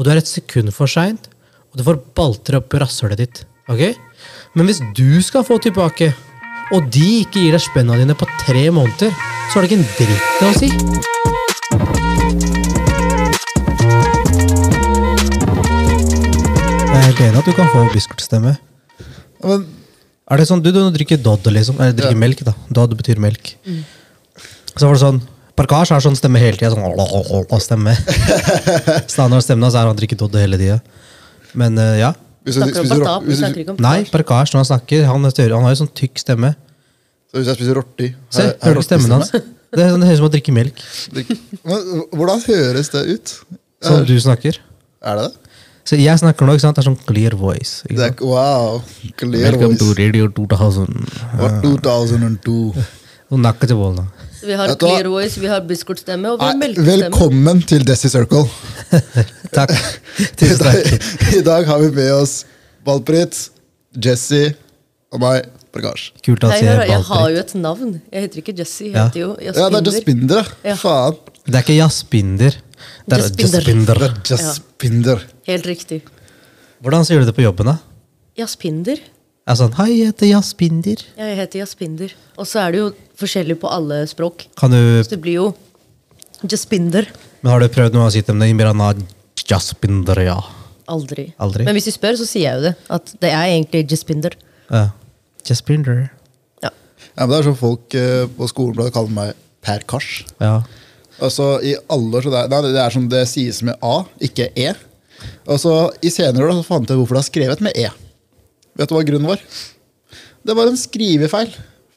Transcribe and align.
og 0.00 0.06
du 0.06 0.10
er 0.14 0.16
et 0.22 0.30
sekund 0.30 0.72
for 0.72 0.88
seint, 0.88 1.26
og 1.70 1.76
du 1.76 1.84
får 1.84 1.98
baltre 2.16 2.56
opp 2.56 2.72
i 2.72 2.80
rasshølet 2.80 3.20
ditt. 3.20 3.42
ok? 3.68 3.82
Men 4.56 4.66
hvis 4.66 4.80
du 4.96 5.20
skal 5.22 5.44
få 5.44 5.60
tilbake, 5.60 6.14
og 6.72 6.88
de 6.94 7.04
ikke 7.20 7.42
gir 7.44 7.52
deg 7.52 7.60
spenna 7.60 7.98
dine 8.00 8.16
på 8.16 8.24
tre 8.46 8.64
måneder, 8.72 9.12
så 9.50 9.58
har 9.58 9.66
det 9.66 9.72
ikke 9.72 9.82
en 9.82 9.90
dritt 10.00 10.42
å 10.48 10.52
si. 10.56 11.80
Jeg 15.60 16.96
er 16.96 17.04
helt 17.06 17.20
enig 17.24 17.40
at 17.40 17.48
du 17.48 17.52
kan 17.56 17.68
få 17.72 17.84
biskortstemme. 17.94 18.54
Men 19.44 19.66
Er 20.30 20.38
det 20.38 20.44
sånn, 20.46 20.60
du, 20.62 20.68
du 20.70 20.78
drikker 20.94 21.18
Dodd, 21.18 21.48
liksom? 21.50 21.80
Eller 21.82 21.94
drikker 21.98 22.14
Ja. 22.14 22.20
melk, 22.22 22.42
da. 22.46 22.52
Dodd 22.70 22.92
betyr 22.94 23.18
melk. 23.18 23.56
Så 24.78 24.86
var 24.86 24.94
det 24.94 25.02
sånn 25.02 25.18
Parkasj 25.60 25.92
har 25.92 26.02
sånn 26.04 26.16
stemme 26.16 26.40
hele 26.40 26.56
tida. 26.56 26.72
Sånn 26.72 27.62
stemme. 27.62 27.94
Standard 29.14 29.44
stemmen 29.44 29.66
hans 29.68 29.76
er 29.76 29.88
han 29.90 29.98
drikker 29.98 30.18
Dodd 30.20 30.38
hele 30.40 30.58
tida. 30.60 30.80
Men 31.58 31.76
uh, 31.80 31.94
ja. 32.00 32.14
Snakker 32.48 32.86
om 32.86 33.26
du, 33.26 33.34
snakker 33.36 33.62
ikke 33.62 33.74
om 33.74 33.80
Nei, 33.84 33.98
Parkasj. 34.08 34.54
Når 34.54 34.62
han 34.64 34.68
snakker, 34.70 35.04
han, 35.10 35.28
er 35.28 35.34
større, 35.34 35.58
han 35.58 35.66
har 35.68 35.74
jo 35.74 35.82
sånn 35.82 35.92
tykk 36.00 36.22
stemme. 36.22 36.54
så 37.28 37.38
hvis 37.38 37.50
jeg 37.52 37.60
spiser 37.60 37.76
rorti 37.78 38.08
Se, 38.32 38.46
er- 38.46 38.54
er 38.54 38.70
hører 38.70 38.80
du 38.80 38.86
stemmen 38.88 39.18
hans? 39.18 39.34
Det 39.70 39.84
er 39.84 39.92
sånn, 39.92 40.02
det 40.02 40.08
høres 40.08 40.18
ut 40.18 40.22
som 40.24 40.30
å 40.30 40.32
drikke 40.34 40.54
melk. 40.56 40.80
Men, 41.68 41.84
hvordan 42.18 42.40
høres 42.48 42.88
det 42.90 43.04
ut? 43.12 43.34
Som 43.86 44.00
du 44.08 44.16
snakker. 44.18 44.56
Er 45.04 45.20
det 45.20 45.28
det? 45.28 45.50
Så 45.90 45.98
jeg 45.98 46.20
snakker 46.20 46.46
nå, 46.46 46.56
ikke 46.56 46.64
sant? 46.64 46.78
Det 46.78 46.82
er 46.82 46.88
sånn 46.88 46.98
clear 47.06 47.36
voice. 47.38 47.84
Ikke 47.86 48.00
det 48.00 48.08
er, 48.08 48.24
wow. 48.26 48.80
Clear 49.18 49.46
Welcome 49.46 49.78
to. 49.80 49.92
Radio 49.98 50.26
2000. 50.36 50.98
What 51.38 51.60
2002. 51.64 52.56
Og 53.30 53.40
nakka 53.42 53.70
til 53.70 53.78
bollen. 53.78 54.10
Vi 54.42 54.54
har 54.56 54.72
clear 54.80 55.04
voice, 55.12 55.40
vi 55.40 55.48
har 55.50 55.60
biskortstemme, 55.68 56.30
og 56.32 56.40
vi 56.40 56.46
har 56.48 56.56
melkestemme. 56.56 57.08
velkommen 57.10 57.60
til 57.68 57.82
Desi 57.86 58.08
Circle. 58.08 58.46
Takk. 59.56 59.72
I 60.22 60.26
Tusen 60.40 60.62
dag, 60.64 60.78
takk. 60.86 61.26
I 61.38 61.42
dag 61.46 61.66
har 61.68 61.80
vi 61.82 61.90
med 61.96 62.12
oss 62.14 62.34
Valprit, 62.86 63.36
Jesse 64.04 64.54
og 65.12 65.20
meg, 65.22 65.50
Prakash. 65.74 66.10
Kult 66.24 66.46
at 66.48 66.54
Hei, 66.56 66.62
jeg 66.64 66.78
hør, 66.78 66.86
jeg 66.88 67.04
har 67.10 67.26
jo 67.34 67.42
et 67.44 67.52
navn. 67.60 67.92
Jeg 68.10 68.24
heter 68.26 68.42
ikke 68.42 68.54
Jesse, 68.62 68.86
jeg 68.88 68.94
Ja. 68.96 69.04
heter 69.08 69.20
jo 69.20 69.30
Ja, 69.44 69.52
det 69.52 69.80
er 69.82 69.92
Jaspinder. 69.92 70.50
Ja. 70.64 70.74
Faen. 70.80 71.20
Det 71.46 71.54
er 71.54 71.64
ikke 71.66 71.76
Jaspinder. 71.78 72.56
Det 72.56 73.18
er 73.18 73.22
Jaspinder. 73.26 73.60
Jaspinder. 73.60 74.00
Det 74.00 74.08
er 74.08 74.34
Jaspinder 74.34 74.66
Binder. 74.80 75.24
Helt 75.50 75.66
riktig. 75.68 76.00
Hvordan 76.80 77.04
sier 77.04 77.20
du 77.20 77.28
det 77.28 77.34
på 77.36 77.44
jobben, 77.44 77.68
da? 77.74 77.76
Jaspinder. 78.40 78.96
Jeg 79.50 79.56
er 79.56 79.58
sånn, 79.64 79.72
Hei, 79.80 79.88
jeg 79.98 80.06
heter 80.12 80.28
Jaspinder. 80.28 81.00
Ja, 81.18 81.26
jeg 81.26 81.36
heter 81.40 81.58
Jaspinder. 81.64 82.12
Og 82.38 82.46
så 82.46 82.60
er 82.62 82.70
det 82.70 82.78
jo 82.78 82.90
forskjellig 83.18 83.56
på 83.58 83.66
alle 83.66 83.96
språk. 84.06 84.44
Kan 84.54 84.70
du, 84.70 84.78
Så 85.02 85.10
det 85.10 85.16
blir 85.24 85.40
jo 85.40 85.46
Jaspinder. 86.46 87.08
men 87.42 87.50
Har 87.50 87.58
du 87.58 87.66
prøvd 87.66 87.96
noe 87.96 88.04
å 88.06 88.12
si 88.14 88.20
til 88.22 88.38
dem? 88.38 88.44
Imirana 88.46 88.92
Jaspinder, 89.42 90.20
ja. 90.22 90.36
Aldri. 90.86 91.32
Aldri? 91.42 91.64
Men 91.66 91.74
hvis 91.74 91.88
de 91.88 91.94
spør, 91.96 92.14
så 92.20 92.28
sier 92.30 92.44
jeg 92.46 92.60
jo 92.60 92.62
det. 92.68 92.72
At 92.94 93.10
det 93.18 93.32
er 93.32 93.46
egentlig 93.48 93.90
Jaspinder. 93.90 94.36
ja. 94.70 94.84
Jaspinder. 95.48 95.98
Ja. 96.62 96.70
Ja, 97.16 97.26
men 97.26 97.30
det 97.32 97.38
er 97.40 97.48
sånn 97.48 97.58
folk 97.58 97.96
eh, 97.98 98.28
på 98.36 98.46
skolen 98.52 98.92
kaller 98.94 99.10
meg 99.10 99.32
Per 99.66 99.82
Kars. 99.82 100.20
Ja. 100.38 100.60
Altså, 101.18 101.56
i 101.66 101.74
alle 101.90 102.20
år 102.20 102.22
så 102.22 102.30
det, 102.30 102.44
er, 102.44 102.54
nei, 102.54 102.70
det 102.70 102.84
er 102.84 102.94
som 102.94 103.08
det 103.10 103.24
sies 103.26 103.64
med 103.66 103.74
A, 103.82 104.04
ikke 104.22 104.52
E. 104.54 104.76
Og 105.50 105.58
så 105.58 105.74
I 106.06 106.14
senere 106.14 106.46
år 106.46 106.52
da, 106.52 106.60
så 106.60 106.68
fant 106.68 106.86
jeg 106.86 107.02
hvorfor 107.02 107.18
det 107.18 107.24
er 107.24 107.28
skrevet 107.32 107.66
med 107.66 107.74
E. 107.74 107.88
Vet 108.78 108.88
du 108.90 108.94
hva 108.96 109.02
grunnen 109.06 109.28
var? 109.30 109.40
Det 110.46 110.56
var 110.56 110.70
en 110.70 110.78
skrivefeil 110.80 111.50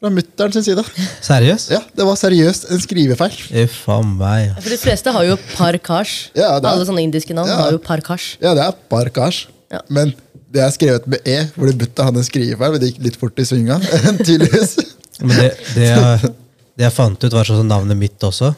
fra 0.03 0.09
mutter'n 0.11 0.51
sin 0.51 0.65
side. 0.65 0.83
Seriøst? 1.23 1.69
Ja, 1.71 1.79
Det 1.95 2.03
var 2.07 2.17
seriøst 2.19 2.65
en 2.73 2.81
skrivefeil. 2.83 3.37
Uff 3.63 3.77
a 3.93 4.01
meg. 4.03 4.51
For 4.59 4.73
de 4.73 4.79
fleste 4.81 5.13
har 5.15 5.23
jo 5.29 5.37
parkash. 5.55 6.29
Ja, 6.35 6.57
det 6.59 6.67
er- 6.67 6.73
Alle 6.73 6.85
sånne 6.89 7.05
indiske 7.05 7.33
navn 7.37 7.47
Ja. 7.53 7.55
har 7.61 7.71
jo 7.71 7.79
parkash. 7.79 8.37
Ja, 8.43 8.53
det 8.57 8.65
er 8.65 8.75
parkasj. 8.91 9.45
Ja. 9.71 9.79
Men 9.89 10.11
det 10.53 10.61
er 10.61 10.69
skrevet 10.75 11.07
med 11.09 11.23
E, 11.25 11.37
hvor 11.55 11.65
det 11.71 11.77
butta 11.79 12.03
hadde 12.09 12.19
en 12.21 12.27
skrivefeil. 12.27 12.71
Men 12.75 12.81
det 12.83 12.91
gikk 12.91 13.03
litt 13.07 13.15
fort 13.21 13.39
i 13.39 13.45
svinga. 13.47 13.79
tydeligvis. 14.27 14.75
Men 15.21 15.37
det, 15.39 15.49
det, 15.77 15.87
jeg, 15.87 16.33
det 16.77 16.83
jeg 16.89 16.93
fant 16.97 17.23
ut, 17.23 17.31
var 17.33 17.47
sånn 17.47 17.61
som 17.63 17.71
navnet 17.71 17.97
mitt 17.97 18.19
også. 18.27 18.51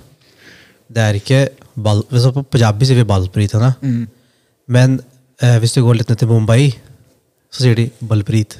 Det 0.89 1.01
er 1.03 1.17
ikke 1.21 1.39
bal, 1.75 2.01
hvis 2.09 2.25
På 2.33 2.43
punjabi 2.45 2.85
sier 2.89 2.97
vi 2.99 3.05
balpritene. 3.07 3.69
Men 4.67 4.97
eh, 5.43 5.59
hvis 5.61 5.73
du 5.77 5.83
går 5.85 5.99
litt 6.01 6.09
ned 6.09 6.19
til 6.21 6.29
Mumbai, 6.31 6.71
så 7.55 7.63
sier 7.63 7.77
de 7.79 7.85
'Balprit'. 8.03 8.57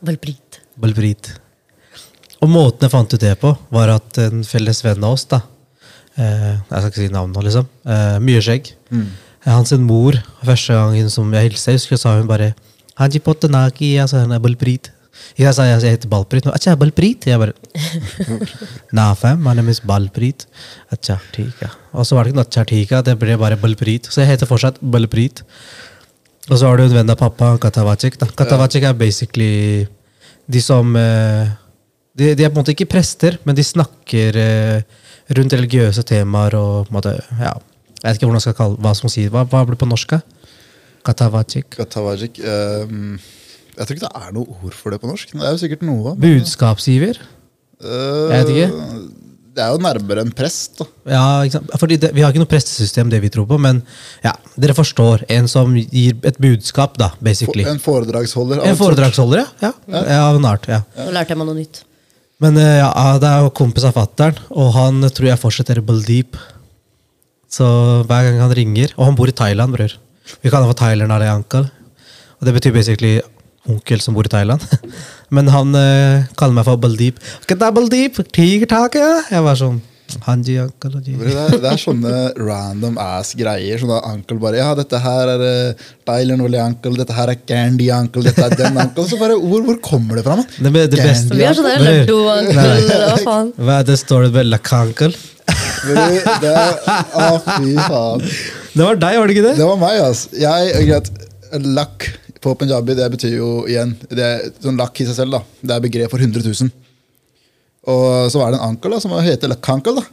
Balprit. 0.00 0.60
Balprit. 0.80 1.28
Og 2.40 2.48
måten 2.48 2.86
jeg 2.86 2.92
fant 2.92 3.12
ut 3.12 3.20
det 3.20 3.34
på, 3.40 3.50
var 3.72 3.92
at 3.92 4.18
en 4.22 4.40
felles 4.48 4.80
venn 4.84 5.04
av 5.04 5.12
oss 5.16 5.26
da, 5.28 5.42
eh, 6.16 6.56
Jeg 6.56 6.80
skal 6.80 6.90
ikke 6.90 7.02
si 7.02 7.12
navnet 7.12 7.36
nå, 7.36 7.42
liksom. 7.44 7.68
Eh, 7.84 8.18
Myrskjegg. 8.24 8.72
Mm. 8.90 9.06
Eh, 9.44 9.52
hans 9.52 9.72
mor, 9.72 10.16
første 10.42 10.72
gangen 10.72 11.10
som 11.10 11.30
jeg 11.32 11.50
hilste, 11.50 11.76
husker, 11.76 12.00
sa 12.00 12.16
hun 12.16 12.26
bare 12.26 12.54
Hanji 12.96 13.20
Pottenaki, 13.20 13.96
altså, 14.00 14.24
sa 14.24 14.34
er 14.34 14.40
Balprit. 14.40 14.90
Jeg 15.36 15.54
sa 15.54 15.64
jeg, 15.66 15.80
heter 15.82 16.08
Balprit. 16.08 16.46
Acha, 16.46 16.74
Balprit? 16.76 17.26
Jeg 17.26 17.38
bare 17.38 17.52
«Nafem, 18.96 19.38
my 19.42 19.54
name 19.54 19.68
is 19.68 19.80
Balprit. 19.80 20.46
Acha, 20.92 21.18
tika. 21.32 21.70
Og 21.92 22.06
så 22.06 22.16
var 22.16 22.24
det 22.24 22.32
ikke 22.32 22.40
noe 22.40 22.48
acha, 22.48 22.64
tika. 22.64 23.02
Det 23.02 23.18
ble 23.18 23.36
bare 23.38 23.58
Balprit. 23.60 24.08
Så 24.10 24.22
jeg 24.22 24.32
heter 24.32 24.50
fortsatt 24.50 24.80
Balprit. 24.80 25.44
Og 26.50 26.58
så 26.60 26.68
har 26.68 26.76
du 26.76 26.84
en 26.84 26.92
venn 26.98 27.10
av 27.12 27.16
pappa, 27.20 27.54
Katawachik. 27.60 28.18
da. 28.20 28.26
Katawachik 28.36 28.84
er 28.84 28.96
basically 28.98 29.86
de 30.46 30.60
som 30.60 30.90
eh, 30.96 31.48
de, 32.14 32.34
de 32.36 32.44
er 32.44 32.50
på 32.52 32.58
en 32.58 32.62
måte 32.62 32.74
ikke 32.74 32.90
prester, 32.92 33.38
men 33.48 33.56
de 33.56 33.64
snakker 33.64 34.36
eh, 34.36 34.82
rundt 35.34 35.56
religiøse 35.56 36.04
temaer 36.04 36.56
og 36.58 36.84
på 36.86 36.92
en 36.92 36.98
måte, 36.98 37.14
ja, 37.40 37.54
Jeg 38.04 38.10
vet 38.10 38.18
ikke 38.18 38.28
hvordan 38.28 38.36
jeg 38.42 38.44
skal 38.44 38.58
kalle 38.58 38.82
hva 38.84 38.90
som 38.98 39.08
sier 39.08 39.30
Hva, 39.32 39.46
hva 39.48 39.62
blir 39.64 39.78
på 39.80 39.88
norsk? 39.88 40.10
da? 40.12 40.20
Katawachik. 41.04 41.70
Katawajik. 41.78 42.38
ehm, 42.44 43.16
jeg 43.76 43.86
tror 43.86 43.96
ikke 43.96 44.04
det 44.06 44.20
er 44.20 44.32
noe 44.36 44.58
ord 44.64 44.76
for 44.76 44.92
det 44.92 45.00
på 45.00 45.08
norsk. 45.08 45.32
Det 45.32 45.40
er 45.44 45.50
jo 45.56 45.60
sikkert 45.60 45.82
noe. 45.84 46.12
men, 46.14 46.20
Budskapsgiver? 46.20 47.18
Uh, 47.80 48.28
Jeg 48.30 48.44
vet 48.44 48.52
ikke. 48.54 48.68
Det 49.54 49.62
er 49.62 49.70
jo 49.70 49.78
nærmere 49.78 50.24
en 50.24 50.32
prest. 50.34 50.80
da. 50.80 50.86
Ja, 51.12 51.24
ikke 51.46 51.58
sant? 51.60 51.74
Fordi 51.78 51.98
det, 52.02 52.10
Vi 52.16 52.22
har 52.24 52.32
ikke 52.32 52.42
noe 52.42 52.50
prestesystem, 52.50 53.10
det 53.10 53.20
vi 53.22 53.30
tror 53.30 53.46
på, 53.46 53.58
men 53.62 53.82
ja, 54.24 54.32
dere 54.58 54.74
forstår. 54.74 55.22
En 55.30 55.46
som 55.50 55.76
gir 55.76 56.16
et 56.26 56.38
budskap, 56.42 56.98
da, 56.98 57.12
basically. 57.22 57.66
En 57.70 57.78
foredragsholder. 57.82 58.64
En 58.66 58.78
foredragsholder, 58.78 59.44
ja. 59.44 59.48
ja. 59.62 59.72
ja. 59.94 60.22
Av 60.24 60.40
en 60.40 60.48
art, 60.50 60.66
ja. 60.70 60.80
Nå 60.98 61.12
lærte 61.14 61.34
jeg 61.34 61.42
meg 61.42 61.50
noe 61.50 61.60
nytt. 61.60 61.84
Men 62.42 62.58
eh, 62.58 62.80
ja, 62.80 62.90
det 63.22 63.30
er 63.30 63.44
jo 63.46 63.54
kompis 63.54 63.86
av 63.86 63.94
fatteren, 63.94 64.42
og 64.50 64.74
han 64.74 65.06
tror 65.06 65.30
jeg 65.30 65.42
fortsetter 65.42 65.80
Baldeep. 65.86 66.40
Så 67.54 67.66
hver 68.08 68.24
gang 68.26 68.40
han 68.42 68.50
ringer 68.58 68.90
Og 68.96 69.04
han 69.06 69.14
bor 69.14 69.30
i 69.30 69.34
Thailand, 69.36 69.76
bror. 69.76 69.92
Vi 70.42 70.50
kaller 70.50 70.66
ha 70.66 70.72
for 70.72 70.80
Thailand 70.80 71.14
Ali 71.14 71.28
Uncle. 71.30 71.68
Og 72.40 72.48
det 72.48 72.54
betyr 72.56 72.74
basically 72.74 73.20
onkel 73.70 74.00
som 74.04 74.14
bor 74.16 74.26
i 74.28 74.32
Thailand. 74.32 74.62
Men 75.34 75.48
han 75.52 75.74
eh, 75.78 76.28
kaller 76.38 76.54
meg 76.58 76.66
for 76.68 76.80
Baldeep. 76.80 77.18
Kata 77.48 77.70
Baldeep, 77.74 78.20
tiger 78.34 78.68
tak, 78.70 78.98
ja? 79.00 79.18
Jeg 79.32 79.44
var 79.46 79.58
sånn 79.60 79.82
Hanji 80.26 80.58
uncle. 80.60 80.90
og 80.94 81.02
Det 81.02 81.14
er, 81.32 81.54
det 81.62 81.68
er 81.72 81.78
sånne 81.80 82.10
random 82.36 82.98
ass 83.00 83.32
greier. 83.38 83.80
Sånn 83.80 83.90
at 83.96 84.04
uncle 84.12 84.36
bare 84.38 84.60
Ja, 84.60 84.68
dette 84.78 85.00
her 85.00 85.30
er 85.32 85.42
uh, 85.42 85.86
Thailand 86.06 86.44
Oli 86.44 86.60
uncle, 86.60 86.92
dette 87.00 87.16
her 87.16 87.32
er 87.32 87.38
Candy 87.48 87.88
uncle, 87.90 88.22
dette 88.22 88.44
er 88.44 88.54
den 88.60 88.76
uncle. 88.78 89.06
Så 89.10 89.18
bare, 89.18 89.38
hvor, 89.40 89.64
hvor 89.66 89.78
kommer 89.82 90.20
det 90.20 90.26
fra, 90.26 90.36
man? 90.38 90.46
Det, 90.54 90.70
be- 90.76 90.84
det 90.92 91.00
beste 91.00 91.34
Vi 91.34 91.46
har 91.48 91.56
sånn 91.56 91.70
laddo, 91.82 92.18
uncle, 92.36 92.66
hva 93.00 93.16
faen. 93.24 93.50
Hva 93.58 93.78
er 93.80 93.88
det 93.90 93.96
står 94.04 94.28
det 94.28 94.34
vel 94.36 94.52
Lakankel? 94.54 95.16
Men 95.88 95.98
det, 95.98 96.36
det 96.44 96.52
Å, 96.54 97.30
fy 97.48 97.72
faen. 97.80 98.28
Det 98.74 98.84
var 98.84 99.00
deg, 99.08 99.18
var 99.18 99.26
det 99.32 99.34
ikke 99.38 99.48
det? 99.48 99.56
Det 99.58 99.70
var 99.72 99.80
meg, 99.82 99.98
altså. 100.04 100.36
Jeg, 100.44 100.86
greit, 100.92 101.10
Lakk 101.74 102.06
på 102.44 102.54
punjabi, 102.60 102.96
det 102.98 103.06
betyr 103.14 103.38
jo 103.38 103.50
igjen 103.70 103.94
det 104.10 104.24
er, 104.24 104.44
sånn 104.62 104.78
Lakk 104.80 105.00
i 105.00 105.08
seg 105.08 105.16
selv, 105.16 105.38
da. 105.38 105.40
Det 105.64 105.76
er 105.76 105.84
begrep 105.84 106.12
for 106.12 106.22
100 106.22 106.44
000. 106.44 106.70
Og 107.92 108.30
så 108.32 108.40
var 108.40 108.52
det 108.52 108.60
en 108.60 108.70
ankel 108.70 108.94
da, 108.94 109.00
som 109.02 109.14
heter 109.24 109.52
Lakkankel. 109.52 110.00
da. 110.00 110.04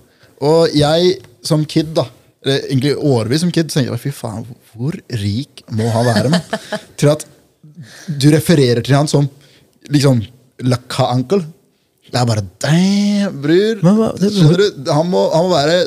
Og 0.47 0.73
jeg 0.75 1.17
som 1.45 1.63
kid, 1.69 1.93
da, 1.97 2.07
eller 2.41 2.65
egentlig 2.71 2.95
årevis 2.97 3.43
som 3.43 3.53
kid, 3.53 3.69
tenkte 3.69 3.93
jeg 3.93 4.03
fy 4.07 4.13
faen, 4.15 4.45
hvor 4.73 4.97
rik 5.21 5.63
må 5.77 5.89
han 5.93 6.07
være? 6.09 6.33
med? 6.33 6.59
Til 6.99 7.13
at 7.13 7.25
du 8.21 8.29
refererer 8.33 8.81
til 8.85 8.93
han 8.97 9.09
som 9.09 9.27
liksom 9.89 10.21
Lakka-ankel. 10.61 11.43
Det 12.11 12.19
er 12.19 12.27
bare 12.27 12.43
damn, 12.61 13.37
bror. 13.41 13.79
Skjønner 14.19 14.59
du? 14.59 14.91
Han 14.91 15.07
må, 15.09 15.23
han 15.31 15.47
må 15.47 15.53
være 15.53 15.77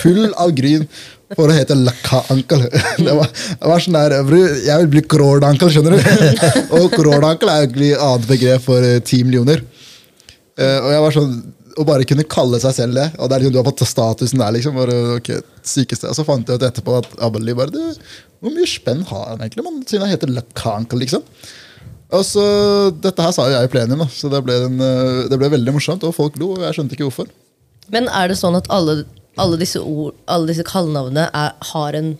full 0.00 0.30
av 0.32 0.54
gryn 0.56 0.86
for 1.36 1.50
å 1.50 1.54
hete 1.56 1.76
Lakka-ankel. 1.76 2.62
Det, 3.06 3.12
var- 3.18 3.32
det 3.34 3.68
var 3.72 3.82
sånn 3.84 3.96
der, 3.98 4.14
Jeg 4.64 4.78
vil 4.84 4.90
bli 4.94 5.02
crore-ankel, 5.12 5.70
skjønner 5.74 5.96
du? 5.98 6.00
Og 6.78 6.88
crore-ankel 6.94 7.50
er 7.52 7.66
egentlig 7.66 7.92
et 7.94 8.02
annet 8.04 8.28
begrep 8.30 8.64
for 8.64 8.84
eh, 8.86 9.00
ti 9.04 9.20
millioner. 9.26 9.60
Eh, 10.58 10.78
og 10.82 10.90
jeg 10.94 11.02
var 11.04 11.14
sånn, 11.18 11.34
Å 11.78 11.84
bare 11.86 12.06
kunne 12.10 12.24
kalle 12.26 12.58
seg 12.58 12.72
selv 12.74 12.96
det, 12.98 13.04
og 13.22 13.28
det 13.30 13.36
er 13.36 13.42
liksom 13.44 13.54
du 13.54 13.58
har 13.60 13.66
fått 13.68 13.84
statusen 13.86 14.40
der, 14.42 14.50
liksom. 14.56 14.74
Bare, 14.80 14.96
ok, 15.20 15.28
sykeste. 15.62 16.08
Og 16.10 16.16
så 16.18 16.24
fant 16.26 16.48
jeg 16.50 16.58
ut 16.58 16.64
etterpå 16.66 16.96
at 16.98 17.12
Abeli 17.22 17.54
bare 17.54 17.70
du, 17.70 17.78
Hvor 18.42 18.54
mye 18.56 18.66
spenn 18.66 19.04
har 19.12 19.28
han 19.34 19.44
egentlig, 19.44 19.62
man, 19.68 19.76
siden 19.86 20.02
han 20.06 20.10
heter 20.16 20.32
Lakka-ankel, 20.34 21.04
liksom? 21.04 21.22
Og 22.08 22.24
så, 22.24 22.42
Dette 23.04 23.20
her 23.22 23.34
sa 23.36 23.46
jo 23.46 23.54
jeg 23.54 23.68
i 23.68 23.70
plenum, 23.76 24.00
da, 24.02 24.08
så 24.10 24.30
det 24.32 24.40
ble, 24.48 24.56
en, 24.66 24.80
eh, 24.80 25.20
det 25.30 25.38
ble 25.38 25.52
veldig 25.54 25.76
morsomt. 25.76 26.02
Og 26.08 26.16
folk 26.16 26.40
lo, 26.40 26.54
og 26.56 26.64
jeg 26.66 26.78
skjønte 26.80 26.96
ikke 26.96 27.06
hvorfor. 27.10 27.28
Men 27.94 28.08
er 28.10 28.32
det 28.32 28.40
sånn 28.40 28.56
at 28.58 28.66
alle, 28.74 29.02
alle 29.38 29.58
disse 29.60 29.80
ord, 29.80 30.14
alle 30.28 30.46
disse 30.50 30.64
kallenavnene 30.66 31.28
er, 31.34 31.52
har 31.72 31.98
en 31.98 32.16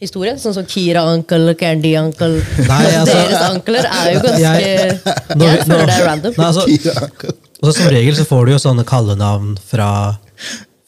historie? 0.00 0.34
Sånn 0.40 0.54
som 0.56 0.66
Kira 0.68 1.04
Uncle, 1.12 1.54
Candy 1.60 1.94
Uncle. 2.00 2.42
Nei, 2.68 2.82
altså- 3.00 3.14
Deres 3.14 3.46
ankler 3.50 3.86
er 3.88 4.12
jo 4.14 4.20
ganske 4.20 4.42
Jeg- 4.42 5.00
Jeg, 5.40 5.64
føler 5.64 5.86
det 5.86 5.96
er 5.96 6.06
random. 6.08 6.34
Nei, 6.36 6.46
altså, 6.50 6.66
Kira 6.68 7.06
Uncle. 7.08 7.34
Og 7.62 7.70
så 7.70 7.74
Som 7.78 7.88
regel 7.94 8.14
så 8.18 8.24
får 8.28 8.46
du 8.46 8.52
jo 8.52 8.58
sånne 8.60 8.84
kallenavn 8.84 9.54
fra, 9.64 9.88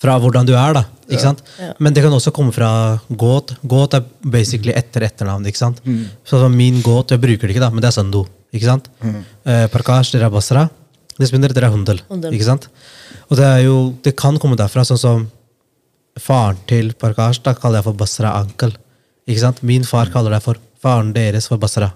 fra 0.03 0.19
hvordan 0.21 0.45
du 0.47 0.53
er. 0.55 0.75
da, 0.77 0.83
ikke 1.09 1.23
sant? 1.23 1.41
Men 1.81 1.95
det 1.97 2.03
kan 2.05 2.13
også 2.13 2.33
komme 2.37 2.53
fra 2.53 3.01
gåt. 3.17 3.55
Gåt 3.67 3.95
er 3.97 4.05
basically 4.23 4.75
etter 4.77 5.01
etternavn. 5.07 5.47
ikke 5.49 5.57
sant? 5.63 5.81
Så 6.27 6.37
som 6.43 6.53
min 6.55 6.83
gåt, 6.83 7.15
jeg 7.15 7.21
bruker 7.23 7.47
det 7.49 7.55
ikke, 7.57 7.65
da, 7.65 7.71
men 7.71 7.81
det 7.81 7.89
er 7.89 7.97
Sando. 7.97 8.27
ikke 8.53 8.67
sant? 8.69 8.91
Eh, 9.47 9.67
Parkash, 9.73 10.13
dere 10.13 10.27
er 10.29 10.35
Basra. 10.35 10.67
Det 11.17 11.31
spinner, 11.31 11.49
dere 11.49 11.71
er. 11.71 11.73
Hundel. 11.73 12.01
ikke 12.29 12.45
sant? 12.45 12.69
Og 13.31 13.39
det 13.39 13.47
er 13.47 13.63
jo, 13.65 13.95
det 14.05 14.13
kan 14.19 14.37
komme 14.39 14.57
derfra, 14.59 14.85
sånn 14.85 14.99
som 15.01 15.31
faren 16.21 16.59
til 16.69 16.93
Parkash 16.99 17.43
da 17.45 17.55
kaller 17.57 17.81
jeg 17.81 17.89
for 17.89 17.99
Basra 17.99 18.35
Ankel. 18.41 18.75
Ikke 19.27 19.43
sant? 19.43 19.63
Min 19.67 19.85
far 19.87 20.11
kaller 20.13 20.37
deg 20.37 20.45
for 20.45 20.61
faren 20.83 21.13
deres 21.17 21.49
for 21.51 21.61
Basra. 21.61 21.91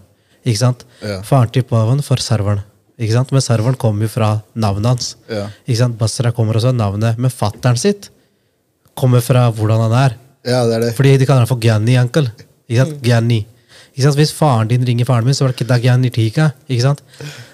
Ikke 0.44 0.60
sant? 0.60 0.84
Ja. 1.04 1.20
Faren 1.26 1.52
til 1.54 1.66
Pavan 1.68 2.02
for 2.04 2.20
serveren. 2.22 2.64
Ikke 3.00 3.14
sant? 3.16 3.32
Men 3.32 3.44
serveren 3.44 3.78
kommer 3.80 4.04
jo 4.04 4.12
fra 4.12 4.30
navnet 4.54 4.90
hans. 4.90 5.12
Ja. 5.30 5.46
Ikke 5.66 5.80
sant? 5.82 5.98
Basra 6.00 6.32
kommer 6.36 6.58
også 6.58 6.72
av 6.72 6.80
navnet. 6.80 7.20
Men 7.20 7.32
fatteren 7.32 7.80
sitt 7.80 8.10
kommer 8.98 9.24
fra 9.24 9.46
hvordan 9.54 9.86
han 9.86 9.96
er. 10.04 10.18
Ja, 10.44 10.64
det 10.68 10.76
er 10.76 10.86
det. 10.86 10.94
Fordi 10.98 11.16
de 11.20 11.28
kaller 11.28 11.46
han 11.46 11.50
for 11.50 11.60
Gani 11.62 11.96
Ankel. 12.00 12.28
Ikke 12.68 12.84
sant? 12.84 13.00
Gani. 13.04 13.40
Ikke 13.94 14.06
sant? 14.06 14.18
Hvis 14.20 14.34
faren 14.36 14.70
din 14.70 14.84
ringer 14.86 15.08
faren 15.08 15.28
min, 15.28 15.36
så 15.36 15.46
var 15.46 15.54
det 15.54 15.60
ikke 15.60 15.70
da 15.70 16.10
Tika. 16.10 16.50
Ikke 16.68 16.84
sant? 16.84 17.02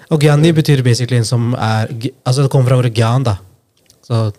Og 0.09 0.21
Gani 0.21 0.51
betyr 0.55 0.83
basically 0.83 1.19
en 1.19 1.27
som 1.27 1.53
er 1.53 1.91
Altså 2.25 2.43
det 2.43 2.51
kommer 2.51 2.71
fra 2.71 2.77
ordet 2.79 2.95
Gyan, 2.95 3.23
da. 3.23 3.37
Så 4.03 4.31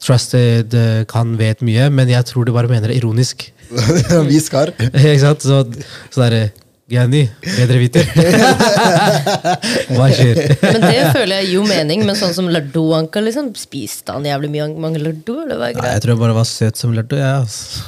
Trusted 0.00 0.74
eh, 0.76 1.02
kan 1.10 1.34
vet 1.40 1.60
mye, 1.66 1.90
men 1.92 2.08
jeg 2.08 2.24
tror 2.30 2.48
de 2.48 2.54
bare 2.56 2.70
mener 2.70 2.92
det 2.92 3.00
ironisk. 3.00 3.50
Vi 4.30 4.40
skar. 4.42 4.72
Ikke 4.96 5.20
sant? 5.22 5.44
Så, 5.44 5.62
så 6.10 6.24
det 6.24 6.30
er 6.32 7.10
bedre 7.44 7.76
viter. 7.78 8.08
Hva 9.94 10.08
skjer? 10.10 10.40
Men 10.64 10.86
det 10.88 11.04
føler 11.14 11.36
jeg 11.36 11.50
gir 11.50 11.54
jo 11.54 11.66
mening. 11.68 12.02
Men 12.08 12.18
sånn 12.18 12.34
som 12.34 12.48
Lardo-Uncle, 12.50 13.22
liksom, 13.28 13.52
spiste 13.60 14.16
han 14.16 14.26
jævlig 14.26 14.50
mye 14.56 14.66
mange 14.82 15.02
lardo? 15.02 15.36
Eller 15.44 15.60
hva 15.60 15.70
er 15.70 15.78
Nei, 15.78 15.92
jeg 15.94 16.04
tror 16.06 16.16
jeg 16.16 16.22
bare 16.24 16.38
var 16.40 16.48
søt 16.50 16.80
som 16.80 16.96
lardo. 16.96 17.20
Ja, 17.20 17.36
altså. 17.44 17.84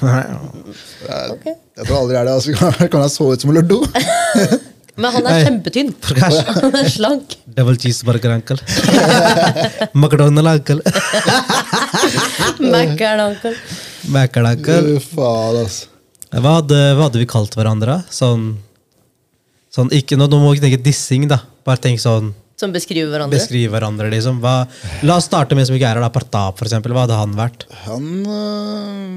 Ok. 1.35 1.49
Jeg 1.51 1.89
tror 1.89 1.97
aldri 2.03 2.21
er 2.21 2.29
det. 2.29 2.37
Altså, 2.37 2.87
kan 2.93 3.03
jeg 3.03 3.15
så 3.17 3.33
ut 3.33 3.43
som 3.43 3.55
Lurdo? 3.57 3.81
Men 5.01 5.15
han 5.15 5.29
er 5.29 5.47
kjempetynn. 5.47 5.93
Han 6.63 6.75
er 6.77 6.89
slank. 6.93 7.37
Double 7.57 7.79
cheeseburger, 7.81 8.35
uncle. 8.35 8.59
McDonald, 9.97 10.51
uncle. 10.53 10.83
Mac-er-uncle. 12.75 13.55
Macker, 14.13 14.51
uncle. 14.51 14.99
Faen, 15.07 15.63
altså. 15.63 15.89
Hva 16.33 16.59
hadde, 16.59 16.77
hva 16.97 17.07
hadde 17.07 17.21
vi 17.21 17.29
kalt 17.29 17.57
hverandre? 17.57 17.99
Sånn, 18.13 18.55
sånn 19.73 19.91
ikke, 19.97 20.17
nå, 20.21 20.29
nå 20.33 20.41
må 20.41 20.53
vi 20.53 20.61
ikke 20.61 20.69
tenke 20.69 20.85
dissing, 20.85 21.27
da. 21.29 21.43
Bare 21.65 21.81
tenk 21.85 22.01
sånn 22.03 22.33
Som 22.61 22.73
beskriver 22.75 23.13
hverandre. 23.13 23.37
Beskrive 23.37 23.73
hverandre, 23.73 24.09
liksom. 24.13 24.41
Hva, 24.45 24.63
la 25.09 25.19
oss 25.21 25.29
starte 25.29 25.57
med 25.57 25.69
som 25.69 25.77
ikke 25.77 25.89
er 25.89 26.01
her, 26.01 26.05
da. 26.05 26.13
Partap, 26.13 26.61
for 26.61 26.69
eksempel. 26.69 26.93
Hva 26.97 27.07
hadde 27.07 27.21
han 27.21 27.37
vært? 27.37 27.67
Han 27.87 28.09
uh... 28.29 29.13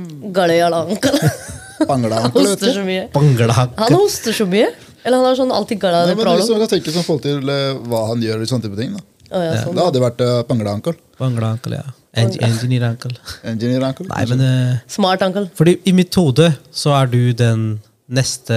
Han 1.86 2.08
onkel, 2.08 2.48
vet 2.48 2.64
du. 2.64 2.70
Han 3.16 3.30
uncle. 3.32 3.52
hoster 4.00 4.36
så 4.36 4.48
mye. 4.48 4.70
Eller 5.06 5.22
han 5.22 5.28
har 5.30 5.38
sånn 5.38 5.54
alltid 5.54 5.80
gala 5.82 6.06
Nei, 6.08 6.16
men 6.18 6.26
prolo. 6.26 6.46
man 6.50 6.64
kan 6.66 6.72
tenke 6.72 6.94
sånn 6.94 7.06
forhold 7.06 7.26
til 7.28 7.52
hva 7.92 8.08
han 8.10 8.24
gjør 8.26 8.42
i 8.42 8.50
sånne 8.50 8.66
type 8.66 8.80
ting, 8.80 8.96
da. 8.98 9.04
Å, 9.30 9.42
ja, 9.42 9.54
sånn. 9.62 9.78
Da 9.78 9.86
hadde 9.88 10.00
det 10.00 10.04
vært 10.04 10.24
uh, 10.26 10.40
Bangla 10.50 10.74
Ankel. 10.80 10.98
Bangla, 11.20 11.54
uncle, 11.56 11.80
ja. 11.80 11.94
Eng 12.16 12.32
engineer, 12.48 12.88
uncle. 12.94 13.12
Engineer-ankel. 13.44 14.08
Nei, 14.08 14.22
men 14.32 14.44
eh, 14.46 14.76
Smart 14.92 15.24
uncle. 15.26 15.50
Fordi 15.58 15.76
i 15.84 15.92
mitt 15.96 16.16
hode 16.16 16.48
så 16.72 16.94
er 16.96 17.10
du 17.12 17.20
den 17.36 17.66
neste 18.08 18.56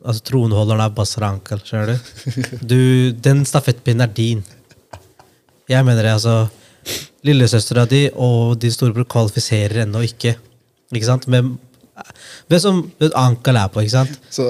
altså 0.00 0.24
tronholderen 0.30 0.82
av 0.82 0.94
Basra 0.96 1.28
Ankel. 1.30 1.62
Skjønner 1.66 1.92
du? 1.92 2.40
du? 2.72 2.80
Den 3.22 3.44
stafettpinnen 3.46 4.06
er 4.06 4.14
din. 4.16 4.42
Jeg 5.70 5.86
mener 5.86 6.02
det, 6.02 6.16
altså. 6.16 6.48
Lillesøstera 7.26 7.84
di 7.86 8.06
og 8.16 8.56
din 8.62 8.72
storebror 8.74 9.06
kvalifiserer 9.12 9.84
ennå 9.84 10.02
ikke. 10.08 10.34
Ikke 10.90 11.06
sant? 11.06 11.28
Men 11.30 11.52
vet 12.50 12.62
som 12.62 12.82
vet 13.00 13.16
Ankel 13.18 13.58
er 13.60 13.70
på, 13.72 13.82
ikke 13.84 13.94
sant? 13.94 14.18
Så, 14.32 14.48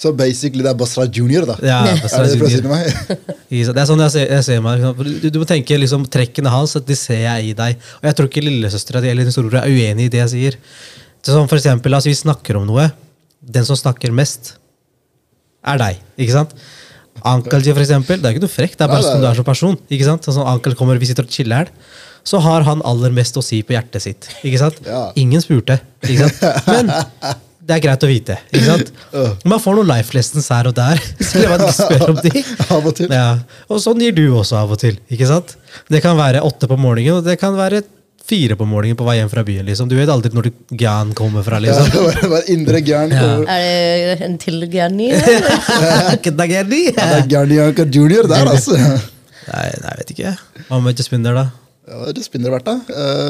så 0.00 0.12
basically 0.16 0.64
det 0.64 0.72
er 0.72 0.78
Basra 0.78 1.06
Junior, 1.08 1.46
da. 1.48 1.56
Ja, 1.64 1.80
er 1.90 2.02
Basra 2.04 2.22
det 2.26 2.36
det 2.36 2.50
Junior. 2.58 2.90
Det 3.50 3.82
er 3.82 3.88
sånn 3.88 4.00
jeg 4.04 4.12
ser, 4.14 4.26
jeg 4.30 4.46
ser 4.46 4.60
meg. 4.62 4.84
Du, 5.22 5.26
du 5.34 5.38
må 5.42 5.46
tenke 5.48 5.74
liksom, 5.80 6.04
trekkene 6.06 6.52
hans, 6.52 6.76
at 6.78 6.86
de 6.86 6.94
ser 6.94 7.24
jeg 7.24 7.50
i 7.50 7.54
deg. 7.58 7.80
Og 7.98 8.06
jeg 8.06 8.16
tror 8.18 8.28
ikke 8.30 8.44
lillesøstera 8.44 9.02
eller 9.02 9.26
din 9.26 9.34
storebror 9.34 9.64
er 9.64 9.72
uenig 9.72 10.06
i 10.06 10.12
det 10.12 10.20
jeg 10.22 10.32
sier. 10.34 10.58
Så 11.20 11.34
sånn 11.34 11.48
for 11.50 11.58
eksempel, 11.58 11.96
altså, 11.96 12.12
Vi 12.12 12.20
snakker 12.20 12.60
om 12.60 12.68
noe. 12.68 12.86
Den 13.40 13.66
som 13.66 13.78
snakker 13.78 14.14
mest, 14.14 14.54
er 15.66 15.80
deg. 15.80 15.98
Ikke 16.20 16.36
sant? 16.36 16.54
Ankel 17.26 17.64
for 17.66 17.82
eksempel, 17.82 18.20
det 18.20 18.28
er 18.28 18.36
ikke 18.36 18.44
noe 18.46 18.52
frekt, 18.52 18.78
det 18.78 18.86
er 18.86 18.92
bare 18.92 19.02
Nei, 19.02 19.08
nei, 19.08 19.16
som 19.16 19.24
du 19.24 19.28
er 19.28 19.40
som 19.40 19.48
person. 19.48 19.76
Ikke 19.92 20.06
sant? 20.06 20.24
Sånn 20.24 20.38
som 20.38 20.48
Ankel 20.48 20.76
kommer, 20.78 21.00
Vi 21.00 21.10
sitter 21.10 21.26
og 21.26 21.34
chiller 21.34 21.64
her, 21.64 21.72
så 22.26 22.40
har 22.44 22.66
han 22.68 22.82
aller 22.86 23.12
mest 23.14 23.36
å 23.40 23.44
si 23.44 23.62
på 23.66 23.74
hjertet 23.76 24.04
sitt. 24.04 24.28
Ikke 24.44 24.60
sant? 24.60 24.80
Ja. 24.86 25.06
Ingen 25.20 25.42
spurte. 25.44 25.80
Ikke 26.06 26.28
sant? 26.28 26.66
Men 26.68 26.90
det 27.70 27.76
er 27.76 27.84
greit 27.84 28.04
å 28.06 28.10
vite. 28.10 28.36
Ikke 28.50 28.66
sant? 28.66 28.90
Man 29.48 29.62
får 29.62 29.78
noen 29.78 29.90
life 29.90 30.16
lessons 30.16 30.50
her 30.52 30.68
og 30.70 30.76
der. 30.78 31.00
Skulle 31.20 31.52
man 31.52 31.64
spørre 31.76 32.10
om 32.14 32.20
de. 32.24 32.44
Av 32.66 32.90
og 32.90 32.96
til. 32.98 33.12
Ja, 33.14 33.30
og 33.70 33.80
sånn 33.84 34.02
gir 34.04 34.16
du 34.16 34.26
også 34.40 34.60
av 34.64 34.74
og 34.76 34.82
til. 34.82 34.98
ikke 35.12 35.28
sant? 35.30 35.56
Det 35.92 36.02
kan 36.04 36.18
være 36.18 36.44
åtte 36.46 36.68
på 36.70 36.78
morgenen, 36.80 37.20
og 37.20 37.26
det 37.26 37.38
kan 37.40 37.56
være 37.58 37.82
fire 38.30 38.54
på 38.54 38.66
morgenen 38.68 38.98
på 38.98 39.06
vei 39.08 39.16
hjem 39.18 39.30
fra 39.32 39.42
byen. 39.46 39.64
liksom. 39.66 39.88
Du 39.90 39.96
vet 39.98 40.10
aldri 40.12 40.30
når 40.36 40.48
du 40.50 40.76
Gyan 40.78 41.14
kommer 41.18 41.42
fra. 41.46 41.58
Ja, 41.58 41.72
liksom. 41.80 41.88
det 41.94 42.02
var, 42.04 42.18
det 42.22 42.30
var 42.34 42.50
indre 42.54 42.82
gæren. 42.86 43.14
Ja. 43.16 43.30
Er 43.56 44.12
det 44.12 44.26
en 44.28 44.36
til 44.42 44.66
Granny? 44.70 45.10
Kedageri. 46.22 46.84
Ja, 46.92 47.08
det 47.16 47.24
er 47.24 47.30
Gærni 47.32 47.58
Junior 47.94 48.28
der, 48.30 48.50
altså. 48.52 48.76
Nei, 48.76 49.64
nei, 49.82 49.94
jeg 49.96 49.98
vet 50.04 50.12
ikke. 50.14 50.36
Hva 50.68 50.78
med 50.84 50.98
Just 51.00 51.10
Spinner, 51.10 51.34
da? 51.34 51.48
Ja, 51.90 52.12
det 52.14 52.22
spinner 52.22 52.52
vært, 52.54 52.68
da. 52.68 52.76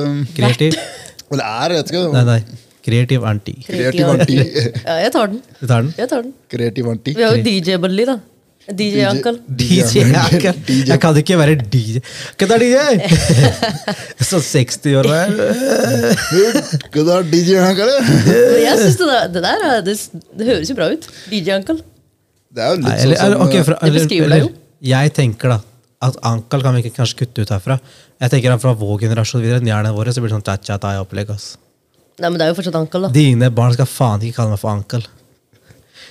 Um, 0.04 0.24
Kreativ? 0.36 0.76
Eller 1.30 1.46
er, 1.46 1.76
jeg 1.76 1.80
vet 1.84 1.92
ikke 1.94 2.08
Nei, 2.12 2.24
nei. 2.28 2.40
Kreativ 2.80 3.24
anti. 3.28 3.54
Kreativ 3.66 4.08
anti. 4.08 4.36
Ja, 4.40 4.96
jeg 5.04 5.12
tar 5.14 5.30
den. 5.30 5.40
Du 5.60 5.64
tar 5.68 5.84
den? 5.84 5.94
Jeg 5.98 6.10
tar 6.10 6.24
den. 6.24 6.34
Kreativ 6.50 6.88
anti. 6.90 7.14
Vi 7.16 7.24
har 7.24 7.36
jo 7.36 7.44
DJ 7.46 7.76
Bully, 7.82 8.06
da. 8.08 8.16
DJ 8.76 9.04
Uncle. 9.08 9.38
DJ. 9.48 9.80
Jeg 9.80 10.54
jeg 10.88 10.98
kan 11.02 11.16
ikke 11.16 11.38
være 11.40 11.56
DJ. 11.72 12.02
Hva 12.38 12.48
er 12.56 12.64
DJ? 12.64 13.08
Så 14.20 14.40
60 14.44 14.96
år. 15.00 15.08
hva 15.08 15.22
er? 15.24 15.32
Hva 16.92 17.16
er 17.18 17.30
DJ 17.32 17.56
onkel? 17.64 17.94
Jeg 18.60 18.76
synes 18.82 19.00
det, 19.00 19.08
der, 19.08 19.32
det 19.34 19.42
der 19.46 19.64
er- 19.70 19.80
det, 19.86 19.96
det 20.38 20.50
høres 20.52 20.70
jo 20.70 20.76
bra 20.78 20.90
ut. 20.92 21.08
DJ 21.32 21.56
Uncle. 21.56 21.80
Det 22.50 22.62
er 22.66 22.74
jo 22.74 22.80
litt 22.82 23.18
sånn 23.22 23.36
som 23.38 23.42
uh, 23.46 23.74
Det 23.86 23.92
beskriver 23.96 24.32
deg 24.34 24.46
jo. 24.46 24.52
Jeg 24.90 25.12
tenker 25.16 25.56
da 25.56 25.60
at 26.00 26.16
Ankal 26.24 26.62
kan 26.64 26.74
vi 26.76 26.82
ikke 26.84 26.96
kanskje 26.96 27.22
kutte 27.24 27.44
ut 27.44 27.52
herfra. 27.52 27.76
Jeg 28.20 28.32
tenker 28.32 28.54
at 28.54 28.62
Fra 28.62 28.72
vår 28.76 29.00
generasjon 29.04 29.42
videre, 29.44 29.60
njerne 29.64 29.92
våre, 29.96 30.12
så 30.14 30.22
blir 30.22 30.32
det 30.32 30.38
sånn 30.38 30.46
cha-cha 30.48 30.78
opplegg 31.04 31.32
ass. 31.34 31.54
Nei, 32.20 32.28
men 32.28 32.38
det 32.40 32.46
er 32.46 32.52
jo 32.52 32.58
fortsatt 32.60 32.76
ankel 32.80 33.06
da. 33.06 33.10
Dine 33.14 33.48
barn 33.52 33.72
skal 33.76 33.88
faen 33.88 34.20
ikke 34.24 34.40
kalle 34.40 34.54
meg 34.54 34.60
for 34.60 34.72
Ankal. 34.72 35.04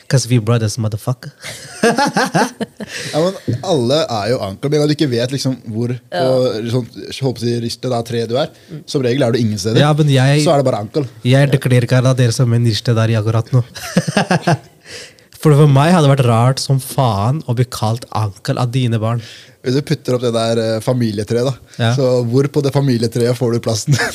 Because 0.10 0.26
we 0.30 0.40
brothers, 0.42 0.74
motherfucker. 0.82 1.30
ja, 3.14 3.20
men 3.22 3.60
Alle 3.62 4.00
er 4.10 4.32
jo 4.32 4.40
ankel 4.42 4.72
men 4.74 4.90
du 4.90 4.96
ikke 4.96 5.10
vet 5.12 5.30
liksom 5.36 5.60
hvor 5.70 5.94
sånn, 6.74 6.88
jeg 7.14 7.14
å 7.30 7.34
si, 7.44 7.54
ristet 7.62 7.92
det 7.94 8.00
er 8.00 8.08
tre 8.08 8.24
du 8.32 8.34
er. 8.42 8.50
Som 8.90 9.06
regel 9.06 9.28
er 9.28 9.36
du 9.36 9.38
ingen 9.42 9.62
steder. 9.62 9.82
Ja, 9.84 9.92
men 9.94 10.10
jeg- 10.10 10.42
Så 10.46 10.54
er 10.56 10.64
det 10.64 10.66
bare 10.70 10.82
ankel 10.82 11.06
Jeg 11.24 11.52
deklerer 11.54 11.86
ikke 11.86 12.02
dere 12.18 12.34
som 12.34 12.54
en 12.58 12.66
riste 12.66 12.96
der 12.98 13.14
i 13.14 13.18
akkurat 13.22 13.54
nå. 13.54 13.62
For 15.40 15.56
for 15.56 15.72
meg 15.72 15.94
hadde 15.94 16.08
det 16.08 16.12
vært 16.18 16.28
rart 16.28 16.60
som 16.60 16.82
faen 16.84 17.38
å 17.48 17.54
bli 17.56 17.64
kalt 17.72 18.04
ankel 18.16 18.60
av 18.60 18.74
dine 18.74 19.00
barn. 19.00 19.22
Hvis 19.64 19.78
du 19.78 19.84
putter 19.88 20.18
opp 20.18 20.24
det 20.26 20.34
der 20.36 20.60
eh, 20.64 20.80
familietreet, 20.84 21.48
da. 21.48 21.76
Ja. 21.80 21.92
Så 21.96 22.10
hvor 22.28 22.48
på 22.52 22.64
det 22.66 22.74
familietreet 22.76 23.38
får 23.40 23.56
du 23.56 23.62
plassen? 23.64 24.00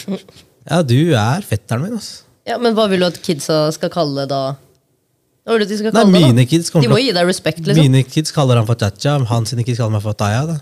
Ja, 0.65 0.79
du 0.81 1.13
er 1.13 1.43
fetteren 1.45 1.83
min, 1.85 1.97
Altså. 1.99 2.23
Ja, 2.49 2.55
Men 2.57 2.73
hva 2.77 2.87
vil 2.89 3.03
du 3.03 3.05
at 3.05 3.19
kidsa 3.21 3.67
skal 3.77 3.91
kalle 3.93 4.25
da? 4.29 4.55
Hva 5.45 5.53
vil 5.53 5.61
du 5.61 5.67
at 5.67 5.73
de 5.75 5.77
skal 5.77 5.93
Nei, 5.93 6.05
kalle 6.05 6.13
det, 6.15 6.23
mine 6.25 6.41
da? 6.41 6.49
kids 6.49 6.71
De 6.73 6.89
må 6.89 7.01
gi 7.03 7.11
deg 7.13 7.29
respekt, 7.29 7.61
liksom. 7.67 7.83
Mine 7.85 8.01
kids 8.09 8.33
kaller 8.33 8.57
han 8.61 8.69
for 8.69 8.81
cha-cha, 8.81 9.19
hans 9.29 9.53
kids 9.53 9.77
kaller 9.77 9.93
meg 9.93 10.05
for 10.07 10.17
Taya. 10.17 10.47
da. 10.49 10.57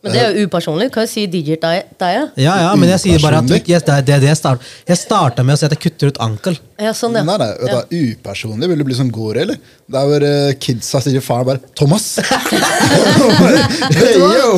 Men 0.00 0.14
det 0.14 0.20
er 0.20 0.32
jo 0.32 0.46
upersonlig. 0.48 0.86
Kan 0.94 1.04
sier 1.04 1.28
si 1.28 1.42
DJ 1.44 1.58
Taya. 1.60 2.22
Ja, 2.40 2.54
ja, 2.62 2.70
men 2.78 2.88
jeg 2.88 3.02
sier 3.02 3.20
bare 3.20 3.42
at 3.42 3.50
yes, 3.52 3.84
det 3.84 3.92
er 3.92 4.06
det, 4.06 4.14
er 4.14 4.22
det 4.22 4.30
jeg 4.30 4.38
starter. 4.38 4.70
Jeg 4.88 4.96
starta 4.96 5.44
med 5.44 5.58
å 5.58 5.60
si 5.60 5.66
at 5.68 5.74
jeg 5.76 5.82
kutter 5.82 6.12
ut 6.12 6.20
ankel. 6.24 6.56
Ja, 6.80 6.94
sånn, 6.96 7.18
det. 7.18 7.24
Nei, 7.28 7.36
nei, 7.42 7.50
vet 7.60 7.90
du, 7.90 7.98
Upersonlig. 8.14 8.70
Vil 8.72 8.80
du 8.80 8.86
bli 8.88 8.96
sånn 8.96 9.12
Gore, 9.12 9.44
eller? 9.44 9.60
Der 9.92 10.08
hvor 10.08 10.24
uh, 10.24 10.54
kidsa 10.56 11.02
sier 11.04 11.24
faren 11.24 11.50
bare 11.50 11.60
'Thomas'! 11.76 12.16
hey, 13.98 14.16
yo! 14.16 14.56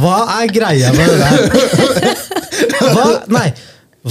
Hva 0.00 0.16
er 0.40 0.54
greia 0.58 0.90
med 0.96 1.06
det 1.06 1.18
der? 1.22 1.38
Hva? 2.90 3.08
Nei. 3.30 3.48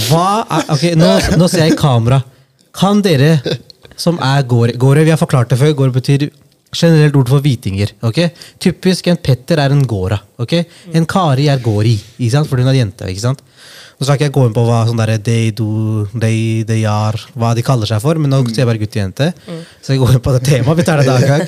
Hva 0.08 0.26
er 0.48 0.68
Ok, 0.78 0.92
nå, 0.96 1.12
nå 1.36 1.50
ser 1.50 1.66
jeg 1.66 1.76
i 1.76 1.80
kamera. 1.80 2.22
Kan 2.72 3.04
dere 3.04 3.36
som 4.00 4.16
er 4.24 4.46
gårde 4.48 4.78
Gårde, 4.80 5.04
vi 5.04 5.12
har 5.12 5.20
forklart 5.20 5.52
det 5.52 5.60
før. 5.60 5.76
Gårde 5.76 5.98
betyr 5.98 6.30
generelt 6.76 7.16
ord 7.18 7.28
for 7.32 7.42
hvitinger. 7.44 7.92
ok? 8.06 8.18
Typisk 8.62 9.06
en 9.10 9.16
Petter 9.18 9.58
er 9.58 9.72
en 9.74 9.82
gåra. 9.86 10.20
ok? 10.38 10.54
En 10.94 11.06
Kari 11.06 11.48
er 11.50 11.58
gåri, 11.64 11.96
ikke 12.18 12.30
sant? 12.36 12.48
fordi 12.48 12.62
hun 12.66 12.72
er 12.74 12.78
jente. 12.80 13.08
ikke 13.10 13.24
sant? 13.24 13.42
Nå 14.00 14.06
skal 14.06 14.16
ikke 14.16 14.28
jeg 14.30 14.32
gå 14.32 14.44
inn 14.48 14.54
på 14.56 14.62
hva 14.64 14.80
sånn 14.88 14.96
der 15.02 15.18
they 15.20 15.50
do, 15.52 16.06
they, 16.14 16.62
they 16.64 16.86
are, 16.88 17.18
hva 17.36 17.50
de 17.54 17.60
kaller 17.66 17.86
seg 17.90 18.00
for, 18.00 18.16
men 18.16 18.30
nå 18.32 18.38
sier 18.48 18.62
jeg 18.62 18.68
bare 18.70 18.80
gutt 18.80 18.94
og 18.96 19.02
jente. 19.02 19.26
Så 19.82 19.92
jeg 19.92 20.00
går 20.00 20.14
inn 20.16 20.22
på 20.24 20.32
det 20.38 20.42
temaet. 20.46 20.78
Vi 20.80 20.86
tar 20.88 21.02
det 21.02 21.10
en 21.12 21.26
gang. 21.28 21.44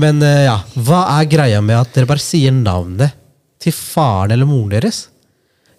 Men 0.00 0.22
eh, 0.22 0.44
ja, 0.46 0.54
hva 0.86 1.02
er 1.18 1.26
greia 1.28 1.60
med 1.60 1.76
at 1.82 1.92
dere 1.96 2.06
bare 2.08 2.22
sier 2.22 2.54
navnet 2.54 3.12
til 3.60 3.74
faren 3.76 4.32
eller 4.32 4.48
moren 4.48 4.70
deres? 4.72 5.08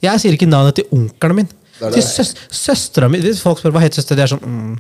Jeg 0.04 0.20
sier 0.22 0.36
ikke 0.38 0.50
navnet 0.52 0.76
til 0.82 0.92
onkelen 0.94 1.40
min. 1.42 1.50
Det 1.80 1.88
er 1.88 1.96
Til 1.96 2.02
det. 2.04 2.10
søs 2.12 2.36
søstera 2.54 3.08
mi. 3.10 3.18
Hvis 3.24 3.40
folk 3.42 3.58
spør 3.62 3.74
hva 3.74 3.82
heter 3.82 4.02
søstera, 4.04 4.20
det 4.20 4.26
er 4.28 4.34
sånn 4.36 4.44
mm, 4.46 4.74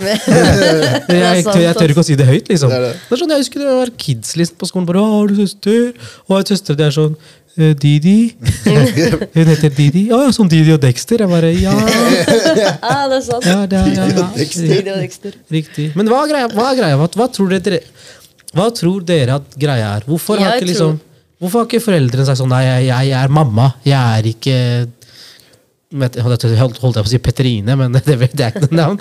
jeg, 0.00 1.10
jeg, 1.12 1.44
jeg 1.44 1.74
tør 1.76 1.92
ikke 1.92 2.02
å 2.02 2.06
si 2.06 2.16
det 2.16 2.26
høyt, 2.28 2.48
liksom. 2.48 2.70
Det 2.72 2.78
Det 2.80 2.88
er 2.88 2.96
er, 2.96 3.20
sånn, 3.20 3.34
Jeg 3.34 3.42
husker 3.44 3.62
det 3.62 3.74
var 3.76 3.92
kids 4.00 4.32
liksom, 4.40 4.56
på 4.60 4.68
skolen. 4.70 4.86
Bare, 4.88 5.02
«Å, 5.02 5.10
'Har 5.18 5.28
du 5.28 5.36
søster?' 5.42 5.92
Og 6.24 6.32
jeg 6.32 6.38
har 6.38 6.48
søster, 6.54 6.78
det 6.78 6.86
er 6.86 6.96
sånn 6.96 7.14
«Eh, 7.58 7.74
Didi. 7.74 8.36
Hun 9.34 9.48
heter 9.50 9.72
Didi. 9.74 10.06
Å 10.14 10.20
ja, 10.22 10.30
som 10.32 10.48
Didi 10.48 10.72
og 10.72 10.80
Dexter. 10.80 11.24
Jeg 11.24 11.30
bare 11.30 11.50
ja. 11.58 11.74
Ah, 12.78 13.08
det 13.10 13.18
er 13.18 13.24
sant. 13.26 13.44
ja, 13.44 13.66
det 13.66 13.80
er, 13.80 13.90
ja, 13.98 14.06
ja. 14.14 14.28
Didi 14.38 14.92
og 14.94 15.00
Dexter. 15.02 15.36
Riktig. 15.50 15.90
Men 15.98 16.08
hva 16.08 16.22
er 16.24 16.30
greia? 16.30 16.50
Hva, 16.54 16.70
er 16.70 16.78
greia? 16.78 16.98
Hva, 17.00 17.10
hva, 17.18 17.26
tror 17.34 17.50
dere, 17.52 17.82
hva 18.54 18.68
tror 18.76 19.02
dere 19.06 19.40
at 19.40 19.58
greia 19.58 19.96
er? 19.98 20.06
Hvorfor 20.06 20.40
har 20.40 20.56
ikke, 20.56 20.70
liksom, 20.70 20.96
hvorfor 21.42 21.64
har 21.64 21.68
ikke 21.68 21.82
foreldrene 21.90 22.28
sagt 22.30 22.40
sånn 22.40 22.54
Nei, 22.54 22.62
jeg, 22.68 22.88
jeg 22.94 23.18
er 23.18 23.34
mamma. 23.40 23.72
Jeg 23.84 23.98
er 23.98 24.30
ikke 24.30 24.56
Holdt 25.90 26.20
holdt 26.22 26.44
jeg 26.44 27.02
på 27.02 27.08
å 27.08 27.10
si 27.10 27.18
Petrine, 27.18 27.74
men 27.78 27.92
det, 27.96 28.14
vet 28.20 28.36
jeg 28.38 28.54
ikke 28.54 28.68
noe 28.68 28.78
navn. 28.78 29.00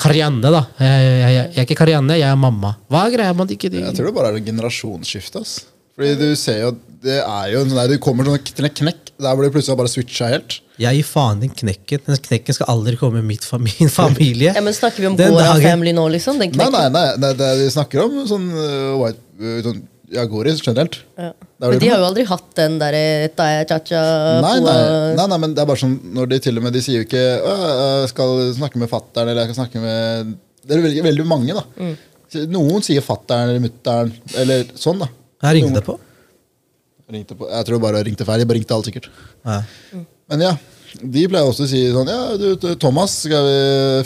Karianne, 0.00 0.52
da. 0.54 0.62
Jeg, 0.80 1.02
jeg, 1.04 1.18
jeg, 1.20 1.34
jeg 1.52 1.60
er 1.60 1.66
ikke 1.68 1.80
Karianne, 1.82 2.16
jeg 2.16 2.28
er 2.30 2.40
mamma. 2.40 2.72
Hva 2.88 3.04
er 3.06 3.14
greia 3.18 3.34
med 3.36 3.50
at 3.50 3.54
ikke 3.58 3.68
de 3.74 3.82
Jeg 3.84 3.98
tror 3.98 4.08
det 4.08 4.16
bare 4.16 4.32
er 4.32 4.40
et 4.40 4.48
generasjonsskifte. 4.48 5.42
ass. 5.44 5.58
Fordi 5.92 6.14
du 6.16 6.30
ser 6.40 6.62
jo, 6.62 6.70
det 7.04 7.18
er 7.20 7.48
jo 7.52 7.60
en 7.66 7.68
sånn 7.68 7.90
Du 7.90 7.98
kommer 8.00 8.24
sånn 8.24 8.40
til 8.48 8.64
en 8.64 8.72
knekk 8.80 9.10
der 9.22 9.36
blir 9.38 9.46
det 9.46 9.54
plutselig 9.54 9.76
bare 9.78 9.90
switcha 9.92 10.28
helt. 10.32 10.56
Jeg 10.82 10.98
gir 10.98 11.06
faen 11.06 11.38
i 11.38 11.46
den 11.46 11.52
knekken. 11.54 12.00
Den 12.08 12.18
knekken 12.24 12.56
skal 12.56 12.70
aldri 12.72 12.96
komme 12.98 13.20
i 13.20 13.26
mitt 13.26 13.44
min 13.68 13.90
familie. 13.92 14.50
Ja, 14.56 14.62
men 14.64 14.74
Snakker 14.74 15.04
vi 15.04 15.10
om 15.12 15.18
Gora 15.20 15.52
dagen- 15.52 15.62
Family 15.68 15.92
nå, 15.94 16.08
liksom? 16.16 16.40
Den 16.42 16.50
Nei, 16.56 16.64
nei, 16.64 16.70
knekken? 16.72 16.96
nei, 16.96 17.04
nei 17.22 17.32
det, 17.38 17.50
vi 17.60 17.68
snakker 17.76 18.02
om 18.06 18.16
sånn 18.26 18.48
uh, 18.56 18.96
white 18.98 19.20
uh, 19.38 19.60
sånn, 19.68 19.82
ja, 20.12 20.24
goris 20.28 20.60
generelt. 20.64 20.98
Ja. 21.16 21.32
Men 21.62 21.78
de 21.80 21.88
har 21.88 22.00
jo 22.02 22.06
aldri 22.10 22.24
hatt 22.28 22.48
den 22.58 22.78
derre 22.80 23.28
Taya 23.38 23.64
Chacha 23.68 24.00
Nei, 24.42 24.56
nei, 24.64 24.78
nei, 25.16 25.26
nei, 25.30 25.38
men 25.44 25.52
det 25.54 25.62
er 25.62 25.68
bare 25.70 25.80
sånn 25.80 25.94
når 26.16 26.32
de 26.32 26.38
til 26.42 26.58
og 26.58 26.64
med 26.66 26.74
De 26.74 26.80
sier 26.82 26.98
jo 26.98 27.06
ikke 27.06 27.20
jeg 27.22 28.08
skal 28.10 28.32
snakke 28.56 28.80
med 28.82 28.90
fattern 28.90 29.30
eller 29.30 29.44
jeg 29.44 29.52
skal 29.52 29.60
snakke 29.60 29.82
med 29.84 30.32
Det 30.66 30.74
er 30.74 30.82
veldig, 30.88 31.04
veldig 31.06 31.26
mange, 31.30 31.54
da. 31.54 31.62
Mm. 31.78 31.94
Noen 32.50 32.82
sier 32.82 33.04
fattern 33.06 33.52
eller 33.52 33.62
mutter'n 33.62 34.10
eller 34.42 34.74
sånn, 34.80 35.04
da. 35.04 35.08
Jeg 35.46 35.58
ringte 35.60 35.78
det 35.78 35.84
på. 35.86 35.96
Ringte 37.12 37.36
på. 37.38 37.48
Jeg 37.50 37.68
tror 37.68 37.80
bare 37.82 38.00
jeg 38.00 38.08
ringte 38.10 38.24
feil. 38.26 38.40
Jeg 38.42 38.48
bare 38.48 38.58
ringte 38.60 38.76
alt, 38.76 38.88
sikkert. 38.88 39.08
Ja. 39.44 39.58
Men 40.32 40.44
ja, 40.46 40.52
de 41.02 41.24
pleier 41.28 41.48
også 41.48 41.66
å 41.66 41.70
si 41.70 41.80
sånn 41.92 42.08
Ja, 42.08 42.20
du, 42.40 42.68
Thomas, 42.80 43.18
skal 43.26 43.46
vi 43.48 43.56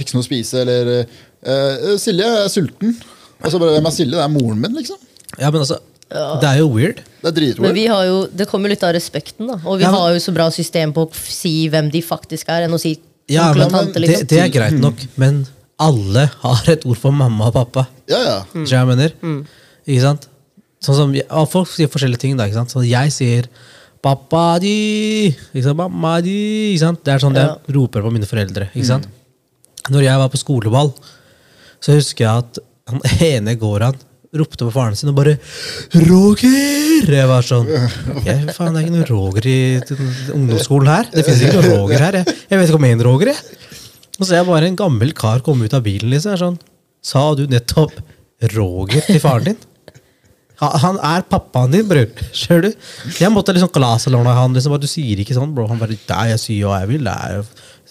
fikse 0.00 0.16
noe 0.16 0.24
å 0.24 0.26
spise? 0.26 0.62
Eller 0.64 0.90
eh, 1.02 1.92
Silje 2.02 2.30
er 2.42 2.48
sulten. 2.52 2.96
Og 3.42 3.52
så 3.52 3.60
bare 3.62 3.76
Hvem 3.76 3.88
er 3.90 3.94
Silje? 3.94 4.16
Det 4.16 4.24
er 4.24 4.32
moren 4.32 4.62
min, 4.64 4.74
liksom. 4.80 4.98
ja, 5.36 5.50
men 5.52 5.60
altså, 5.62 5.78
det 6.10 6.44
er 6.48 6.58
jo 6.60 6.68
weird. 6.70 6.96
Det 6.96 7.02
er 7.02 7.24
Men 7.26 7.34
dritweird. 7.34 7.74
vi 7.74 7.86
har 7.90 8.04
jo, 8.06 8.26
Det 8.34 8.46
kommer 8.48 8.68
litt 8.70 8.82
av 8.86 8.94
respekten, 8.94 9.46
da. 9.48 9.54
Og 9.66 9.78
vi 9.78 9.82
Ja, 9.84 9.90
men- 9.90 10.00
har 10.00 10.12
jo 10.14 10.18
så 10.22 10.32
bra 10.34 10.48
system 10.50 10.92
på 10.92 11.06
å 11.08 11.14
si 11.14 11.68
hvem 11.68 11.90
de 11.90 12.00
faktisk 12.02 12.48
er, 12.48 12.62
enn 12.64 12.72
å 12.74 12.78
si 12.80 12.98
Ja, 13.28 13.50
onkel 13.52 13.62
og 13.66 13.72
men 13.72 13.80
tante. 13.86 13.92
det, 14.00 14.08
liksom. 14.08 14.26
det 14.28 14.38
er 14.38 14.48
greit 14.48 14.78
nok, 14.80 14.94
men 15.16 15.46
alle 15.80 16.30
har 16.42 16.62
et 16.70 16.86
ord 16.86 16.96
for 16.96 17.10
mamma 17.12 17.46
og 17.48 17.54
pappa. 17.54 17.88
Ja, 18.08 18.18
ja. 18.22 18.42
Mm. 18.54 18.66
jeg 18.68 18.86
mener? 18.86 19.12
Ikke 19.86 20.00
sant? 20.00 20.28
Sånn 20.80 20.94
som, 20.94 21.14
og 21.30 21.50
folk 21.50 21.66
sier 21.68 21.88
forskjellige 21.88 22.18
ting. 22.18 22.36
da, 22.36 22.44
ikke 22.44 22.54
sant? 22.54 22.70
Så 22.70 22.86
jeg 22.86 23.10
sier 23.10 23.44
'pappa 24.02 24.60
di', 24.60 25.34
ikke 25.54 25.64
sant? 25.64 25.76
'mamma 25.76 26.20
di'. 26.22 26.74
Ikke 26.74 26.78
sant? 26.78 27.02
Det 27.02 27.14
er 27.14 27.18
sånn 27.18 27.34
Ja. 27.34 27.56
jeg 27.66 27.74
roper 27.74 28.02
på 28.02 28.12
mine 28.12 28.24
foreldre. 28.26 28.68
Ikke 28.76 28.86
sant? 28.86 29.06
Når 29.90 30.02
jeg 30.02 30.16
var 30.18 30.28
på 30.28 30.38
skoleball, 30.38 30.94
så 31.80 31.94
husker 31.94 32.24
jeg 32.24 32.38
at 32.38 32.58
han 32.86 33.00
ene 33.20 33.56
gården 33.56 33.96
ropte 34.40 34.66
på 34.66 34.72
faren 34.74 34.96
sin 34.98 35.10
og 35.12 35.18
bare 35.18 35.36
'Roger!' 35.94 37.12
Jeg 37.16 37.28
var 37.30 37.46
sånn 37.46 37.68
jeg, 37.70 38.48
faen, 38.56 38.74
det 38.74 38.80
er 38.80 38.86
ikke 38.86 38.96
noe 38.96 39.10
Roger 39.10 39.48
i 39.50 39.58
ungdomsskolen 40.34 40.90
her. 40.90 41.10
Det 41.12 41.24
finnes 41.26 41.44
ikke 41.46 41.60
noe 41.60 41.76
Roger 41.76 42.04
her. 42.06 42.20
Jeg, 42.20 42.36
jeg 42.50 42.58
vet 42.60 42.70
ikke 42.70 42.80
om 42.80 42.88
en 42.90 43.06
Roger, 43.06 43.32
jeg. 43.32 43.62
Og 44.16 44.24
så 44.24 44.32
er 44.32 44.40
jeg 44.40 44.48
bare 44.48 44.68
en 44.70 44.80
gammel 44.80 45.12
kar 45.16 45.44
komme 45.44 45.68
ut 45.68 45.76
av 45.76 45.84
bilen. 45.84 46.10
liksom. 46.10 46.32
Jeg 46.32 46.38
er 46.40 46.44
sånn, 46.46 46.60
Sa 47.06 47.22
du 47.38 47.44
nettopp 47.46 47.94
Roger 48.56 49.04
til 49.06 49.20
faren 49.22 49.52
din? 49.52 49.58
Han 50.56 50.96
er 51.04 51.24
pappaen 51.28 51.74
din, 51.74 51.84
bror. 51.88 52.08
Skjønner 52.34 52.70
du? 52.70 52.86
Jeg 53.20 53.32
måtte 53.32 53.52
liksom 53.52 53.70
glasalåne 53.74 54.32
han. 54.32 54.54
liksom, 54.56 54.72
bare, 54.72 54.80
Du 54.86 54.90
sier 54.90 55.20
ikke 55.20 55.36
sånn, 55.36 55.52
bro. 55.54 55.66
Han 55.68 55.78
bare 55.78 55.98
jeg 56.32 56.40
sier 56.40 56.66
hva 56.70 56.80
jeg 56.80 56.94
vil. 56.94 57.04
Det 57.04 57.12
er, 57.12 57.42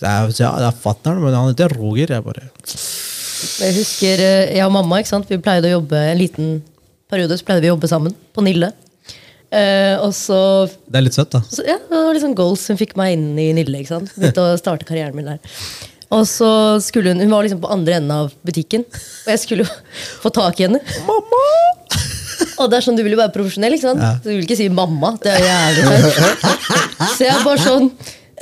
det 0.02 0.10
er, 0.10 0.32
det 0.34 0.70
er 0.72 0.80
fatter'n, 0.82 1.22
men 1.22 1.38
han 1.38 1.52
heter 1.52 1.78
Roger. 1.78 2.16
Jeg 2.18 2.26
bare 2.26 2.50
Jeg 3.62 3.76
husker 3.80 4.22
eh, 4.24 4.54
jeg 4.58 4.66
og 4.66 4.74
mamma 4.76 5.02
ikke 5.02 5.12
sant? 5.12 5.28
Vi 5.30 5.40
pleide 5.44 5.70
å 5.70 5.78
jobbe 5.80 6.00
en 6.12 6.20
liten 6.20 6.56
periode 7.12 7.38
så 7.38 7.46
pleide 7.48 7.66
vi 7.66 7.70
å 7.70 7.76
jobbe 7.76 7.90
sammen 7.92 8.16
på 8.36 8.44
Nille. 8.46 8.72
Eh, 9.56 9.96
og 10.02 10.12
så, 10.18 10.38
Det 10.90 11.00
er 11.00 11.06
litt 11.06 11.16
søtt, 11.16 11.32
da. 11.36 11.42
så 11.48 11.64
ja, 11.68 11.76
Det 11.78 12.00
var 12.08 12.16
liksom 12.18 12.34
goals 12.36 12.64
hun 12.72 12.80
fikk 12.80 12.96
meg 13.00 13.14
inn 13.16 13.28
i 13.40 13.52
Nille. 13.56 13.82
ikke 13.84 13.94
sant? 13.94 14.16
Begynte 14.18 14.44
å 14.44 14.56
starte 14.60 14.88
karrieren 14.88 15.16
min 15.16 15.30
der. 15.30 15.40
Og 16.16 16.26
så 16.30 16.48
skulle 16.86 17.12
hun 17.14 17.22
Hun 17.24 17.32
var 17.34 17.46
liksom 17.46 17.62
på 17.64 17.72
andre 17.74 17.96
enden 18.00 18.14
av 18.14 18.34
butikken, 18.46 18.84
og 18.90 19.30
jeg 19.32 19.42
skulle 19.42 19.66
jo 19.66 19.78
få 20.24 20.32
tak 20.34 20.60
i 20.60 20.68
henne. 20.68 20.82
Mamma! 21.08 21.44
Og 22.60 22.70
det 22.72 22.78
er 22.78 22.84
sånn, 22.86 22.98
Du 22.98 23.04
vil 23.04 23.16
jo 23.16 23.20
være 23.22 23.34
profesjonell, 23.36 23.76
ikke 23.78 23.90
sant? 23.90 24.04
Ja. 24.04 24.14
Så 24.20 24.30
du 24.32 24.36
vil 24.36 24.46
ikke 24.48 24.60
si 24.60 24.68
mamma. 24.72 25.14
Det 25.24 25.32
er 25.34 25.44
jævlig 25.44 25.88
feil. 25.88 26.54
Så 27.18 27.26
jeg 27.28 27.44
bare 27.46 27.64
sånn 27.64 27.90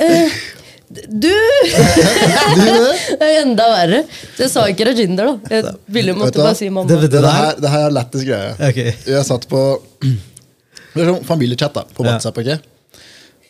eh, 0.01 0.35
Du! 0.93 1.29
det 3.19 3.23
er 3.23 3.39
enda 3.41 3.65
verre. 3.71 4.01
Jeg 4.39 4.49
sa 4.51 4.65
ikke 4.71 4.85
Rajinder, 4.89 5.31
da. 5.31 5.55
Jeg 5.57 5.73
ville 5.95 6.13
måtte 6.17 6.41
bare 6.43 6.55
si 6.59 6.69
mamma. 6.69 6.87
Det- 6.89 7.01
det- 7.09 7.11
Det, 7.21 7.31
her, 7.33 7.55
det 7.61 7.69
her 7.69 7.85
er 7.87 7.95
lættis 7.97 8.23
greie. 8.27 8.53
Okay. 8.69 8.93
Jeg 9.07 9.25
satt 9.25 9.47
på 9.49 9.61
det 10.01 11.01
er 11.01 11.09
sånn 11.09 11.23
familiechat 11.25 11.73
da, 11.73 11.83
på 11.95 12.05
Ja. 12.05 12.11
WhatsApp. 12.11 12.37
ok? 12.37 12.59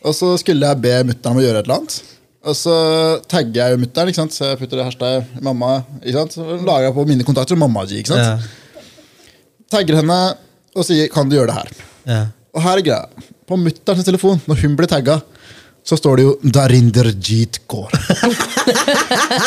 Og 0.06 0.14
så 0.16 0.38
skulle 0.40 0.66
jeg 0.68 0.82
be 0.82 0.94
mutter'n 1.04 1.32
om 1.32 1.38
å 1.38 1.44
gjøre 1.44 1.60
et 1.60 1.66
eller 1.68 1.76
annet. 1.82 2.02
Og 2.46 2.56
så 2.56 2.76
tagger 3.28 3.54
jeg 3.72 3.80
mutter'n. 3.80 4.32
Så 4.32 4.46
jeg 4.52 4.60
putter 4.60 4.78
det 4.78 4.86
hashtag 4.86 5.26
mamma. 5.42 5.84
ikke 6.04 6.14
sant? 6.20 6.32
Så 6.34 6.44
lager 6.64 6.88
jeg 6.88 6.94
på 6.94 7.08
mine 7.08 7.24
kontakter 7.24 7.56
mamma 7.58 7.84
ikke 7.86 8.08
sant? 8.08 8.20
Ja. 8.20 8.38
Tagger 9.72 9.96
henne 10.02 10.36
og 10.76 10.84
sier 10.86 11.08
'kan 11.10 11.30
du 11.30 11.36
gjøre 11.38 11.48
det 11.48 11.56
her'? 11.56 11.72
Ja. 12.08 12.26
Og 12.56 12.62
her 12.62 12.78
er 12.78 12.82
greia. 12.82 13.06
På 13.48 13.58
mutterns 13.58 14.04
telefon, 14.06 14.42
når 14.48 14.56
hun 14.62 14.76
blir 14.76 14.88
tagga, 14.88 15.22
så 15.84 15.98
står 16.00 16.16
det 16.18 16.24
jo 16.24 16.34
'Darinderjeet 16.44 17.60
Kaur'. 17.68 17.92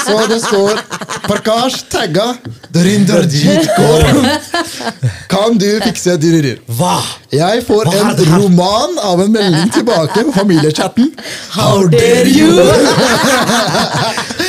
så 0.06 0.16
det 0.28 0.40
står 0.44 0.80
'Parkash 1.28 1.78
tagga 1.88 2.26
'Darinderjeet 2.72 3.68
Kaur'. 3.76 4.06
Kan 5.32 5.56
du 5.58 5.80
fikse 5.80 6.16
diririr? 6.20 6.58
Hva? 6.68 6.98
Jeg 7.32 7.64
får 7.66 7.88
Hva 7.88 8.00
en 8.00 8.34
roman 8.36 8.98
av 9.02 9.20
en 9.24 9.32
melding 9.32 9.72
tilbake 9.72 10.24
på 10.28 10.32
familiechatten. 10.36 11.08
How 11.56 11.86
dare 11.88 12.28
you! 12.28 12.52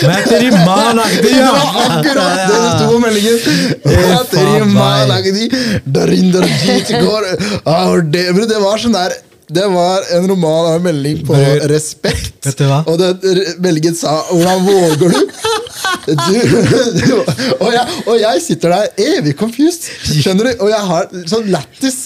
Materimalagdi, 0.08 1.22
Det 1.24 1.32
ja! 1.32 1.54
akkurat 1.90 2.36
det 2.50 2.58
det 2.64 2.72
sto 2.76 2.86
på 2.92 3.00
meldingen! 3.00 3.38
Kaur. 6.92 7.24
How 7.66 8.02
dare- 8.02 8.48
Det 8.48 8.60
var 8.62 8.78
sånn 8.78 8.94
der 8.94 9.16
det 9.50 9.64
var 9.72 10.04
en 10.18 10.26
roman 10.28 10.66
av 10.68 10.76
en 10.76 10.84
melding 10.84 11.22
på 11.28 11.34
Bror, 11.36 11.62
respekt. 11.72 12.40
vet 12.46 12.58
du 12.60 12.66
hva? 12.68 12.82
Og 12.88 12.98
den 13.00 13.20
meldingen 13.64 13.96
sa 13.96 14.18
'Hvordan 14.32 14.66
våger 14.68 14.98
du?' 14.98 15.32
du, 16.08 16.14
du 16.16 17.14
og, 17.60 17.70
jeg, 17.74 17.86
og 18.08 18.16
jeg 18.20 18.42
sitter 18.44 18.70
der 18.74 18.88
evig 19.18 19.34
confused. 19.40 19.88
Skjønner 20.08 20.50
du? 20.50 20.64
Og 20.64 20.70
jeg 20.72 20.80
har 20.90 21.08
sånn 21.28 21.48
lættis. 21.52 21.98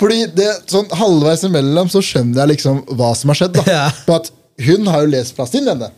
Fordi 0.00 0.26
det, 0.36 0.48
sånn 0.70 0.88
halvveis 0.92 1.44
imellom 1.48 1.88
så 1.92 2.02
skjønner 2.04 2.42
jeg 2.42 2.52
liksom 2.56 2.82
hva 2.96 3.14
som 3.16 3.32
har 3.32 3.40
skjedd. 3.40 3.56
da 3.60 3.64
Ja. 3.72 3.86
På 4.06 4.16
at 4.20 4.30
Hun 4.60 4.86
har 4.88 5.02
jo 5.04 5.10
lest 5.12 5.34
plass 5.36 5.52
inn 5.54 5.66
denne. 5.68 5.90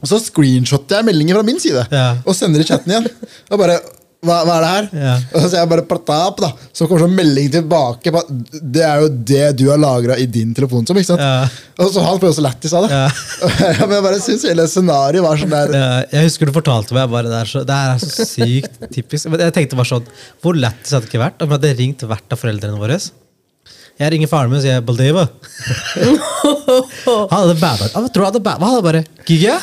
Og 0.00 0.08
så 0.08 0.20
screenshotter 0.22 0.96
jeg 1.00 1.04
meldingen 1.04 1.36
fra 1.36 1.42
min 1.44 1.58
side 1.60 1.86
Ja. 1.92 2.16
og 2.24 2.34
sender 2.36 2.60
i 2.60 2.64
chatten 2.68 2.92
igjen. 2.92 3.08
Og 3.50 3.58
bare 3.58 3.80
hva, 4.18 4.40
hva 4.42 4.54
er 4.56 4.64
det 4.64 4.70
her? 4.72 4.86
Ja. 4.98 5.10
Og 5.38 5.44
så 5.44 5.60
jeg 5.60 5.68
bare 5.70 5.84
Pratap, 5.86 6.40
da. 6.42 6.48
Så 6.74 6.88
kommer 6.88 7.04
sånn 7.04 7.14
melding 7.14 7.52
tilbake. 7.54 8.10
På, 8.14 8.22
det 8.26 8.82
er 8.82 9.04
jo 9.04 9.10
det 9.30 9.44
du 9.60 9.68
har 9.70 9.78
lagra 9.78 10.16
i 10.18 10.26
din 10.26 10.50
telefon. 10.56 10.82
Som, 10.88 10.98
ikke 10.98 11.12
sant? 11.12 11.22
Ja. 11.22 11.46
Og 11.78 11.92
så 11.94 12.02
han 12.02 12.18
får 12.18 12.34
så 12.34 12.42
lættis 12.42 12.74
av 12.74 12.88
det. 12.88 12.98
Ja. 12.98 13.06
Men 13.86 13.94
jeg 13.94 14.06
bare 14.08 14.18
syns 14.24 14.48
hele 14.48 14.66
scenarioet 14.66 15.22
var 15.22 15.38
sånn 15.38 15.54
der 15.54 15.76
Ja, 15.76 15.86
Jeg 16.16 16.32
husker 16.32 16.50
du 16.50 16.56
fortalte 16.56 16.96
meg 16.98 17.06
bare 17.12 17.30
det 17.30 17.38
er, 17.44 17.52
så, 17.52 17.62
det 17.68 17.78
er 17.78 18.02
så 18.02 18.26
sykt 18.26 18.82
typisk. 18.90 19.30
Men 19.30 19.46
jeg 19.46 19.54
tenkte 19.54 19.78
bare 19.78 19.92
sånn, 19.92 20.12
Hvor 20.42 20.58
lættis 20.58 20.96
hadde 20.96 21.06
det 21.06 21.12
ikke 21.12 21.22
vært 21.22 21.46
om 21.46 21.54
jeg 21.54 21.60
hadde 21.60 21.74
ringt 21.78 22.06
hvert 22.10 22.34
av 22.34 22.42
foreldrene 22.42 22.82
våre? 22.82 22.98
Jeg 23.98 24.12
ringer 24.14 24.28
faren 24.30 24.52
min 24.52 24.60
og 24.60 24.62
sier 24.62 24.82
'Baldeva'. 24.86 25.24
Han 27.32 27.32
hadde 27.32 27.56
bada. 27.58 27.88
Han 27.94 28.06
tror 28.14 28.24
han 28.24 28.30
hadde 28.32 28.42
bada. 28.46 28.62
Han 28.62 28.70
hadde 28.76 28.86
bare 28.86 29.02
'Giga'? 29.26 29.58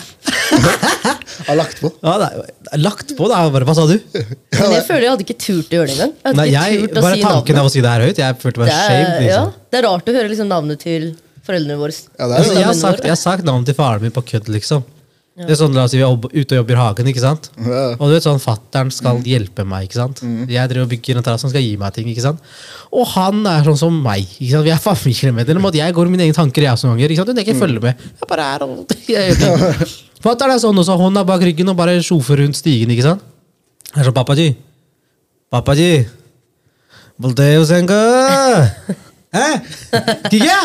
har 1.47 1.55
lagt 1.55 1.79
på. 1.81 1.91
Ja, 2.03 2.15
det 2.21 2.27
er 2.73 2.77
lagt 2.81 3.13
på, 3.17 3.27
da. 3.31 3.43
Bare, 3.53 3.65
Hva 3.67 3.75
sa 3.77 3.85
du? 3.89 3.95
Men 4.15 4.73
jeg 4.75 4.83
føler 4.87 5.03
jeg 5.05 5.11
hadde 5.13 5.25
ikke 5.27 5.37
turt 5.39 5.71
å 5.71 5.75
gjøre 5.79 5.87
det 5.91 5.95
engang. 5.95 6.13
Jeg 6.25 6.33
Nei, 6.39 6.47
jeg, 6.51 6.89
bare 6.95 7.13
si 7.15 7.21
tanken 7.25 7.55
av 7.61 7.65
å 7.69 7.71
si 7.73 7.79
det 7.85 7.91
her 7.93 8.01
høyt. 8.07 8.19
Jeg 8.23 8.31
følte 8.41 8.59
meg 8.63 8.67
Det 8.71 8.75
Liksom. 8.75 8.95
ja, 8.95 9.19
Liksom. 9.21 9.53
det 9.71 9.77
er 9.79 9.83
rart 9.87 10.05
å 10.11 10.15
høre 10.17 10.29
liksom 10.31 10.49
navnet 10.51 10.77
til 10.83 11.03
foreldrene 11.45 11.77
våre. 11.79 11.93
Ja, 12.19 12.23
det 12.27 12.33
er 12.33 12.37
Altså, 12.41 12.53
jeg, 12.57 12.65
har 12.65 12.73
sagt, 12.81 13.01
jeg 13.05 13.13
har 13.15 13.21
sagt 13.21 13.43
navnet 13.47 13.65
til 13.71 13.77
faren 13.77 14.01
min 14.01 14.11
på 14.15 14.21
kødd, 14.33 14.47
liksom. 14.49 14.83
Ja. 15.35 15.49
Det 15.49 15.51
er 15.51 15.57
sånn, 15.59 15.73
La 15.75 15.83
oss 15.83 15.91
si 15.91 15.99
vi 15.99 16.03
er 16.05 16.13
ute 16.15 16.55
og 16.55 16.59
jobber 16.61 16.77
i 16.77 16.79
hagen, 16.79 17.07
ikke 17.11 17.19
sant? 17.19 17.49
Ja. 17.59 17.81
og 17.97 18.07
du 18.07 18.13
vet 18.13 18.23
sånn, 18.23 18.39
fattern 18.39 18.91
skal 18.95 19.17
mm. 19.19 19.25
hjelpe 19.27 19.65
meg. 19.67 19.89
ikke 19.89 19.97
sant? 19.97 20.21
Mm. 20.23 20.45
Jeg 20.47 20.71
driver 20.71 20.85
og 20.87 20.93
bygger 20.93 21.19
en 21.19 21.25
terrasse, 21.27 21.43
han 21.43 21.51
skal 21.51 21.65
gi 21.65 21.73
meg 21.81 21.95
ting. 21.97 22.07
ikke 22.07 22.23
sant? 22.23 22.45
Og 22.95 23.03
han 23.17 23.41
er 23.51 23.67
sånn 23.67 23.81
som 23.83 23.97
meg. 24.05 24.23
ikke 24.37 24.53
sant? 24.53 24.67
Vi 24.67 24.71
er 24.71 24.79
familiemedlemmer. 24.79 25.67
Om 25.67 25.79
jeg 25.81 25.97
går 25.97 26.07
med 26.07 26.15
mine 26.15 26.29
egne 26.29 26.39
tanker, 26.39 26.63
jeg 26.63 26.77
også 26.77 26.93
ganger. 26.93 27.11
ikke 27.11 27.19
sant? 27.19 27.33
Hun 27.35 27.43
ikke 27.43 27.57
mm. 27.57 27.63
følger 27.65 27.83
med. 27.83 28.07
Jeg 28.23 28.31
bare 28.31 28.49
er 28.55 28.63
og 28.63 28.95
jeg 29.11 29.89
Fattern 30.23 30.55
er 30.55 30.63
sånn 30.63 30.79
også, 30.81 30.95
hånda 31.03 31.25
bak 31.27 31.43
ryggen 31.43 31.73
og 31.73 31.77
bare 31.83 31.99
sjofer 31.99 32.39
rundt 32.39 32.55
stigen. 32.55 32.95
ikke 32.95 33.09
sant? 33.09 33.27
Han 33.91 34.05
er 34.05 34.07
sånn, 34.07 34.15
pappaji, 34.15 34.53
pappaji, 35.51 35.91
Boldeo 37.15 37.63
senga! 37.63 37.99
Hæ? 39.35 39.47
Kikya! 40.31 40.59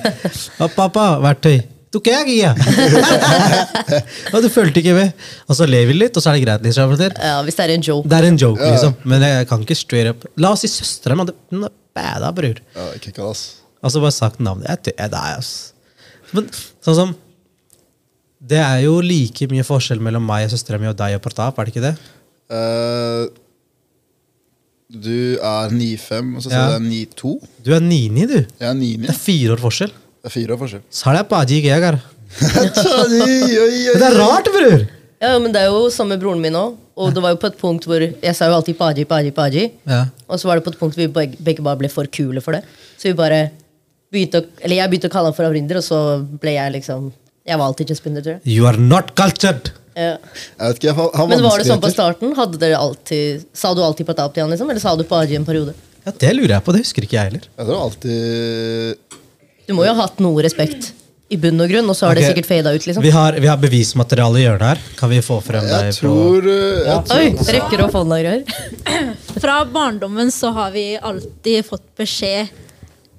Pappa, 0.76 1.04
verktøy. 1.20 1.60
Du 1.92 1.98
jeg, 2.00 2.24
kikia? 2.24 2.52
og 4.32 4.38
du 4.40 4.48
fulgte 4.48 4.80
ikke 4.80 4.94
med. 4.96 5.10
Og 5.44 5.58
så 5.58 5.66
lever 5.68 5.90
vi 5.92 5.98
litt, 5.98 6.16
og 6.16 6.24
så 6.24 6.30
er 6.30 6.38
det 6.38 6.46
greit. 6.46 6.62
liksom. 6.64 6.94
Ja, 7.20 7.34
hvis 7.44 7.58
det 7.58 7.66
er 7.66 7.72
en 7.74 7.84
joke. 7.84 8.08
er 8.16 8.28
en 8.30 8.38
joke, 8.40 8.64
liksom. 8.64 8.94
Men 9.04 9.24
jeg 9.26 9.48
kan 9.50 9.66
ikke 9.66 9.76
straight 9.76 10.08
up 10.08 10.24
La 10.40 10.54
oss 10.56 10.64
si 10.64 10.70
søstera 10.72 11.16
mi 11.18 11.26
hadde 11.26 11.68
bæda, 11.92 12.30
bror. 12.32 12.62
Ja, 12.78 12.86
ikke 12.96 13.12
ass. 13.28 13.42
Altså 13.84 14.00
bare 14.00 14.14
sagt 14.16 14.40
navnet. 14.40 14.70
Jeg, 14.70 14.94
jeg, 14.96 15.12
det 15.12 15.20
er 15.20 15.36
ass. 15.36 15.52
Men 16.32 16.48
sånn 16.80 16.96
som 16.96 17.12
Det 18.40 18.58
er 18.58 18.80
jo 18.86 18.96
like 19.04 19.46
mye 19.52 19.64
forskjell 19.66 20.00
mellom 20.02 20.24
meg 20.26 20.48
og 20.48 20.54
søstera 20.54 20.80
mi 20.80 20.88
og 20.90 20.96
deg 20.98 21.18
og 21.18 21.22
Portap 21.22 21.60
er 21.60 21.68
det 21.68 21.74
ikke 21.74 21.84
det? 21.90 21.94
Uh, 22.52 23.28
du 24.92 25.36
er 25.40 25.72
9-5, 25.72 26.32
og 26.36 26.42
så 26.44 26.50
sier 26.50 26.72
Ja. 26.72 26.78
du 26.78 26.88
9,2. 26.88 27.34
Du 27.64 27.70
er 27.76 27.80
9-9, 27.84 28.26
du. 28.28 28.38
Jeg 28.60 28.68
er 28.68 28.74
9 28.76 28.96
Det 29.04 29.12
er 29.12 29.20
fire 29.20 29.54
år 29.54 29.62
forskjell. 29.62 29.92
Det 30.22 30.30
er 30.30 30.34
fire 30.36 30.54
år 30.54 30.58
forskjell. 30.60 30.82
Sa 30.94 31.12
det 31.16 31.22
baji 31.30 31.56
ikke 31.58 31.70
jeg. 31.74 31.96
Men 32.38 33.98
det 33.98 34.06
er 34.06 34.18
rart, 34.20 34.50
bror! 34.54 34.84
Ja, 35.22 35.32
men 35.38 35.50
det 35.54 35.64
er 35.64 35.70
jo 35.70 35.88
sammen 35.90 36.14
med 36.16 36.22
broren 36.22 36.42
min 36.42 36.54
òg. 36.58 36.76
Og 37.02 37.10
det 37.14 37.22
var 37.24 37.32
jo 37.34 37.40
på 37.40 37.48
et 37.48 37.58
punkt 37.58 37.86
hvor 37.88 38.02
jeg 38.04 38.34
sa 38.36 38.46
jo 38.50 38.54
alltid 38.58 38.76
paji, 38.78 39.04
paji, 39.08 39.32
paji. 39.34 39.64
Ja. 39.88 40.04
Og 40.28 40.38
så 40.38 40.46
var 40.46 40.58
det 40.58 40.64
på 40.66 40.70
et 40.74 40.78
punkt 40.78 40.94
hvor 40.94 41.02
vi 41.02 41.10
begge, 41.10 41.38
begge 41.42 41.64
bare 41.64 41.80
ble 41.80 41.90
for 41.90 42.06
kule 42.12 42.42
for 42.44 42.54
det. 42.54 42.62
Så 43.00 43.08
vi 43.10 43.16
bare 43.18 43.46
begynte 44.12 44.42
å, 44.42 44.48
eller 44.60 44.78
jeg 44.78 44.92
begynte 44.92 45.08
å 45.10 45.14
kalle 45.14 45.30
han 45.30 45.36
for 45.36 45.48
Avrinder, 45.48 45.80
og 45.80 45.86
så 45.86 45.98
ble 46.42 46.54
jeg 46.58 46.74
liksom 46.76 47.10
Jeg 47.48 47.58
var 47.58 47.70
alltid 47.72 47.90
Jaspinder, 47.90 48.22
tror 48.22 48.36
jeg. 48.36 48.42
You 48.46 48.68
are 48.70 48.78
not 48.78 49.14
cultured! 49.18 49.72
Ja. 49.96 50.12
Jeg 50.14 50.68
vet 50.68 50.78
ikke, 50.78 50.90
jeg 50.90 50.96
har, 51.00 51.26
Men 51.32 51.42
var 51.44 51.58
det 51.58 51.66
sånn 51.68 51.82
på 51.82 51.90
starten? 51.92 52.36
Hadde 52.38 52.60
dere 52.60 52.78
alltid, 52.78 53.48
Sa 53.56 53.72
du 53.74 53.82
alltid 53.82 54.12
han, 54.14 54.52
liksom? 54.52 54.70
Eller 54.70 54.84
sa 54.84 54.94
du 54.96 55.02
paji 55.08 55.36
en 55.40 55.48
periode? 55.48 55.74
Ja, 56.06 56.12
Det 56.14 56.30
lurer 56.36 56.56
jeg 56.56 56.64
på. 56.66 56.74
Det 56.76 56.84
husker 56.84 57.06
ikke 57.08 57.18
jeg 57.18 57.30
heller. 57.30 57.48
Jeg 57.56 57.68
tror 57.68 57.82
alltid 57.88 59.18
Du 59.68 59.76
må 59.76 59.86
jo 59.86 59.94
ha 59.94 60.06
hatt 60.06 60.20
noe 60.22 60.42
respekt 60.44 60.92
i 61.32 61.38
bunn 61.40 61.60
og 61.64 61.70
grunn, 61.70 61.88
og 61.88 61.96
så 61.96 62.10
har 62.10 62.18
det 62.18 62.26
sikkert 62.28 62.48
fada 62.50 62.72
ut, 62.74 62.84
liksom. 62.84 63.04
Vi 63.04 63.12
har, 63.14 63.36
vi 63.40 63.48
har 63.48 63.60
bevismateriale 63.60 64.40
i 64.40 64.42
hjørnet 64.44 64.66
her. 64.68 64.82
Kan 64.98 65.12
vi 65.12 65.20
få 65.24 65.38
frem 65.44 65.64
deg 65.64 65.86
Jeg 65.88 65.96
tror, 66.02 66.48
eh, 66.52 66.82
jeg 66.88 67.06
tror 67.08 67.22
Oi, 67.22 67.54
rekker 67.56 67.84
opp 67.86 67.96
hånda 67.96 68.18
greier. 68.20 69.14
Fra 69.40 69.62
barndommen 69.64 70.32
så 70.34 70.52
har 70.52 70.74
vi 70.74 70.84
alltid 71.00 71.64
fått 71.64 71.86
beskjed 71.98 72.52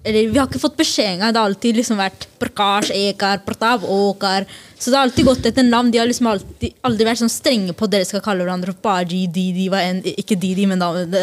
Eller 0.04 0.28
vi 0.28 0.38
har 0.40 0.50
ikke 0.50 0.60
fått 0.60 0.76
beskjed 0.76 1.14
engang. 1.14 1.32
Det 1.32 1.40
har 1.40 1.48
alltid 1.50 1.78
liksom 1.80 2.00
vært 2.02 2.26
Prakash, 2.42 2.92
Ekar, 2.92 3.40
Pratav, 3.46 3.86
Åkar. 3.88 4.44
Så 4.76 4.92
det 4.92 4.98
har 4.98 5.08
alltid 5.08 5.26
gått 5.30 5.46
etter 5.48 5.64
navn. 5.64 5.92
De 5.94 6.00
har 6.02 6.10
liksom 6.10 6.28
alltid, 6.28 6.74
aldri 6.84 7.06
vært 7.08 7.22
sånn 7.22 7.32
strenge 7.32 7.72
på 7.78 7.88
at 7.88 7.94
dere 7.94 8.08
skal 8.10 8.24
kalle 8.26 8.44
hverandre 8.44 8.74
Baji, 8.84 9.22
Didi 9.32 9.70
var 9.72 9.86
en, 9.88 10.02
Ikke 10.12 10.36
Didi, 10.36 10.66
men 10.68 10.82
da 10.84 10.90
det, 11.08 11.22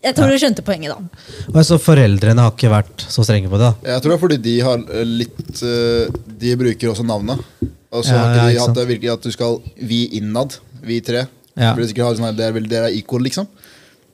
Jeg 0.00 0.16
tror 0.16 0.32
du 0.32 0.38
skjønte 0.40 0.64
poenget, 0.64 0.94
da. 0.94 1.50
Og 1.52 1.60
så 1.68 1.76
Foreldrene 1.82 2.46
har 2.46 2.54
ikke 2.56 2.72
vært 2.72 3.04
så 3.12 3.26
strenge 3.26 3.52
på 3.52 3.60
det. 3.60 3.68
da. 3.68 3.92
Jeg 3.92 4.00
tror 4.04 4.14
det 4.14 4.16
er 4.16 4.24
fordi 4.24 4.40
de 4.48 4.56
har 4.64 4.86
eh, 4.86 5.12
litt 5.20 5.62
eh, 5.68 6.22
De 6.40 6.56
bruker 6.64 6.94
også 6.94 7.04
navnet. 7.04 7.44
Og 7.90 8.06
så 8.06 8.14
Ja, 8.14 8.22
har 8.22 8.32
ja, 8.32 8.40
ikke 8.40 8.54
de 8.54 8.64
hatt 8.64 8.80
det 8.80 8.88
virkelig 8.94 9.12
at 9.18 9.28
du 9.28 9.34
skal 9.34 9.60
Vi 9.76 10.06
innad, 10.16 10.56
vi 10.80 11.02
tre. 11.04 11.26
Ja. 11.58 11.74
Sånn 11.76 12.30
er 12.30 12.38
Dere 12.38 12.86
er 12.88 12.94
equal, 12.96 13.20
liksom. 13.28 13.48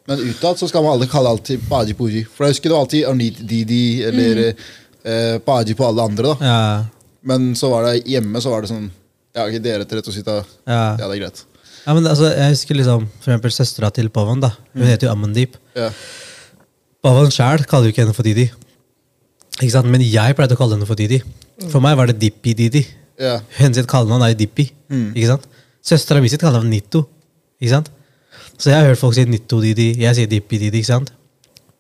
Men 0.07 0.21
utad 0.23 0.59
så 0.61 0.69
skal 0.71 0.85
man 0.85 0.93
alle 0.97 1.09
kalle 1.11 1.29
alltid 1.35 1.65
Baji 1.69 1.95
Puji. 1.99 2.21
For 2.31 2.47
jeg 2.47 2.55
husker 2.57 2.71
det 2.71 2.77
var 2.77 2.85
alltid 2.87 3.07
Arnit 3.11 3.41
Didi 3.49 3.81
eller 4.07 4.43
eh, 4.47 5.39
Baji 5.47 5.75
på 5.75 5.87
alle 5.89 6.03
andre. 6.07 6.35
da 6.37 6.47
Ja, 6.47 6.85
Men 7.27 7.55
så 7.59 7.71
var 7.73 7.89
det 7.89 8.05
hjemme 8.07 8.41
så 8.43 8.53
var 8.55 8.63
det 8.63 8.71
sånn 8.71 8.87
Ja, 9.37 9.47
ikke 9.51 9.63
dere 9.65 9.85
til 9.85 9.99
rett 9.99 10.09
å 10.09 10.15
sitte 10.15 10.37
ja. 10.39 10.45
Ja, 10.97 11.09
det 11.09 11.09
er 11.17 11.23
greit. 11.25 11.43
ja 11.87 11.95
men 11.99 12.07
altså, 12.07 12.31
Jeg 12.31 12.55
husker 12.55 12.79
liksom 12.79 13.09
for 13.21 13.33
eksempel 13.33 13.53
søstera 13.57 13.91
til 13.93 14.09
Pavan. 14.15 14.41
da 14.41 14.53
Hun 14.75 14.87
heter 14.87 15.09
jo 15.09 15.13
Amandeep. 15.17 15.59
Ja. 15.75 15.91
Pavan 17.03 17.31
sjæl 17.35 17.67
kaller 17.69 17.91
jo 17.91 17.95
ikke 17.95 18.05
henne 18.07 18.15
for 18.17 18.27
Didi. 18.27 18.47
Ikke 19.61 19.73
sant? 19.73 19.91
Men 19.91 20.03
jeg 20.05 20.37
pleide 20.39 20.55
å 20.57 20.59
kalle 20.61 20.77
henne 20.79 20.87
for 20.89 20.99
Didi. 20.99 21.21
For 21.73 21.81
meg 21.85 21.97
var 21.99 22.11
det 22.11 22.19
Dippi 22.21 22.55
Didi. 22.59 22.85
ja. 23.19 23.39
Hennes 23.59 23.87
kallenavn 23.89 24.23
er 24.27 24.35
jo 24.35 24.41
Dippi. 24.45 24.69
Ikke 24.93 25.29
sant? 25.35 25.47
Søstera 25.87 26.21
mi 26.23 26.29
sitt 26.29 26.43
kallenavn 26.43 26.69
Nitto. 26.71 27.05
Ikke 27.61 27.71
sant? 27.77 27.91
Så 28.59 28.71
jeg 28.73 28.79
har 28.81 28.87
hørt 28.91 28.99
folk 29.01 29.15
si 29.17 29.25
Nitto 29.29 29.61
Didi. 29.61 29.91
Jeg 30.01 30.15
sier 30.17 30.27
Dippi 30.31 30.59
Didi. 30.59 30.79
ikke 30.81 30.87
sant? 30.93 31.13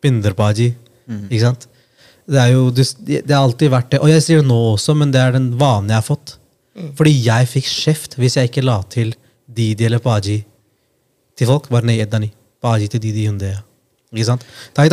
Binderbaji. 0.02 0.68
Ikke 1.30 1.40
sant? 1.44 1.68
Det 2.26 2.40
er 2.42 2.50
jo 2.56 2.70
det, 2.74 2.84
har 3.30 3.44
alltid 3.44 3.70
vært 3.70 3.90
det. 3.94 4.00
Og 4.02 4.10
jeg 4.10 4.22
sier 4.24 4.40
det 4.42 4.48
nå 4.50 4.58
også, 4.74 4.94
men 4.98 5.12
det 5.14 5.20
er 5.22 5.30
den 5.38 5.52
vanen 5.60 5.90
jeg 5.94 6.00
har 6.00 6.06
fått. 6.06 6.34
Fordi 6.98 7.12
jeg 7.24 7.46
fikk 7.48 7.66
kjeft 7.70 8.16
hvis 8.20 8.34
jeg 8.36 8.50
ikke 8.50 8.64
la 8.66 8.80
til 8.92 9.14
Didi 9.46 9.86
eller 9.86 10.02
Paji 10.04 10.40
til 11.38 11.46
folk. 11.48 11.70
Bare 11.72 11.86
nei, 11.88 12.00
Eddani. 12.02 12.28
Paji 12.62 12.86
til 12.92 13.00
Didi 13.00 13.24
hunde. 13.30 13.54
Ikke 14.12 14.26
sant? 14.28 14.42
Er 14.76 14.88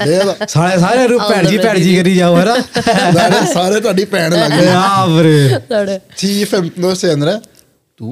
det, 0.00 0.26
da. 0.26 0.34
Så 0.46 0.58
sara 0.80 1.06
ru 1.10 1.16
Alle 1.18 1.34
perji 1.34 1.56
med 1.56 1.64
perji 1.64 1.84
Didi. 1.84 1.96
kari 1.96 2.12
jawara. 2.18 2.54
Det 3.14 3.22
er 3.22 3.30
det 3.34 3.40
Saret 3.52 3.84
er 3.90 3.94
de 3.98 4.04
pene 4.10 4.36
lagene. 4.40 4.64
Ja, 4.66 5.06
bror. 5.06 5.22
Det 5.70 5.76
er 5.80 5.84
det. 5.90 5.98
10-15 6.18 6.86
år 6.90 6.94
senere 6.98 7.34
Du 7.98 8.08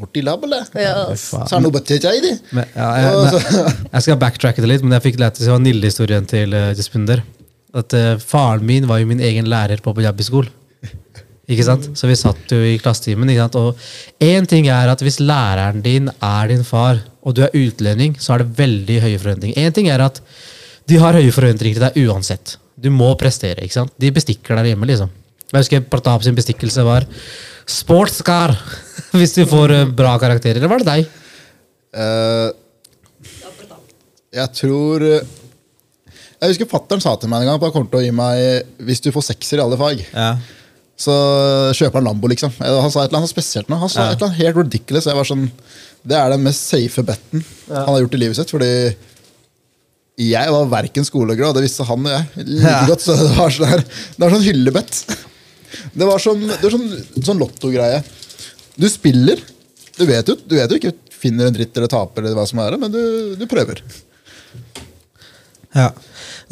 borti 0.00 0.22
lab, 0.24 0.44
eller? 0.46 0.66
Faen. 0.68 1.16
Så 1.18 1.38
er 1.44 1.54
det 1.54 1.62
noe 1.64 1.74
bøtte 1.74 1.98
i 1.98 2.22
det. 2.24 2.34
Men, 2.56 2.68
ja, 2.74 2.88
jeg, 3.00 3.14
men, 3.54 3.86
jeg 3.92 4.06
skal 4.06 4.20
backtracke 4.20 4.64
det 4.64 4.70
litt, 4.70 4.84
men 4.84 4.96
jeg 4.96 5.06
fikk 5.08 5.22
lære 5.22 5.38
til 5.38 5.54
vaniljehistorien 5.54 6.28
til 6.30 6.56
uh, 6.56 6.72
Jaspinder. 6.74 7.24
At 7.74 7.96
uh, 7.96 8.12
Faren 8.22 8.66
min 8.66 8.86
var 8.90 9.00
jo 9.02 9.08
min 9.10 9.22
egen 9.24 9.48
lærer 9.50 9.82
på 9.84 9.94
Punjabi-skolen. 9.96 10.52
Ikke 11.44 11.64
sant? 11.66 11.90
Så 11.98 12.08
vi 12.08 12.16
satt 12.16 12.52
jo 12.52 12.60
i 12.64 12.78
klassetimen. 12.80 13.28
Ikke 13.28 13.44
sant? 13.44 13.58
Og 13.60 14.24
én 14.24 14.46
ting 14.48 14.68
er 14.72 14.88
at 14.88 15.02
hvis 15.04 15.20
læreren 15.20 15.82
din 15.84 16.08
er 16.14 16.48
din 16.48 16.64
far, 16.64 17.02
og 17.24 17.36
du 17.36 17.42
er 17.44 17.56
utlending, 17.56 18.16
så 18.20 18.34
er 18.34 18.44
det 18.44 18.58
veldig 18.58 19.00
høye 19.04 19.18
forventninger. 19.20 19.58
En 19.60 19.76
ting 19.76 19.90
er 19.92 20.04
at 20.04 20.20
de 20.88 21.00
har 21.00 21.16
høye 21.16 21.32
forventninger 21.32 21.76
til 21.78 21.84
deg 21.84 22.08
uansett. 22.08 22.56
Du 22.76 22.90
må 22.92 23.10
prestere. 23.20 23.64
ikke 23.64 23.76
sant? 23.76 23.92
De 24.00 24.12
bestikker 24.12 24.56
deg 24.58 24.72
hjemme, 24.72 24.88
liksom. 24.88 25.12
Jeg 25.52 25.62
husker 25.62 25.84
Pratap 25.86 26.24
sin 26.24 26.36
bestikkelse 26.36 26.84
var 26.86 27.06
sportscar, 27.70 28.54
hvis 29.18 29.34
du 29.38 29.44
får 29.48 29.72
eh, 29.74 29.84
bra 29.96 30.16
karakterer. 30.22 30.58
Eller 30.60 30.68
var 30.72 30.82
det 30.82 30.90
deg? 30.90 31.06
Eh, 31.94 32.50
jeg 34.34 34.50
tror 34.58 35.04
eh, 35.06 35.20
Jeg 36.42 36.50
husker 36.50 36.66
fattern 36.66 37.00
sa 37.04 37.12
til 37.22 37.30
meg 37.30 37.44
en 37.44 37.52
gang 37.52 37.60
på 37.62 37.68
kommer 37.70 37.86
til 37.92 38.00
å 38.00 38.02
gi 38.02 38.10
meg 38.10 38.64
Hvis 38.82 38.98
du 39.04 39.12
får 39.14 39.28
sekser 39.28 39.60
i 39.60 39.62
alle 39.62 39.78
fag, 39.78 40.00
Ja. 40.10 40.32
så 40.98 41.14
kjøper 41.78 42.00
han 42.00 42.08
Lambo, 42.10 42.26
liksom. 42.32 42.50
Eh, 42.58 42.80
Han 42.82 42.90
sa 42.90 43.04
et 43.04 43.12
eller 43.12 43.22
annet 43.22 43.30
spesielt 43.32 43.70
nå. 43.70 43.78
Han 43.78 43.88
sa 43.92 44.08
et 44.10 44.16
eller 44.18 44.28
annet 44.32 44.40
helt 44.42 44.58
ridiculous. 44.64 45.06
Jeg 45.10 45.16
var 45.20 45.28
sånn, 45.30 45.46
det 46.04 46.18
er 46.18 46.34
den 46.34 46.42
mest 46.44 46.66
safe 46.68 47.02
betten 47.06 47.44
han 47.70 47.88
har 47.94 48.00
gjort 48.04 48.14
i 48.18 48.20
livet 48.24 48.36
sitt. 48.40 48.50
Fordi 48.52 48.72
jeg 50.20 50.50
var 50.54 50.68
verken 50.70 51.06
skolegrad, 51.06 51.50
og 51.50 51.56
det 51.58 51.64
visste 51.64 51.86
han 51.88 52.04
og 52.06 52.12
jeg 52.12 52.44
like 52.46 52.70
Ja. 52.74 52.84
godt. 52.90 53.02
Så 53.06 53.16
det 53.18 53.30
var 53.38 53.50
sånn, 53.54 53.66
her, 53.70 53.82
det 53.86 54.22
var 54.22 54.30
sånn 54.36 54.44
hyllebett. 54.46 55.00
Det 55.92 56.08
var 56.08 56.22
sånn, 56.22 56.44
det 56.48 56.62
var 56.62 56.74
sånn, 56.74 56.90
sånn 57.24 57.42
lottogreie. 57.42 58.02
Du 58.76 58.88
spiller. 58.90 59.40
Du 59.94 60.04
vet 60.08 60.28
jo 60.28 60.36
du 60.38 60.56
vet 60.58 60.72
jo 60.72 60.80
ikke 60.80 60.94
finner 61.24 61.48
en 61.48 61.54
dritt 61.56 61.76
eller 61.76 61.90
taper, 61.90 62.24
eller 62.24 62.36
hva 62.36 62.44
som 62.48 62.60
er, 62.64 62.76
men 62.80 62.92
du, 62.92 63.00
du 63.38 63.46
prøver. 63.50 63.80
Ja. 65.74 65.88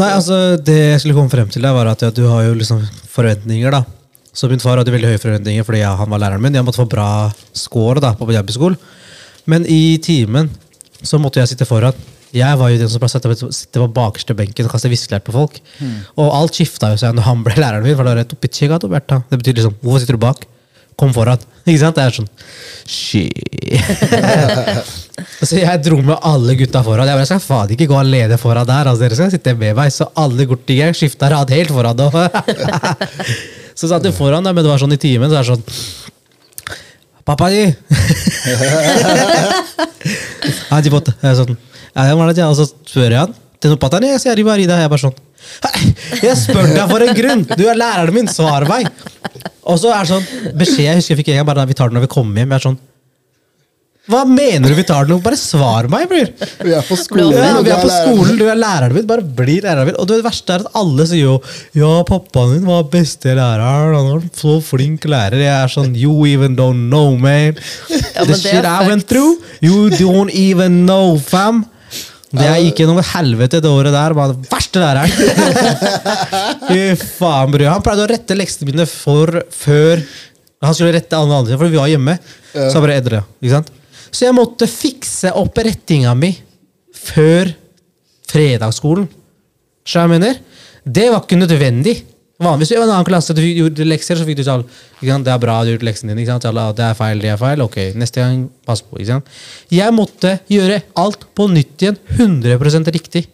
Nei, 0.00 0.08
altså 0.08 0.56
Det 0.58 0.76
jeg 0.76 1.02
skulle 1.02 1.16
komme 1.16 1.30
frem 1.30 1.50
til, 1.52 1.62
der 1.62 1.74
var 1.76 1.90
at 1.90 2.02
ja, 2.02 2.10
du 2.14 2.24
har 2.26 2.46
jo 2.48 2.56
liksom 2.58 2.80
forventninger. 3.12 3.70
da 3.70 3.84
Så 4.32 4.48
min 4.50 4.62
far 4.62 4.80
hadde 4.80 4.94
veldig 4.94 5.12
høye 5.12 5.22
forventninger 5.22 5.66
fordi 5.68 5.82
ja, 5.84 5.92
han 5.98 6.10
var 6.10 6.22
læreren 6.24 6.42
min. 6.42 6.56
Jeg 6.56 6.66
måtte 6.66 6.80
få 6.82 6.88
bra 6.90 7.30
score 7.52 8.02
da 8.02 8.14
på 8.16 8.26
punjabi-skolen. 8.26 8.78
Men 9.46 9.66
i 9.66 9.98
timen 10.02 10.50
så 11.02 11.18
måtte 11.18 11.42
jeg 11.42 11.52
sitte 11.52 11.68
foran. 11.68 11.94
Jeg 12.32 12.58
var 12.58 12.70
jo 12.72 12.78
den 12.80 12.88
som 12.88 13.00
ble 13.02 13.08
satt 13.12 13.26
opp- 13.28 13.52
sitte 13.52 13.80
på 13.82 13.88
bakerste 13.92 14.34
benken 14.36 14.64
og 14.68 14.72
kaste 14.72 14.88
viskelær 14.92 15.20
på 15.26 15.34
folk. 15.34 15.58
Og 16.16 16.30
alt 16.32 16.56
skifta 16.56 16.92
jo 16.94 17.00
seg 17.02 17.12
når 17.16 17.26
han 17.28 17.42
ble 17.44 17.54
læreren 17.60 17.84
min. 17.84 17.96
For 17.98 18.04
det 18.08 18.26
var 18.32 18.88
Bertha. 18.96 19.22
Det 19.30 19.38
betyr 19.42 19.58
liksom 19.60 19.74
Hvorfor 19.82 20.00
sitter 20.00 20.16
du 20.16 20.22
bak? 20.24 20.46
Kom 20.96 21.12
foran. 21.16 21.40
Ikke 21.66 21.80
sant? 21.80 21.96
Det 21.96 22.04
er 22.04 22.16
sånn 22.16 22.28
Shit. 22.88 23.32
Så 25.46 25.56
jeg 25.58 25.82
dro 25.84 25.98
med 26.02 26.16
alle 26.24 26.54
gutta 26.58 26.82
foran. 26.84 27.06
Jeg 27.08 27.14
bare, 27.16 27.24
jeg 27.24 27.30
skal 27.30 27.42
faen 27.44 27.72
ikke 27.74 27.86
gå 27.90 27.96
alene 27.98 28.36
foran 28.40 28.66
der. 28.68 28.88
Altså, 28.90 29.02
dere 29.04 29.16
skal 29.18 29.30
sitte 29.32 29.54
med 29.58 29.76
meg. 29.78 29.92
Så 29.94 30.08
alle 30.18 30.46
guttinger 30.50 30.92
skifta 30.96 31.28
rad 31.32 31.50
helt 31.52 31.72
foran. 31.74 31.98
Så 33.78 33.88
satt 33.88 34.04
jeg 34.04 34.14
foran, 34.16 34.44
da, 34.44 34.52
men 34.52 34.64
det 34.64 34.70
var 34.72 34.80
sånn 34.82 34.94
i 34.96 35.00
timen. 35.00 35.30
Så 35.32 35.36
er 35.36 35.44
det 35.44 35.52
sånn 35.52 35.66
Pappa 37.22 37.46
di! 37.54 37.62
Jeg 40.82 41.30
er 41.30 41.36
sånn, 41.38 41.52
jeg 41.96 42.16
var 42.18 42.32
det. 42.32 42.46
Og 42.48 42.56
så 42.58 42.68
spør 42.70 43.10
jeg 43.10 43.20
han. 43.20 43.34
Til 43.62 43.76
pattern, 43.78 44.08
jeg 44.10 44.22
sier 44.22 44.38
det. 44.38 44.46
Jeg 44.66 44.90
bare 44.90 45.02
sånn 45.02 45.18
Hei, 45.62 45.90
Jeg 46.22 46.38
spør 46.38 46.70
deg 46.70 46.86
for 46.90 47.02
en 47.04 47.16
grunn! 47.18 47.42
Du 47.58 47.66
er 47.66 47.78
læreren 47.78 48.14
min, 48.14 48.30
svar 48.30 48.66
meg! 48.68 48.88
Og 49.62 49.78
så 49.78 49.92
er 49.94 50.06
det 50.06 50.10
sånn 50.10 50.54
beskjed 50.58 50.88
jeg 50.88 50.98
husker 50.98 51.14
jeg 51.14 51.20
fikk 51.22 51.34
en 51.34 51.42
gang, 51.42 51.50
bare 51.52 51.68
vi 51.68 51.76
tar 51.78 51.90
det 51.90 51.98
når 51.98 52.06
vi 52.08 52.14
kommer 52.14 52.42
hjem. 52.42 52.54
Jeg 52.54 52.60
er 52.60 52.64
sånn 52.66 52.78
Hva 54.10 54.22
mener 54.26 54.72
du 54.72 54.76
vi 54.78 54.84
tar 54.86 55.06
det 55.06 55.12
nå? 55.12 55.18
Bare 55.22 55.38
svar 55.38 55.86
meg, 55.90 56.08
bror! 56.10 56.30
Vi 56.62 56.74
er 56.74 56.86
på 56.86 56.98
skolen. 56.98 57.36
Ja, 57.38 57.60
vi 57.62 57.74
er 57.74 57.82
på 57.82 57.90
skolen, 57.90 58.38
du 58.40 58.46
er 58.50 58.58
læreren 58.58 58.96
min. 58.98 59.06
Bare 59.10 59.26
bli 59.42 59.58
læreren 59.62 59.90
min. 59.90 59.98
Og 60.02 60.08
det 60.10 60.18
verste 60.26 60.56
er 60.56 60.64
at 60.64 60.78
alle 60.78 61.06
sier 61.10 61.26
jo 61.26 61.36
Ja, 61.78 61.92
pappaen 62.08 62.56
din 62.56 62.66
var 62.70 62.88
beste 62.90 63.34
læreren. 63.38 63.98
Han 63.98 64.10
var 64.14 64.24
så 64.38 64.56
flink 64.72 65.06
lærer. 65.10 65.42
Jeg 65.42 65.54
er 65.58 65.74
sånn 65.74 65.92
You 65.98 66.16
even 66.30 66.58
don't 66.58 66.88
know, 66.90 67.14
man. 67.18 67.58
Ja, 67.90 68.26
The 68.26 68.34
er 68.34 68.42
shit 68.42 68.66
I 68.66 68.80
went 68.88 69.06
through, 69.10 69.38
you 69.62 69.90
don't 69.98 70.34
even 70.34 70.82
know, 70.86 71.18
fam. 71.18 71.64
Det 72.32 72.46
jeg 72.46 72.66
gikk 72.66 72.80
gjennom 72.82 72.98
et 73.02 73.08
helvete 73.12 73.60
det 73.60 73.68
året 73.70 73.92
der, 73.92 74.14
Bare, 74.16 74.36
verste 74.48 74.80
læreren. 74.80 75.10
Fy 76.68 76.78
faen, 77.18 77.52
bror. 77.52 77.68
Han 77.68 77.84
pleide 77.84 78.06
å 78.06 78.10
rette 78.10 78.36
leksene 78.38 78.70
mine 78.70 78.86
for, 78.88 79.42
før 79.52 80.00
han 80.62 80.76
skulle 80.76 80.94
rette 80.96 81.18
alle 81.18 81.40
andre, 81.42 81.58
for 81.58 81.68
vi 81.68 81.80
var 81.80 81.90
hjemme. 81.90 82.14
Ja. 82.54 82.68
Så 82.70 82.78
han 82.78 82.86
bare 82.86 82.98
edre, 83.02 83.22
ikke 83.42 83.56
sant? 83.56 83.72
Så 84.12 84.26
jeg 84.26 84.36
måtte 84.36 84.68
fikse 84.70 85.32
opp 85.40 85.60
rettinga 85.64 86.12
mi 86.16 86.30
før 86.96 87.52
fredagsskolen. 88.32 89.08
Så 89.88 90.00
jeg 90.04 90.12
mener? 90.14 90.40
Det 90.84 91.08
var 91.12 91.24
ikke 91.24 91.40
nødvendig. 91.40 91.96
Vanligvis 92.42 92.72
i 92.72 92.76
en 92.78 92.88
annen 92.88 93.06
klasse 93.06 93.34
du 93.36 93.42
gjorde 93.44 93.86
lekser, 93.86 94.18
så 94.18 94.26
fikk 94.26 94.40
du 94.40 94.44
sånn? 94.46 94.64
Det 95.00 95.12
er 95.30 95.42
bra, 95.42 95.60
du 95.62 95.70
har 95.70 95.74
gjort 95.76 95.86
leksen 95.86 96.10
din. 96.10 96.22
Ikke 96.22 96.34
sant? 96.34 96.46
Alle, 96.50 96.64
det 96.78 96.86
er 96.88 96.96
feil, 96.98 97.22
det 97.22 97.30
er 97.30 97.40
feil. 97.40 97.62
Ok, 97.64 97.78
neste 97.98 98.22
gang, 98.22 98.46
pass 98.66 98.82
på. 98.82 98.98
Ikke 98.98 99.12
sant? 99.12 99.36
Jeg 99.72 99.94
måtte 99.94 100.36
gjøre 100.50 100.80
alt 100.98 101.28
på 101.38 101.46
nytt 101.52 101.84
igjen. 101.86 102.00
100% 102.18 102.90
riktig. 102.96 103.26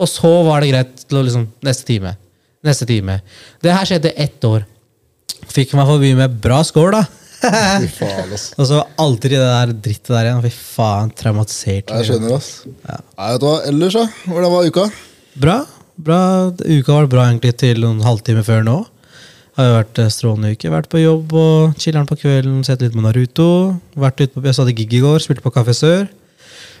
Og 0.00 0.08
så 0.10 0.30
var 0.46 0.64
det 0.64 0.72
greit 0.72 1.04
til 1.04 1.20
å 1.20 1.26
liksom 1.26 1.44
Neste 1.64 1.86
time. 1.86 2.16
Neste 2.64 2.88
time. 2.88 3.20
Det 3.62 3.74
her 3.74 3.86
skjedde 3.88 4.14
ett 4.20 4.48
år. 4.48 4.64
Fikk 5.52 5.74
meg 5.76 5.86
forbi 5.90 6.14
med 6.16 6.40
bra 6.42 6.62
score, 6.66 7.02
da. 7.02 7.04
Og 8.58 8.64
så 8.64 8.80
alltid 9.00 9.34
det 9.34 9.40
der 9.42 9.72
drittet 9.84 10.12
der 10.14 10.30
igjen. 10.30 10.42
Fy 10.46 10.52
faen, 10.54 11.12
traumatisert. 11.18 11.92
Jeg 11.92 12.08
skjønner, 12.08 12.38
ass. 12.38 12.50
Nei, 12.64 13.28
vet 13.34 13.42
du 13.42 13.48
hva, 13.50 13.56
ellers, 13.68 13.98
da? 13.98 14.06
Hvordan 14.30 14.54
var 14.54 14.70
uka? 14.72 14.86
Bra. 15.44 15.58
Bra. 15.96 16.50
Uka 16.64 16.98
var 16.98 17.08
bra 17.10 17.28
egentlig 17.28 17.54
til 17.60 17.84
noen 17.84 18.02
halvtime 18.04 18.44
før 18.46 18.66
nå. 18.66 18.80
Har 19.54 19.68
jo 19.68 19.76
vært 19.76 20.02
eh, 20.02 20.10
strålende 20.10 20.52
uke. 20.54 20.72
Vært 20.72 20.90
på 20.90 21.02
jobb 21.02 21.32
og 21.38 21.78
chiller'n 21.78 22.08
på 22.10 22.18
kvelden, 22.18 22.64
sett 22.66 22.82
litt 22.82 22.94
på 22.96 23.04
Naruto. 23.04 23.48
Vært 23.94 24.24
ute 24.24 24.32
på, 24.34 24.42
jeg 24.42 24.58
hadde 24.58 24.76
gig 24.80 24.98
i 24.98 25.02
går, 25.04 25.22
spilte 25.22 25.44
på 25.44 25.54
Kafé 25.54 25.76
Sør. 25.78 26.06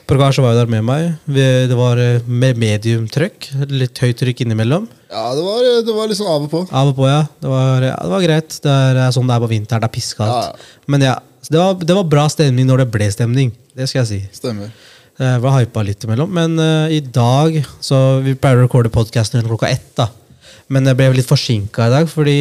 Prakash 0.04 0.42
var 0.42 0.52
jo 0.52 0.58
der 0.58 0.68
med 0.68 0.84
meg. 0.84 1.14
Det 1.24 1.76
var 1.78 2.00
eh, 2.02 2.24
med 2.26 2.58
medium 2.60 3.06
trøkk. 3.08 3.48
Litt 3.72 4.00
høyt 4.02 4.18
trykk 4.20 4.42
innimellom. 4.44 4.88
Ja, 5.08 5.28
det 5.36 5.44
var, 5.46 5.68
det 5.86 5.94
var 5.96 6.12
sånn 6.18 6.28
av 6.28 6.44
og 6.44 6.50
på. 6.52 6.64
Av 6.68 6.90
og 6.90 6.98
på, 6.98 7.06
ja. 7.08 7.22
Det 7.40 7.52
var, 7.52 7.86
ja, 7.86 7.94
det 8.02 8.12
var 8.12 8.26
greit. 8.26 8.58
Det 8.66 8.74
er 8.88 9.00
eh, 9.06 9.12
sånn 9.16 9.30
det 9.30 9.38
er 9.38 9.44
på 9.46 9.52
vinteren. 9.54 9.84
Det 9.84 9.88
er 9.88 9.94
pisskaldt. 9.94 10.34
Ja, 10.34 10.82
Men 10.92 11.06
ja, 11.06 11.14
det 11.48 11.60
var, 11.60 11.78
det 11.80 11.96
var 11.96 12.10
bra 12.10 12.26
stemning 12.32 12.68
når 12.68 12.84
det 12.84 12.88
ble 12.98 13.08
stemning. 13.14 13.54
Det 13.72 13.88
skal 13.88 14.02
jeg 14.02 14.10
si. 14.10 14.20
Stemmer. 14.42 14.74
Jeg 15.14 15.42
var 15.44 15.60
hypa 15.60 15.82
litt 15.86 16.02
imellom, 16.02 16.30
men 16.34 16.58
uh, 16.58 16.90
i 16.90 16.98
dag 16.98 17.60
så 17.78 18.18
Vi 18.24 18.34
pleier 18.34 18.58
å 18.58 18.64
recorde 18.64 18.90
podkasten 18.90 19.46
klokka 19.46 19.70
ett, 19.70 19.92
da. 19.94 20.08
Men 20.72 20.88
jeg 20.90 20.98
ble 20.98 21.12
litt 21.14 21.28
forsinka 21.28 21.86
i 21.86 21.92
dag, 21.92 22.08
fordi 22.10 22.38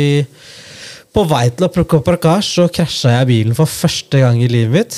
på 1.14 1.26
vei 1.30 1.46
til 1.54 1.68
å 1.68 1.70
plukke 1.70 2.00
opp 2.00 2.08
Prakash 2.08 2.56
så 2.56 2.66
krasja 2.74 3.12
jeg 3.20 3.30
bilen 3.30 3.58
for 3.58 3.70
første 3.70 4.24
gang 4.24 4.40
i 4.42 4.50
livet 4.50 4.74
mitt. 4.74 4.98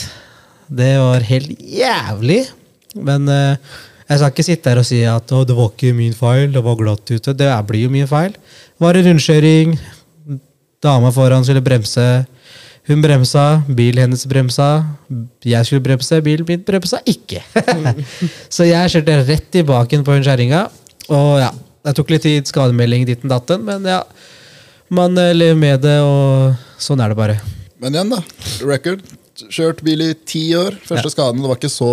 Det 0.72 0.94
var 1.02 1.26
helt 1.28 1.52
jævlig. 1.60 2.46
Men 2.96 3.28
uh, 3.28 3.58
jeg 4.06 4.22
skal 4.22 4.32
ikke 4.32 4.48
sitte 4.48 4.72
her 4.72 4.80
og 4.80 4.88
si 4.88 5.02
at 5.10 5.36
oh, 5.36 5.44
det 5.44 5.58
var 5.58 5.74
ikke 5.74 5.92
min 5.98 6.16
feil, 6.16 6.48
det 6.54 6.64
var 6.64 6.80
glatt 6.80 7.12
ute. 7.12 7.36
Det 7.36 7.52
blir 7.68 7.90
jo 7.90 7.92
min 7.92 8.08
feil. 8.08 8.32
Det 8.38 8.86
var 8.86 8.96
en 8.96 9.10
rundkjøring, 9.10 9.76
dama 10.86 11.12
foran 11.12 11.44
skulle 11.44 11.66
bremse. 11.66 12.08
Hun 12.86 13.02
bremsa, 13.02 13.64
bilen 13.66 14.06
hennes 14.06 14.26
bremsa. 14.30 14.70
Jeg 15.42 15.66
skulle 15.66 15.82
bremse, 15.82 16.20
bilen 16.22 16.46
min 16.46 16.62
bremsa 16.66 17.00
ikke. 17.10 17.42
så 18.56 18.68
jeg 18.68 18.92
kjørte 18.94 19.16
rett 19.26 19.48
tilbake 19.54 19.98
på 20.06 20.18
hun 20.18 20.26
kjerringa. 20.26 20.68
Og 21.10 21.32
ja, 21.42 21.50
det 21.86 21.96
tok 21.98 22.14
litt 22.14 22.26
tid, 22.28 22.46
skademelding 22.50 23.08
ditten 23.10 23.32
datten, 23.32 23.66
men 23.66 23.88
ja. 23.90 24.04
Man 24.94 25.18
eh, 25.18 25.34
lever 25.34 25.58
med 25.58 25.82
det, 25.82 25.96
og 26.06 26.54
sånn 26.82 27.02
er 27.02 27.10
det 27.10 27.18
bare. 27.18 27.40
Men 27.82 27.98
igjen, 27.98 28.14
da. 28.14 28.22
Record. 28.70 29.02
Kjørt 29.50 29.82
bil 29.84 30.06
i 30.06 30.12
ti 30.22 30.44
år. 30.56 30.78
Første 30.86 31.10
skaden 31.12 31.42
det 31.42 31.50
var 31.50 31.58
ikke 31.58 31.74
så, 31.74 31.90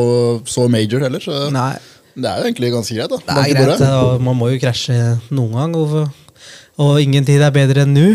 så 0.46 0.68
major 0.70 1.02
heller. 1.02 1.24
Så 1.24 1.48
Nei, 1.54 1.72
det 2.14 2.28
er 2.28 2.36
jo 2.38 2.50
egentlig 2.50 2.70
ganske 2.76 2.98
greit. 2.98 3.16
da. 3.16 3.40
det 3.40 3.56
er 3.56 3.64
greit. 3.64 3.86
og 3.88 4.20
Man 4.28 4.38
må 4.38 4.52
jo 4.52 4.60
krasje 4.62 4.98
noen 5.32 5.56
gang, 5.56 5.74
og, 5.80 6.46
og 6.84 7.00
ingen 7.00 7.24
tid 7.26 7.40
er 7.40 7.56
bedre 7.56 7.86
enn 7.86 7.96
nå. 7.96 8.06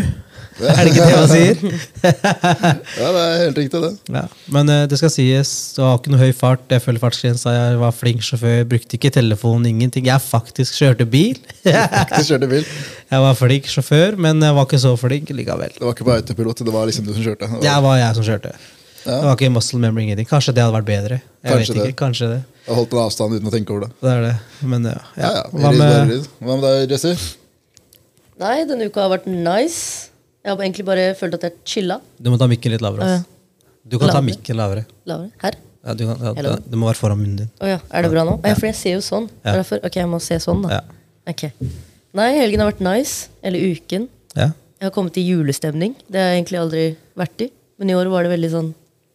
Er 0.68 0.78
det 0.84 0.90
ikke 0.90 1.04
det 1.06 1.16
man 1.16 1.28
sier? 1.30 1.58
Ja, 2.02 3.08
det 3.14 3.20
er 3.22 3.34
helt 3.44 3.58
riktig, 3.60 3.80
det. 3.84 3.90
Ja, 4.10 4.24
men 4.54 4.70
uh, 4.72 4.80
det 4.90 4.98
skal 4.98 5.12
sies, 5.14 5.50
du 5.76 5.82
har 5.84 5.98
ikke 6.00 6.10
noe 6.14 6.20
høy 6.22 6.32
fart. 6.34 6.64
Jeg 6.72 6.82
følger 6.82 7.02
fartsgrensa, 7.04 7.52
jeg 7.54 7.76
var 7.82 7.92
flink 7.94 8.24
sjåfør, 8.26 8.64
brukte 8.70 8.98
ikke 8.98 9.12
telefon, 9.14 9.66
ingenting. 9.70 10.08
Jeg 10.10 10.24
faktisk 10.24 10.74
kjørte 10.80 11.06
bil. 11.08 11.38
Faktisk 11.68 12.32
kjørte 12.32 12.48
bil. 12.50 12.66
Jeg 13.12 13.22
var 13.24 13.36
flink 13.38 13.70
sjåfør, 13.72 14.18
men 14.20 14.42
jeg 14.44 14.52
var 14.52 14.66
ikke 14.66 14.78
så 14.82 14.90
flink 15.00 15.30
likevel. 15.32 15.70
Det 15.78 15.80
var 15.86 15.94
ikke 15.94 16.04
på 16.04 16.12
autopilot, 16.18 16.58
det 16.66 16.74
var 16.74 16.90
liksom 16.90 17.06
du 17.06 17.14
som 17.14 17.22
kjørte. 17.24 17.46
Det 17.46 17.54
var- 17.54 17.62
Det 17.64 17.76
var 17.86 17.96
jeg 18.02 18.18
som 18.18 18.24
kjørte. 18.26 18.50
Ja. 19.06 19.14
Det 19.14 19.24
var 19.24 19.36
ikke 19.38 19.48
muscle 19.54 19.78
memory, 19.80 20.02
ingenting. 20.08 20.26
Kanskje 20.28 20.52
det 20.52 20.60
hadde 20.66 20.74
vært 20.74 20.88
bedre. 20.90 21.20
Jeg 21.40 21.48
Kanskje 21.54 21.72
vet 21.72 21.78
ikke, 21.78 21.86
det. 21.86 21.96
kanskje 21.96 22.28
det. 22.34 22.40
Jeg 22.66 22.76
holdt 22.76 22.92
en 22.92 23.00
avstand 23.06 23.36
uten 23.38 23.48
å 23.48 23.52
tenke 23.54 23.72
over 23.72 23.86
det. 23.86 23.90
Det 24.04 24.10
er 24.12 24.20
det. 24.26 24.34
Men 24.74 24.84
ja. 24.90 24.96
Ja, 25.16 25.22
ja. 25.22 25.30
ja. 25.38 25.44
Hva 25.54 25.70
med 25.78 26.12
Hva 26.44 26.58
med 26.58 26.66
deg, 26.68 26.92
Jesse? 26.92 27.14
Nei, 28.42 28.56
denne 28.68 28.90
uka 28.90 29.06
har 29.06 29.14
vært 29.16 29.30
nice. 29.30 30.07
Jeg 30.48 30.56
har 30.56 30.64
egentlig 30.64 30.84
bare 30.88 31.02
følt 31.18 31.34
at 31.36 31.42
jeg 31.44 31.52
chilla. 31.68 31.98
Du 32.16 32.30
må 32.32 32.38
ta 32.40 32.46
mikken 32.48 32.72
litt 32.72 32.80
lavere. 32.84 33.04
ass. 33.18 33.24
Du 33.84 33.98
kan 33.98 34.08
ta 34.08 34.14
Lavere. 34.18 34.24
mikken 34.30 34.56
lavere. 34.56 34.84
Lavere. 35.08 35.30
Her. 35.42 35.56
Ja, 35.84 35.94
du, 35.94 36.02
kan, 36.08 36.16
ja, 36.24 36.32
Hello. 36.38 36.54
det, 36.56 36.70
det 36.72 36.78
må 36.80 36.88
være 36.88 36.98
foran 37.00 37.18
munnen 37.20 37.36
din. 37.42 37.50
Å 37.60 37.68
ja, 37.68 37.78
er 37.92 38.02
det 38.06 38.10
bra 38.12 38.24
nå? 38.28 38.38
Ja, 38.44 38.54
for 38.56 38.66
jeg 38.68 38.76
ser 38.80 38.94
jo 38.96 39.02
sånn. 39.04 39.28
Ja. 39.44 39.54
Derfor, 39.60 39.80
ok, 39.84 39.98
jeg 40.00 40.08
må 40.10 40.18
se 40.24 40.38
sånn, 40.42 40.64
da. 40.64 40.78
Ja. 40.78 40.82
Ok. 41.32 41.44
Nei, 42.18 42.26
helgen 42.40 42.60
har 42.64 42.70
vært 42.72 42.80
nice. 42.84 43.28
Eller 43.44 43.60
uken. 43.76 44.08
Ja. 44.34 44.48
Jeg 44.80 44.88
har 44.88 44.94
kommet 44.96 45.16
i 45.20 45.24
julestemning. 45.28 45.94
Det 46.08 46.20
har 46.20 46.32
jeg 46.32 46.42
egentlig 46.42 46.60
aldri 46.64 46.84
vært 47.20 47.44
i. 47.46 47.50
Men 47.78 47.92
i 47.92 47.96
år 48.00 48.10
var 48.12 48.24
det 48.26 48.32
veldig 48.34 48.50
sånn 48.56 48.68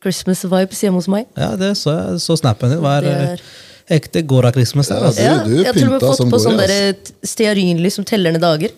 Christmas-vibes 0.03 0.81
hjemme 0.85 0.99
hos 1.01 1.07
meg. 1.11 1.27
ja, 1.39 1.51
det 1.59 1.73
så 1.79 1.93
jeg. 1.97 2.19
Så 2.25 2.37
snappen 2.41 2.73
din. 2.73 2.81
Hva 2.83 2.97
er 2.99 3.01
Det 3.07 3.13
eh, 3.13 3.29
er- 3.33 3.99
ekte 3.99 4.23
Gora 4.27 4.51
Christmas? 4.55 4.87
Der, 4.91 4.99
Ja, 5.01 5.07
altså. 5.11 5.21
Ja, 5.23 5.37
du 5.43 5.55
jeg 5.57 5.65
har 5.65 5.73
til 5.73 5.85
og 5.87 5.91
med 5.91 5.99
pynta 6.01 6.09
fått 6.09 6.17
som 6.17 6.29
på 6.31 6.37
går, 6.37 6.45
sånn 6.47 6.59
ass. 6.59 6.67
der 6.67 6.93
t- 6.93 7.13
stearinlys 7.33 7.93
som 7.99 8.05
teller 8.05 8.31
ned 8.35 8.41
dager. 8.41 8.71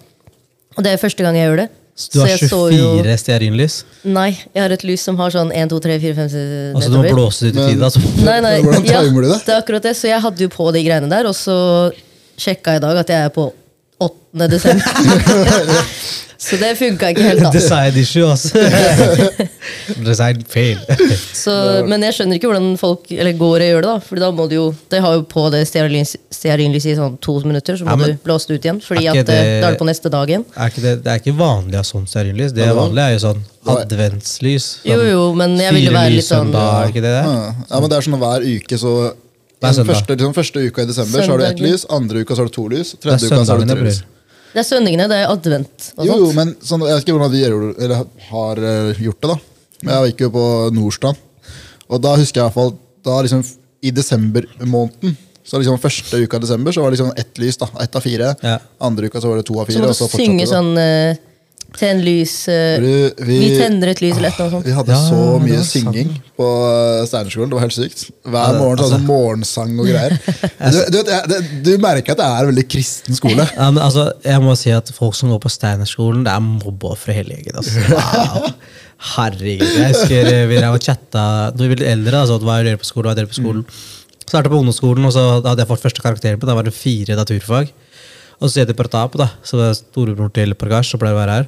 Og 0.78 0.84
det 0.84 0.92
er 0.94 0.98
første 1.02 1.24
gang 1.24 1.36
jeg 1.36 1.50
gjør 1.50 1.58
det. 1.64 1.70
Du 1.96 2.20
har 2.20 2.28
så 2.28 2.58
24 2.68 2.76
jo 2.76 2.88
24 3.00 3.18
stearinlys, 3.22 3.76
Nei, 4.04 4.34
jeg 4.52 4.60
har 4.60 4.74
et 4.76 4.82
lys 4.84 5.04
som 5.08 5.16
har 5.16 5.32
sånn 5.32 5.54
1, 5.56 5.70
2, 5.72 5.78
3, 5.86 5.96
4, 6.04 6.16
5, 6.18 6.26
meter. 6.28 6.74
Altså 6.76 6.90
du 6.92 6.98
må 7.00 7.04
blåse 7.08 7.46
det 7.46 7.54
ut 7.54 7.60
i 7.62 7.68
tide. 7.70 7.88
Altså. 7.88 8.02
Nei, 8.28 8.40
nei, 8.44 8.56
ja, 8.60 9.00
det? 9.00 9.38
Det 9.46 9.54
er 9.54 9.62
akkurat 9.62 9.88
det. 9.88 9.94
Så 9.96 10.10
jeg 10.10 10.20
hadde 10.26 10.44
jo 10.44 10.52
på 10.52 10.68
de 10.76 10.82
greiene 10.84 11.08
der, 11.12 11.30
og 11.30 11.38
så 11.40 11.56
sjekka 12.36 12.76
jeg 12.76 12.82
i 12.82 12.84
dag 12.84 13.00
at 13.00 13.14
jeg 13.16 13.30
er 13.30 13.32
på 13.32 13.48
8. 14.00 14.48
desember. 14.52 14.84
så 16.46 16.58
det 16.60 16.72
funka 16.78 17.10
ikke 17.14 17.24
helt, 17.24 17.44
da. 17.46 17.52
Design 17.54 17.96
issue, 18.02 18.26
altså. 18.28 18.60
Design 20.04 20.42
fail. 20.52 20.82
Så, 21.36 21.54
men 21.88 22.04
jeg 22.04 22.18
skjønner 22.18 22.40
ikke 22.40 22.50
hvordan 22.52 22.74
folk 22.82 23.08
eller 23.16 23.38
går 23.40 23.64
og 23.64 23.70
gjør 23.70 23.86
det, 23.86 23.92
da. 23.94 23.96
fordi 24.10 24.24
da 24.26 24.30
må 24.36 24.48
du 24.52 24.56
jo 24.58 24.66
De 24.92 25.00
har 25.06 25.16
jo 25.16 25.24
på 25.32 25.46
det 25.54 25.64
stearinlys- 25.70 26.18
stearinlyset 26.34 26.92
i 26.92 26.98
sånn 27.00 27.16
to 27.24 27.38
minutter, 27.48 27.78
så 27.80 27.88
må 27.88 27.96
Ja, 27.96 28.00
men- 28.02 28.16
du 28.20 28.24
blåse 28.28 28.48
det 28.52 28.60
ut 28.60 28.68
igjen. 28.68 28.82
Fordi 28.84 29.08
at 29.08 29.16
ikke 29.16 29.26
det- 29.32 29.40
eh, 29.40 29.62
da 29.62 29.68
er 29.68 29.72
det 29.78 29.80
på 29.80 29.90
neste 29.90 30.12
dag 30.12 30.28
igjen. 30.30 30.46
Er 30.58 30.70
ikke 30.74 30.82
det, 30.86 30.96
det 31.04 31.12
er 31.16 31.20
ikke 31.24 31.38
vanlig 31.40 31.80
å 31.80 31.84
ha 31.84 31.88
sånn 31.94 32.08
stearinlys. 32.08 32.52
Det 32.54 32.64
er 32.68 32.74
det 32.74 32.80
vanlige 32.82 33.08
er 33.08 33.14
jo 33.16 33.22
sånn 33.28 33.44
adventslys. 33.66 34.68
Jo, 34.86 34.98
sånn 35.00 35.12
jo, 35.12 35.22
men 35.40 35.58
jeg 35.58 35.74
ville 35.80 35.92
være 35.96 36.16
litt 36.20 36.26
sånn 36.28 36.52
søndag, 36.52 36.84
er 36.84 36.92
ikke 36.92 37.06
det 37.06 37.14
det? 37.16 37.24
Ja. 37.26 37.54
ja, 37.72 37.80
men 37.80 37.90
det 37.90 37.98
er 37.98 38.02
sånn 38.10 38.20
hver 38.20 38.42
uke, 38.44 38.78
så 38.78 39.14
Hver 39.62 39.74
søndag. 39.74 39.94
første, 39.94 40.16
liksom, 40.16 40.34
første 40.36 40.64
uka 40.68 40.84
i 40.84 40.90
desember 40.90 41.24
så 41.24 41.32
har 41.32 41.42
du 41.42 41.46
ett 41.48 41.64
lys, 41.64 41.86
andre 41.90 42.22
uka 42.22 42.36
så 42.36 42.44
har 42.44 42.52
du 42.52 42.56
to 42.56 42.68
lys, 42.72 42.96
tredje 43.02 43.30
uka 43.30 43.42
så 43.46 43.56
har 43.56 43.64
du 43.64 43.74
tre 43.74 43.88
lys. 43.88 44.02
Det 44.56 44.62
er 44.62 44.68
søndagene, 44.68 45.08
det 45.12 45.18
er 45.20 45.32
advent 45.32 45.92
og 45.98 46.08
Jo, 46.08 46.16
jo, 46.22 46.32
men 46.36 46.54
sånn, 46.64 46.84
jeg 46.88 46.96
vet 46.96 47.04
ikke 47.04 47.16
hvordan 47.18 47.34
de 47.34 47.42
gjør, 47.44 47.68
eller 47.76 48.06
har 48.30 48.64
eh, 48.72 49.04
gjort 49.04 49.22
det, 49.22 49.34
da. 49.34 49.38
Men 49.82 49.94
jeg 49.96 50.14
gikk 50.14 50.26
jo 50.26 50.32
på 50.36 50.46
Nordstrand, 50.76 51.18
og 51.90 52.02
da 52.04 52.16
husker 52.16 52.40
jeg 52.40 52.44
i 52.44 52.48
hvert 52.48 52.60
fall 52.60 52.76
da 53.06 53.22
liksom 53.22 53.44
i 53.86 53.92
desembermåneden 53.94 55.18
så 55.46 55.60
liksom 55.62 55.78
Første 55.78 56.18
uka 56.18 56.40
i 56.40 56.42
desember 56.42 56.74
så 56.74 56.82
var 56.82 56.90
det 56.90 56.98
liksom 56.98 57.12
ett 57.22 57.38
lys. 57.38 57.58
da, 57.62 57.68
Ett 57.84 57.96
av 57.96 58.02
fire. 58.02 58.32
Ja. 58.42 58.58
Andre 58.82 59.06
uka 59.06 59.22
så 59.22 59.30
var 59.30 59.38
det 59.38 59.46
to 59.46 59.60
av 59.62 59.68
fire. 59.70 59.78
Så 59.78 59.84
må 59.84 59.92
og 59.92 59.94
du 59.94 60.00
så 60.00 60.08
synge 60.10 60.48
sånn 60.50 60.72
eh, 60.82 61.20
Tenn 61.76 62.00
lys 62.06 62.34
eh, 62.48 62.78
Du, 62.80 63.24
Vi 63.28 63.50
tenner 63.58 63.90
et 63.92 64.00
lys, 64.04 64.16
eller 64.20 64.32
noe 64.38 64.52
sånt. 64.54 64.66
Vi 64.68 64.76
hadde 64.76 64.94
Ja, 64.94 65.00
så 65.10 65.18
mye 65.44 65.58
var 65.58 65.66
sant. 65.66 65.72
synging 65.74 66.12
på 66.38 66.48
eh, 66.70 67.02
Steinerskolen. 67.10 67.50
Det 67.52 67.58
var 67.58 67.66
helt 67.66 67.76
sykt. 67.76 68.06
Hver 68.24 68.60
morgen 68.60 68.78
så 68.80 68.86
altså- 68.86 68.92
sånn 68.96 69.08
morgensang 69.10 69.74
og 69.82 69.90
greier. 69.90 70.16
Du, 70.76 70.80
du, 70.94 71.00
vet, 71.10 71.52
du 71.66 71.72
merker 71.84 72.16
at 72.16 72.22
det 72.22 72.30
er 72.30 72.40
en 72.46 72.52
veldig 72.54 72.68
kristen 72.72 73.18
skole. 73.20 73.48
Ja, 73.60 73.68
men 73.72 73.82
altså, 73.84 74.08
jeg 74.24 74.46
må 74.46 74.56
si 74.60 74.72
at 74.76 74.92
folk 74.96 75.18
som 75.20 75.34
går 75.34 75.42
på 75.44 75.52
Steinerskolen, 75.52 76.24
det 76.28 76.32
er 76.32 76.44
mobbeofre 76.46 77.18
hele 77.18 77.36
gjengen. 77.40 77.60
Altså. 77.60 77.84
Wow. 77.96 78.50
Herregud. 79.16 79.68
Jeg 79.68 79.92
husker 79.92 80.30
eh, 80.32 80.46
vi 80.50 80.56
drev 80.58 80.78
og 80.78 80.84
chatta 80.86 81.26
da 81.52 81.60
vi 81.60 81.68
ble 81.74 81.82
litt 81.82 81.92
eldre. 81.92 82.22
Altså, 82.24 82.40
hva 82.42 82.62
er 82.62 82.70
dere 82.72 82.80
på 82.80 82.88
skolen? 82.88 83.10
Hva 83.10 83.16
er 83.18 83.20
dere 83.20 83.32
på 83.34 83.38
skolen? 83.42 83.66
Startet 84.26 84.50
på 84.50 84.58
ungdomsskolen, 84.58 85.06
og 85.06 85.12
så 85.14 85.24
hadde 85.44 85.60
jeg 85.62 85.70
fått 85.70 85.84
første 85.84 86.02
karakteren 86.02 86.40
på. 86.42 86.48
Da 86.50 86.56
var 86.58 86.66
det 86.66 86.74
fire 86.74 87.18
naturfag. 87.20 87.70
Og 88.42 88.52
så 88.52 88.62
heter 88.62 88.78
Pratap, 88.78 89.16
da, 89.20 89.30
så 89.46 89.60
det 89.60 89.68
er 89.72 89.78
storebror 89.80 90.32
til 90.36 90.56
Prakash, 90.60 90.92
som 90.94 91.02
pleier 91.02 91.16
å 91.16 91.22
være 91.22 91.38
her. 91.40 91.46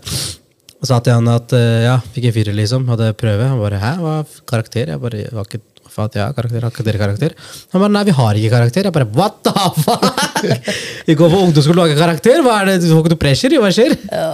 Og 0.77 0.85
sa 0.89 0.99
til 1.01 1.17
han 1.17 1.27
at 1.33 1.53
eh, 1.57 1.87
ja, 1.87 1.95
fikk 2.13 2.29
en 2.29 2.35
firer, 2.35 2.55
liksom. 2.55 2.85
Hadde 2.91 3.09
prøve. 3.17 3.47
Han 3.49 3.59
bare 3.59 3.81
hæ, 3.81 3.95
hva 4.03 4.19
er 4.21 4.37
karakter? 4.49 4.93
Jeg 4.93 5.01
bare 5.01 5.25
var 5.33 5.49
ikke 5.49 5.63
at 5.97 6.13
jeg 6.13 6.21
har 6.21 6.33
karakter, 6.37 6.61
har 6.61 6.73
ikke 6.73 6.83
dere 6.85 6.99
karakter? 7.01 7.33
Han 7.73 7.81
bare 7.81 7.93
nei, 7.95 8.03
vi 8.05 8.13
har 8.13 8.37
ikke 8.37 8.51
karakter. 8.53 8.85
Jeg 8.85 8.93
bare 8.93 9.07
what 9.17 9.39
the 9.47 9.53
fuck? 9.81 10.43
Vi 11.07 11.15
går 11.17 11.31
på 11.31 11.39
ungdomsskolen 11.47 11.81
og 11.81 11.89
ikke 11.89 12.03
karakter? 12.03 12.43
Hva 12.45 12.59
er 12.61 12.69
det? 12.69 12.75
Du 12.83 12.91
får 12.91 12.99
ikke 13.01 13.13
noe 13.15 13.21
pressure? 13.23 13.61
Hva 13.63 13.71
skjer? 13.73 13.95
Det 13.97 14.19
Ja, 14.21 14.27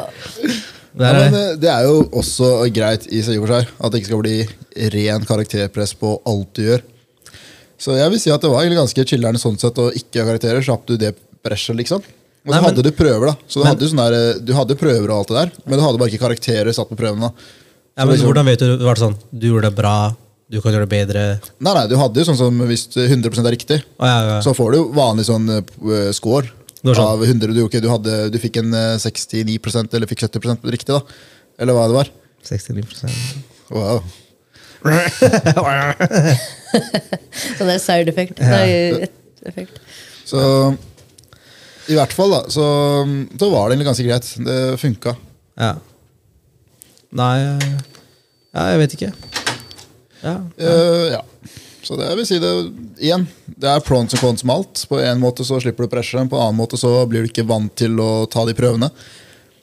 er, 1.08 1.20
men 1.22 1.38
eh, 1.39 1.54
Det 1.62 1.70
er 1.72 1.86
jo 1.88 2.02
også 2.20 2.50
greit 2.76 3.08
i 3.08 3.22
seg 3.26 3.39
seg 3.48 3.72
at 3.80 3.94
det 3.94 4.02
ikke 4.02 4.12
skal 4.12 4.24
bli 4.26 4.36
ren 4.98 5.24
karakterpress 5.30 5.96
på 6.02 6.18
alt 6.28 6.52
du 6.60 6.66
gjør. 6.66 6.84
Så 7.80 7.96
jeg 7.96 8.12
vil 8.12 8.22
si 8.22 8.34
at 8.34 8.44
det 8.44 8.52
var 8.52 8.66
egentlig 8.66 8.82
ganske 8.82 9.08
chiller'n 9.13 9.39
sånn 9.39 9.58
sett 9.62 9.80
å 9.80 9.88
ikke 9.96 10.20
ha 10.20 10.28
karakterer. 10.34 10.66
Slapp 10.68 10.84
du 10.89 10.98
det 11.00 11.13
presset, 11.44 11.78
liksom. 11.80 12.04
Og 12.43 12.51
så 12.51 12.51
Nei, 12.51 12.60
men- 12.60 12.69
hadde 12.75 12.84
du 12.84 12.91
prøver, 12.91 13.25
da. 13.27 13.36
Så 13.47 13.53
du, 13.53 13.60
Men- 13.63 13.67
hadde 13.71 13.86
jo 13.86 13.88
sånn 13.93 14.03
der, 14.03 14.13
eh, 14.13 14.39
du 14.43 14.53
hadde 14.53 14.75
prøver 14.75 15.10
og 15.10 15.17
alt 15.19 15.27
det 15.27 15.38
der, 15.38 15.51
men 15.65 15.79
du 15.79 15.86
hadde 15.86 15.97
bare 15.97 16.10
ikke 16.12 16.23
karakterer 16.27 16.73
satt 16.73 16.89
på 16.89 16.97
prøvene. 16.99 17.21
da. 17.21 17.32
ja, 17.97 18.06
men 18.06 18.17
hvordan 18.17 18.45
vet 18.45 18.60
du 18.60 18.77
var 18.84 18.95
det 18.95 19.03
sånn? 19.03 19.17
Du 19.32 19.47
gjorde 19.47 19.69
det 19.69 19.75
bra, 19.75 20.15
du 20.51 20.60
kan 20.62 20.73
gjøre 20.73 20.88
det 20.89 20.91
bedre. 20.91 21.39
Nei, 21.62 21.73
nei, 21.73 21.88
du 21.88 21.95
hadde 21.95 22.15
jo 22.19 22.25
sånn 22.27 22.38
som 22.38 22.60
hvis 22.67 22.88
100 22.97 23.45
er 23.47 23.56
riktig, 23.56 23.84
ah, 23.97 24.08
ja, 24.08 24.19
ja. 24.27 24.41
så 24.41 24.53
får 24.53 24.71
du 24.73 24.77
jo 24.77 24.91
vanlig 24.91 25.25
sånn 25.25 25.47
uh, 25.49 26.12
score. 26.12 26.51
Sånn. 26.84 26.99
Av 26.99 27.23
100 27.23 27.53
du, 27.56 27.63
okay, 27.63 27.79
du, 27.79 27.88
hadde, 27.88 28.29
du 28.29 28.38
fikk 28.38 28.58
en 28.60 28.73
uh, 28.75 28.97
69% 28.99 29.93
eller 29.95 30.06
fikk 30.06 30.19
70% 30.27 30.67
riktig, 30.67 30.91
da. 30.91 30.99
Eller 31.58 31.73
hva 31.77 31.88
det 31.88 31.95
var. 31.95 32.12
69% 32.43 33.08
Wow. 33.71 34.03
Så 37.58 37.63
det 37.63 37.73
er 37.73 37.79
side 37.79 38.12
effect. 38.12 38.41
Et 38.43 39.10
effekt. 39.47 39.79
Så 40.27 40.75
i 41.91 41.98
hvert 41.98 42.13
fall, 42.15 42.32
da, 42.32 42.43
så, 42.54 42.65
så 43.39 43.50
var 43.52 43.67
det 43.67 43.76
egentlig 43.76 43.89
ganske 43.89 44.06
greit. 44.08 44.30
Det 44.48 44.58
funka. 44.82 45.15
Ja. 45.60 45.74
Nei 47.13 47.36
Ja, 48.54 48.67
jeg 48.72 48.80
vet 48.84 48.96
ikke. 48.98 49.12
Ja. 50.24 50.38
Eh, 50.58 51.08
ja. 51.15 51.22
Så 51.84 51.98
det 52.00 52.06
jeg 52.08 52.19
vil 52.22 52.28
si 52.30 52.38
det 52.39 52.52
igjen. 53.04 53.26
Det 53.60 53.67
er 53.67 53.84
pros 53.84 54.13
og 54.15 54.22
cons 54.22 54.46
med 54.48 54.56
alt. 54.56 54.84
På 54.88 55.02
en 55.04 55.19
måte 55.19 55.43
så 55.48 55.60
slipper 55.60 55.84
du 55.88 55.91
presset, 55.91 56.30
på 56.32 56.38
en 56.39 56.46
annen 56.48 56.62
måte 56.62 56.80
så 56.80 56.93
blir 57.10 57.26
du 57.26 57.32
ikke 57.32 57.46
vant 57.50 57.74
til 57.76 58.00
å 58.00 58.24
ta 58.32 58.46
de 58.48 58.56
prøvene. 58.56 58.88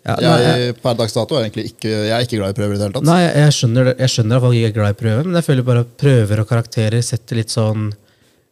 ja 0.05 0.17
nei, 0.21 0.35
jeg, 0.43 0.61
Jeg, 0.67 0.77
per 0.83 0.99
dags 0.99 1.17
dato 1.17 1.39
er 1.39 1.47
egentlig 1.47 1.71
ikke, 1.73 1.89
jeg 1.89 2.13
er 2.17 2.27
ikke 2.27 2.41
glad 2.43 2.53
i 2.53 2.59
prøver 2.59 2.75
i 2.75 2.79
det 2.79 2.87
hele 2.87 2.99
tatt. 2.99 3.09
nei, 3.09 3.23
jeg 3.25 3.57
skjønner 3.57 3.89
det. 3.91 3.95
Jeg 4.05 4.15
skjønner 4.17 4.37
at 4.37 4.45
folk 4.45 4.59
ikke 4.59 4.71
er 4.73 4.77
glad 4.77 4.95
i 4.95 5.01
prøver, 5.01 5.31
men 5.31 5.41
jeg 5.41 5.49
føler 5.49 5.69
bare 5.71 5.87
at 5.87 5.95
prøver 6.05 6.43
og 6.45 6.51
karakterer 6.53 7.07
setter 7.09 7.41
litt 7.41 7.55
sånn 7.57 7.89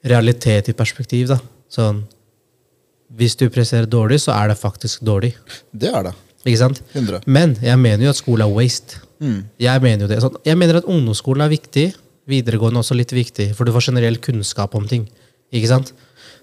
realitet 0.09 0.73
i 0.73 0.77
perspektiv. 0.79 1.29
da. 1.35 1.39
Sånn 1.69 2.07
Hvis 3.17 3.37
du 3.41 3.47
presterer 3.51 3.87
dårlig, 3.89 4.21
så 4.21 4.35
er 4.37 4.51
det 4.53 4.59
faktisk 4.61 5.01
dårlig. 5.07 5.33
Det 5.73 5.89
er 5.95 6.11
det. 6.11 6.15
Ikke 6.45 6.59
sant? 6.61 6.83
100. 6.95 7.23
Men 7.27 7.55
jeg 7.63 7.79
mener 7.81 8.05
jo 8.05 8.11
at 8.13 8.19
skole 8.21 8.45
er 8.45 8.53
waste. 8.53 9.01
Mm. 9.21 9.41
Jeg 9.61 9.83
mener 9.83 10.05
jo 10.05 10.11
det. 10.11 10.21
Sånn, 10.23 10.37
jeg 10.47 10.59
mener 10.61 10.79
at 10.81 10.89
ungdomsskolen 10.89 11.47
er 11.47 11.53
viktig. 11.53 11.87
Videregående 12.29 12.83
også 12.83 12.97
litt 12.99 13.15
viktig, 13.17 13.51
for 13.57 13.65
du 13.65 13.73
får 13.73 13.89
generell 13.89 14.19
kunnskap 14.23 14.75
om 14.77 14.85
ting. 14.89 15.07
Ikke 15.55 15.71
sant? 15.71 15.95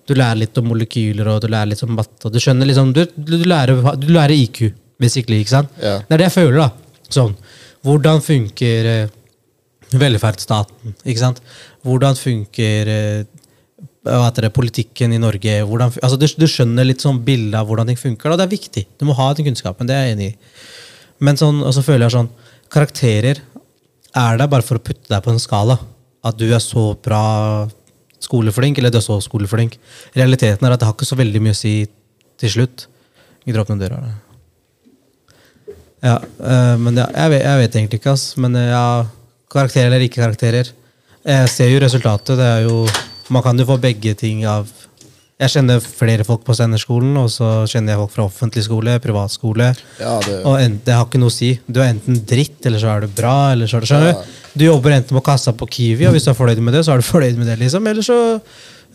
Du 0.09 0.13
lærer 0.17 0.41
litt 0.41 0.57
om 0.57 0.67
molekyler, 0.69 1.29
og 1.29 1.43
du 1.45 1.47
lærer 1.53 1.69
litt 1.71 1.83
om 1.85 1.93
matte. 1.97 2.25
og 2.27 2.33
Du 2.33 2.39
skjønner 2.41 2.67
liksom, 2.69 2.91
du, 2.93 3.03
du, 3.15 3.37
lærer, 3.45 3.79
du 4.01 4.09
lærer 4.13 4.33
IQ, 4.33 4.71
basically. 5.01 5.39
ikke 5.45 5.53
sant? 5.53 5.77
Yeah. 5.81 6.01
Det 6.09 6.17
er 6.17 6.23
det 6.23 6.27
jeg 6.31 6.35
føler. 6.39 6.59
da. 6.65 6.99
Sånn, 7.13 7.37
Hvordan 7.85 8.21
funker 8.25 8.87
eh, 8.89 9.15
velferdsstaten? 9.93 10.95
ikke 11.05 11.21
sant? 11.21 11.41
Hvordan 11.85 12.17
funker 12.17 12.89
eh, 12.89 13.25
hva 14.05 14.27
heter 14.27 14.45
det, 14.45 14.53
politikken 14.53 15.13
i 15.15 15.19
Norge? 15.21 15.55
Hvordan, 15.65 15.93
altså, 15.97 16.17
du, 16.21 16.27
du 16.37 16.45
skjønner 16.49 16.85
litt 16.85 17.01
sånn 17.01 17.23
bildet 17.25 17.57
av 17.57 17.69
hvordan 17.69 17.89
ting 17.89 17.99
funker. 17.99 18.31
og 18.31 18.37
Det 18.39 18.45
er 18.45 18.53
viktig. 18.53 18.83
Du 18.99 19.07
må 19.09 19.15
ha 19.17 19.31
den 19.33 19.47
kunnskapen. 19.47 19.89
det 19.89 19.97
er 19.97 20.05
jeg 20.05 20.17
enig 20.17 20.27
i. 20.31 20.35
Men 21.25 21.39
sånn, 21.39 21.63
og 21.65 21.73
så 21.73 21.83
føler 21.85 22.05
jeg 22.05 22.17
sånn 22.17 22.33
Karakterer 22.73 23.39
er 24.15 24.37
der 24.39 24.49
bare 24.51 24.65
for 24.65 24.79
å 24.79 24.83
putte 24.83 25.09
deg 25.11 25.23
på 25.23 25.33
en 25.33 25.41
skala. 25.41 25.77
At 26.25 26.37
du 26.39 26.45
er 26.49 26.61
så 26.63 26.91
bra 26.97 27.67
skoleflink, 28.23 28.79
eller 28.79 28.93
du 28.93 28.99
er 28.99 29.05
så 29.05 29.17
skoleflink. 29.23 29.77
Realiteten 30.17 30.65
er 30.65 30.75
at 30.75 30.81
det 30.81 30.89
har 30.89 30.95
ikke 30.95 31.07
så 31.07 31.17
veldig 31.19 31.41
mye 31.45 31.55
å 31.55 31.59
si 31.59 31.73
til 32.41 32.53
slutt. 32.57 32.87
Gidder 33.45 33.63
åpne 33.63 33.79
døra. 33.81 33.99
eller? 34.01 34.21
Ja, 36.05 36.15
øh, 36.21 36.77
men 36.81 36.97
ja, 36.97 37.05
jeg, 37.09 37.33
vet, 37.33 37.43
jeg 37.45 37.61
vet 37.61 37.77
egentlig 37.79 38.01
ikke, 38.01 38.15
ass. 38.15 38.25
Men 38.41 38.57
øh, 38.59 38.69
ja, 38.69 38.85
karakterer 39.51 39.89
eller 39.89 40.05
ikke 40.05 40.21
karakterer. 40.21 40.71
Jeg 41.25 41.49
ser 41.49 41.71
jo 41.71 41.81
resultatet. 41.81 42.37
Det 42.37 42.49
er 42.49 42.65
jo 42.67 42.83
Man 43.29 43.43
kan 43.45 43.57
jo 43.57 43.65
få 43.65 43.79
begge 43.81 44.13
ting 44.17 44.43
av 44.45 44.67
Jeg 45.35 45.51
kjenner 45.51 45.81
flere 45.83 46.23
folk 46.23 46.45
på 46.47 46.53
senderskolen, 46.55 47.11
og 47.19 47.27
så 47.33 47.65
kjenner 47.67 47.91
jeg 47.91 47.99
folk 48.05 48.11
fra 48.13 48.25
offentlig 48.29 48.61
skole, 48.63 48.93
privatskole. 49.03 49.73
Ja, 49.99 50.13
det, 50.23 50.37
Og 50.47 50.61
en, 50.61 50.77
det 50.85 50.93
har 50.95 51.03
ikke 51.09 51.19
noe 51.19 51.27
å 51.27 51.35
si. 51.35 51.49
Du 51.67 51.81
er 51.81 51.89
enten 51.91 52.21
dritt, 52.23 52.61
eller 52.63 52.79
så 52.79 52.93
er 52.93 53.03
du 53.03 53.09
bra. 53.17 53.51
eller 53.51 53.67
så 53.67 53.81
er 53.81 53.83
du, 53.83 53.89
skjønner 53.89 54.13
du? 54.15 54.37
Du 54.55 54.63
jobber 54.69 54.95
enten 54.95 55.17
på 55.17 55.23
kassa 55.25 55.51
på 55.51 55.67
Kiwi, 55.67 56.05
og 56.07 56.15
hvis 56.15 56.23
du 56.23 56.31
er 56.31 56.37
fornøyd 56.39 56.61
med 56.63 56.77
det, 56.77 56.85
så 56.87 56.93
er 56.95 57.03
du 57.03 57.07
fornøyd 57.09 57.35
med 57.41 57.51
det. 57.51 57.57
liksom. 57.65 57.87
Eller 57.91 58.07
så 58.07 58.19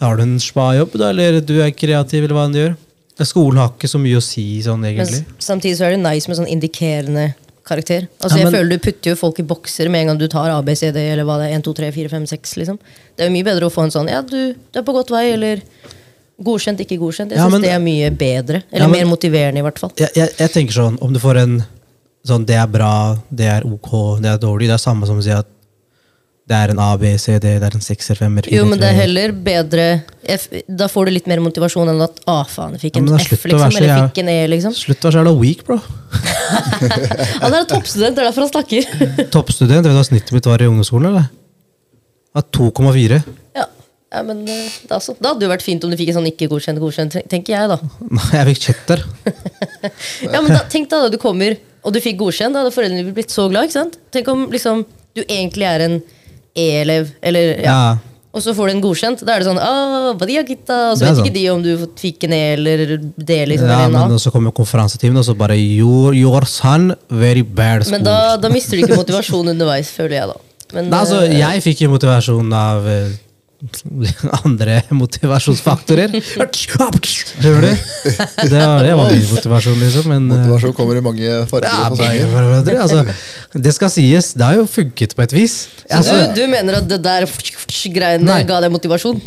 har 0.00 0.16
du 0.16 0.22
en 0.24 0.38
spa-jobb, 0.40 0.96
da, 0.96 1.10
eller 1.12 1.42
du 1.44 1.58
er 1.60 1.74
kreativ, 1.76 2.24
eller 2.24 2.38
hva 2.38 2.46
enn 2.48 2.56
du 2.56 2.62
gjør. 2.62 2.78
Skolen 3.20 3.60
har 3.60 3.74
ikke 3.74 3.88
så 3.92 3.98
mye 4.00 4.16
å 4.16 4.24
si 4.24 4.46
sånn, 4.64 4.80
egentlig. 4.88 5.20
Men 5.28 5.44
samtidig 5.44 5.76
så 5.76 5.90
er 5.90 5.92
det 5.92 6.00
nice 6.00 6.30
med 6.30 6.38
sånn 6.40 6.48
indikerende 6.48 7.26
karakter. 7.70 8.08
Altså 8.20 8.38
Ja, 8.40 8.44
jeg 8.44 8.52
føler 8.56 8.70
Du 8.74 8.82
putter 8.84 9.12
jo 9.14 9.16
folk 9.20 9.38
i 9.40 9.46
bokser 9.46 9.88
med 9.90 10.02
en 10.04 10.10
gang 10.12 10.18
du 10.20 10.26
tar 10.32 10.50
ABCD 10.58 10.98
eller 11.06 11.24
hva 11.28 11.38
det 11.40 11.48
er. 11.52 11.56
1, 11.60 11.64
2, 11.70 11.74
3, 11.80 11.90
4, 11.96 12.12
5, 12.12 12.26
6, 12.34 12.56
liksom. 12.60 12.78
Det 13.16 13.24
er 13.24 13.30
jo 13.30 13.34
mye 13.38 13.46
bedre 13.48 13.70
å 13.70 13.72
få 13.74 13.86
en 13.86 13.94
sånn 13.94 14.10
Ja, 14.12 14.20
du, 14.26 14.52
du 14.58 14.78
er 14.82 14.86
på 14.86 14.94
godt 14.96 15.10
vei, 15.14 15.24
eller 15.38 15.62
godkjent, 16.40 16.80
ikke 16.84 16.96
godkjent. 17.00 17.30
Jeg 17.34 17.38
Ja, 17.40 17.48
synes 17.48 17.62
det 17.66 17.72
er 17.74 17.82
mye 17.84 18.10
bedre. 18.16 18.62
Ja, 18.64 18.76
Eller 18.78 18.88
men- 18.88 19.00
mer 19.06 19.10
motiverende, 19.14 19.60
i 19.60 19.66
hvert 19.66 19.78
fall. 19.78 19.92
Jeg, 20.00 20.08
jeg, 20.16 20.30
jeg 20.38 20.50
tenker 20.54 20.72
sånn, 20.82 20.98
om 21.04 21.12
du 21.12 21.20
får 21.20 21.36
en 21.42 21.58
sånn 22.26 22.44
det 22.48 22.56
er 22.56 22.66
bra, 22.68 22.92
det 23.32 23.46
er 23.48 23.62
ok, 23.68 24.20
det 24.20 24.28
er 24.34 24.38
dårlig, 24.40 24.68
det 24.68 24.76
er 24.76 24.82
samme 24.82 25.06
som 25.08 25.18
å 25.20 25.24
si 25.24 25.30
at 25.32 25.46
det 26.50 26.58
er 26.58 26.72
en 26.72 26.80
A, 26.82 26.88
B, 26.98 27.12
C, 27.20 27.36
D, 27.38 27.52
det 27.62 27.66
er 27.68 27.76
en 27.78 27.84
sekser, 27.84 28.18
femmer, 28.18 28.46
Jo, 28.50 28.64
men 28.68 28.80
det 28.80 28.88
er 28.90 28.96
heller 28.98 29.32
bedre 29.46 29.84
F, 30.34 30.48
Da 30.66 30.88
får 30.90 31.08
du 31.08 31.14
litt 31.14 31.28
mer 31.30 31.42
motivasjon 31.44 31.92
enn 31.92 32.02
at 32.04 32.18
Å, 32.26 32.40
faen, 32.50 32.74
jeg 32.76 32.88
fikk 32.88 33.00
en 33.00 33.10
ja, 33.12 33.20
F, 33.22 33.44
liksom. 33.46 33.76
Eller 33.78 33.86
jeg 33.88 34.06
fikk 34.10 34.22
en 34.24 34.30
E, 34.32 34.38
liksom. 34.50 34.74
Slutt 34.76 35.04
å 35.04 35.08
være 35.08 35.14
så 35.14 35.22
jævla 35.22 35.34
weak, 35.38 35.62
bro. 35.68 35.78
Han 37.44 37.54
er 37.54 37.68
toppstudent, 37.70 38.16
det 38.16 38.24
er 38.24 38.26
derfor 38.26 38.46
han 38.46 38.50
snakker. 38.50 38.88
Toppstudent, 39.36 39.84
vet 39.86 39.92
du 39.92 39.98
hva 40.00 40.06
snittet 40.06 40.34
mitt 40.34 40.48
var 40.50 40.62
i 40.62 40.68
ungdomsskolen, 40.70 41.12
eller? 41.12 41.30
Ja, 42.34 42.42
2,4. 42.58 43.22
ja. 43.58 43.66
ja, 44.10 44.22
men 44.26 44.44
da 44.90 44.98
så. 45.02 45.14
Da 45.14 45.22
det 45.22 45.32
hadde 45.32 45.46
jo 45.46 45.54
vært 45.54 45.66
fint 45.66 45.86
om 45.86 45.92
du 45.94 45.98
fikk 45.98 46.10
en 46.12 46.20
sånn 46.20 46.30
ikke 46.32 46.50
godkjent, 46.50 46.82
godkjent, 46.82 47.18
tenker 47.30 47.54
jeg, 47.54 47.70
da. 47.70 47.78
Nei, 48.18 48.28
Jeg 48.40 48.48
fikk 48.50 48.64
kjetter. 48.68 49.04
Ja, 50.26 50.38
men 50.40 50.50
da, 50.50 50.64
Tenk 50.70 50.90
da, 50.90 51.04
da 51.06 51.14
du 51.14 51.18
kommer 51.22 51.58
og 51.80 51.94
du 51.94 52.00
fikk 52.02 52.18
godkjent. 52.20 52.54
Da 52.54 52.64
hadde 52.64 52.74
foreldrene 52.74 53.14
blitt 53.16 53.32
så 53.32 53.46
glad. 53.52 53.68
ikke 53.68 53.78
sant? 53.78 54.00
Tenk 54.12 54.28
om 54.32 54.48
liksom, 54.52 54.84
du 55.16 55.22
egentlig 55.26 55.68
er 55.68 55.86
en 55.86 56.00
E-elev, 56.56 57.10
eller 57.22 57.56
ja. 57.60 57.64
Ja. 57.64 57.98
Og 58.30 58.42
så 58.44 58.52
får 58.54 58.68
du 58.68 58.72
en 58.76 58.82
godkjent. 58.84 59.22
Da 59.26 59.34
er 59.34 59.42
det 59.42 59.48
sånn 59.48 60.18
badia 60.20 60.44
gitta, 60.46 60.92
Og 60.92 60.98
så 61.00 61.08
vet 61.08 61.16
sånn. 61.18 61.24
ikke 61.26 61.34
de 61.34 61.44
om 61.50 61.62
du 61.64 61.70
fikk 61.98 62.28
en 62.28 62.34
E 62.36 62.52
eller 62.52 62.92
D. 63.18 63.38
liksom, 63.50 63.66
ja, 63.66 63.86
eller 63.88 64.06
men 64.12 64.20
så 64.22 64.30
kommer 64.30 64.54
konferansetimen, 64.54 65.18
og 65.18 65.26
så 65.26 65.34
bare 65.34 65.56
your, 65.58 66.14
your 66.14 66.46
son, 66.46 66.92
very 67.10 67.42
bad 67.42 67.82
school. 67.82 67.96
Men 67.98 68.06
da, 68.06 68.36
da 68.38 68.48
mister 68.52 68.78
du 68.78 68.84
ikke 68.84 69.00
motivasjon 69.00 69.50
underveis, 69.50 69.90
føler 69.90 70.14
jeg, 70.20 70.28
da. 70.30 70.38
Men, 70.76 70.86
Nei, 70.92 71.00
altså, 71.00 71.24
eh, 71.26 71.40
jeg 71.40 71.64
fikk 71.64 71.82
jo 71.82 71.90
motivasjon 71.90 72.52
av 72.54 72.86
eh, 72.86 73.08
andre 74.44 74.78
motivasjonsfaktorer. 74.96 76.14
Skjønner 76.16 77.64
du? 77.64 77.70
Det 78.48 78.60
var, 78.60 78.82
det 78.84 78.94
var 78.96 79.10
min 79.12 79.26
motivasjon, 79.34 79.78
liksom. 79.82 80.06
Men 80.12 80.28
eh, 80.30 80.38
motivasjon 80.38 80.74
kommer 80.76 80.96
i 81.00 81.02
mange 81.04 81.34
farger. 81.50 81.68
ja, 81.68 81.90
bare- 81.94 82.78
altså, 82.80 83.02
det 83.66 83.74
skal 83.76 83.92
sies, 83.92 84.32
det 84.38 84.46
har 84.46 84.56
jo 84.60 84.66
funket 84.70 85.14
på 85.18 85.26
et 85.26 85.34
vis. 85.36 85.58
Altså, 85.92 86.16
du, 86.34 86.40
du 86.40 86.46
mener 86.52 86.80
at 86.80 86.88
det 86.90 87.00
der 87.04 87.28
greiene 87.94 88.24
Nei. 88.28 88.42
ga 88.48 88.60
deg 88.64 88.72
motivasjon? 88.72 89.20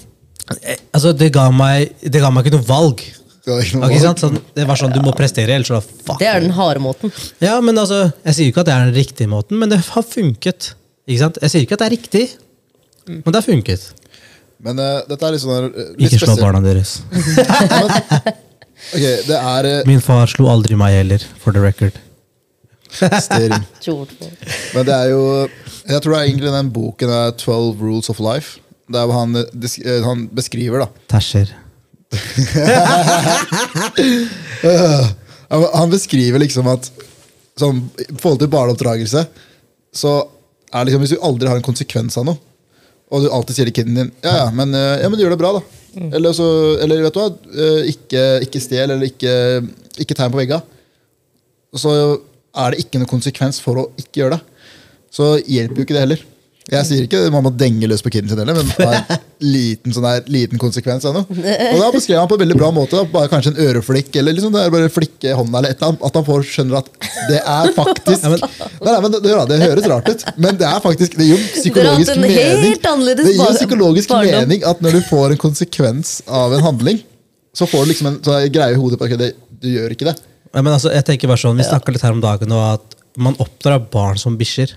eh, 0.61 0.79
altså 0.91 1.13
det, 1.15 1.29
ga 1.35 1.49
meg, 1.53 1.93
det 2.01 2.21
ga 2.23 2.31
meg 2.33 2.47
ikke 2.49 2.57
noe 2.57 2.67
valg. 2.67 3.03
Det 3.43 3.57
ikke 3.67 3.79
noe 3.81 3.89
Ok, 3.89 3.93
valg. 3.97 4.03
sant? 4.07 4.21
Sånn, 4.23 4.37
det 4.55 4.65
var 4.69 4.79
sånn, 4.79 4.93
Du 4.95 5.01
må 5.03 5.11
prestere, 5.17 5.51
ellers 5.57 5.69
så 5.71 5.81
fuck. 5.83 6.17
Det 6.21 6.29
er 6.31 6.39
den 6.45 6.53
harde 6.57 6.79
måten. 6.83 7.11
Ja, 7.43 7.57
men 7.61 7.77
altså, 7.77 8.05
Jeg 8.25 8.37
sier 8.37 8.49
ikke 8.53 8.63
at 8.63 8.69
det 8.71 8.75
er 8.77 8.85
den 8.89 8.95
riktige 8.97 9.27
måten, 9.31 9.59
men 9.61 9.69
det 9.73 9.81
har 9.91 10.05
funket. 10.07 10.73
Ikke 11.05 11.19
sant? 11.25 11.37
Jeg 11.43 11.51
sier 11.53 11.65
ikke 11.67 11.75
at 11.77 11.83
det 11.83 11.89
er 11.91 11.95
riktig, 11.97 12.23
men 13.09 13.25
det 13.27 13.35
har 13.41 13.43
funket. 13.45 13.89
Men 14.63 14.79
uh, 14.79 15.01
dette 15.09 15.27
er 15.27 15.35
litt 15.35 15.43
sånn 15.43 15.67
eh, 15.67 15.91
litt 15.99 16.13
Ikke 16.15 16.23
slå 16.23 16.37
barna 16.39 16.61
deres. 16.63 17.01
okay, 18.93 19.15
det 19.27 19.37
er 19.37 19.67
uh, 19.67 19.87
Min 19.89 20.03
far 20.03 20.29
slo 20.31 20.47
aldri 20.51 20.77
meg 20.79 20.95
heller, 21.01 21.25
for 21.43 21.55
the 21.55 21.61
record. 21.63 21.99
Men 24.73 24.85
det 24.85 24.93
er 24.93 25.07
jo 25.09 25.23
Jeg 25.49 25.99
tror 26.03 26.13
det 26.13 26.19
er 26.19 26.27
egentlig 26.27 26.51
den 26.53 26.69
boken 26.75 27.09
er 27.09 27.33
12 27.33 27.81
Rules 27.81 28.11
of 28.13 28.21
Life. 28.23 28.61
Det 28.87 28.99
er 28.99 29.09
hva 29.09 29.23
han, 29.23 29.33
han 30.05 30.27
beskriver, 30.35 30.85
da. 30.85 30.87
Tæsjer. 31.15 31.49
Han 35.49 35.63
han 35.79 35.89
beskriver 35.89 36.39
liksom 36.43 36.67
at 36.69 36.91
sånn, 37.59 37.79
I 37.97 38.17
forhold 38.19 38.39
til 38.43 38.51
barneoppdragelse 38.53 39.25
så 39.93 40.11
er 40.73 40.79
det 40.79 40.87
liksom 40.89 41.03
Hvis 41.03 41.13
du 41.15 41.25
aldri 41.25 41.49
har 41.49 41.59
en 41.59 41.65
konsekvens 41.65 42.17
av 42.17 42.25
noe, 42.29 42.39
og 43.11 43.23
du 43.23 43.31
alltid 43.33 43.57
sier 43.57 43.69
til 43.69 43.75
kiden 43.81 43.97
din 43.99 44.11
ja, 44.23 44.35
ja, 44.43 44.45
men, 44.55 44.73
eh, 44.77 45.01
ja, 45.03 45.09
men 45.09 45.19
du 45.19 45.25
gjør 45.25 45.35
det 45.35 45.41
bra, 45.41 45.53
da. 45.59 45.63
Eller, 45.93 46.33
så, 46.33 46.45
eller 46.81 47.03
vet 47.05 47.13
du 47.13 47.19
hva, 47.21 47.27
eh, 47.53 47.89
ikke, 47.91 48.21
ikke 48.47 48.61
stjel, 48.63 48.95
eller 48.95 49.09
ikke, 49.11 49.33
ikke 50.01 50.17
tegn 50.17 50.33
på 50.33 50.39
vegga. 50.41 50.61
Så 51.77 51.91
er 51.93 52.73
det 52.73 52.83
ikke 52.83 53.01
noen 53.01 53.11
konsekvens 53.11 53.59
for 53.61 53.81
å 53.81 53.87
ikke 54.01 54.23
gjøre 54.23 54.37
det. 54.39 54.69
Så 55.13 55.35
hjelper 55.41 55.81
jo 55.81 55.85
ikke 55.85 55.97
det 55.97 56.05
heller. 56.05 56.23
Jeg 56.71 56.87
sier 56.87 57.03
ikke 57.03 57.19
man 57.33 57.43
må 57.43 57.51
denge 57.59 57.87
løs 57.91 57.99
på 58.05 58.11
kiden 58.13 58.29
sin 58.31 58.39
heller, 58.39 58.55
men 58.55 58.69
det 58.71 58.85
er 58.87 59.01
en 59.11 59.21
liten, 59.53 59.91
sånn 59.95 60.05
der, 60.07 60.21
liten 60.31 60.61
konsekvens 60.61 61.03
av 61.09 61.17
noe. 61.17 61.25
Og 61.73 61.79
da 61.81 61.89
beskrev 61.91 62.21
han 62.21 62.29
på 62.31 62.37
en 62.37 62.43
veldig 62.45 62.55
bra 62.59 62.69
måte. 62.75 63.01
Bare 63.11 63.27
kanskje 63.31 63.51
en 63.51 63.59
øreflikk, 63.65 64.13
eller 64.21 64.37
liksom 64.37 64.53
det 64.55 64.61
er 64.63 64.71
bare 64.71 64.91
flikke 64.93 65.33
hånda, 65.35 65.59
eller 65.59 65.73
et 65.75 65.81
eller 65.81 65.91
annet. 65.91 66.05
At 66.07 66.19
han 66.21 66.27
får 66.29 66.45
skjønner 66.47 66.79
at 66.79 66.91
det 67.27 67.41
er 67.41 67.73
faktisk 67.75 68.27
nei, 68.31 68.39
nei, 68.87 68.95
men 69.03 69.15
det, 69.17 69.21
det 69.51 69.59
høres 69.65 69.89
rart 69.91 70.11
ut, 70.13 70.25
men 70.39 70.59
det 70.61 70.69
er 70.69 70.79
faktisk 70.87 71.17
Det 71.19 71.27
gir 71.27 71.43
psykologisk 71.59 72.15
mening. 72.23 72.77
Det 72.79 73.27
gir 73.27 73.41
bar- 73.43 73.57
psykologisk 73.59 74.13
barndom. 74.15 74.39
mening 74.45 74.63
at 74.71 74.83
når 74.85 74.99
du 74.99 75.03
får 75.11 75.35
en 75.35 75.41
konsekvens 75.43 76.21
av 76.31 76.55
en 76.55 76.63
handling, 76.63 77.03
så 77.53 77.67
får 77.69 77.83
du 77.85 77.91
liksom 77.91 78.07
en 78.13 78.19
så 78.25 78.39
greie 78.49 78.73
i 78.73 78.79
hodet 78.79 78.97
på 79.01 79.11
at 79.11 79.27
du 79.63 79.67
gjør 79.75 79.93
ikke 79.93 80.07
det. 80.09 80.15
Ja, 80.53 80.61
men 80.61 80.71
altså, 80.73 80.91
jeg 80.93 81.05
tenker 81.07 81.29
bare 81.31 81.41
sånn, 81.41 81.57
Vi 81.59 81.65
snakka 81.67 81.91
litt 81.93 82.03
her 82.05 82.13
om 82.15 82.21
dagen 82.23 82.49
nå 82.51 82.59
at 82.71 82.95
man 83.15 83.35
oppdrar 83.41 83.81
barn 83.93 84.17
som 84.17 84.37
bikkjer. 84.39 84.73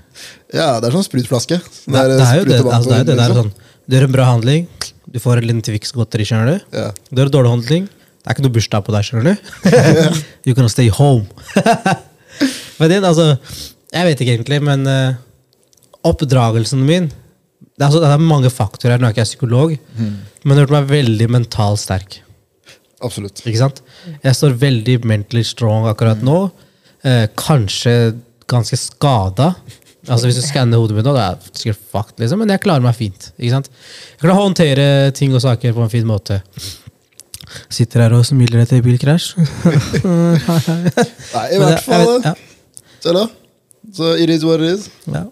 Ja, 0.55 0.77
det 0.81 0.91
er 0.91 0.97
sånn 0.97 1.07
sprutflaske. 1.07 1.59
Det, 1.59 1.93
det, 1.93 2.25
er 2.25 2.41
jo 2.41 2.49
det. 2.49 2.61
Altså, 2.61 2.91
det, 2.91 2.99
er 2.99 3.05
det, 3.05 3.15
det 3.15 3.23
er 3.25 3.33
liksom. 3.33 3.51
sånn, 3.53 3.77
du 3.87 3.97
gjør 3.97 4.09
en 4.09 4.17
bra 4.17 4.27
handling, 4.29 4.67
du 5.07 5.21
får 5.23 5.41
en 5.41 5.49
liten 5.49 5.63
Twix 5.65 5.95
godteri, 5.97 6.27
skjønner 6.29 6.51
du. 6.53 6.67
Ja. 6.77 6.89
Du 7.09 7.21
gjør 7.21 7.31
en 7.31 7.37
dårlig 7.39 7.53
handling, 7.55 7.87
det 7.89 8.27
er 8.27 8.37
ikke 8.37 8.47
noe 8.47 8.57
bursdag 8.57 8.87
på 8.87 8.97
deg, 8.97 9.07
skjønner 9.07 9.29
du. 9.29 9.53
you 10.49 10.57
can 10.59 10.69
stay 10.73 10.91
home. 10.93 11.25
men 12.81 12.93
det, 12.93 13.01
altså, 13.07 13.31
jeg 13.95 14.11
vet 14.11 14.25
ikke 14.25 14.37
egentlig, 14.37 14.61
men 14.67 14.85
uh, 14.91 15.17
oppdragelsen 16.07 16.85
min 16.85 17.09
det 17.77 17.85
er, 17.85 17.89
altså, 17.89 18.01
det 18.01 18.09
er 18.09 18.23
mange 18.25 18.49
faktorer 18.53 19.01
nå 19.01 19.09
er 19.09 19.13
ikke 19.13 19.21
jeg 19.21 19.35
psykolog, 19.35 19.73
men 20.01 20.53
det 20.53 20.55
har 20.55 20.63
gjort 20.63 20.75
meg 20.79 20.87
veldig 20.89 21.27
mentalt 21.33 21.81
sterk. 21.83 22.19
Absolutt. 23.05 23.43
Ikke 23.45 23.61
sant? 23.61 23.83
Jeg 24.23 24.37
står 24.39 24.57
veldig 24.61 24.95
mentally 25.09 25.43
strong 25.45 25.85
akkurat 25.91 26.23
nå. 26.25 26.39
Eh, 27.07 27.27
kanskje 27.37 28.17
ganske 28.51 28.79
skada. 28.79 29.53
Altså 30.07 30.29
Hvis 30.29 30.39
du 30.39 30.45
skanner 30.47 30.79
hodet 30.79 30.95
mitt 30.95 31.07
nå, 31.09 31.13
da 31.17 31.33
er 31.33 31.47
sikkert 31.51 31.81
fucked, 31.91 32.19
liksom, 32.23 32.39
men 32.43 32.53
jeg 32.55 32.63
klarer 32.63 32.85
meg 32.85 32.95
fint. 32.95 33.31
Ikke 33.41 33.57
sant? 33.57 33.71
Jeg 34.15 34.21
klarer 34.23 34.37
å 34.39 34.45
håndtere 34.45 34.85
ting 35.19 35.35
og 35.35 35.43
saker 35.43 35.75
på 35.75 35.83
en 35.83 35.91
fin 35.91 36.07
måte. 36.07 36.41
Sitter 37.73 38.05
her 38.05 38.15
og 38.15 38.23
smiler 38.27 38.63
etter 38.63 38.83
bilkrasj. 38.87 39.33
Nei, 40.07 41.47
i 41.55 41.59
hvert 41.63 41.83
fall 41.87 42.21
ja, 42.23 42.35
Se 43.03 43.15
da. 43.15 43.25
Så 43.97 44.15
it 44.19 44.31
is 44.31 44.45
what 44.47 44.63
it 44.63 44.77
is. 44.77 44.89
ja. 45.11 45.27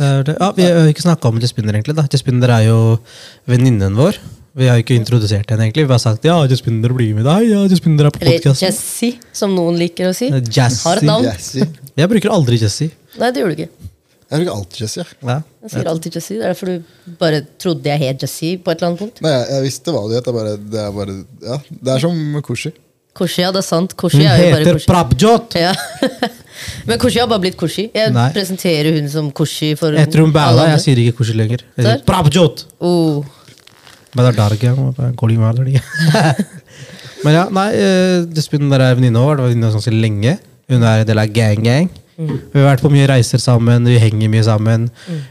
Det 0.00 0.06
er 0.08 0.22
det. 0.24 0.34
Ja, 0.40 0.46
vi 0.56 0.64
har 0.64 0.86
ikke 0.88 1.02
snakka 1.04 1.28
om 1.28 1.36
Jaspinner, 1.42 1.76
egentlig. 1.76 1.92
da. 1.98 2.06
Jaspinner 2.08 2.48
er 2.54 2.62
jo 2.70 2.76
venninnen 3.50 3.92
vår. 3.98 4.16
Vi 4.58 4.66
har 4.66 4.78
jo 4.78 4.82
ikke 4.82 4.96
introdusert 4.98 5.52
henne, 5.52 5.68
egentlig. 5.68 5.84
Vi 5.86 5.94
har 5.94 6.00
sagt 6.02 6.24
ja, 6.26 6.34
Jaspinner 6.50 6.90
blir 6.96 7.14
med 7.14 7.26
deg. 7.28 7.44
ja, 7.52 7.60
Jaspinner 7.70 8.08
er 8.08 8.14
på 8.14 8.22
Eller 8.24 8.40
podcasten. 8.40 8.66
Jessie, 8.66 9.20
som 9.36 9.54
noen 9.54 9.78
liker 9.78 10.10
å 10.10 10.16
si. 10.16 10.26
Jazzy. 10.30 10.82
Har 10.88 10.98
et 11.02 11.06
navn. 11.06 11.28
Jazzy. 11.28 11.62
Jeg 12.00 12.10
bruker 12.10 12.34
aldri 12.34 12.58
Jessie. 12.58 12.90
Nei, 13.20 13.30
det 13.30 13.44
gjør 13.44 13.54
du 13.54 13.60
ikke. 13.60 13.70
Jeg 14.30 14.42
bruker 14.42 14.52
alltid 14.54 14.82
Jessie. 14.84 15.02
jeg. 15.04 15.16
Ja. 15.26 15.36
Jeg 15.62 15.72
sier 15.74 15.88
alltid 15.90 16.18
Jessie. 16.18 16.36
Det 16.38 16.44
er 16.44 16.52
derfor 16.54 16.70
du 16.70 17.14
bare 17.20 17.40
trodde 17.62 17.90
jeg 17.90 18.02
het 18.02 18.22
Jessie 18.26 18.58
på 18.62 18.70
et 18.70 18.78
eller 18.78 18.90
annet 18.92 19.02
punkt. 19.04 19.22
Nei, 19.26 19.32
jeg, 19.36 19.46
jeg 19.54 19.64
visste 19.68 19.94
hva 19.94 20.02
du 20.06 20.14
het. 20.14 20.26
Det 20.26 20.30
er 20.34 20.36
bare, 20.40 20.52
det 20.74 20.84
er 20.84 20.92
bare 20.98 21.16
ja, 21.46 21.58
det 21.70 21.94
er 21.94 22.04
som 22.04 22.20
Koshi. 22.46 22.72
Koshi, 23.20 23.42
ja, 23.42 23.50
det 23.54 23.58
er 23.62 23.66
sant. 23.66 23.96
Koshi 23.98 24.20
Hun 24.20 24.28
er 24.30 24.38
jo 24.38 24.52
bare 24.52 24.62
heter 24.62 24.78
Koshi. 24.78 24.90
Prabjot! 24.90 25.56
Ja. 25.58 25.72
Men 26.88 27.00
Koshi 27.02 27.18
har 27.18 27.26
bare 27.30 27.42
blitt 27.42 27.58
Koshi. 27.58 27.88
Jeg 27.94 28.14
Nei. 28.14 28.28
presenterer 28.34 28.94
hun 28.98 29.10
som 29.10 29.32
Koshi 29.34 29.72
for 29.78 29.94
tror 29.94 30.26
hun 30.26 30.30
alle 30.30 30.36
bæla, 30.38 30.62
andre. 30.62 30.70
jeg 30.76 30.84
sier 30.86 31.02
ikke 31.02 31.18
Koshi 31.22 31.34
lenger. 31.38 31.64
Jeg 31.74 31.82
sier 31.84 31.90
Der? 31.96 32.04
Prabjot! 32.06 32.64
Oh. 32.78 33.26
Men 34.14 34.26
det 34.26 34.30
er 34.32 34.38
Darga. 34.40 34.70
og 34.74 34.94
bare 34.96 35.12
Goli 35.18 35.36
Malari. 35.40 35.76
Men 37.24 37.36
ja, 37.36 37.44
nei, 37.52 37.68
uh, 37.76 38.26
Despin 38.32 38.70
der 38.72 38.82
er 38.84 38.96
venninne 38.96 39.20
vår. 39.20 39.36
Det 39.36 39.44
var 39.44 39.50
venninne 39.52 39.72
ganske 39.76 39.94
lenge. 39.94 40.38
Hun 40.70 40.86
er 40.86 41.02
en 41.02 41.08
del 41.08 41.20
av 41.20 41.34
Gang 41.34 41.60
Gang. 41.66 41.90
Vi 42.20 42.60
har 42.60 42.66
vært 42.74 42.82
på 42.84 42.90
mye 42.92 43.06
reiser 43.08 43.40
sammen, 43.40 43.86
vi 43.88 43.96
henger 44.00 44.28
mye 44.32 44.44
sammen. 44.44 44.88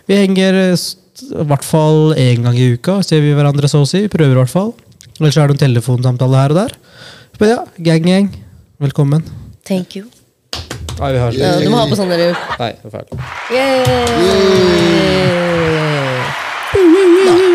Vi 0.09 0.15
henger 0.17 0.53
eh, 0.57 0.73
i 0.73 1.45
hvert 1.51 1.65
fall 1.67 2.15
én 2.17 2.41
gang 2.45 2.57
i 2.57 2.71
uka, 2.73 2.95
ser 3.05 3.21
vi 3.21 3.35
hverandre 3.37 3.69
så 3.69 3.83
å 3.83 3.89
si. 3.89 4.07
Prøver 4.09 4.33
i 4.33 4.39
hvert 4.41 4.53
fall. 4.53 4.71
Ellers 5.19 5.37
er 5.37 5.51
det 5.51 5.57
en 5.57 5.63
telefonsamtale 5.67 6.39
her 6.39 6.49
og 6.55 6.59
der. 6.63 6.71
Men 7.39 7.47
ja, 7.53 7.59
Gang 7.91 8.03
Gang, 8.07 8.27
velkommen. 8.81 9.21
Thank 9.69 9.99
you. 9.99 10.05
Nei, 10.99 11.13
vi 11.13 11.19
har 11.21 11.31
Ja, 11.37 11.59
du 11.61 11.69
må 11.71 11.77
ha 11.79 11.85
på 11.87 11.95
sånn 11.99 12.09
dere. 12.11 12.33
Nei, 12.59 12.73
det 12.81 12.87
er 12.89 12.93
feil. 12.97 13.07
Yeah. 17.29 17.48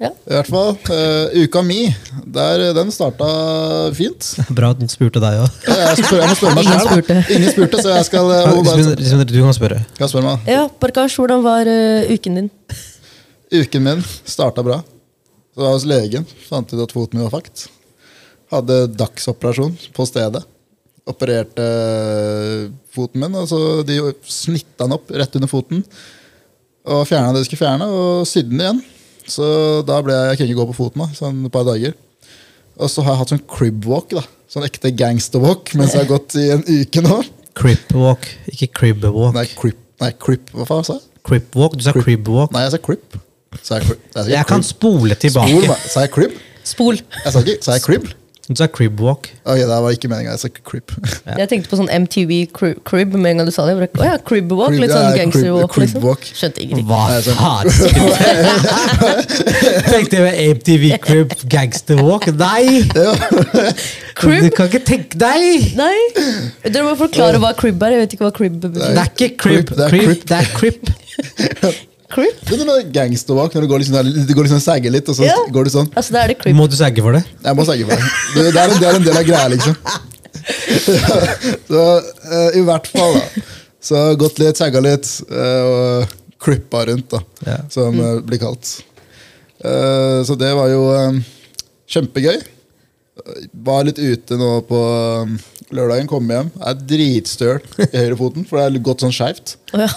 I 0.00 0.32
hvert 0.32 0.48
fall. 0.48 0.70
Uh, 0.88 1.42
uka 1.44 1.60
mi, 1.64 1.82
der, 2.24 2.62
den 2.76 2.88
starta 2.94 3.26
fint. 3.96 4.30
Bra 4.56 4.70
at 4.72 4.80
noen 4.80 4.88
spurte 4.88 5.20
deg 5.20 5.42
òg. 5.42 5.58
Jeg, 5.68 6.04
må 6.30 6.36
spørre 6.38 6.54
meg 6.56 6.62
Ingen 6.64 6.86
selv, 6.86 7.10
Ingen 7.36 7.52
spurte, 7.52 7.82
så 7.84 7.92
jeg 7.92 8.06
skal 8.08 8.30
eh, 8.32 8.46
bare- 8.64 9.26
Du 9.28 9.36
kan 9.44 9.56
spørre. 9.56 9.82
Kan 9.98 10.08
spørre 10.12 10.24
meg. 10.30 10.46
Ja, 10.48 10.62
Barkash, 10.80 11.20
hvordan 11.20 11.42
var 11.44 11.68
uh, 11.68 12.08
uken 12.14 12.38
din? 12.40 12.48
Uken 13.52 13.84
min 13.84 14.00
starta 14.24 14.64
bra. 14.64 14.78
Så 15.52 15.60
var 15.60 15.74
jeg 15.74 15.76
hos 15.80 15.88
legen. 15.90 16.24
Fant 16.46 16.72
ut 16.72 16.80
at 16.86 16.94
foten 16.96 17.18
min 17.18 17.26
var 17.26 17.34
fakt. 17.34 17.66
Hadde 18.54 18.78
dagsoperasjon 18.96 19.74
på 19.96 20.06
stedet. 20.08 20.40
Opererte 21.10 21.66
eh, 21.66 22.64
foten 22.94 23.20
min, 23.20 23.36
Altså, 23.36 23.82
de 23.84 23.98
snitta 24.24 24.86
den 24.86 24.96
opp 24.96 25.12
rett 25.12 25.36
under 25.36 25.50
foten. 25.50 25.84
Og 26.88 27.04
fjerna 27.04 27.34
det 27.34 27.44
de 27.44 27.50
skulle 27.50 27.60
fjerne, 27.66 27.90
og 27.92 28.24
sydde 28.30 28.54
den 28.54 28.64
igjen. 28.64 28.80
Så 29.30 29.46
da 29.88 30.00
ble 30.04 30.14
jeg, 30.16 30.32
jeg 30.32 30.40
kunne 30.40 30.50
ikke 30.50 30.60
gå 30.60 30.68
på 30.72 30.78
foten 30.80 31.04
da, 31.04 31.08
sånn 31.16 31.44
et 31.48 31.54
par 31.54 31.66
dager. 31.68 31.94
Og 32.80 32.88
så 32.90 33.04
har 33.04 33.14
jeg 33.14 33.20
hatt 33.22 33.32
sånn 33.34 33.42
crib 33.50 33.86
walk. 33.88 34.12
da. 34.16 34.24
Sånn 34.50 34.64
ekte 34.66 34.90
gangsterwalk 34.98 35.74
mens 35.78 35.94
jeg 35.94 36.02
har 36.02 36.10
gått 36.10 36.34
i 36.40 36.48
en 36.56 36.64
uke 36.66 37.02
nå. 37.06 37.20
Crip 37.60 37.92
walk, 37.94 38.26
ikke 38.50 38.70
crib 38.80 39.04
walk. 39.06 39.34
Nei, 39.36 39.44
crip, 39.58 39.78
nei, 40.02 40.10
crip, 40.18 40.50
hva 40.56 40.66
faen 40.68 40.86
sa 40.86 40.96
jeg? 40.96 41.06
Crip 41.26 41.56
walk, 41.58 41.76
Du 41.76 41.84
sa 41.84 41.92
crib 41.94 42.28
walk. 42.32 42.54
Nei, 42.54 42.62
jeg 42.66 42.74
sa 42.74 42.80
crip. 42.82 43.18
Sa 43.60 43.78
jeg 43.78 43.86
crib. 43.88 44.00
Jeg, 44.06 44.14
sa 44.14 44.24
Jeg 44.30 44.46
kan 44.48 44.62
crib. 44.62 44.70
spole 44.70 45.14
Spol 45.14 45.22
tilbake. 45.26 45.60
Spol, 45.66 45.76
Sa 45.92 46.04
jeg 46.06 46.12
crib? 46.14 46.38
Spol. 46.70 47.00
Jeg 47.24 47.34
sa 47.34 47.42
ikke, 47.44 47.56
sa 47.66 47.76
jeg 47.76 47.84
crib? 47.86 48.08
Du 48.50 48.56
sa 48.58 48.66
crib 48.66 48.98
walk. 48.98 49.28
Ok, 49.46 49.60
det 49.62 49.68
var 49.70 49.92
ikke 49.94 50.08
meningen. 50.10 50.32
Jeg 50.34 50.40
sa 50.42 50.48
crib. 50.66 50.90
Jeg 51.38 51.46
tenkte 51.52 51.70
på 51.70 51.76
sånn 51.78 51.86
MTV 52.02 52.32
cri- 52.50 52.72
Crib 52.88 53.12
med 53.14 53.30
en 53.30 53.36
gang 53.38 53.46
du 53.46 53.52
sa 53.54 53.62
det. 53.68 53.76
Bare, 53.78 53.88
oh, 53.94 54.06
ja, 54.08 54.16
Crib 54.26 54.50
Walk. 54.50 54.72
Crib, 54.74 54.80
Litt 54.82 54.90
sånn 54.90 55.06
crib- 55.12 55.20
gangster 55.20 55.52
walk. 55.54 55.70
crib 55.76 55.84
Liksom. 55.86 56.02
walk. 56.02 56.22
Skjønte 56.40 56.58
ingenting. 56.64 56.86
Hva 56.90 57.22
sånn- 57.22 57.38
faen? 57.38 57.66
Tenkte 59.92 60.18
jeg 60.18 60.24
med 60.26 60.34
MTV 60.56 60.84
Crib 61.06 61.34
Gangster 61.52 62.02
Walk? 62.02 62.26
Nei! 62.40 62.82
Du 62.90 64.50
kan 64.56 64.66
ikke 64.66 64.82
tenke 64.88 65.14
deg! 65.20 65.70
Nei! 65.78 65.98
Dere 66.66 66.84
må 66.88 66.96
forklare 66.98 67.38
hva 67.42 67.54
crib 67.58 67.78
er. 67.86 67.94
Jeg 67.96 68.02
vet 68.04 68.18
ikke 68.18 68.26
hva 68.26 68.34
crib 68.36 68.58
Det 68.62 68.72
betyr. 68.74 68.98
er 68.98 69.14
ikke 69.14 69.30
crib. 69.44 69.70
Crib, 69.78 69.78
det 69.78 69.86
er 69.86 69.90
Crib, 69.94 70.02
crib. 70.10 70.26
det 70.26 70.36
er 70.42 70.46
crib. 70.58 71.78
Crib? 72.10 72.38
Det 72.48 72.56
er 72.60 72.66
noe 72.66 72.82
gangsterwalk 72.90 73.54
når 73.54 73.62
du 73.66 73.68
går 73.70 73.82
liksom, 73.84 74.26
du 74.26 74.32
går 74.34 74.48
liksom 74.48 74.60
sagger 74.64 74.90
litt, 74.94 75.08
og 75.08 75.14
så 75.18 75.24
Ja. 75.28 75.36
går 75.54 75.64
du 75.68 75.70
sånn. 75.70 75.90
Altså, 75.94 76.12
da 76.16 76.24
er 76.24 76.32
det 76.32 76.38
creep. 76.40 76.56
Må 76.58 76.66
du 76.70 76.74
sagge 76.78 77.02
for 77.04 77.12
det? 77.14 77.24
Jeg 77.44 77.54
må 77.56 77.64
sagge 77.68 77.86
for 77.86 77.94
det. 77.94 78.08
Det, 78.34 78.46
det, 78.54 78.60
er 78.60 78.74
en, 78.74 78.80
det 78.80 78.88
er 78.90 78.98
en 78.98 79.06
del 79.06 79.20
av 79.20 79.26
greia, 79.28 79.48
liksom. 79.54 79.76
så 81.70 81.82
eh, 82.32 82.58
i 82.58 82.62
hvert 82.66 82.86
fall, 82.90 83.14
da. 83.18 83.44
Så 83.80 84.00
gått 84.20 84.38
litt, 84.42 84.58
sagga 84.60 84.82
litt, 84.84 85.08
eh, 85.30 85.62
og 85.64 86.16
crippa 86.42 86.82
rundt, 86.88 87.08
da. 87.14 87.20
Ja. 87.46 87.58
Som 87.72 87.94
Mm. 87.96 88.00
eh, 88.06 88.20
blir 88.26 88.38
kalt. 88.42 88.74
Eh, 89.64 90.20
så 90.24 90.36
det 90.40 90.50
var 90.56 90.68
jo 90.72 90.82
eh, 90.96 91.20
kjempegøy. 91.88 92.40
Var 93.52 93.86
litt 93.88 93.98
ute 93.98 94.36
nå 94.38 94.50
på 94.68 94.78
eh, 94.80 95.32
lørdagen, 95.74 96.08
kom 96.10 96.28
hjem. 96.30 96.50
Jeg 96.54 96.68
Er 96.70 96.84
dritstøl 96.92 97.58
i 97.84 97.88
høyrefoten, 97.96 98.46
for 98.48 98.60
det 98.60 98.66
er 98.68 98.84
gått 98.86 99.04
sånn 99.04 99.14
skeivt. 99.14 99.56
Oh, 99.74 99.82
ja. 99.82 99.90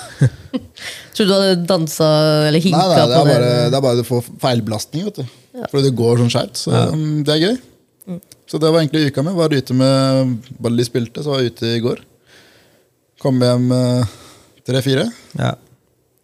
Tror 1.15 1.29
du 1.29 1.33
hadde 1.35 1.67
dansa 1.69 2.07
eller 2.49 2.63
hinka 2.63 2.81
Nei, 2.81 2.87
nei, 2.89 2.97
det 2.97 3.03
er 3.03 3.13
på 3.13 3.29
bare, 3.29 3.45
det? 3.45 3.67
det 3.69 3.77
er 3.79 3.85
bare 3.85 4.01
du 4.01 4.07
får 4.07 4.25
feilbelastning, 4.43 5.05
vet 5.07 5.21
du. 5.21 5.37
Fordi 5.69 5.85
det 5.85 5.93
går 5.97 6.23
sånn 6.23 6.33
skjevt. 6.33 6.63
Så 6.65 6.73
ja. 6.73 6.87
det 7.25 7.35
er 7.35 7.43
gøy. 7.43 7.59
Mm. 8.09 8.19
Så 8.49 8.59
det 8.61 8.71
var 8.73 8.81
egentlig 8.81 9.13
uka 9.13 9.23
mi. 9.25 9.35
Var 9.37 9.55
ute 9.55 9.77
med 9.77 10.33
Bare 10.59 10.79
de 10.79 10.87
spilte, 10.87 11.23
så 11.23 11.35
var 11.35 11.43
jeg 11.43 11.53
ute 11.53 11.69
i 11.77 11.83
går. 11.83 12.01
Kom 13.23 13.39
hjem 13.41 13.69
eh, 13.77 14.17
tre-fire. 14.67 15.07
Ja. 15.39 15.53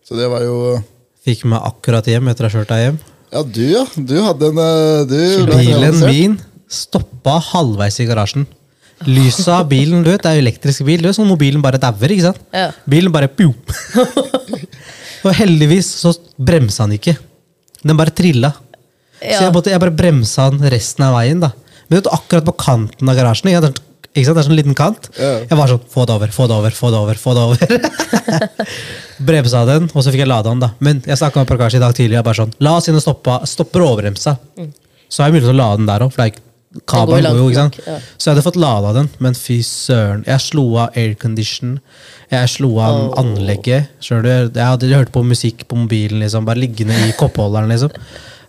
Så 0.06 0.18
det 0.18 0.28
var 0.32 0.44
jo 0.44 0.80
Fikk 1.24 1.46
meg 1.52 1.62
akkurat 1.68 2.08
hjem 2.10 2.30
etter 2.32 2.48
å 2.48 2.50
ha 2.50 2.58
kjørt 2.58 2.74
deg 2.74 2.84
hjem. 2.84 3.00
Ja, 3.30 3.42
du, 3.46 3.66
ja. 3.70 3.86
Du 3.94 4.16
hadde 4.26 4.50
en 4.50 4.62
eh, 4.66 5.02
du, 5.06 5.20
Bilen 5.54 6.00
min 6.10 6.40
stoppa 6.70 7.40
halvveis 7.52 8.00
i 8.04 8.08
garasjen. 8.10 8.46
Lyset 9.08 9.48
av 9.56 9.68
bilen, 9.72 10.02
du 10.04 10.10
vet, 10.12 10.22
det 10.26 10.32
er 10.36 10.42
elektrisk 10.42 10.84
bil. 10.88 11.02
Det 11.02 11.12
er 11.14 11.16
sånn 11.16 11.30
mobilen 11.30 11.62
bare 11.64 11.80
dauer. 11.80 12.12
ikke 12.12 12.26
sant? 12.30 12.42
Ja. 12.54 12.70
Bilen 12.90 13.14
bare 13.16 13.30
pjo. 13.32 13.54
Og 15.26 15.34
heldigvis 15.36 15.88
så 16.02 16.14
bremsa 16.40 16.86
han 16.86 16.96
ikke. 16.98 17.16
Den 17.84 17.98
bare 18.00 18.12
trilla. 18.16 18.54
Så 19.20 19.42
jeg, 19.44 19.52
måtte, 19.56 19.72
jeg 19.74 19.82
bare 19.84 19.96
bremsa 19.96 20.48
han 20.50 20.60
resten 20.72 21.06
av 21.08 21.16
veien. 21.18 21.40
da. 21.44 21.52
Men 21.90 22.00
vet 22.00 22.08
du, 22.08 22.12
akkurat 22.16 22.46
på 22.48 22.56
kanten 22.60 23.12
av 23.12 23.18
garasjen. 23.20 23.50
Ikke 23.52 23.64
sant? 23.68 23.80
Ikke 24.14 24.26
sant? 24.28 24.36
Det 24.38 24.42
er 24.44 24.48
sånn 24.50 24.60
liten 24.60 24.76
kant. 24.78 25.10
Ja. 25.20 25.32
Jeg 25.48 25.58
var 25.60 25.72
sånn 25.72 25.84
Få 25.92 26.06
det 26.08 26.16
over, 26.16 26.32
få 26.36 26.48
det 26.52 26.56
over, 26.60 26.76
få 26.76 26.92
det 26.92 27.00
over. 27.00 27.20
få 27.24 27.36
det 27.36 27.44
over. 27.48 27.58
bremsa 29.30 29.64
den, 29.68 29.88
og 29.94 30.04
så 30.04 30.12
fikk 30.14 30.24
jeg 30.26 30.32
lada 30.32 30.52
den. 30.52 30.64
da. 30.64 30.72
Men 30.84 31.02
jeg 31.08 31.20
snakka 31.20 31.44
med 31.44 31.50
Prakash 31.52 31.80
i 31.80 31.84
dag 31.84 31.96
tidlig. 31.98 32.20
Jeg 32.20 32.28
bare 32.28 32.40
sånn, 32.44 32.54
La 32.64 32.76
oss 32.80 32.88
inn 32.92 33.00
og 33.00 33.04
stoppe, 33.04 33.40
stopper 33.50 33.86
overbremsa. 33.88 34.36
så 35.10 35.24
er 35.26 35.32
det 35.32 35.40
mulig 35.40 35.52
å 35.52 35.58
lade 35.58 35.82
den 35.82 35.90
der 35.90 36.06
òg. 36.06 36.14
For 36.14 36.22
det 36.22 36.28
er 36.28 36.34
ikke, 36.36 36.46
kabelen 36.90 37.34
går 37.34 37.40
jo, 37.40 37.50
ikke 37.50 37.62
sant? 37.64 37.78
ja. 37.86 37.98
Så 38.16 38.30
jeg 38.30 38.36
hadde 38.36 38.46
fått 38.46 38.60
lada 38.62 38.92
den, 38.94 39.10
men 39.24 39.38
fy 39.38 39.60
søren. 39.66 40.22
Jeg 40.28 40.44
slo 40.44 40.66
av 40.84 40.98
aircondition. 41.00 41.78
Jeg 42.30 42.52
slo 42.54 42.76
av 42.78 43.00
oh. 43.08 43.16
anlegget. 43.22 43.90
Jeg 44.06 44.54
hadde 44.60 44.92
hørt 44.94 45.14
på 45.16 45.24
musikk 45.26 45.66
på 45.70 45.80
mobilen, 45.80 46.22
liksom, 46.24 46.46
bare 46.46 46.62
liggende 46.62 46.98
i 47.08 47.16
koppholderen. 47.18 47.72
liksom. 47.74 47.94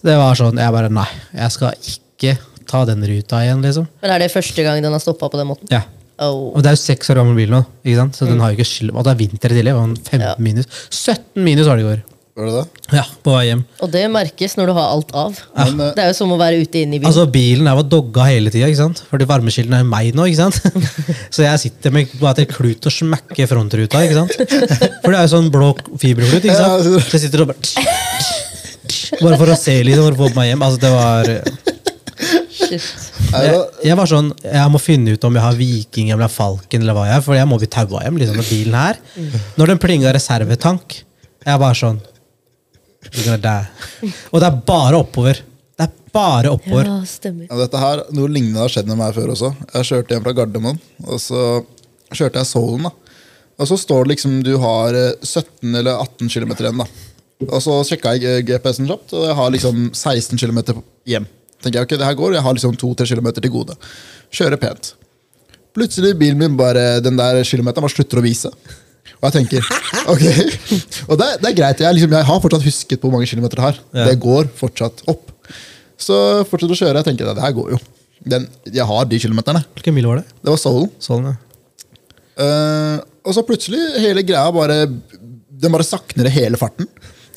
Det 0.05 0.16
var 0.16 0.37
sånn, 0.37 0.61
Jeg 0.61 0.73
bare 0.73 0.93
Nei, 0.93 1.09
jeg 1.37 1.57
skal 1.57 1.91
ikke 1.95 2.37
ta 2.71 2.85
den 2.89 3.03
ruta 3.09 3.41
igjen, 3.45 3.64
liksom. 3.64 3.89
Men 4.05 4.14
er 4.14 4.23
det 4.23 4.31
første 4.33 4.64
gang 4.64 4.85
den 4.85 4.95
har 4.95 5.03
stoppa 5.03 5.31
på 5.33 5.41
den 5.41 5.51
måten? 5.51 5.73
Ja. 5.73 5.83
Oh. 6.21 6.53
Og 6.53 6.61
det 6.61 6.68
er 6.68 6.77
jo 6.77 6.83
seks 6.83 7.09
år 7.12 7.23
gammel 7.23 7.39
bil 7.39 7.53
nå, 7.55 7.62
ikke 7.81 7.97
sant? 8.03 8.18
så 8.18 8.29
den 8.29 8.41
har 8.45 8.53
jo 8.53 8.61
ikke 8.61 8.68
skyld. 8.68 8.93
Og 8.93 9.07
det 9.07 9.14
er 9.14 9.21
vinter 9.23 9.55
i 9.55 9.57
tillegg. 9.57 9.79
det 9.81 10.11
15 10.11 10.21
Ja. 10.21 10.35
minus. 10.37 10.66
17 10.91 11.45
minus 11.45 11.66
var 11.66 11.81
det 11.81 11.85
i 11.85 11.89
går. 11.89 12.03
Var 12.41 12.49
det 12.49 12.53
det? 12.57 12.95
Ja, 12.97 13.03
på 13.24 13.34
vei 13.34 13.43
hjem. 13.51 13.62
Og 13.84 13.91
det 13.93 14.03
merkes 14.11 14.55
når 14.57 14.70
du 14.70 14.72
har 14.78 14.86
alt 14.95 15.11
av. 15.12 15.36
Men, 15.59 15.80
eh, 15.84 15.91
Det 15.99 16.05
er 16.05 16.09
jo 16.09 16.16
som 16.16 16.32
å 16.32 16.38
være 16.41 16.61
ute 16.62 16.80
inne 16.80 16.97
i 16.97 16.99
bilen. 17.03 17.11
Altså 17.11 17.26
Bilen 17.30 17.68
er 17.68 17.76
jo 17.76 17.84
dogga 17.93 18.24
hele 18.30 18.51
tida, 18.55 18.70
fordi 19.11 19.26
varmekilden 19.28 19.76
er 19.76 19.84
jo 19.84 19.88
meg 19.91 20.14
nå. 20.16 20.24
ikke 20.30 20.41
sant? 20.41 20.61
Så 21.34 21.45
jeg 21.45 21.61
sitter 21.66 21.93
med 21.93 22.09
bare 22.20 22.41
til 22.41 22.49
klut 22.51 22.88
og 22.88 22.95
smekker 22.97 23.51
frontruta. 23.51 24.01
ikke 24.07 24.16
sant? 24.22 24.32
For 25.05 25.12
det 25.12 25.18
er 25.20 25.26
jo 25.28 25.32
sånn 25.36 25.51
blå 25.53 25.74
fiberklut. 26.01 26.41
ikke 26.49 26.57
sant? 26.57 26.88
Så 27.11 27.18
jeg 27.18 27.26
sitter 27.28 27.45
og 27.45 27.53
bare 27.53 28.09
Bare 29.20 29.36
for 29.38 29.51
å 29.53 29.57
se 29.59 29.74
liksom, 29.84 30.07
for 30.09 30.16
å 30.16 30.30
få 30.30 30.34
meg 30.38 30.49
hjem. 30.55 30.62
Altså 30.64 30.80
det 30.80 30.91
var 30.95 31.30
Shit. 32.61 32.88
er 33.34 33.47
jeg, 33.47 33.61
jeg 33.88 33.97
var 33.99 34.09
sånn, 34.11 34.28
jeg 34.45 34.70
må 34.72 34.80
finne 34.82 35.14
ut 35.16 35.24
om 35.26 35.36
jeg 35.38 35.43
har 35.45 35.57
Viking 35.59 36.11
eller 36.14 36.30
Falken, 36.30 36.82
eller 36.84 36.97
hva 36.97 37.07
jeg 37.09 37.16
er, 37.18 37.22
for 37.24 37.36
jeg 37.38 37.49
må 37.49 37.59
bli 37.61 37.68
taua 37.72 38.03
hjem. 38.05 38.18
liksom, 38.20 38.36
med 38.41 38.49
bilen 38.51 38.76
her. 38.78 38.99
Når 39.59 39.72
den 39.74 39.80
plinga 39.82 40.12
reservetank, 40.14 40.99
jeg 41.41 41.55
er 41.55 41.61
bare 41.62 41.78
sånn 41.78 42.01
You're 43.09 43.24
gonna 43.24 43.40
die. 43.40 44.11
Og 44.30 44.40
det 44.42 44.48
er 44.51 44.59
bare 44.68 45.01
oppover. 45.01 45.40
Det 45.80 45.86
er 45.86 45.92
bare 46.14 46.53
oppover. 46.53 46.84
Ja, 46.90 46.98
stemmer. 47.09 47.46
Ja, 47.48 47.57
dette 47.62 47.80
her, 47.80 48.03
Noe 48.16 48.28
lignende 48.32 48.61
har 48.61 48.72
skjedd 48.72 48.90
med 48.90 49.01
meg 49.01 49.14
før 49.16 49.32
også. 49.34 49.53
Jeg 49.74 49.88
kjørte 49.88 50.16
hjem 50.16 50.26
fra 50.26 50.34
Gardermoen, 50.36 50.80
og 51.07 51.20
så 51.22 51.44
kjørte 52.12 52.42
jeg 52.42 52.51
Solen. 52.51 52.88
da. 52.90 52.92
Og 53.61 53.68
så 53.68 53.76
står 53.80 54.05
det 54.07 54.14
liksom 54.14 54.38
du 54.44 54.55
har 54.62 54.96
eh, 54.96 55.12
17 55.24 55.74
eller 55.80 55.96
18 56.01 56.28
km 56.32 56.53
igjen. 56.59 56.80
da. 56.84 56.86
Og 57.48 57.61
så 57.64 57.78
sjekka 57.88 58.14
jeg 58.16 58.24
eh, 58.28 58.42
GPS-en 58.48 58.88
kjapt, 58.88 59.14
og 59.16 59.26
jeg 59.28 59.36
har 59.40 59.53
liksom 59.57 59.82
16 59.96 60.40
km 60.40 60.61
hjem. 61.09 61.28
Tenker 61.61 61.80
jeg, 61.82 61.88
ok, 61.88 61.96
det 62.01 62.07
her 62.09 62.16
går, 62.16 62.34
Jeg 62.38 62.44
har 62.44 62.57
liksom 62.57 62.76
2-3 62.80 63.09
km 63.14 63.30
til 63.36 63.53
gode. 63.53 63.76
Kjører 64.32 64.61
pent. 64.61 64.94
Plutselig 65.76 66.14
bilen 66.18 66.38
min 66.40 66.57
bare, 66.57 67.01
den 67.05 67.16
der 67.20 67.42
kilometeren 67.44 67.84
bare 67.84 67.92
slutter 67.94 68.20
å 68.20 68.24
vise. 68.24 68.51
Og 69.18 69.26
jeg 69.28 69.36
tenker, 69.38 69.66
ok, 70.12 70.24
og 71.11 71.18
det, 71.20 71.28
det 71.42 71.50
er 71.50 71.56
greit. 71.58 71.82
Jeg, 71.84 71.96
liksom, 71.98 72.14
jeg 72.16 72.28
har 72.30 72.42
fortsatt 72.44 72.66
husket 72.66 73.00
på 73.00 73.08
hvor 73.08 73.18
mange 73.18 73.28
kilometer 73.30 73.61
det 73.61 73.66
har. 73.66 73.80
Ja. 73.92 74.08
Det 74.11 74.18
går 74.22 74.50
fortsatt 74.58 75.04
opp. 75.11 75.28
Så 76.00 76.16
fortsetter 76.48 76.76
å 76.76 76.80
kjøre. 76.80 77.02
Jeg 77.02 77.11
tenker, 77.11 77.32
det 77.34 77.44
her 77.44 77.56
går 77.56 77.74
jo. 77.74 77.80
Den, 78.30 78.46
jeg 78.68 78.84
har 78.84 79.06
de 79.08 79.20
kilometerne. 79.20 79.62
Hvilken 79.76 79.96
mil 79.96 80.08
var 80.11 80.20
det? 80.20 80.26
Det 80.40 80.52
var 80.52 80.61
Solen. 80.61 80.90
Solen 81.00 81.32
ja. 81.32 81.38
Uh, 82.40 82.98
og 83.26 83.34
så 83.36 83.44
plutselig 83.44 83.80
hele 84.00 84.22
greia 84.24 84.46
bare 84.54 84.86
Den 84.88 85.74
bare 85.74 85.84
sakner 85.84 86.30
hele 86.32 86.56
farten. 86.61 86.88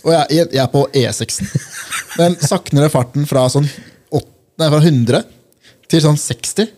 Og 0.04 0.12
jeg, 0.14 0.38
jeg, 0.38 0.50
jeg 0.56 0.62
er 0.64 0.70
på 0.72 0.84
E6-en. 0.96 1.50
Den 2.22 2.38
sakner 2.44 2.92
farten 2.92 3.28
fra 3.28 3.46
sånn 3.52 3.68
8, 4.12 4.24
nei, 4.62 4.70
fra 4.70 4.80
100 4.80 5.24
til 5.92 6.04
sånn 6.04 6.20
60 6.20 6.72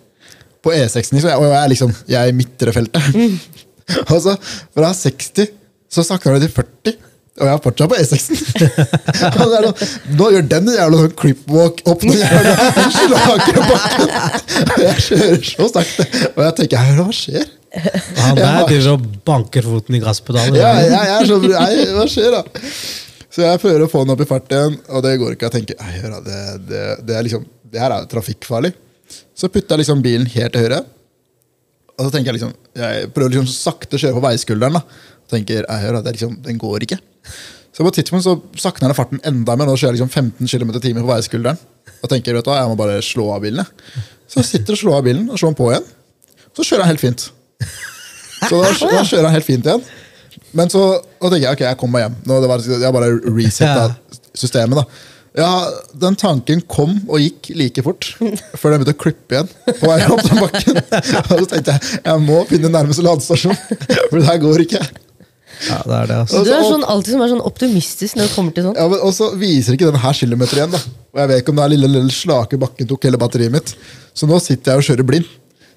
på 0.65 0.73
E6-en. 0.73 1.17
Liksom. 1.19 1.31
Og 1.37 1.47
jeg 1.49 1.59
er 1.59 1.71
liksom 1.73 1.93
Jeg 2.09 2.19
er 2.21 2.31
i 2.31 2.37
midtre 2.37 2.73
feltet. 2.75 3.09
og 3.13 3.64
så 4.25 4.37
fra 4.75 4.93
60 4.93 5.51
så 5.91 6.03
sakner 6.03 6.39
du 6.39 6.47
til 6.47 6.55
40. 6.55 6.95
Og 7.35 7.49
jeg 7.49 7.51
er 7.51 7.63
fortsatt 7.63 7.91
på 7.91 7.97
E6-en. 7.99 8.37
Og 9.43 9.49
det 9.51 9.57
er 9.57 9.65
sånn, 9.67 9.95
Nå 10.15 10.29
gjør 10.31 10.45
den 10.53 10.69
en 10.69 10.77
jævla 10.77 10.99
sånn 11.01 11.15
creepwalk 11.19 11.81
opp 11.91 12.05
den 12.05 12.15
jævla 12.15 12.53
slakere 12.95 13.65
bakken. 13.67 14.13
Og 14.69 14.83
jeg 14.85 15.03
kjører 15.07 15.43
så 15.49 15.67
sakte. 15.73 16.05
Og 16.31 16.39
jeg 16.45 16.55
tenker 16.61 16.93
hva 16.95 17.07
skjer? 17.15 17.49
Han 18.21 18.39
der 18.39 18.61
driver 18.69 18.93
og 18.93 19.09
banker 19.27 19.67
foten 19.67 19.97
i 19.97 20.01
gasspedalen. 20.03 20.55
Ja, 20.55 20.71
jeg, 20.79 20.93
jeg 20.95 21.17
er 21.17 21.27
så, 21.27 21.39
nei, 21.43 21.89
hva 21.97 22.07
skjer 22.13 22.37
da? 22.37 22.43
Så 23.35 23.43
jeg 23.43 23.59
prøver 23.65 23.83
å 23.83 23.91
få 23.91 24.05
den 24.05 24.15
opp 24.15 24.23
i 24.23 24.29
fart 24.29 24.55
igjen, 24.55 24.77
og 24.87 25.03
det 25.03 25.17
går 25.19 25.35
ikke. 25.35 25.49
Jeg 25.49 25.57
tenker, 25.57 25.95
hør 25.99 26.17
det, 26.23 26.41
det, 26.69 26.83
det, 27.03 27.17
er 27.17 27.27
liksom, 27.27 27.43
det 27.67 27.81
her 27.83 27.91
er 27.91 28.05
jo 28.05 28.11
trafikkfarlig. 28.15 28.71
Så 29.35 29.51
putter 29.51 29.75
jeg 29.75 29.83
liksom 29.83 30.03
bilen 30.05 30.29
helt 30.37 30.55
til 30.55 30.63
høyre, 30.63 30.85
og 31.95 32.07
så 32.07 32.11
tenker 32.11 32.31
jeg 32.31 32.39
liksom, 32.39 32.55
jeg 32.75 33.11
prøver 33.15 33.35
liksom 33.35 33.51
sakte 33.51 33.97
å 33.97 34.01
kjøre 34.01 34.17
på 34.17 34.23
veiskulderen 34.25 34.79
da. 34.79 34.81
Tenker, 35.31 35.63
jeg 35.63 35.83
hører 35.85 35.99
at 35.99 36.05
det 36.05 36.11
er 36.11 36.17
liksom, 36.19 36.35
den 36.45 36.59
går 36.61 36.85
ikke. 36.85 36.99
Så 37.75 37.83
på 37.83 37.91
et 37.91 37.97
tidspunkt 37.99 38.23
så 38.23 38.35
sakner 38.61 38.91
jeg 38.91 38.97
farten 38.99 39.21
enda 39.27 39.55
mer, 39.57 39.67
nå 39.67 39.75
kjører 39.75 39.95
jeg 39.95 40.01
liksom 40.01 40.11
15 40.11 40.51
km 40.51 40.75
i 40.75 40.83
timen 40.83 41.03
på 41.03 41.11
veiskulderen. 41.11 41.59
Og 42.01 42.11
tenker, 42.11 42.35
vet 42.37 42.45
du 42.45 42.51
hva, 42.51 42.59
jeg 42.61 42.71
må 42.71 42.77
bare 42.79 42.99
slå 43.03 43.29
av 43.35 43.43
bilen. 43.43 43.67
Så 44.31 44.41
jeg 44.41 44.49
sitter 44.51 44.75
og 44.75 44.81
slår 44.81 44.99
av 44.99 45.07
bilen, 45.07 45.25
og 45.31 45.39
slår 45.39 45.53
den 45.53 45.59
på 45.59 45.71
igjen. 45.71 45.89
Så 46.55 46.67
kjører 46.67 46.85
jeg 46.85 46.93
helt 46.93 47.03
fint. 47.03 47.25
Så 48.45 48.61
da, 48.61 48.69
da 48.69 49.03
kjører 49.03 49.27
jeg 49.27 49.35
helt 49.39 49.47
fint 49.47 49.67
igjen. 49.67 49.83
Men 50.55 50.71
så 50.71 50.83
og 50.85 51.27
tenker 51.31 51.47
jeg 51.47 51.57
ok, 51.57 51.65
jeg 51.65 51.79
kommer 51.79 51.97
meg 51.97 52.05
hjem. 52.05 52.17
Nå, 52.29 52.39
det 52.43 52.49
var, 52.51 52.63
jeg 52.85 52.95
bare 52.95 53.11
resetta 53.39 53.85
systemet. 54.37 54.79
da. 54.83 54.85
Ja, 55.35 55.49
Den 55.99 56.15
tanken 56.15 56.61
kom 56.71 56.93
og 57.11 57.19
gikk 57.19 57.49
like 57.59 57.83
fort 57.83 58.05
før 58.55 58.71
den 58.75 58.83
begynte 58.83 58.93
å 58.95 59.01
klippe 59.03 59.35
igjen. 59.35 59.49
på 59.67 59.89
vei 59.89 59.97
opp 60.07 60.21
den 60.23 60.39
bakken. 60.43 60.79
Og 61.35 61.41
så 61.41 61.47
tenkte 61.51 61.75
jeg 61.75 61.99
jeg 62.05 62.21
må 62.23 62.37
finne 62.51 62.71
nærmeste 62.71 63.03
ladestasjon, 63.03 63.57
for 64.09 64.15
det 64.21 64.27
her 64.29 64.39
går 64.43 64.63
ikke. 64.65 64.83
Ja, 65.65 65.77
det 65.87 65.95
er 65.97 66.07
det, 66.09 66.15
altså. 66.25 66.41
Du 66.43 66.51
er 66.51 66.63
sånn, 66.67 66.83
alltid 66.91 67.15
som 67.15 67.21
er 67.23 67.29
sånn 67.31 67.43
optimistisk 67.47 68.17
når 68.19 68.27
det 68.27 68.33
kommer 68.35 68.55
til 68.55 68.65
sånn. 68.67 68.75
Ja, 68.79 68.87
men, 68.91 68.99
Og 69.07 69.13
så 69.15 69.29
viser 69.39 69.75
ikke 69.77 69.87
den 69.91 70.01
her 70.03 70.17
kilometer 70.17 70.59
igjen. 70.59 70.73
da. 70.75 70.81
Og 71.15 71.21
jeg 71.21 71.31
vet 71.31 71.43
ikke 71.43 71.53
om 71.55 71.61
den 71.61 71.71
lille, 71.75 71.89
lille 71.93 72.15
slake 72.15 72.59
bakken 72.59 72.89
tok 72.89 73.07
hele 73.07 73.19
batteriet 73.21 73.53
mitt. 73.53 73.71
Så 74.15 74.27
nå 74.27 74.39
sitter 74.43 74.73
jeg 74.75 74.83
og 74.83 74.87
kjører 74.89 75.07
blind. 75.11 75.29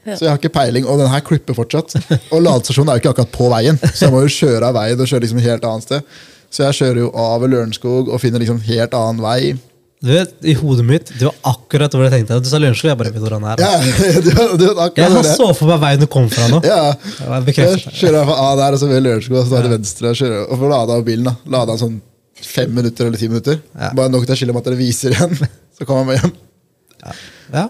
Så 0.09 0.25
jeg 0.25 0.31
har 0.33 0.39
ikke 0.41 0.55
peiling, 0.55 0.87
og 0.89 0.99
den 1.03 1.11
her 1.13 1.21
klipper 1.27 1.55
fortsatt. 1.59 1.95
Og 2.33 2.41
ladestasjonen 2.41 2.91
er 2.91 2.99
jo 2.99 3.03
ikke 3.03 3.11
akkurat 3.13 3.33
på 3.35 3.49
veien, 3.53 3.79
så 3.93 4.07
jeg 4.07 4.15
må 4.15 4.23
jo 4.25 4.31
kjøre 4.39 4.71
av 4.71 4.77
veien 4.79 5.03
og 5.05 5.11
kjøre 5.11 5.25
liksom 5.27 5.41
helt 5.45 5.67
annet 5.69 5.85
sted. 5.85 6.13
Så 6.53 6.65
jeg 6.65 6.79
kjører 6.81 7.03
jo 7.05 7.09
av 7.19 7.45
Lørenskog 7.45 8.09
og 8.09 8.21
finner 8.23 8.43
liksom 8.43 8.61
helt 8.67 8.95
annen 8.97 9.25
vei. 9.25 9.57
Du 9.99 10.13
vet, 10.13 10.31
I 10.47 10.55
hodet 10.55 10.85
mitt 10.87 11.09
det 11.19 11.27
var 11.27 11.35
akkurat 11.51 11.95
hvor 11.95 12.05
jeg 12.07 12.13
tenkte. 12.15 12.39
Du 12.45 12.49
sa 12.49 12.61
Lørenskog, 12.63 12.93
jeg 12.93 12.99
bare 13.01 13.11
vet 13.15 13.25
hvor 13.25 13.35
han 13.35 13.47
er. 13.51 13.63
Ja, 13.63 13.73
du, 13.83 14.29
du, 14.31 14.65
vet 14.69 14.83
akkurat 14.85 15.01
Jeg 15.03 15.25
det. 15.27 15.33
så 15.35 15.49
for 15.59 15.73
meg 15.73 15.81
veien 15.83 16.05
du 16.05 16.07
kom 16.11 16.29
fra 16.31 16.47
nå. 16.53 16.61
Ja. 16.67 16.93
Jeg 17.19 17.57
kjører 17.57 18.21
jeg 18.21 18.29
fra 18.31 18.37
A 18.45 18.53
der, 18.61 18.77
og 18.77 18.83
så 18.83 18.91
ved 18.91 19.03
Lørenskog, 19.03 19.41
og 19.41 19.49
så 19.49 19.57
tar 19.57 19.65
jeg 19.65 19.69
til 19.69 19.75
venstre. 19.75 20.13
Og, 20.13 20.21
kjører, 20.21 20.45
og 20.47 20.63
får 20.63 20.73
lada 20.75 21.01
av 21.01 21.03
bilen. 21.09 21.27
da. 21.27 21.35
Lada 21.57 21.77
sånn 21.81 21.99
fem 22.39 22.71
minutter 22.75 23.09
eller 23.09 23.19
ti 23.19 23.31
minutter. 23.31 23.59
Ja. 23.75 23.91
Bare 23.99 24.13
nok 24.15 24.29
til 24.29 24.55
at 24.55 24.71
dere 24.71 24.79
viser 24.79 25.17
igjen. 25.17 25.35
Så 25.79 25.87
kommer 25.87 26.15
jeg 26.15 26.23
meg 26.23 26.23
hjem. 26.23 27.19
Ja. 27.55 27.67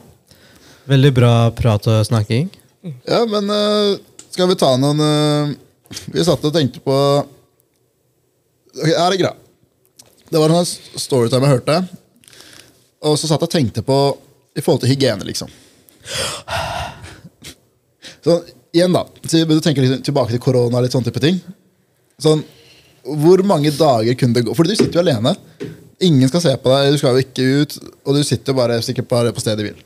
Veldig 0.89 1.15
bra 1.17 1.33
prat 1.57 1.89
og 1.89 2.05
snakking. 2.09 2.49
Ja, 3.09 3.25
men 3.29 3.49
uh, 3.53 3.97
skal 4.33 4.49
vi 4.49 4.57
ta 4.57 4.71
noen 4.81 5.01
uh, 5.03 5.51
Vi 6.13 6.25
satt 6.25 6.45
og 6.47 6.55
tenkte 6.55 6.81
på 6.85 6.95
Ok, 8.79 8.89
Her 8.95 9.13
er 9.13 9.21
greia. 9.21 9.35
Det 10.29 10.41
var 10.41 10.53
en 10.53 10.61
sånn 10.67 11.01
storytime 11.01 11.47
jeg 11.49 11.57
hørte. 11.57 11.79
Og 13.09 13.17
så 13.19 13.29
satt 13.31 13.41
jeg 13.41 13.49
og 13.49 13.55
tenkte 13.55 13.85
på 13.87 13.97
i 14.59 14.63
forhold 14.65 14.83
til 14.83 14.93
hygiene, 14.93 15.25
liksom. 15.27 15.51
Så 18.25 18.41
igjen, 18.75 18.93
da. 18.93 19.05
Så 19.25 19.45
du 19.47 19.61
tenker 19.65 19.85
liksom 19.85 20.03
tilbake 20.05 20.35
til 20.35 20.43
korona 20.43 20.81
og 20.81 20.85
litt 20.85 20.95
sånn 20.95 21.07
type 21.07 21.23
ting. 21.23 21.41
Sånn, 22.21 22.45
Hvor 23.09 23.41
mange 23.47 23.71
dager 23.73 24.17
kunne 24.19 24.35
det 24.37 24.43
gå? 24.45 24.53
Fordi 24.53 24.75
du 24.75 24.77
sitter 24.77 24.99
jo 24.99 25.05
alene. 25.05 25.31
Ingen 26.05 26.29
skal 26.29 26.43
se 26.45 26.51
på 26.61 26.69
deg, 26.69 26.93
du 26.93 26.99
skal 27.01 27.17
jo 27.17 27.23
ikke 27.25 27.47
ut, 27.63 27.77
og 28.05 28.19
du 28.19 28.23
sitter 28.27 28.53
bare 28.59 28.83
sikkert 28.85 29.09
bare 29.09 29.33
på 29.33 29.41
stedet 29.41 29.65
hvil. 29.65 29.79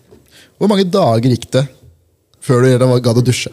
Hvor 0.58 0.70
mange 0.72 0.88
dager 0.90 1.30
gikk 1.30 1.46
det 1.54 1.62
før 2.42 2.64
du 2.66 2.86
var- 2.86 3.00
gadd 3.04 3.20
å 3.20 3.24
dusje? 3.24 3.52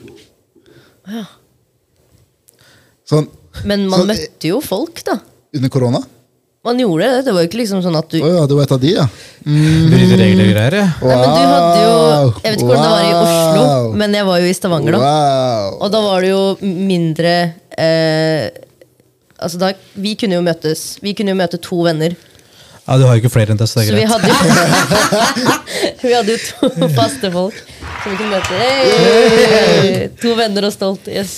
Sånn 3.05 3.27
Men 3.65 3.87
man 3.89 3.99
sånn, 3.99 4.07
møtte 4.13 4.47
jo 4.49 4.59
folk, 4.61 5.03
da. 5.03 5.19
Under 5.55 5.69
korona? 5.73 6.01
Man 6.67 6.75
gjorde 6.81 7.05
det. 7.07 7.21
Det 7.25 7.33
var 7.33 7.41
jo 7.45 7.47
ikke 7.47 7.59
liksom 7.61 7.79
sånn 7.85 7.95
at 7.95 8.09
du 8.11 8.17
oh, 8.19 8.27
ja, 8.35 8.41
Det 8.49 8.55
var 8.57 8.65
et 8.67 8.71
av 8.75 8.79
de, 8.83 8.89
ja. 8.91 9.05
Bryter 9.45 10.17
regler 10.19 10.43
og 10.43 10.49
greier. 10.53 10.75
ja. 10.75 10.87
Nei, 10.99 11.15
men 11.15 11.29
du 11.31 11.43
hadde 11.53 11.83
jo 11.85 11.93
Jeg 12.43 12.51
vet 12.51 12.57
ikke 12.59 12.67
hvordan 12.67 12.83
det 12.83 12.89
var 12.91 13.03
i 13.05 13.13
Oslo, 13.19 13.93
men 14.01 14.17
jeg 14.19 14.27
var 14.27 14.41
jo 14.43 14.49
i 14.49 14.55
Stavanger 14.57 14.97
da. 14.97 14.99
Wow. 15.05 15.77
Og 15.85 15.93
da 15.95 16.01
var 16.03 16.25
det 16.25 16.31
jo 16.33 16.41
mindre 16.89 17.35
eh, 17.79 18.49
Altså 19.39 19.61
da, 19.61 19.69
Vi 19.95 20.15
kunne 20.19 20.35
jo 20.35 20.43
møtes 20.43 20.83
Vi 21.01 21.13
kunne 21.15 21.31
jo 21.31 21.39
møte 21.39 21.61
to 21.63 21.79
venner. 21.87 22.17
Ja, 22.89 22.97
Du 22.99 23.05
har 23.07 23.15
jo 23.15 23.21
ikke 23.23 23.31
flere 23.37 23.53
enn 23.55 23.59
det, 23.61 23.69
så 23.71 23.79
det 23.79 23.87
er 23.87 23.93
er 23.93 23.95
vi 23.95 24.03
greit. 24.03 24.11
hadde 24.11 24.27
jo 24.27 24.35
Vi 26.09 26.13
hadde 26.17 26.35
jo 26.35 26.39
to 26.43 26.87
faste 26.99 27.31
folk 27.31 27.55
som 28.03 28.11
vi 28.11 28.17
kunne 28.19 28.31
møte. 28.35 28.59
Hey! 28.59 30.07
To 30.21 30.31
venner 30.39 30.67
og 30.67 30.73
stolt. 30.75 31.07
Yes. 31.11 31.33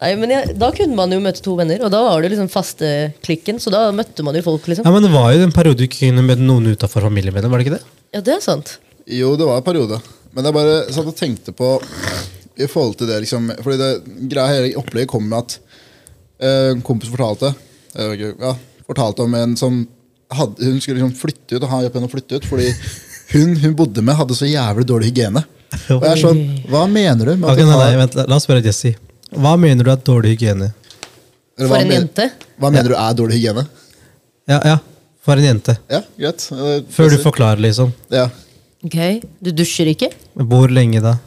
Nei, 0.00 0.14
men 0.16 0.30
jeg, 0.32 0.54
Da 0.58 0.70
kunne 0.72 0.96
man 0.96 1.12
jo 1.12 1.18
møte 1.20 1.42
to 1.44 1.54
venner, 1.58 1.82
og 1.84 1.90
da 1.92 1.98
var 2.06 2.22
det 2.24 2.30
liksom 2.32 2.48
faste 2.52 2.88
klikken. 3.24 3.58
Så 3.60 3.68
da 3.74 3.90
møtte 3.92 4.24
man 4.24 4.34
jo 4.38 4.42
folk, 4.46 4.64
liksom. 4.70 4.86
Ja, 4.88 4.92
men 4.94 5.04
Det 5.04 5.12
var 5.12 5.32
jo 5.34 5.42
en 5.44 5.52
periode 5.52 5.76
du 5.82 5.84
ikke 5.88 6.06
kunne 6.08 6.24
møte 6.24 6.40
noen 6.46 6.70
utenfor 6.72 7.04
familiemedlem, 7.04 7.50
var 7.52 7.60
det 7.60 7.66
ikke 7.68 7.76
det? 7.78 7.84
Ja, 8.16 8.20
det 8.24 8.34
er 8.38 8.40
sant. 8.44 8.78
Jo, 9.10 9.34
det 9.36 9.46
var 9.48 9.60
en 9.60 9.66
periode. 9.66 10.00
Men 10.32 10.46
jeg 10.46 10.54
bare 10.56 10.78
satt 10.94 11.06
og 11.10 11.16
tenkte 11.18 11.52
på 11.52 11.74
i 12.60 12.66
forhold 12.70 12.96
til 13.00 13.08
det 13.10 13.20
liksom, 13.24 13.48
Fordi 13.64 13.76
det 13.80 14.28
greia 14.30 14.52
hele 14.54 14.76
opplegget 14.78 15.08
kom 15.10 15.24
med 15.28 15.38
at 15.38 15.54
eh, 16.40 16.70
en 16.74 16.82
kompis 16.86 17.08
fortalte 17.10 17.50
ja, 17.96 18.52
fortalte 18.86 19.24
om 19.24 19.34
en 19.34 19.56
som 19.58 19.80
hadde, 20.30 20.62
Hun 20.62 20.78
skulle 20.80 21.00
liksom 21.00 21.14
flytte 21.18 21.56
ut 21.56 21.64
og 21.66 21.70
ha 21.72 21.80
hjelp 21.82 21.96
henne 21.98 22.06
å 22.10 22.12
flytte 22.12 22.38
ut 22.38 22.46
fordi 22.46 22.68
hun 23.32 23.56
hun 23.62 23.74
bodde 23.78 24.02
med, 24.02 24.14
hadde 24.18 24.34
så 24.38 24.46
jævlig 24.46 24.84
dårlig 24.90 25.10
hygiene. 25.12 25.42
Og 25.94 26.02
jeg 26.02 26.10
er 26.12 26.20
sånn, 26.22 26.40
Hva 26.70 26.84
mener 26.90 27.32
du? 27.32 27.36
med 27.36 27.48
at 27.50 27.52
Ok, 27.56 27.60
hun 27.64 27.68
nei, 27.70 27.76
har- 27.78 27.90
nei, 27.90 28.00
vent, 28.04 28.16
la 28.30 28.36
oss 28.38 28.46
spørre 28.46 28.62
Jesse. 28.64 28.94
Hva 29.30 29.56
mener 29.60 29.86
du 29.86 29.90
er 29.92 30.00
dårlig 30.06 30.34
hygiene? 30.36 30.72
eller 31.58 31.68
For 31.70 31.84
en 31.84 31.92
jente. 31.94 32.28
Hva 32.58 32.70
mener 32.72 32.92
du 32.92 32.96
er 32.98 33.16
dårlig 33.18 33.38
hygiene? 33.40 33.66
Ja, 34.50 34.60
ja, 34.64 34.76
for 35.22 35.38
en 35.38 35.44
jente. 35.46 35.76
Ja, 35.92 36.00
greit. 36.18 36.46
Eh, 36.52 36.78
Før 36.90 37.10
du 37.12 37.18
forklarer, 37.22 37.60
liksom. 37.62 37.92
Ja. 38.10 38.28
Ok, 38.84 38.96
Du 39.44 39.50
dusjer 39.52 39.90
ikke? 39.92 40.08
Hvor 40.34 40.72
lenge 40.72 41.02
da? 41.04 41.18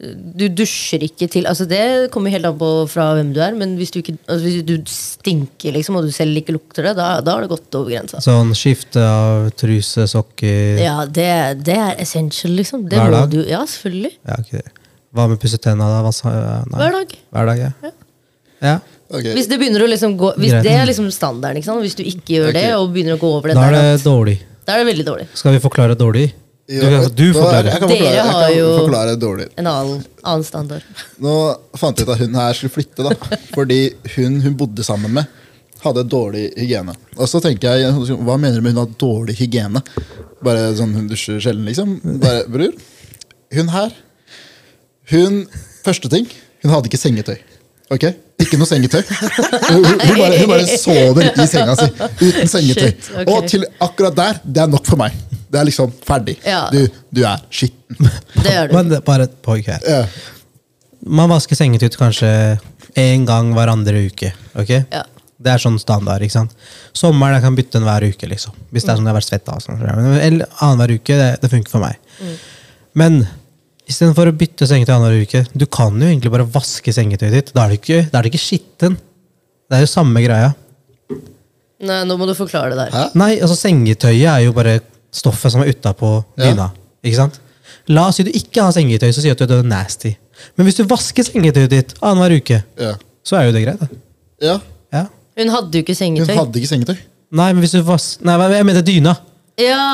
Du 0.00 0.46
dusjer 0.48 1.02
ikke 1.04 1.26
til 1.28 1.44
altså 1.44 1.66
Det 1.68 2.08
kommer 2.14 2.32
helt 2.32 2.46
an 2.48 2.54
på 2.56 2.68
fra 2.88 3.10
hvem 3.18 3.34
du 3.36 3.40
er, 3.44 3.52
men 3.52 3.74
hvis 3.76 3.90
du, 3.92 3.98
ikke, 4.00 4.14
altså 4.30 4.46
hvis 4.46 4.62
du 4.64 4.76
stinker 4.88 5.74
liksom, 5.76 5.98
og 5.98 6.06
du 6.08 6.14
selv 6.14 6.38
ikke 6.40 6.54
lukter 6.56 6.86
det, 6.88 6.94
da, 6.96 7.08
da 7.20 7.34
har 7.36 7.44
det 7.44 7.50
gått 7.52 7.76
over 7.76 7.92
grensa. 7.92 8.22
Sånn 8.24 8.54
skifte 8.56 9.02
av 9.04 9.50
truse, 9.60 10.06
sokker 10.08 10.80
Ja, 10.80 11.02
det, 11.04 11.28
det 11.66 11.76
er 11.76 12.00
essential, 12.00 12.54
liksom. 12.56 12.86
Det 12.88 12.96
Hver 12.96 13.12
dag? 13.18 13.28
Du, 13.34 13.42
ja, 13.44 13.60
selvfølgelig. 13.68 14.14
Ja, 14.24 14.38
ok. 14.40 14.79
Hva 15.14 15.26
med 15.28 15.40
pusse 15.42 15.58
tenna, 15.58 15.88
da? 15.90 16.02
Hva 16.06 16.12
sa- 16.14 16.64
nei. 16.70 16.78
Hver 16.78 16.92
dag. 16.98 17.14
Hver 17.34 17.46
dag, 17.50 17.58
ja. 17.58 17.92
ja. 18.62 18.74
Ok. 19.10 19.24
Hvis 19.34 19.48
det 19.50 19.58
begynner 19.58 19.82
å 19.82 19.88
liksom 19.90 20.12
gå 20.18 20.28
Hvis 20.38 20.52
Greit. 20.52 20.62
det 20.68 20.74
er 20.78 20.84
liksom 20.86 21.08
standarden, 21.10 21.58
ikke 21.58 21.66
sant? 21.66 21.82
hvis 21.82 21.96
du 21.98 22.04
ikke 22.06 22.36
gjør 22.36 22.52
det, 22.54 22.66
og 22.76 22.92
begynner 22.94 23.16
å 23.16 23.20
gå 23.22 23.30
over 23.38 23.48
det 23.50 23.56
Da 23.58 23.64
er 23.66 23.72
der, 23.74 23.88
det 23.96 24.04
dårlig. 24.06 24.36
da 24.66 24.76
er 24.76 24.84
det 24.84 24.86
veldig 24.94 25.06
dårlig. 25.08 25.26
Skal 25.34 25.56
vi 25.56 25.62
forklare 25.64 25.96
dårlig? 25.98 26.28
Du, 26.70 26.76
Ja, 26.78 27.00
du 27.08 27.24
forklarer. 27.34 27.64
Dere 27.66 27.80
forklare, 27.82 28.26
har 28.30 28.50
jo- 28.54 28.78
forklare 28.86 29.16
dårlig. 29.18 29.48
En 29.58 29.66
annen, 29.66 30.04
annen 30.22 30.44
standard. 30.46 30.82
Nå 31.18 31.32
fant 31.76 31.98
jeg 31.98 32.06
ut 32.06 32.12
at 32.14 32.20
hun 32.22 32.34
her 32.38 32.52
skulle 32.54 32.70
flytte, 32.70 33.02
da. 33.08 33.36
Fordi 33.56 33.80
hun 34.14 34.40
hun 34.40 34.54
bodde 34.54 34.84
sammen 34.86 35.10
med, 35.10 35.26
hadde 35.82 36.04
dårlig 36.06 36.52
hygiene. 36.56 36.94
Og 37.18 37.26
så 37.26 37.40
tenker 37.42 37.74
jeg, 37.74 37.90
hva 38.22 38.38
mener 38.38 38.60
du 38.60 38.62
med 38.62 38.76
hun 38.76 38.84
har 38.86 38.94
dårlig 39.00 39.34
hygiene? 39.40 39.82
Bare 40.40 40.70
sånn 40.78 40.94
hun 40.94 41.08
dusjer 41.10 41.40
sjelden, 41.42 41.66
liksom? 41.66 41.98
Bare, 42.22 42.44
bror, 42.46 42.70
hun 43.58 43.68
her 43.74 43.90
Hun 45.10 45.44
Første 45.84 46.10
ting, 46.12 46.26
hun 46.62 46.72
hadde 46.74 46.90
ikke 46.90 47.00
sengetøy. 47.00 47.38
Ok? 47.90 48.04
Ikke 48.40 48.58
noe 48.60 48.68
sengetøy. 48.68 49.00
Hun, 49.00 49.84
hun, 49.84 50.18
bare, 50.18 50.36
hun 50.38 50.50
bare 50.50 50.76
sover 50.78 51.24
i 51.30 51.46
senga 51.50 51.72
si 51.78 51.86
uten 52.20 52.50
sengetøy. 52.52 52.90
Shit, 52.90 53.08
okay. 53.14 53.30
Og 53.32 53.46
til 53.50 53.64
akkurat 53.82 54.16
der, 54.18 54.40
det 54.44 54.62
er 54.62 54.68
nok 54.70 54.84
for 54.86 55.00
meg. 55.00 55.16
Det 55.50 55.58
er 55.58 55.66
liksom 55.66 55.90
ferdig. 56.06 56.36
Ja. 56.46 56.66
Du, 56.70 56.84
du 57.10 57.22
er 57.26 57.40
skitten. 57.50 58.10
Det 58.36 58.52
gjør 58.54 58.70
du. 58.70 58.76
Men 58.76 58.92
bare 59.08 59.26
et 59.26 59.34
poeng 59.42 59.64
her. 59.66 59.82
Ja. 59.88 60.04
Man 61.08 61.32
vasker 61.32 61.58
sengetøy 61.58 61.88
kanskje 61.96 62.30
én 63.00 63.24
gang 63.26 63.50
hver 63.56 63.72
andre 63.72 64.04
uke. 64.06 64.30
ok? 64.54 64.76
Ja. 64.92 65.02
Det 65.40 65.54
er 65.54 65.62
sånn 65.62 65.80
standard. 65.80 66.20
ikke 66.22 66.36
sant? 66.36 66.54
Sommeren 66.92 67.38
jeg 67.38 67.46
kan 67.48 67.56
bytte 67.56 67.78
den 67.78 67.88
hver 67.88 68.04
uke. 68.04 68.28
liksom. 68.28 68.54
Hvis 68.70 68.84
det 68.84 68.92
er 68.92 69.00
sånn 69.00 69.08
jeg 69.08 69.14
har 69.14 69.18
vært 69.18 69.30
svett 69.32 69.48
av. 69.48 69.62
Sånn. 69.64 69.80
Eller 70.20 70.46
annenhver 70.60 70.92
uke. 71.00 71.16
Det, 71.16 71.30
det 71.40 71.50
funker 71.50 71.72
for 71.72 71.82
meg. 71.82 71.96
Men 73.00 73.22
istedenfor 73.90 74.30
å 74.30 74.36
bytte 74.38 74.66
sengetøy 74.70 74.94
annenhver 74.94 75.24
uke, 75.26 75.42
du 75.58 75.66
kan 75.66 75.96
jo 75.98 76.08
egentlig 76.08 76.30
bare 76.32 76.46
vaske 76.54 76.92
sengetøyet 76.94 77.34
ditt. 77.36 77.52
Da 77.56 77.64
er 77.66 77.72
det 77.74 77.80
ikke, 77.80 78.00
da 78.12 78.18
er 78.20 78.26
det 78.26 78.32
ikke 78.32 78.42
skitten. 78.44 78.96
Det 79.70 79.78
er 79.78 79.84
jo 79.84 79.90
samme 79.90 80.22
greia. 80.24 80.52
Nei, 81.80 82.00
nå 82.04 82.16
må 82.20 82.26
du 82.28 82.34
forklare 82.36 82.74
det 82.74 82.78
der. 82.82 82.90
Hæ? 82.92 83.04
Nei, 83.18 83.30
altså 83.40 83.56
sengetøyet 83.56 84.26
er 84.28 84.42
jo 84.44 84.52
bare 84.56 84.78
stoffet 85.16 85.54
som 85.54 85.62
er 85.64 85.70
utapå 85.72 86.10
Ja. 86.36 86.50
dyna. 86.50 86.66
Ikke 87.02 87.16
sant? 87.16 87.38
La 87.88 88.06
oss 88.10 88.18
si 88.20 88.26
du 88.26 88.30
ikke 88.36 88.62
har 88.62 88.72
sengetøy, 88.76 89.08
så 89.16 89.22
sier 89.24 89.34
du 89.34 89.44
at 89.46 89.50
du 89.50 89.56
er 89.58 89.66
nasty. 89.66 90.12
Men 90.56 90.66
hvis 90.68 90.76
du 90.76 90.84
vasker 90.88 91.24
sengetøyet 91.24 91.70
ditt 91.72 91.94
annenhver 92.02 92.36
uke, 92.36 92.62
Ja. 92.78 92.94
så 93.24 93.38
er 93.40 93.46
jo 93.48 93.52
det 93.56 93.64
greit. 93.64 93.80
da. 93.80 93.88
ja. 94.42 94.58
Ja. 94.92 95.06
Hun 95.38 95.48
hadde 95.48 95.72
jo 95.78 95.82
ikke 95.82 95.94
Hun 95.96 96.02
sengetøy. 96.02 96.34
hadde 96.36 96.58
ikke 96.60 96.68
sengetøy. 96.74 96.98
Nei, 97.32 97.52
men 97.52 97.62
hvis 97.62 97.72
du 97.72 97.82
vas... 97.82 98.18
Nei, 98.26 98.34
hva- 98.36 98.50
jeg 98.52 98.66
mener 98.66 98.82
dyna. 98.82 99.16
Ja, 99.60 99.84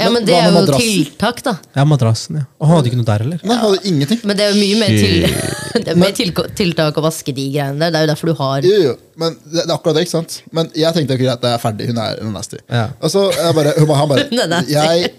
ja, 0.00 0.06
men 0.08 0.12
Men 0.14 0.24
det 0.26 0.32
hva 0.34 0.40
er 0.40 0.46
med 0.46 0.54
jo 0.54 0.60
madrassen? 0.60 0.90
tiltak, 0.94 1.40
da. 1.44 1.52
Ja, 1.76 1.84
madrassen, 1.84 2.36
ja. 2.40 2.44
Og 2.60 2.68
hadde 2.70 2.88
ikke 2.90 2.98
noe 3.00 3.08
der 3.10 3.24
heller. 3.24 3.40
Nei, 3.44 3.56
hun 3.60 3.64
hadde 3.74 3.88
ingenting. 3.90 4.20
Men 4.30 4.38
det 4.38 4.44
er 4.46 4.52
jo 4.54 4.60
mye 4.60 4.78
mer, 4.80 4.94
til, 4.96 5.16
det 5.84 5.92
er 5.94 5.98
mer 6.00 6.14
til, 6.16 6.32
tiltak 6.60 6.96
å 7.00 7.04
vaske 7.04 7.34
de 7.36 7.46
greiene 7.52 7.78
der. 7.82 7.90
Det 7.94 8.00
er 8.00 8.06
jo 8.06 8.10
derfor 8.12 8.30
du 8.32 8.34
har 8.40 8.68
Jo, 8.70 8.78
jo, 8.86 8.94
men 9.20 9.36
det, 9.44 9.58
det 9.58 9.66
er 9.66 9.74
akkurat 9.76 9.98
det, 9.98 10.04
ikke 10.06 10.14
sant? 10.16 10.38
Men 10.56 10.70
jeg 10.78 10.96
tenkte 10.96 11.18
ikke 11.18 11.32
at 11.34 11.44
det 11.44 11.52
er 11.56 11.60
ferdig. 11.66 11.90
Hun 11.92 12.00
er, 12.06 12.16
hun 12.22 12.30
er 12.32 12.36
nasty. 12.38 12.62
Ja. 12.70 12.86
Og 13.00 13.12
så 13.12 13.26
jeg 13.36 13.58
bare, 13.60 13.74
hun 13.78 13.90
bare, 13.90 14.00
han 14.02 14.12
bare 14.14 14.26
Hun 14.32 14.44
er 14.46 14.50
nasty. 14.54 14.74
Jeg, 14.78 15.12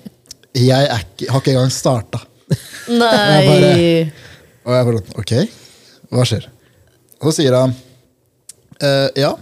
jeg 0.65 0.89
er 0.95 1.05
ikke, 1.05 1.29
har 1.31 1.43
ikke 1.45 1.53
engang 1.55 1.75
starta. 1.77 2.23
Nei 3.01 3.13
Jeg 3.45 4.11
Og 4.65 4.73
jeg 4.75 4.87
bare 4.89 5.03
Ok, 5.21 5.31
hva 6.11 6.25
skjer? 6.27 6.49
Og 7.21 7.29
så 7.29 7.37
sier 7.41 7.55
han 7.55 7.71
eh, 8.81 9.07
Ja, 9.21 9.35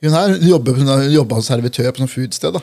hun 0.00 0.14
her 0.16 0.30
hun 0.38 0.46
jobber, 0.48 0.78
hun 0.78 0.88
har- 0.88 1.02
hun 1.04 1.12
jobber 1.12 1.40
som 1.42 1.48
servitør 1.58 1.90
på 1.92 2.00
sånn 2.04 2.08
foodsted. 2.14 2.54
da 2.56 2.62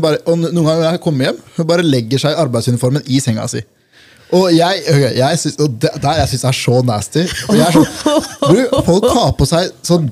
bare, 0.00 0.18
og 0.24 0.38
Noen 0.40 0.64
ganger 0.64 0.80
når 0.80 0.90
jeg 0.96 1.00
kommer 1.04 1.28
hjem, 1.28 1.38
hun 1.56 1.66
bare 1.68 1.84
legger 1.84 2.18
seg 2.22 2.32
i 2.32 2.40
arbeidsuniformen 2.40 3.02
i 3.12 3.20
senga 3.20 3.44
si. 3.50 3.60
Og 4.32 4.46
jeg, 4.56 4.80
okay, 4.88 5.10
jeg 5.18 5.38
synes, 5.38 5.56
og 5.60 5.74
det, 5.82 5.90
der 6.00 6.20
jeg 6.22 6.28
syns 6.30 6.44
er 6.48 6.56
så 6.56 6.78
nasty. 6.88 7.24
Og 7.50 7.58
jeg 7.58 7.66
er 7.66 7.74
sånn, 7.74 7.88
bro, 8.40 8.80
Folk 8.86 9.06
har 9.12 9.34
på 9.36 9.48
seg 9.50 9.74
sånn 9.84 10.06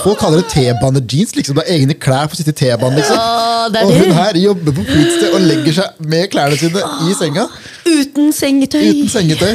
Folk 0.00 0.16
kaller 0.22 0.40
det 0.40 0.48
T-bane-jeans. 0.54 1.34
liksom, 1.36 1.58
Du 1.58 1.60
har 1.60 1.68
egne 1.74 1.96
klær 2.00 2.30
for 2.30 2.38
å 2.38 2.40
sitte 2.40 2.54
i 2.54 2.58
T-banen. 2.62 2.96
liksom. 2.96 3.20
Ja, 3.20 3.66
er 3.68 3.84
og 3.84 3.92
hun 4.00 4.16
her 4.16 4.40
jobber 4.40 4.78
på 4.78 4.86
foodsted 4.88 5.36
og 5.36 5.44
legger 5.44 5.76
seg 5.82 6.00
med 6.14 6.30
klærne 6.32 6.56
sine 6.60 6.86
i 7.04 7.18
senga. 7.18 7.44
Uten 7.84 8.32
sengetøy! 8.32 8.80
Uten 8.86 9.12
sengetøy. 9.12 9.52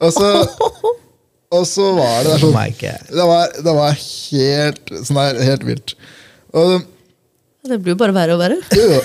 Og 0.00 0.14
så, 0.14 0.30
og 1.58 1.66
så 1.66 1.90
var 1.98 2.22
det 2.22 2.30
der 2.30 2.38
Oh 2.38 2.46
sånn 2.46 2.54
my 2.54 2.70
Det 3.10 3.26
var, 3.32 3.58
det 3.58 3.76
var 3.80 3.98
helt 3.98 4.94
sånn 5.02 5.18
der, 5.18 5.42
helt 5.50 5.66
vilt. 5.66 5.96
Og 6.54 6.78
Det 7.66 7.78
blir 7.80 7.94
jo 7.94 8.00
bare 8.00 8.14
verre 8.16 8.36
og 8.36 8.40
verre. 8.40 8.60
jo, 8.80 9.00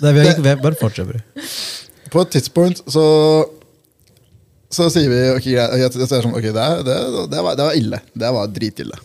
vi 0.00 0.12
har 0.18 0.32
ikke, 0.32 0.42
vi 0.42 0.50
har 0.52 0.62
bare 0.62 0.78
fortsetter. 0.78 1.20
på 2.10 2.22
et 2.22 2.34
tidspunkt 2.36 2.82
så 2.90 3.04
så 4.74 4.88
sier 4.90 5.10
vi 5.10 5.18
ok, 5.36 5.44
greit, 5.54 5.94
jeg, 5.94 6.08
sånn, 6.10 6.34
okay, 6.34 6.50
det, 6.54 6.64
det, 6.86 6.96
det, 7.30 7.42
var, 7.46 7.54
det 7.58 7.66
var 7.68 7.76
ille. 7.78 8.00
Det 8.10 8.30
var 8.36 8.50
dritille. 8.50 8.96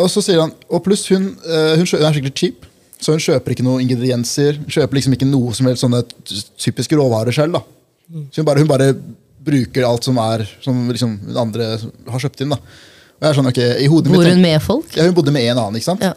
Og 0.00 0.08
så 0.08 0.22
sier 0.24 0.40
han 0.40 0.52
Og 0.70 0.80
pluss, 0.84 1.02
hun, 1.12 1.32
eh, 1.44 1.74
hun, 1.76 1.84
hun 1.84 2.06
er 2.08 2.16
skikkelig 2.16 2.36
cheap. 2.38 2.68
Så 3.00 3.14
hun 3.16 3.22
kjøper 3.22 3.54
ikke 3.54 3.64
noen 3.66 3.84
ingredienser. 3.84 4.60
Kjøper 4.68 4.96
liksom 4.98 5.16
ikke 5.16 5.28
noe 5.28 5.52
som 5.56 5.68
helst 5.68 5.84
sånne 5.84 6.02
typiske 6.60 6.96
råvarer 6.96 7.36
selv. 7.36 7.58
da 7.58 8.24
Så 8.30 8.40
hun 8.40 8.48
bare, 8.48 8.62
hun 8.62 8.70
bare 8.70 8.90
bruker 9.44 9.86
alt 9.88 10.04
som 10.04 10.18
er 10.20 10.46
Som 10.64 10.88
liksom 10.92 11.18
andre 11.40 11.74
har 11.80 12.24
kjøpt 12.24 12.44
inn. 12.44 12.54
da 12.54 12.60
Og 12.60 13.26
jeg 13.26 13.30
er 13.30 13.38
sånn, 13.40 13.52
ok, 13.52 13.62
i 13.84 13.88
hodet 13.92 14.12
mitt 14.12 14.20
Bor 14.22 14.32
hun 14.32 14.44
med 14.44 14.60
folk? 14.64 14.96
ja, 14.96 15.08
Hun 15.08 15.16
bodde 15.16 15.36
med 15.36 15.48
en 15.48 15.58
annen. 15.58 15.80
ikke 15.80 15.90
sant? 15.90 16.04
Ja. 16.04 16.14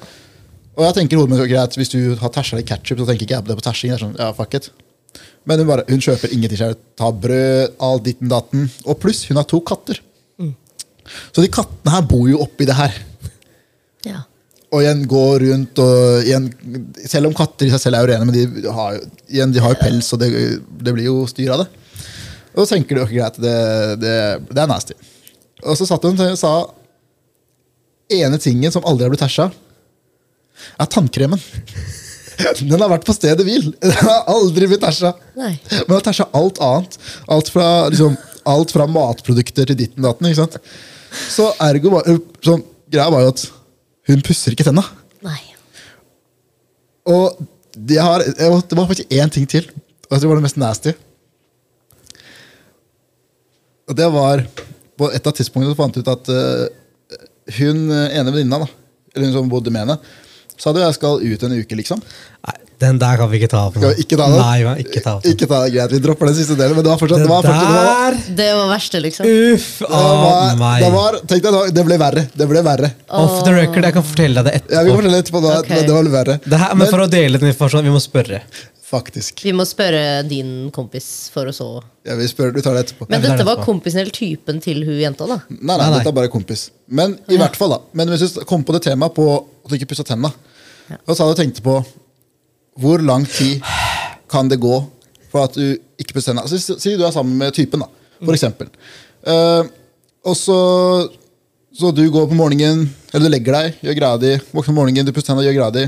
Og 0.74 0.88
jeg 0.88 0.95
tenker 0.97 1.19
hodet 1.19 1.36
mitt, 1.36 1.43
greit, 1.51 1.76
Hvis 1.78 1.91
du 1.93 2.15
har 2.19 2.32
tæsja 2.34 2.57
litt 2.57 2.69
ketchup, 2.69 3.01
så 3.01 3.05
tenker 3.09 3.28
ikke 3.28 3.38
jeg 3.38 3.45
på 3.45 3.51
det 3.51 3.59
på 3.59 3.67
tæsjing. 3.67 3.93
Sånn, 4.01 4.17
ja, 4.19 4.32
fuck 4.34 4.55
it. 4.57 4.71
Men 5.45 5.59
hun, 5.61 5.69
bare, 5.69 5.86
hun 5.89 6.01
kjøper 6.01 6.34
ingenting 6.34 6.59
selv. 6.59 6.82
Tar 6.97 7.13
brød, 7.24 7.76
all 7.84 8.01
ditten 8.03 8.32
datten. 8.32 8.67
Og 8.88 8.97
pluss, 9.03 9.26
hun 9.30 9.38
har 9.38 9.47
to 9.49 9.61
katter. 9.61 10.01
Så 11.36 11.43
de 11.43 11.49
kattene 11.51 11.91
her 11.91 12.05
bor 12.07 12.30
jo 12.30 12.39
oppi 12.45 12.67
det 12.69 12.78
her. 12.78 13.01
ja. 14.07 14.24
Og 14.74 14.82
igjen 14.82 15.03
går 15.05 15.43
rundt 15.43 15.80
og 15.84 16.24
igjen, 16.26 16.47
Selv 17.05 17.30
om 17.30 17.36
katter 17.38 17.67
i 17.67 17.74
seg 17.76 17.82
selv 17.84 17.99
er 17.99 18.07
jo 18.07 18.09
rene, 18.09 18.26
men 18.26 18.34
de 18.34 18.71
har, 18.74 18.95
igjen, 19.30 19.51
de 19.53 19.61
har 19.61 19.76
jo 19.76 19.78
pels, 19.84 20.07
og 20.15 20.21
det, 20.24 20.30
det 20.82 20.93
blir 20.95 21.05
jo 21.11 21.28
styr 21.30 21.51
av 21.53 21.61
det. 21.61 21.67
Og 22.55 22.63
så 22.63 22.71
tenker 22.71 22.97
du 22.97 23.03
ok, 23.03 23.11
greit, 23.13 23.38
det, 23.43 23.53
det, 24.01 24.15
det 24.49 24.63
er 24.63 24.71
nasty. 24.71 24.95
Og 25.61 25.78
så 25.78 25.86
satt 25.86 26.07
hun 26.07 26.17
og 26.17 26.39
sa 26.39 26.53
ene 28.17 28.39
tingen 28.41 28.74
som 28.74 28.86
aldri 28.89 29.05
har 29.05 29.13
blitt 29.13 29.21
tæsja, 29.21 29.51
er 30.80 30.89
tannkremen. 30.91 31.41
Den 32.60 32.82
har 32.82 32.89
vært 32.91 33.06
på 33.08 33.16
stedet 33.16 33.45
hvil. 33.45 33.70
Den 33.84 33.93
har 33.99 34.28
aldri 34.32 34.68
blitt 34.70 34.84
tæsja. 34.84 35.14
Men 35.38 35.58
den 35.70 35.95
har 35.95 36.06
tæsja 36.06 36.28
alt 36.34 36.62
annet. 36.66 36.97
Alt 37.32 37.51
fra, 37.54 37.68
liksom, 37.93 38.18
alt 38.49 38.74
fra 38.74 38.88
matprodukter 38.89 39.70
til 39.70 39.80
ditten 39.80 40.06
datten. 40.06 40.30
ikke 40.30 40.41
sant? 40.41 40.58
Så 41.30 41.51
ergo 41.62 41.93
var, 41.93 42.10
sånn, 42.43 42.64
greia 42.89 43.12
var 43.14 43.26
jo 43.26 43.34
at 43.36 43.45
hun 44.10 44.24
pusser 44.26 44.56
ikke 44.56 44.66
tenna. 44.68 44.84
Nei. 45.24 45.39
Og 47.10 47.38
de 47.74 47.97
har, 47.99 48.24
det 48.24 48.78
var 48.78 48.89
faktisk 48.89 49.14
én 49.14 49.32
ting 49.34 49.45
til. 49.49 49.70
Og 50.10 50.20
det 50.20 50.30
var 50.30 50.39
det 50.39 50.45
mest 50.45 50.60
nasty. 50.62 50.93
Og 53.89 53.97
det 53.97 54.08
var 54.14 54.45
På 54.93 55.08
et 55.10 55.26
av 55.26 55.34
tidspunktene 55.34 55.74
fant 55.74 55.95
jeg 55.97 56.06
ut 56.06 56.10
at 56.12 56.28
uh, 56.30 56.68
hun 57.58 57.88
ene 57.89 58.30
venninna, 58.30 58.60
eller 59.10 59.26
hun 59.26 59.34
som 59.34 59.47
bodde 59.49 59.72
med 59.74 59.82
henne, 59.82 59.95
sa 60.58 60.74
du 60.74 60.80
jeg 60.80 60.93
skal 60.97 61.20
ut 61.24 61.43
en 61.43 61.56
uke, 61.60 61.76
liksom. 61.80 62.01
Nei, 62.43 62.54
den 62.84 62.97
der 62.99 63.16
kan 63.18 63.30
vi 63.32 63.39
ikke 63.39 63.49
ta 63.54 63.62
opp 63.70 63.76
nå. 63.78 63.82
Skal 63.82 63.93
vi 63.95 64.04
ikke 64.04 64.18
ta 64.20 64.26
den? 64.28 64.39
Nei, 64.41 64.64
man, 64.68 64.78
ikke 64.84 65.01
ta 65.04 65.14
opp. 65.18 65.26
Ikke 65.30 65.47
ta 65.47 65.60
det, 65.64 65.72
greit, 65.76 65.91
Vi 65.95 65.99
dropper 66.04 66.28
den 66.30 66.36
siste 66.36 66.58
delen, 66.60 66.76
men 66.76 66.84
det 66.84 66.91
var 66.91 66.99
fortsatt 66.99 67.22
Det 67.22 67.28
det 67.28 67.32
var 67.32 67.45
fortsatt, 67.47 67.70
det 67.70 67.86
var, 67.88 68.18
der 68.18 68.36
Det 68.41 68.49
var 68.60 68.68
verste, 68.74 69.01
liksom. 69.06 69.30
Uff 69.54 69.68
det 69.80 69.89
var, 69.89 70.56
meg. 70.60 70.84
det 70.84 70.91
var, 70.97 71.18
tenk 71.24 71.43
deg, 71.43 71.47
det 71.47 71.54
var- 71.60 71.72
det 71.80 71.86
ble 71.89 71.97
verre. 72.04 72.26
Det 72.36 72.47
ble 72.49 72.62
verre. 72.68 72.91
Off 73.10 73.43
the 73.45 73.54
record, 73.56 73.84
jeg 73.84 73.93
kan 73.93 74.04
fortelle 74.04 74.36
deg 74.43 74.45
det 74.51 74.54
etterpå. 74.62 74.74
Ja, 74.76 74.84
Vi 74.84 74.89
kan 74.91 74.99
fortelle 75.01 75.24
etterpå, 75.24 75.41
da, 75.47 75.58
Ok. 75.60 75.68
det 75.70 75.95
var 75.95 76.12
verre. 76.18 76.39
Det 76.43 76.60
her, 76.60 76.76
men 76.76 76.88
for 76.88 76.99
å 76.99 77.10
dele 77.10 77.38
den 77.39 77.54
informasjonen, 77.54 77.86
vi 77.86 77.95
må 77.95 78.01
spørre. 78.04 78.41
Faktisk. 78.93 79.39
Vi 79.41 79.49
må 79.57 79.63
spørre 79.65 80.21
din 80.29 80.69
kompis 80.75 81.07
for 81.33 81.49
å 81.49 81.53
så 81.55 81.67
Ja, 82.05 82.13
vi 82.19 82.27
spør, 82.29 82.51
du 82.53 82.59
tar 82.61 82.75
det 82.77 82.83
etterpå. 82.85 83.07
Men 83.09 83.23
dette 83.23 83.39
det 83.41 83.45
var 83.47 83.63
kompisen 83.65 84.03
eller 84.03 84.13
typen 84.13 84.59
til 84.61 84.83
hun 84.85 84.99
jenta, 85.01 85.25
da? 85.25 85.39
Nei, 85.49 85.57
nei, 85.65 85.77
Nei, 85.79 85.87
nei. 85.89 85.97
dette 85.97 86.11
er 86.13 86.17
bare 86.19 86.29
kompis. 86.33 86.67
Men 86.93 87.15
i 87.33 87.39
hvert 87.41 87.57
fall 87.57 87.73
da 87.73 87.79
Men 87.97 88.11
hvis 88.13 88.35
du 88.37 88.43
kom 88.45 88.61
på 88.67 88.75
det 88.77 88.83
temaet 88.85 89.15
på 89.17 89.25
at 89.39 89.71
du 89.71 89.77
ikke 89.79 89.89
pussa 89.95 90.05
tenna, 90.05 90.29
og 91.07 91.15
så 91.15 91.23
hadde 91.23 91.33
du 91.33 91.41
tenkt 91.41 91.63
på 91.65 91.79
hvor 92.83 93.01
lang 93.05 93.25
tid 93.29 93.61
kan 94.29 94.47
det 94.49 94.59
gå 94.61 94.75
for 95.33 95.47
at 95.47 95.57
du 95.57 95.73
ikke 95.97 96.13
pusser 96.19 96.31
tenna. 96.33 96.43
Altså, 96.45 96.59
si- 96.61 96.77
si 96.81 96.95
du 96.97 97.03
er 97.05 97.11
sammen 97.15 97.37
med 97.37 97.53
typen, 97.57 97.81
da, 97.81 97.89
for 98.21 98.33
eksempel. 98.37 98.69
Eh, 99.25 99.63
og 100.29 100.35
så, 100.37 100.57
så 101.73 101.89
du 101.95 102.03
går 102.13 102.27
på 102.29 102.37
morgenen, 102.37 102.85
eller 103.13 103.25
du 103.25 103.33
legger 103.33 103.57
deg, 103.57 103.79
gjør 103.87 103.97
greia 103.97 104.19
di, 104.21 104.33
våkner 104.53 104.69
om 104.73 104.77
morgenen, 104.83 105.05
du 105.05 105.13
pusser 105.15 105.31
tenna, 105.33 105.45
gjør 105.45 105.57
greia 105.57 105.71
di. 105.79 105.85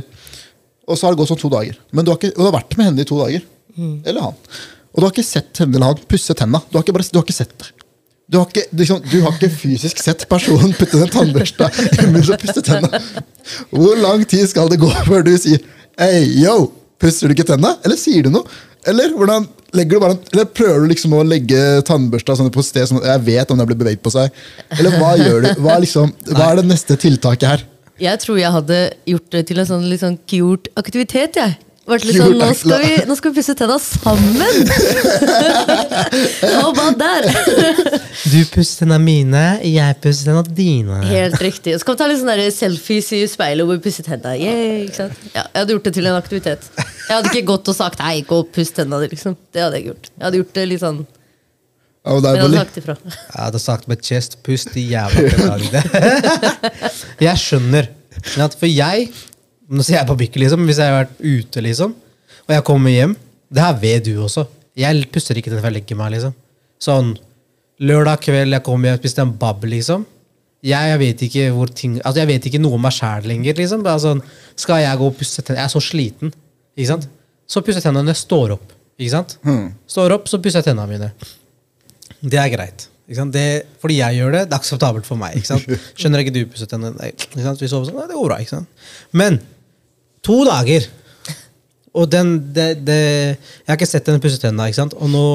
Og 0.85 0.97
så 0.97 1.07
har 1.07 1.15
det 1.15 1.21
gått 1.21 1.31
sånn 1.33 1.41
to 1.41 1.51
dager. 1.51 1.77
Men 1.91 2.05
du 2.05 2.11
har, 2.13 2.19
ikke, 2.21 2.35
og 2.35 2.43
du 2.43 2.49
har 2.49 2.57
vært 2.59 2.77
med 2.77 2.89
henne 2.91 3.05
i 3.05 3.09
to 3.09 3.17
dager. 3.21 3.45
Eller 4.05 4.27
han. 4.27 4.37
Og 4.95 5.01
du 5.01 5.07
har 5.07 5.11
ikke 5.15 5.27
sett 5.27 5.59
henne 5.59 5.75
eller 5.75 5.91
han 5.91 6.05
pusse 6.07 6.35
tenna. 6.37 6.61
Du 6.69 6.77
har 6.77 6.85
ikke, 6.85 6.95
bare, 6.95 7.07
du 7.11 7.19
har 7.19 7.25
ikke 7.25 7.35
sett 7.35 7.55
det. 7.59 7.71
Du 8.25 8.39
har, 8.39 8.47
ikke, 8.49 8.63
liksom, 8.73 9.01
du 9.05 9.19
har 9.21 9.35
ikke 9.35 9.51
fysisk 9.53 9.99
sett 10.01 10.23
personen 10.29 10.71
putte 10.73 10.97
den 10.97 11.11
tannbørsta 11.13 11.67
i 11.69 12.07
munnen 12.07 12.31
og 12.33 12.41
pusse 12.41 12.63
tenna. 12.65 13.01
Hvor 13.69 13.99
lang 14.01 14.23
tid 14.29 14.47
skal 14.49 14.71
det 14.71 14.79
gå 14.81 14.89
før 15.05 15.25
du 15.27 15.35
sier 15.37 15.61
Hei, 16.01 16.23
yo, 16.41 16.71
pusser 16.99 17.29
du 17.29 17.35
ikke 17.35 17.45
tenna? 17.47 17.75
Eller 17.85 17.99
sier 18.01 18.25
du 18.25 18.31
noe? 18.33 18.49
Eller 18.89 19.13
hvordan 19.13 19.45
du 19.75 19.93
bare 19.99 20.15
Eller 20.31 20.47
prøver 20.47 20.83
du 20.83 20.89
liksom 20.89 21.13
å 21.17 21.21
legge 21.27 21.59
tannbørsta 21.87 22.37
sånn 22.39 22.49
på 22.53 22.63
et 22.63 22.69
sted 22.69 22.89
sånn 22.89 23.01
at 23.03 23.11
jeg 23.11 23.25
vet 23.29 23.53
om 23.53 23.61
den 23.61 23.69
blir 23.69 23.79
beveget 23.79 24.03
på 24.03 24.13
seg? 24.13 24.33
Eller 24.79 24.97
hva 24.97 25.13
gjør 25.19 25.45
du? 25.45 25.49
Hva 25.61 25.77
liksom, 25.83 26.11
hva 26.31 26.49
er 26.49 26.61
det 26.61 26.67
neste 26.71 26.97
tiltaket 26.99 27.49
her? 27.51 27.65
Jeg 28.01 28.19
tror 28.19 28.39
jeg 28.39 28.51
hadde 28.51 28.79
gjort 29.07 29.29
det 29.31 29.45
til 29.49 29.61
en 29.61 29.69
sånn 29.69 29.85
litt 29.87 30.01
sånn 30.03 30.17
cute 30.27 30.71
aktivitet. 30.79 31.37
jeg. 31.39 31.55
Vært 31.85 32.01
litt 32.07 32.17
sånn, 32.17 32.33
nå 32.41 32.47
skal, 32.57 32.81
vi, 32.81 32.93
nå 33.05 33.13
skal 33.13 33.29
vi 33.29 33.37
pusse 33.37 33.53
tenna 33.59 33.75
sammen! 33.77 34.69
Og 36.63 36.71
bare 36.73 36.95
der! 36.97 37.27
Du 38.25 38.39
pusser 38.49 38.79
tennene 38.81 38.97
mine, 39.03 39.43
jeg 39.69 39.99
pusser 40.01 40.31
tennene 40.31 40.55
dine. 40.57 40.97
Helt 41.05 41.37
riktig. 41.45 41.75
Og 41.77 41.83
Så 41.83 41.85
kan 41.85 41.93
vi 41.93 42.01
ta 42.01 42.07
litt 42.09 42.23
sånne 42.23 42.47
selfies 42.55 43.11
i 43.13 43.21
speilet 43.29 43.69
hvor 43.69 43.77
vi 43.77 43.85
pusser 43.85 44.07
tenna. 44.07 44.33
Yeah, 44.33 44.81
ikke 44.87 44.97
sant? 45.03 45.27
Ja, 45.29 45.43
jeg 45.45 45.61
hadde 45.61 45.77
gjort 45.77 45.85
det 45.85 45.93
til 45.99 46.09
en 46.09 46.17
aktivitet. 46.17 46.65
Jeg 46.81 47.13
hadde 47.19 47.29
ikke 47.29 47.45
gått 47.53 47.69
og 47.69 47.77
sagt 47.77 48.01
'hei, 48.01 48.17
gå 48.25 48.41
og 48.41 48.49
puss 48.55 48.73
tenna 48.73 48.97
di'. 49.03 49.13
Liksom. 49.13 49.37
Det 49.53 49.61
hadde 49.61 49.77
jeg 49.77 49.85
ikke 49.85 49.93
gjort. 49.93 50.09
Jeg 50.17 50.25
hadde 50.25 50.41
gjort 50.41 50.53
det 50.57 50.65
litt 50.73 50.81
sånn 50.81 51.05
Ja, 52.05 52.13
og 52.13 52.21
Men 52.21 52.23
der, 52.23 52.35
jeg 52.35 52.43
hadde 52.45 52.57
sagt 52.61 52.77
ifra. 52.77 52.95
Jeg 53.35 53.41
hadde 53.41 53.59
sagt 53.59 53.87
med 53.89 54.01
chest, 54.05 54.37
pust, 54.45 54.75
i 54.77 54.83
jævla. 54.91 55.81
Jeg 57.25 57.37
skjønner. 57.41 57.87
Men 58.35 58.43
at 58.45 58.57
For 58.59 58.69
jeg 58.69 59.09
Nå 59.65 59.81
sier 59.81 59.97
jeg 59.97 60.05
på 60.07 60.15
bikket, 60.19 60.37
liksom. 60.43 60.65
Hvis 60.69 60.77
jeg 60.77 60.91
har 60.93 60.99
vært 60.99 61.15
ute, 61.25 61.61
liksom, 61.65 61.95
og 62.45 62.51
jeg 62.53 62.63
kommer 62.67 62.93
hjem 62.93 63.15
Det 63.49 63.63
her 63.63 63.79
vet 63.81 64.05
du 64.05 64.11
også. 64.21 64.43
Jeg 64.77 65.07
puster 65.09 65.39
ikke 65.39 65.49
den 65.49 65.63
før 65.63 65.71
jeg 65.71 65.79
legger 65.79 65.97
meg, 65.97 66.11
liksom. 66.13 66.35
Sånn 66.85 67.15
lørdag 67.81 68.21
kveld, 68.23 68.53
jeg 68.53 68.63
kommer 68.67 68.91
hjem, 68.91 68.99
spiste 69.01 69.23
en 69.25 69.33
bab, 69.41 69.65
liksom. 69.65 70.05
Jeg, 70.65 70.91
jeg 70.91 70.99
vet 71.01 71.23
ikke 71.27 71.47
hvor 71.53 71.69
ting 71.81 71.97
Altså 72.03 72.21
jeg 72.23 72.29
vet 72.35 72.45
ikke 72.49 72.61
noe 72.61 72.77
om 72.77 72.85
meg 72.85 72.93
sjæl 72.93 73.25
lenger. 73.29 73.57
liksom 73.57 73.81
Bare 73.85 74.01
sånn, 74.01 74.21
Skal 74.57 74.83
jeg 74.85 75.01
gå 75.01 75.09
og 75.09 75.17
pusse 75.17 75.41
tennene? 75.41 75.63
Jeg 75.63 75.71
er 75.71 75.73
så 75.73 75.81
sliten. 75.83 76.31
Ikke 76.77 76.91
sant? 76.93 77.09
Så 77.49 77.61
pusser 77.65 77.81
jeg 77.81 77.87
tennene 77.89 78.05
når 78.05 78.15
jeg 78.15 78.21
står 78.23 78.53
opp. 78.59 78.71
Ikke 79.01 79.11
sant? 79.17 79.35
Står 79.97 80.13
opp, 80.15 80.29
så 80.31 80.39
pusser 80.41 80.61
jeg 80.61 80.69
tennene 80.69 80.87
mine. 80.93 81.11
Det 82.21 82.39
er 82.41 82.51
greit. 82.53 82.87
Det, 83.05 83.45
fordi 83.81 83.99
jeg 83.99 84.17
gjør 84.17 84.31
det, 84.33 84.41
det 84.49 84.55
er 84.55 84.59
akseptabelt 84.59 85.05
for 85.05 85.19
meg. 85.19 85.37
Ikke? 85.37 85.77
Skjønner 85.99 86.23
ikke 86.23 86.33
du 86.33 86.43
pusset 86.49 86.71
sant? 86.71 87.61
Vi 87.61 87.69
sover 87.69 87.85
sånn, 87.85 87.99
det 88.09 88.17
går 88.17 88.29
bra. 88.31 88.39
Ikke 88.41 88.55
sant? 88.55 88.85
Men 89.13 89.37
to 90.25 90.39
dager 90.47 90.87
Og 91.95 92.09
den 92.09 92.31
det, 92.51 92.81
det, 92.83 92.95
Jeg 93.37 93.69
har 93.69 93.77
ikke 93.77 93.87
sett 93.87 94.09
henne 94.09 94.23
pusse 94.23 94.41
tennene. 94.41 94.71
Ikke 94.71 94.81
sant? 94.81 94.95
Og 94.97 95.11
nå, 95.11 95.25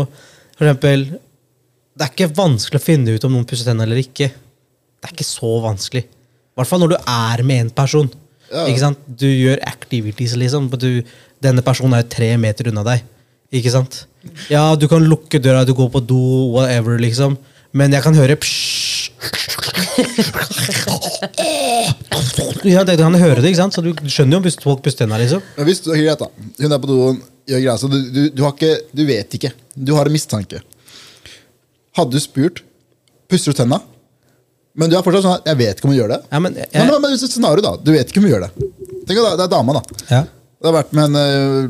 for 0.58 0.66
eksempel 0.66 1.06
Det 1.14 2.04
er 2.04 2.10
ikke 2.10 2.32
vanskelig 2.40 2.80
å 2.80 2.84
finne 2.84 3.14
ut 3.14 3.28
om 3.28 3.36
noen 3.36 3.46
pusser 3.46 3.70
tennene 3.70 3.86
eller 3.86 4.02
ikke. 4.02 4.28
Det 4.30 5.08
er 5.08 5.14
ikke 5.14 5.28
så 5.30 5.52
vanskelig. 5.62 6.02
I 6.10 6.58
hvert 6.58 6.68
fall 6.68 6.82
når 6.82 6.92
du 6.92 6.98
er 6.98 7.44
med 7.46 7.64
en 7.64 7.72
person. 7.72 8.10
Ja. 8.50 8.66
Ikke 8.66 8.82
sant? 8.82 9.00
Du 9.06 9.28
gjør 9.28 9.62
activities, 9.68 10.34
liksom. 10.38 10.66
Du, 10.74 11.04
denne 11.42 11.62
personen 11.64 11.96
er 12.00 12.08
tre 12.10 12.32
meter 12.40 12.68
unna 12.72 12.82
deg. 12.86 13.06
Ikke 13.52 13.70
sant? 13.74 14.04
Ja, 14.50 14.74
du 14.78 14.86
kan 14.90 15.02
lukke 15.08 15.40
døra, 15.42 15.64
du 15.66 15.72
går 15.74 15.88
på 15.90 16.00
do, 16.06 16.18
whatever, 16.54 16.98
liksom. 17.02 17.36
Men 17.72 17.92
jeg 17.94 18.02
kan 18.04 18.14
høre 18.14 18.36
psj. 18.36 19.10
Ja, 22.64 22.84
det- 22.84 22.96
du 22.98 23.02
kan 23.02 23.14
høre 23.14 23.40
det, 23.40 23.50
ikke 23.50 23.56
sant? 23.62 23.74
Så 23.74 23.82
du 23.82 23.92
skjønner 24.06 24.38
jo 24.38 24.40
om 24.42 24.50
folk 24.62 24.82
puster 24.82 25.04
tennene, 25.06 25.20
liksom. 25.24 25.42
Men 25.56 25.66
hvis 25.66 25.80
du, 25.82 25.90
greit 25.92 26.18
da, 26.18 26.26
Hun 26.60 26.72
er 26.72 26.78
på 26.78 26.86
doen, 26.90 27.22
gjør 27.48 27.60
greier, 27.62 27.78
så 27.78 27.88
du, 27.90 27.98
du, 28.10 28.30
du, 28.30 28.42
har 28.42 28.52
ikke, 28.52 28.72
du 28.94 29.04
vet 29.06 29.30
ikke. 29.34 29.52
Du 29.76 29.94
har 29.94 30.06
en 30.06 30.12
mistanke. 30.12 30.60
Hadde 31.96 32.10
du 32.12 32.20
spurt 32.20 32.62
Pusser 33.30 33.52
du 33.52 33.56
tenna? 33.62 33.80
Men 34.74 34.90
du 34.90 34.96
er 34.96 35.02
fortsatt 35.02 35.22
sånn 35.22 35.36
at 35.38 35.46
jeg 35.46 35.56
vet 35.58 35.76
ikke 35.78 35.84
om 35.86 35.90
hun 35.92 35.98
gjør 36.00 36.08
det. 36.08 36.20
Ja, 36.32 36.38
men 36.40 36.54
jeg- 36.54 36.68
men, 36.74 36.86
men, 36.86 37.00
men 37.02 37.10
hvis 37.12 37.30
scenario 37.30 37.62
da, 37.62 37.76
Du 37.76 37.92
vet 37.92 38.08
ikke 38.10 38.18
om 38.18 38.24
hun 38.26 38.32
gjør 38.32 38.40
det. 38.46 38.50
Tenk 39.06 39.18
at 39.18 39.24
det 39.24 39.30
er- 39.32 39.36
det 39.36 39.44
er 39.46 39.48
dama. 39.56 39.72
da 39.72 39.82
Ja. 40.10 40.24
Det 40.60 40.68
har 40.68 40.74
vært 40.76 40.90
med 40.92 41.06
en 41.08 41.14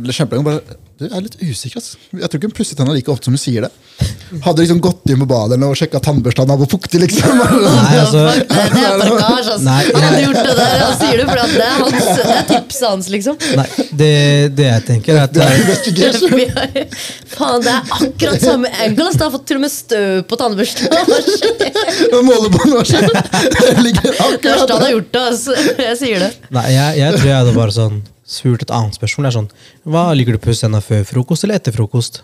uh, 0.03 0.11
kjempelenge. 0.11 0.43
Bare, 0.49 0.79
du 0.99 1.05
jeg 1.07 1.15
er 1.17 1.23
litt 1.23 1.37
usikker. 1.41 1.79
ass. 1.81 1.95
Jeg 2.11 2.27
tror 2.29 2.41
ikke 2.41 2.49
hun 2.51 2.55
pusser 2.59 2.77
tennene 2.77 2.97
like 2.99 3.09
ofte 3.13 3.29
som 3.29 3.37
hun 3.37 3.41
sier 3.41 3.63
det. 3.65 3.71
Hadde 4.45 4.65
liksom 4.65 4.81
gått 4.85 5.07
inn 5.13 5.23
på 5.23 5.29
badet 5.31 5.57
og 5.65 5.77
sjekka 5.79 6.01
tannbørsta 6.05 6.45
var 6.51 6.69
fuktig. 6.69 6.99
liksom 7.05 7.39
Nei, 7.39 7.95
altså 8.01 8.25
Fuck, 8.35 8.51
det, 8.51 8.83
er 8.83 9.01
parkasj, 9.01 9.49
ass. 9.55 9.63
Nei, 9.65 9.79
Han 9.87 10.05
hadde 10.05 10.19
jeg- 10.19 10.27
gjort 10.27 10.51
det 10.51 10.57
der. 10.59 10.75
Han 10.83 10.99
sier 11.01 11.23
det 11.23 11.29
fordi 11.31 11.47
det 11.55 11.65
er, 11.69 11.79
hans, 11.85 12.11
det 12.19 12.27
er 12.35 12.45
tipset 12.51 12.89
hans, 12.89 13.09
liksom. 13.15 13.41
Nei, 13.63 13.67
det, 14.03 14.11
det 14.59 14.69
jeg 14.69 14.85
tenker, 14.91 15.15
er 15.15 15.23
at 15.25 15.33
Det 15.39 15.43
er. 15.47 17.01
Faen, 17.37 17.65
det 17.65 17.73
er 17.79 17.97
akkurat 17.97 18.45
samme 18.45 18.75
angle. 18.75 19.09
ass. 19.09 19.17
Det 19.17 19.25
har 19.29 19.35
fått 19.39 19.49
til 19.55 19.63
og 19.63 19.65
med 19.69 19.75
støv 19.79 20.23
på 20.29 20.41
tannbørsta. 20.43 20.91
Målebånd. 22.19 22.79
Det 22.91 23.75
ligger 23.87 24.11
akkurat 24.19 24.51
Første 24.51 24.73
han 24.75 24.83
har 24.89 24.97
gjort 24.99 25.13
det, 25.17 25.27
ass. 25.33 25.45
Jeg 25.87 26.01
sier 26.05 26.27
det. 26.27 26.33
Nei, 26.53 26.67
jeg, 26.75 27.05
jeg 27.05 27.21
tror 27.21 27.31
jeg 27.33 27.39
hadde 27.45 27.61
bare 27.63 27.79
sånn 27.83 28.01
spurt 28.31 28.63
et 28.65 28.73
annet 28.75 28.97
spørsmål. 28.97 29.27
Det 29.27 29.31
er 29.31 29.37
sånn, 29.39 29.49
Hva 29.91 30.05
Liker 30.15 30.37
du 30.37 30.41
å 30.41 30.45
pusse 30.45 30.65
tennene 30.65 30.85
før 30.85 31.07
frokost 31.09 31.47
eller 31.47 31.59
etter 31.61 31.75
frokost? 31.75 32.23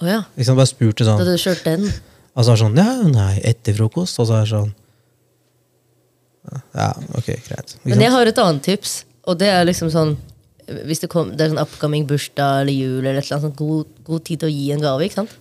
Oh, 0.00 0.08
ja. 0.08 0.22
Liksom 0.38 0.56
bare 0.56 0.70
spurt 0.70 0.96
det 0.96 1.04
Da 1.04 1.12
sånn 1.12 1.20
hadde 1.20 1.36
du 1.36 1.42
kjørte 1.42 1.74
den. 1.76 1.90
Og 2.34 2.46
så 2.46 2.52
er 2.52 2.56
det 2.56 2.62
sånn 2.64 2.80
Ja, 2.80 2.94
nei, 3.10 3.34
etter 3.52 3.76
frokost. 3.76 4.20
Og 4.22 4.30
så 4.30 4.38
er 4.38 4.46
det 4.46 4.52
sånn 4.54 4.72
Ja, 6.74 6.90
ok, 7.18 7.28
greit. 7.28 7.76
Liksom. 7.76 7.86
Men 7.92 8.04
jeg 8.06 8.14
har 8.16 8.30
et 8.30 8.42
annet 8.42 8.64
tips, 8.64 8.96
og 9.28 9.38
det 9.42 9.50
er 9.52 9.66
liksom 9.68 9.92
sånn 9.92 10.16
Hvis 10.86 11.02
det, 11.02 11.10
kom, 11.12 11.34
det 11.36 11.44
er 11.44 11.52
sånn 11.52 11.62
upcoming 11.62 12.06
bursdag 12.08 12.62
eller 12.64 12.72
jul, 12.72 13.00
eller 13.02 13.18
et 13.20 13.26
eller 13.26 13.40
annet 13.40 13.48
sånt, 13.50 13.58
god, 13.58 13.88
god 14.06 14.24
tid 14.28 14.40
til 14.42 14.48
å 14.48 14.54
gi 14.54 14.68
en 14.72 14.84
gave. 14.84 15.04
ikke 15.04 15.18
sant? 15.20 15.32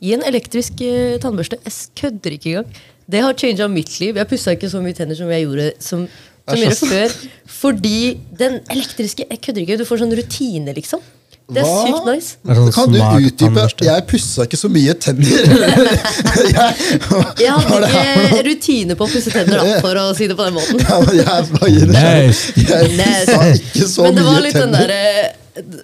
Gi 0.00 0.14
en 0.16 0.24
elektrisk 0.24 0.80
eh, 0.80 1.18
tannbørste. 1.20 1.58
Jeg 1.66 1.74
kødder 2.00 2.36
ikke 2.36 2.54
engang. 2.54 2.78
Det 3.10 3.20
har 3.20 3.36
changa 3.36 3.66
mitt 3.68 3.92
liv. 4.00 4.16
Jeg 4.16 4.28
pussa 4.30 4.54
ikke 4.56 4.70
så 4.72 4.80
mye 4.80 4.96
tenner 4.96 5.18
som 5.18 5.28
jeg 5.28 5.44
gjorde 5.44 5.66
som, 5.84 6.06
som 6.50 6.58
er 6.58 6.66
gjorde 6.66 6.90
før. 6.90 7.16
Fordi 7.60 7.96
den 8.40 8.60
elektriske 8.72 9.26
Jeg 9.28 9.40
kødder 9.44 9.64
ikke. 9.64 9.80
Du 9.80 9.88
får 9.88 10.04
sånn 10.04 10.14
rutine, 10.16 10.74
liksom. 10.76 11.02
Det 11.50 11.64
er 11.64 11.66
Hva? 11.66 11.78
sykt 11.82 12.04
nice. 12.06 12.36
Er 12.46 12.58
sånn 12.60 12.68
Kan 12.76 12.92
du 12.92 12.98
smart 13.00 13.24
utdype? 13.26 13.62
Jeg 13.88 14.04
pussa 14.10 14.44
ikke 14.46 14.58
så 14.60 14.68
mye 14.70 14.94
tenner. 15.02 15.24
jeg, 16.54 16.76
Jeg 17.42 17.54
hadde 17.56 17.70
Var 17.74 17.86
ikke 18.28 18.44
rutine 18.46 18.96
på 18.98 19.08
å 19.08 19.10
pusse 19.10 19.32
tenner, 19.34 19.58
da, 19.58 19.80
for 19.82 19.98
å 19.98 20.04
si 20.14 20.28
det 20.30 20.36
på 20.38 20.46
den 20.46 20.54
måten. 20.60 20.82
Ja, 20.84 21.00
men 21.02 21.18
jeg 21.18 21.48
det 21.58 21.94
Nice. 21.96 22.52
Jeg 22.54 22.92
pussa 22.94 23.48
ikke 23.56 23.88
så 23.90 24.06
Men 24.06 24.20
det 24.20 24.26
var 24.28 24.38
mye 24.38 24.44
litt 24.46 24.58
den 24.60 24.76
tenner. 24.76 24.94
derre 24.94 25.80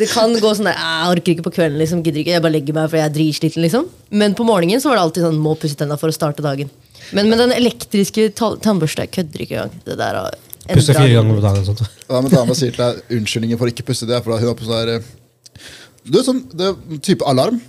Det 0.00 0.08
kan 0.08 0.32
gå 0.40 0.54
sånn 0.56 0.70
der 0.70 0.78
«Ah, 0.80 1.02
Jeg 1.04 1.18
orker 1.18 1.34
ikke 1.34 1.44
på 1.50 1.52
kvelden, 1.58 1.76
liksom, 1.82 2.00
gidder 2.00 2.22
ikke, 2.22 2.38
jeg 2.38 2.44
bare 2.46 2.56
legger 2.56 2.78
meg 2.78 2.88
for 2.88 2.96
jeg 2.96 3.10
er 3.10 3.12
dritsliten. 3.12 3.60
Liksom. 3.66 3.90
Men 4.16 4.32
på 4.38 4.46
morgenen 4.48 4.80
så 4.80 4.88
var 4.88 4.96
det 4.96 5.04
alltid 5.04 5.26
sånn 5.28 5.42
må 5.44 5.52
pusse 5.60 5.76
tenna 5.76 6.00
for 6.00 6.08
å 6.08 6.16
starte 6.16 6.40
dagen. 6.40 6.72
Men 7.16 7.28
med 7.30 7.38
den 7.42 7.52
elektriske 7.56 8.28
ta- 8.38 8.56
tannbørsta, 8.62 9.06
kødder 9.10 9.40
ikke 9.44 9.56
engang. 9.58 9.80
Det 9.84 9.96
der 9.98 10.14
har 10.20 10.30
Pusse 10.70 10.94
fire 10.94 11.08
ganger 11.16 11.34
på 11.34 11.42
dagen. 11.42 11.64
og 11.64 11.66
Sånt. 11.66 11.80
Ja, 12.08 12.20
men 12.20 12.30
Dama 12.30 12.54
sier 12.54 12.70
til 12.70 12.84
deg 12.84 13.16
unnskyldninger 13.18 13.58
for 13.58 13.66
å 13.66 13.72
ikke 13.72 13.86
pusse 13.88 14.06
det. 14.06 14.20
For 14.22 14.38
hun 14.38 14.46
har 14.52 14.54
på 14.54 14.66
sånn 14.68 14.86
der, 14.86 14.94
eh, 15.00 15.02
Du 16.06 16.16
vet 16.18 16.26
sånn 16.26 16.44
det 16.56 16.66
er 16.68 16.98
type 17.02 17.26
alarm. 17.26 17.60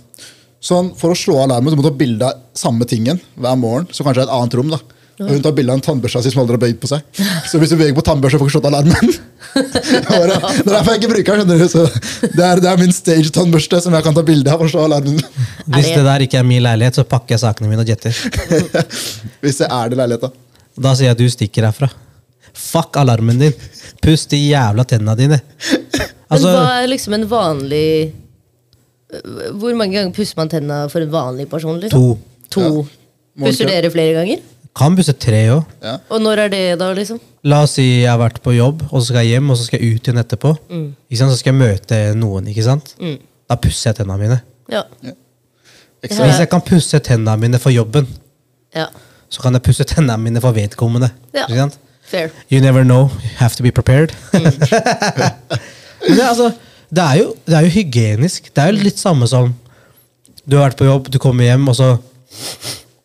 Sånn, 0.62 0.92
For 0.96 1.10
å 1.10 1.16
slå 1.18 1.40
alarmen 1.42 1.72
så 1.72 1.76
må 1.76 1.82
du 1.82 1.90
ha 1.90 1.96
bilde 1.98 2.22
av 2.22 2.38
samme 2.54 2.86
tingen 2.86 3.18
hver 3.36 3.58
morgen. 3.58 3.86
Så 3.90 4.04
kanskje 4.06 4.22
det 4.22 4.28
er 4.28 4.30
et 4.30 4.36
annet 4.38 4.54
rom. 4.54 4.70
da 4.70 4.78
Og 5.22 5.30
Hun 5.36 5.42
tar 5.44 5.54
bilde 5.56 5.72
av 5.74 5.78
en 5.80 5.84
tannbørste 5.86 6.22
som 6.32 6.42
aldri 6.42 6.56
har 6.56 6.62
bøyd 6.64 6.78
på 6.82 6.90
seg. 6.90 7.22
Så 7.50 7.60
hvis 7.62 7.72
du 7.72 7.76
beveger 7.76 7.96
på 7.96 8.04
tannbørste, 8.06 8.40
får 8.40 8.50
du 8.50 8.54
slått 8.56 8.68
alarmen. 8.70 9.12
Bare, 9.52 10.36
det 10.56 10.66
er 10.66 10.70
derfor 10.70 10.92
jeg 10.94 11.00
ikke 11.02 11.10
bruker 11.12 11.42
den. 11.42 11.50
skjønner 11.52 11.58
du 11.58 11.68
Så 11.72 11.82
det, 12.36 12.44
er, 12.46 12.62
det 12.64 12.70
er 12.72 12.80
min 12.80 12.94
stage-tannbørste 12.96 13.82
som 13.84 13.96
jeg 13.98 14.06
kan 14.06 14.16
ta 14.16 14.24
bilde 14.26 14.52
av 14.52 14.62
for 14.62 14.70
å 14.70 14.72
slå 14.74 14.86
alarmen. 14.88 15.18
Hvis 15.66 15.90
det- 15.92 16.06
der 16.06 16.24
ikke 16.26 16.40
er 16.40 16.46
min 16.48 16.62
leilighet, 16.64 17.00
så 17.00 17.04
pakker 17.08 17.36
jeg 17.36 17.44
sakene 17.44 17.68
mine 17.72 17.84
og 17.84 17.92
jetter. 17.92 18.16
Hvis 19.42 19.60
det 19.62 19.68
er 19.68 19.92
det 19.92 19.98
i 19.98 20.00
leiligheta. 20.02 20.32
Da 20.82 20.94
sier 20.96 21.10
jeg 21.10 21.16
at 21.18 21.20
du 21.20 21.28
stikker 21.32 21.66
herfra. 21.68 21.90
Fuck 22.56 22.96
alarmen 23.00 23.38
din. 23.40 23.54
Pust 24.02 24.30
de 24.32 24.40
jævla 24.40 24.84
tennene 24.88 25.16
dine. 25.18 25.38
Men 25.42 26.08
Altså, 26.32 26.48
hva 26.48 26.80
er 26.80 26.86
liksom 26.88 27.12
en 27.12 27.26
vanlig 27.28 28.12
Hvor 29.60 29.74
mange 29.76 29.98
ganger 29.98 30.14
pusser 30.16 30.38
man 30.38 30.48
tenna 30.48 30.86
for 30.88 31.04
en 31.04 31.10
vanlig 31.12 31.44
person? 31.50 31.76
Liksom? 31.80 32.00
to. 32.00 32.56
To. 32.56 32.86
Ja. 33.36 33.46
Pusser 33.46 33.68
dere 33.68 33.90
flere 33.92 34.14
ganger? 34.16 34.40
Kan 34.76 34.96
pusse 34.96 35.12
tre 35.20 35.42
òg. 35.52 35.68
Ja. 35.84 35.98
Og 36.08 36.22
når 36.24 36.46
er 36.46 36.52
det, 36.52 36.62
da? 36.80 36.88
liksom? 36.96 37.20
La 37.44 37.62
oss 37.66 37.74
si 37.76 37.84
jeg 37.84 38.08
har 38.08 38.20
vært 38.20 38.38
på 38.44 38.54
jobb, 38.56 38.84
og 38.88 39.00
så 39.00 39.10
skal 39.10 39.26
jeg 39.26 39.36
hjem, 39.36 39.50
og 39.52 39.58
så 39.58 39.66
skal 39.66 39.82
jeg 39.82 39.96
ut 39.98 40.08
igjen 40.08 40.22
etterpå. 40.22 40.52
Ikke 40.72 41.20
sant? 41.20 41.34
Så 41.34 41.40
skal 41.42 41.52
jeg 41.52 41.60
møte 41.60 42.00
noen. 42.16 42.48
ikke 42.48 42.64
sant? 42.64 42.94
Da 43.50 43.58
pusser 43.60 43.90
jeg 43.90 44.00
tennene 44.00 44.18
mine. 44.20 44.38
Ja. 44.72 44.84
Ekstra. 46.02 46.26
Hvis 46.26 46.40
jeg 46.40 46.50
kan 46.50 46.64
pusse 46.66 47.00
tennene 47.04 47.34
mine 47.38 47.60
for 47.62 47.74
jobben, 47.74 48.08
ja. 48.74 48.88
så 49.28 49.44
kan 49.44 49.58
jeg 49.58 49.64
pusse 49.66 49.84
tennene 49.90 50.16
mine 50.22 50.40
for 50.42 50.56
vedkommende. 50.56 51.12
Ja. 51.34 51.44
Ikke 51.44 51.60
sant? 51.66 51.78
Fair. 52.12 52.32
You 52.50 52.60
never 52.60 52.82
know. 52.84 53.10
You 53.22 53.36
have 53.38 53.56
to 53.56 53.62
be 53.62 53.72
prepared. 53.72 54.14
Men 54.32 56.16
det, 56.16 56.24
altså, 56.24 56.50
det 56.90 57.02
er, 57.02 57.14
jo, 57.20 57.34
det 57.46 57.54
er 57.56 57.66
jo 57.66 57.74
hygienisk. 57.76 58.50
Det 58.56 58.64
er 58.64 58.72
jo 58.72 58.82
litt 58.88 58.98
samme 58.98 59.28
som 59.30 59.52
Du 60.42 60.56
har 60.56 60.66
vært 60.66 60.80
på 60.80 60.88
jobb, 60.88 61.06
du 61.14 61.20
kommer 61.22 61.46
hjem, 61.46 61.68
og 61.70 61.76
så 61.78 61.92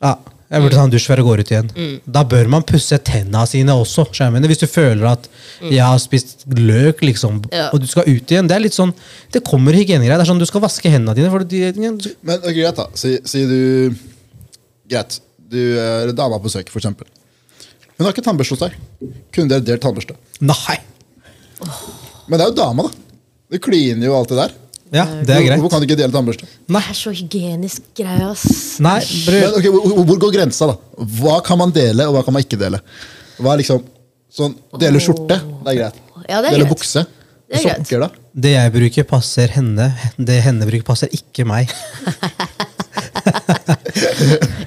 Ja, 0.01 0.15
jeg 0.49 0.61
burde 0.63 0.77
ta 0.77 0.83
en 0.87 0.91
dusj 0.93 1.07
før 1.09 1.19
jeg 1.21 1.27
går 1.27 1.41
ut 1.43 1.49
igjen. 1.51 1.69
Da 2.07 2.23
bør 2.23 2.47
man 2.53 2.63
pusse 2.63 2.97
tenna 3.03 3.45
sine 3.45 3.73
også. 3.75 4.05
mener. 4.31 4.47
Hvis 4.47 4.59
du 4.63 4.67
føler 4.67 5.05
at 5.11 5.27
jeg 5.61 5.83
har 5.83 5.97
spist 5.99 6.45
løk, 6.47 7.01
liksom, 7.01 7.43
Ja. 7.51 7.69
og 7.73 7.81
du 7.81 7.87
skal 7.87 8.03
ut 8.07 8.27
igjen. 8.31 8.47
Det 8.47 8.55
er 8.55 8.59
litt 8.63 8.73
sånn, 8.73 8.93
det 9.31 9.43
kommer 9.43 9.73
hygienegreier. 9.73 10.17
Det 10.17 10.27
er 10.27 10.33
sånn, 10.33 10.39
Du 10.39 10.45
skal 10.45 10.61
vaske 10.61 10.89
hendene 10.89 11.15
dine. 11.15 11.29
For 11.29 11.43
de, 11.43 11.73
Men 12.23 12.37
okay, 12.39 12.53
greit, 12.53 12.75
da. 12.75 12.87
Si, 12.93 13.17
si 13.25 13.45
du 13.45 13.95
Greit. 14.89 15.19
Du 15.49 15.57
er 15.79 16.11
dama 16.13 16.39
på 16.39 16.47
besøk, 16.47 16.67
eksempel. 16.71 17.07
Hun 17.97 18.05
har 18.05 18.13
ikke 18.13 18.23
tannbørste 18.23 18.55
hos 18.55 18.59
deg. 18.59 18.73
Kunne 19.33 19.49
dere 19.49 19.61
delt 19.65 19.81
tannbørste? 19.81 20.15
nei! 20.39 20.77
Men 22.27 22.37
det 22.39 22.45
er 22.45 22.49
jo 22.51 22.55
dama, 22.59 22.83
da. 22.83 22.89
Det 23.51 23.61
kliner 23.63 24.05
jo 24.09 24.15
alt 24.17 24.29
det 24.29 24.37
der. 24.37 24.51
Ja, 24.95 25.03
det 25.25 25.33
er 25.35 25.41
greit. 25.43 25.59
Hvorfor 25.59 25.73
kan 25.75 25.81
du 25.83 25.87
ikke 25.89 25.97
dele 25.99 26.13
tannbørste? 26.13 26.47
Det 26.67 26.79
er 26.79 26.95
så 26.95 27.11
hygienisk 27.11 27.81
greie, 27.97 28.23
ass. 28.29 28.45
Nei, 28.83 28.99
Men, 29.27 29.57
okay, 29.57 29.71
hvor, 29.73 30.03
hvor 30.07 30.19
går 30.25 30.33
grensa, 30.37 30.69
da? 30.71 30.77
Hva 31.19 31.41
kan 31.43 31.59
man 31.59 31.73
dele, 31.75 32.05
og 32.07 32.15
hva 32.15 32.23
kan 32.27 32.35
man 32.37 32.45
ikke 32.45 32.59
dele? 32.61 32.79
Hva 33.37 33.53
er 33.53 33.61
liksom 33.63 33.83
sånn, 34.37 34.55
Dele 34.79 34.99
skjorte, 35.03 35.37
det 35.65 35.73
er 35.73 35.77
greit. 35.81 35.99
Ja, 36.27 36.39
det 36.41 36.49
er 36.49 36.55
dele 36.55 36.63
greit. 36.67 36.73
bukse. 36.77 37.03
Det 37.47 37.59
er 37.59 37.67
greit. 37.67 37.91
Da? 38.05 38.09
Det 38.47 38.51
jeg 38.53 38.73
bruker, 38.75 39.05
passer 39.09 39.51
henne. 39.57 39.89
Det 40.17 40.39
henne 40.45 40.67
bruker, 40.69 40.85
passer 40.93 41.11
ikke 41.15 41.45
meg. 41.47 41.71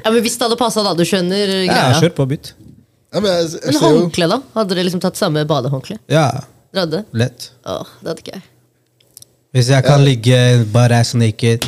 Ja, 0.04 0.10
men 0.10 0.20
Hvis 0.24 0.36
det 0.38 0.46
hadde 0.46 0.56
passa, 0.60 0.82
da. 0.84 0.92
Du 0.96 1.02
skjønner 1.06 1.50
Ja, 1.64 1.72
greia. 1.72 1.98
kjør 2.00 2.14
på, 2.16 2.26
bytt. 2.32 2.52
Ja, 3.12 3.20
men 3.20 3.30
jeg, 3.32 3.50
jeg 3.56 3.72
Men 3.72 3.76
ser 3.80 3.92
jo 3.94 3.98
håndkle, 4.00 4.28
da? 4.30 4.38
Hadde 4.54 4.74
dere 4.76 4.84
liksom 4.86 5.02
tatt 5.02 5.18
samme 5.18 5.42
badehåndkle? 5.48 5.96
Ja, 6.10 6.24
Dere 6.70 6.84
hadde? 6.86 7.00
lett. 7.18 7.48
Åh, 7.66 7.88
det 8.00 8.12
hadde 8.12 8.22
ikke 8.24 8.34
jeg. 8.36 8.44
Hvis 9.54 9.68
jeg 9.72 9.82
kan 9.84 10.02
ligge 10.06 10.36
bare 10.70 11.00
ass 11.02 11.14
naked, 11.18 11.64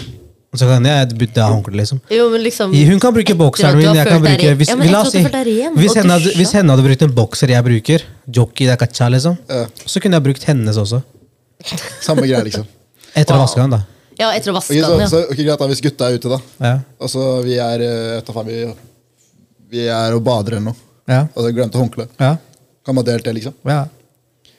så 0.54 0.66
kan 0.68 0.84
jeg 0.86 1.14
bytte 1.18 1.42
håndkle, 1.48 1.74
liksom. 1.80 1.98
Jo, 2.12 2.26
men 2.30 2.42
liksom 2.44 2.74
Hun 2.76 3.00
kan 3.00 3.14
bruke 3.16 3.34
bokseren 3.34 3.78
min. 3.80 3.94
Jeg 3.96 4.06
kan 4.06 4.20
bruke 4.22 4.50
hvis, 4.60 4.68
Ja, 4.68 4.76
men 4.76 4.90
la 4.92 5.00
oss 5.00 5.10
si, 5.14 5.22
hvis, 5.24 5.96
henne 5.96 6.12
hadde, 6.18 6.34
hvis 6.36 6.52
henne 6.52 6.74
hadde 6.76 6.84
brukt 6.86 7.02
en 7.06 7.14
bokser 7.16 7.48
jeg 7.54 7.64
bruker, 7.64 8.04
jockey 8.28 8.68
da 8.68 8.76
kacha, 8.76 9.08
liksom, 9.10 9.38
Ja. 9.48 9.64
så 9.86 10.00
kunne 10.04 10.20
jeg 10.20 10.26
brukt 10.28 10.44
hennes 10.44 10.76
også. 10.76 11.02
samme 12.06 12.26
greie, 12.26 12.44
liksom. 12.44 12.66
Etter 13.16 13.34
å 13.34 13.38
Wow. 13.40 13.46
vaske 13.46 13.60
den, 13.64 13.70
da. 13.78 13.80
Ja, 14.20 14.30
etter 14.36 14.52
å 14.52 14.56
vaske 14.60 14.76
Ok, 14.76 14.84
så, 14.84 14.90
den, 14.92 15.00
ja. 15.00 15.08
så, 15.08 15.22
ok, 15.30 15.36
greit, 15.42 15.58
da, 15.58 15.66
Hvis 15.72 15.80
gutta 15.82 16.08
er 16.10 16.18
ute, 16.20 16.28
da. 16.28 16.40
Ja. 16.60 17.08
så 17.08 17.26
vi 17.42 17.56
er 17.58 17.84
eh, 17.88 18.22
faen, 18.28 18.46
vi, 18.46 18.74
vi 19.72 19.86
er 19.88 20.14
og 20.14 20.22
bader 20.22 20.58
eller 20.58 20.68
noe. 20.70 20.76
Ja. 21.08 21.24
Og 21.34 21.46
så 21.46 21.50
glemte 21.56 21.80
håndkle. 21.80 22.06
Ja. 22.20 22.36
Kan 22.84 22.94
man 22.94 23.04
delt 23.08 23.24
det, 23.24 23.34
liksom? 23.40 23.54
ja. 23.66 23.86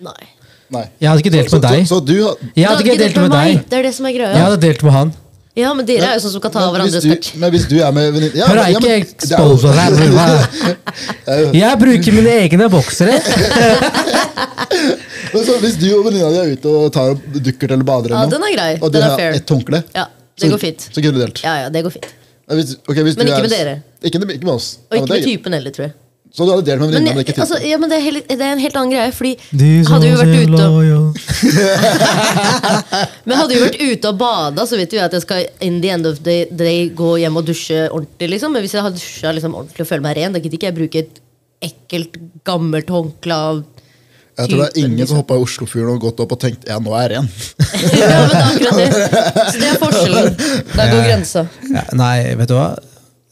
Nei. 0.03 0.23
Nei. 0.69 0.85
Jeg 0.99 1.09
hadde 1.09 1.19
ikke 1.23 1.31
delt 1.35 1.51
med 1.51 1.61
deg. 1.61 1.87
Så, 1.87 1.95
så 1.99 2.05
du 2.05 2.23
har 2.23 2.35
Jeg 2.55 2.67
hadde 2.67 2.83
ikke 2.85 2.97
delt 3.03 3.15
med 3.21 3.31
deg. 3.31 3.59
Det 3.69 3.77
er 3.77 3.81
det 3.83 3.93
som 3.95 4.05
er 4.05 4.11
greia. 4.15 4.31
Jeg 4.33 4.43
hadde 4.47 4.57
delt 4.63 4.83
med 4.83 4.91
han. 4.91 5.11
Ja, 5.53 5.69
men 5.77 5.85
dere 5.85 6.01
er 6.07 6.15
jo 6.17 6.21
sånn 6.23 6.31
som 6.33 6.41
kan 6.41 6.49
ta 6.55 6.61
hverandres 6.65 7.03
touch. 7.05 7.27
Men 7.37 7.51
hvis 7.53 7.67
du 7.69 7.75
er 7.77 7.91
med 7.93 8.07
venninne 8.15 8.33
ja, 8.39 8.47
Hør, 8.49 8.57
jeg 8.63 8.73
ja, 8.73 8.77
er 8.89 8.97
ikke 9.03 9.37
bror. 9.37 9.61
Hva? 10.15 10.25
Jeg 11.53 11.77
bruker 11.83 12.11
mine 12.17 12.31
egne 12.41 12.65
boksere. 12.73 13.13
Men 15.33 15.41
så 15.45 15.53
Hvis 15.61 15.77
du 15.81 15.85
og 15.93 16.01
venninna 16.07 16.29
di 16.33 16.37
er 16.41 16.47
ute 16.57 16.67
og 16.73 16.89
tar 16.93 17.13
dukkert 17.37 17.71
eller 17.75 17.85
bader, 17.85 18.09
Ja, 18.13 18.17
eller 18.23 18.33
den 18.33 18.41
noe, 18.43 18.49
er 18.49 18.53
grei. 18.57 18.73
og 18.79 18.87
du 18.89 18.93
Den 18.97 19.03
er 19.05 19.09
har 19.13 19.19
ett 19.37 19.49
håndkle, 19.53 19.79
Ja, 19.93 20.05
det 20.09 20.47
så, 20.47 20.51
går 20.55 20.61
fint. 20.61 20.81
så 20.89 20.97
kunne 21.01 21.15
du 21.17 21.21
delt. 21.21 21.37
Ja, 21.45 21.53
ja, 21.63 21.67
det 21.73 21.81
går 21.85 21.93
fint. 21.99 22.09
Hvis, 22.53 22.69
okay, 22.89 23.03
hvis 23.05 23.15
Men 23.17 23.25
du 23.25 23.29
ikke 23.31 23.37
er- 23.37 23.41
med 23.47 23.53
dere. 23.53 23.75
Ikke, 24.03 24.19
ikke 24.33 24.45
med 24.45 24.53
oss. 24.53 24.77
Og 24.89 24.97
ikke 24.97 25.07
det 25.07 25.13
med 25.21 25.27
typen 25.29 25.53
heller, 25.53 25.71
tror 25.71 25.83
jeg. 25.87 25.93
Så 26.33 26.47
du 26.47 26.49
hadde 26.49 26.65
delt 26.65 26.81
med 26.81 26.87
Men, 26.87 26.95
venninna, 26.95 27.13
men 27.13 27.27
ikke 27.27 27.43
altså, 27.43 27.59
ja, 27.61 27.77
men 27.77 27.91
det, 27.91 27.97
er 27.99 28.05
helt, 28.07 28.23
det 28.25 28.41
er 28.41 28.55
en 28.55 28.61
helt 28.63 28.77
annen 28.79 28.93
greie, 28.95 29.11
fordi 29.13 29.33
De 29.53 29.67
hadde 29.85 30.07
vi 30.07 30.13
vært 30.17 30.37
ute 30.49 30.63
og. 30.65 31.19
Men 33.27 33.37
hadde 33.37 33.53
vi 33.53 33.59
vært 33.61 33.77
ute 33.77 34.09
og 34.09 34.17
bada, 34.17 34.65
så 34.65 34.79
vet 34.79 34.95
vi 34.95 35.01
at 35.03 35.13
jeg 35.13 35.21
skal 35.27 35.43
in 35.61 35.77
the 35.83 35.91
end 35.93 36.09
of 36.09 36.23
the 36.25 36.39
day 36.49 36.87
gå 36.97 37.11
hjem 37.21 37.37
og 37.37 37.45
dusje 37.51 37.83
ordentlig. 37.85 38.31
liksom 38.33 38.55
Men 38.55 38.65
hvis 38.65 38.73
jeg 38.73 38.81
har 38.81 38.95
dusja 38.95 39.33
liksom, 39.37 39.53
ordentlig 39.59 39.85
og 39.85 39.89
føler 39.91 40.05
meg 40.07 40.17
ren, 40.17 40.33
da 40.33 40.41
gidder 40.41 40.57
ikke 40.57 40.69
jeg 40.71 40.77
bruke 40.79 41.03
et 41.03 41.21
ekkelt, 41.69 42.17
gammelt 42.49 42.89
håndkle 42.91 43.37
av 43.37 43.59
Jeg 44.39 44.49
tror 44.49 44.63
det 44.63 44.69
er 44.71 44.79
ingen 44.81 44.97
liksom. 44.97 45.11
som 45.11 45.19
hoppa 45.21 45.37
i 45.37 45.43
Oslofjorden 45.45 45.99
og 45.99 46.07
gått 46.07 46.23
opp 46.25 46.33
og 46.33 46.39
tenkt 46.41 46.65
ja, 46.65 46.79
nå 46.81 46.95
er 46.97 47.13
jeg 47.13 47.19
ren. 47.19 47.29
Ja, 48.01 48.09
men 48.09 48.33
det 48.33 48.39
er 48.39 48.47
akkurat 48.47 48.81
det. 48.81 48.89
Så 49.53 49.61
det 49.61 49.69
er 49.69 49.77
forskjellen. 49.85 50.33
Der 50.79 50.91
går 50.95 51.05
grensa. 51.11 51.45
Ja, 51.69 51.85
nei, 52.01 52.15
vet 52.41 52.49
du 52.49 52.55
hva? 52.57 52.71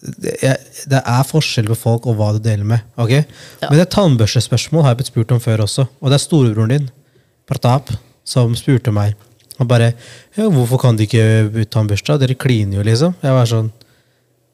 Det 0.02 0.34
er, 0.42 0.62
det 0.90 1.02
er 1.06 1.26
forskjell 1.30 1.68
på 1.70 1.78
folk 1.78 2.08
og 2.10 2.16
hva 2.18 2.32
du 2.34 2.40
deler 2.42 2.66
med. 2.66 2.86
ok? 2.98 3.12
Ja. 3.14 3.68
Men 3.70 3.78
det 3.78 3.92
tannbørstespørsmål 3.94 4.86
har 4.86 4.96
jeg 4.96 5.02
blitt 5.02 5.12
spurt 5.12 5.34
om 5.36 5.42
før 5.44 5.66
også. 5.68 5.86
Og 6.02 6.10
det 6.10 6.18
er 6.18 6.24
storebroren 6.24 6.74
din, 6.74 6.88
Pratap, 7.50 7.92
som 8.26 8.56
spurte 8.58 8.94
meg. 8.96 9.14
Han 9.60 9.68
bare 9.70 9.92
ja, 10.38 10.48
'Hvorfor 10.48 10.80
kan 10.82 10.98
de 10.98 11.06
ikke 11.06 11.66
tannbørste? 11.70 12.18
Dere 12.18 12.34
kliner 12.34 12.80
jo', 12.80 12.88
liksom. 12.88 13.14
Jeg 13.22 13.32
var 13.32 13.46
sånn 13.46 13.72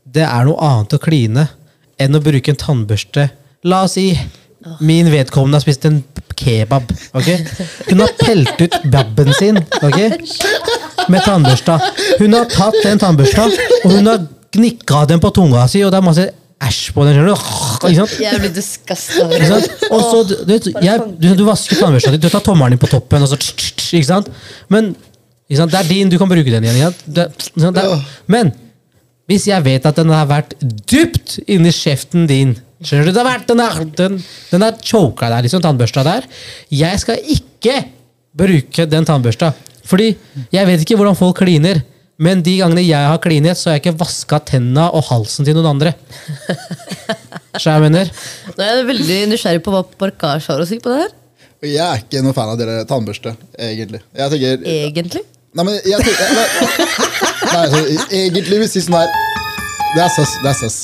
Det 0.07 0.23
er 0.23 0.45
noe 0.47 0.59
annet 0.63 0.93
å 0.93 0.99
kline 0.99 1.47
enn 1.99 2.15
å 2.15 2.23
bruke 2.23 2.51
en 2.51 2.59
tannbørste. 2.59 3.29
La 3.63 3.83
oss 3.83 3.97
si 3.97 4.17
min 4.79 5.09
vedkommende 5.11 5.59
har 5.59 5.63
spist 5.63 5.85
en 5.85 6.03
kebab. 6.35 6.91
Okay? 7.13 7.43
Hun 7.89 8.03
har 8.03 8.13
pelt 8.19 8.61
ut 8.61 8.77
babben 8.91 9.33
sin 9.33 9.59
okay? 9.81 10.17
med 11.07 11.23
tannbørsta. 11.25 11.77
Hun 12.19 12.33
har 12.33 12.47
tatt 12.51 12.77
den 12.83 12.99
tannbørsta, 13.01 13.47
og 13.83 13.91
hun 13.91 14.11
har 14.11 14.25
gnikka 14.55 15.05
den 15.09 15.21
på 15.23 15.31
tunga 15.35 15.65
si, 15.71 15.81
og 15.85 15.91
det 15.93 15.99
er 15.99 16.05
masse 16.05 16.27
æsj 16.67 16.93
på 16.95 17.05
den. 17.05 17.17
skjønner 17.17 17.33
du? 17.99 18.21
Jeg 18.23 18.41
blir 18.41 18.53
disgusta. 18.55 19.25
Og 19.91 20.05
så, 20.05 20.21
du, 20.29 20.35
du, 20.49 20.71
jeg, 20.83 21.09
du, 21.21 21.27
du 21.37 21.43
vasker 21.47 21.79
tannbørsta 21.81 22.13
di, 22.15 22.21
du 22.21 22.29
tar 22.33 22.45
tommelen 22.45 22.75
din 22.75 22.81
på 22.81 22.89
toppen, 22.91 23.25
og 23.25 23.31
så 23.31 23.37
ikke 23.37 24.07
sant? 24.07 24.31
Men 24.73 24.93
ikke 25.47 25.61
sant? 25.61 25.73
det 25.73 25.81
er 25.81 25.91
din, 25.91 26.11
du 26.11 26.17
kan 26.19 26.29
bruke 26.31 26.53
den 26.53 26.65
igjen. 26.67 26.95
Det. 27.05 27.27
Det, 27.55 27.83
men 28.27 28.53
hvis 29.27 29.49
jeg 29.49 29.63
vet 29.65 29.85
at 29.85 29.99
den 29.99 30.11
har 30.15 30.27
vært 30.29 30.55
dypt 30.61 31.37
inni 31.47 31.73
kjeften 31.75 32.29
din 32.29 32.55
Skjønner 32.77 33.07
du? 33.07 33.09
Det 33.09 33.21
har 33.23 33.25
vært, 33.25 33.47
den, 33.49 33.61
er, 33.63 33.77
den, 33.97 34.17
den 34.51 34.61
har 34.61 34.75
choka 34.85 35.31
deg, 35.33 35.47
liksom, 35.47 35.63
tannbørsta 35.63 36.03
der. 36.05 36.27
Jeg 36.69 36.99
skal 37.01 37.31
ikke 37.33 37.79
bruke 38.37 38.85
den 38.85 39.07
tannbørsta. 39.07 39.49
Fordi 39.87 40.11
jeg 40.53 40.67
vet 40.69 40.83
ikke 40.83 40.97
hvordan 40.99 41.17
folk 41.17 41.39
kliner. 41.41 41.81
Men 42.17 42.41
de 42.41 42.55
gangene 42.57 42.81
jeg 42.81 43.09
har 43.11 43.19
klinet, 43.21 43.59
så 43.59 43.69
har 43.69 43.77
jeg 43.77 43.83
ikke 43.83 43.99
vaska 43.99 44.39
tenna 44.49 44.87
og 44.97 45.05
halsen 45.11 45.45
til 45.45 45.57
noen 45.57 45.69
andre. 45.75 45.93
Så 47.61 47.71
jeg 47.71 47.81
mener 47.81 48.09
Nå 48.53 48.61
er 48.61 48.67
jeg 48.69 48.85
veldig 48.85 49.15
nysgjerrig 49.31 49.61
på 49.65 49.71
hva 49.73 49.79
Parkasj 50.01 50.49
har 50.51 50.61
å 50.61 50.65
si 50.69 50.77
på 50.81 50.91
det 50.91 50.99
her. 51.03 51.13
Jeg 51.65 51.81
er 51.81 52.01
ikke 52.03 52.21
noen 52.21 52.35
fan 52.37 52.51
av 52.51 52.57
dere 52.59 52.83
tannbørste, 52.89 53.33
egentlig. 53.57 54.01
Jeg 54.17 54.33
tenker 54.33 54.65
Egentlig. 54.73 55.23
Nei, 55.57 55.65
men 55.65 55.77
jeg 55.89 56.05
tenker 56.05 56.33
nei, 56.37 56.47
Nei, 57.47 57.63
så, 57.71 57.79
egentlig 58.13 58.59
hvis 58.61 58.75
de 58.75 58.83
sånn 58.85 58.97
her 58.99 59.13
Det 59.95 60.03
er 60.03 60.11
søss. 60.13 60.33
Det 60.43 60.51
er 60.51 60.59
søss. 60.59 60.77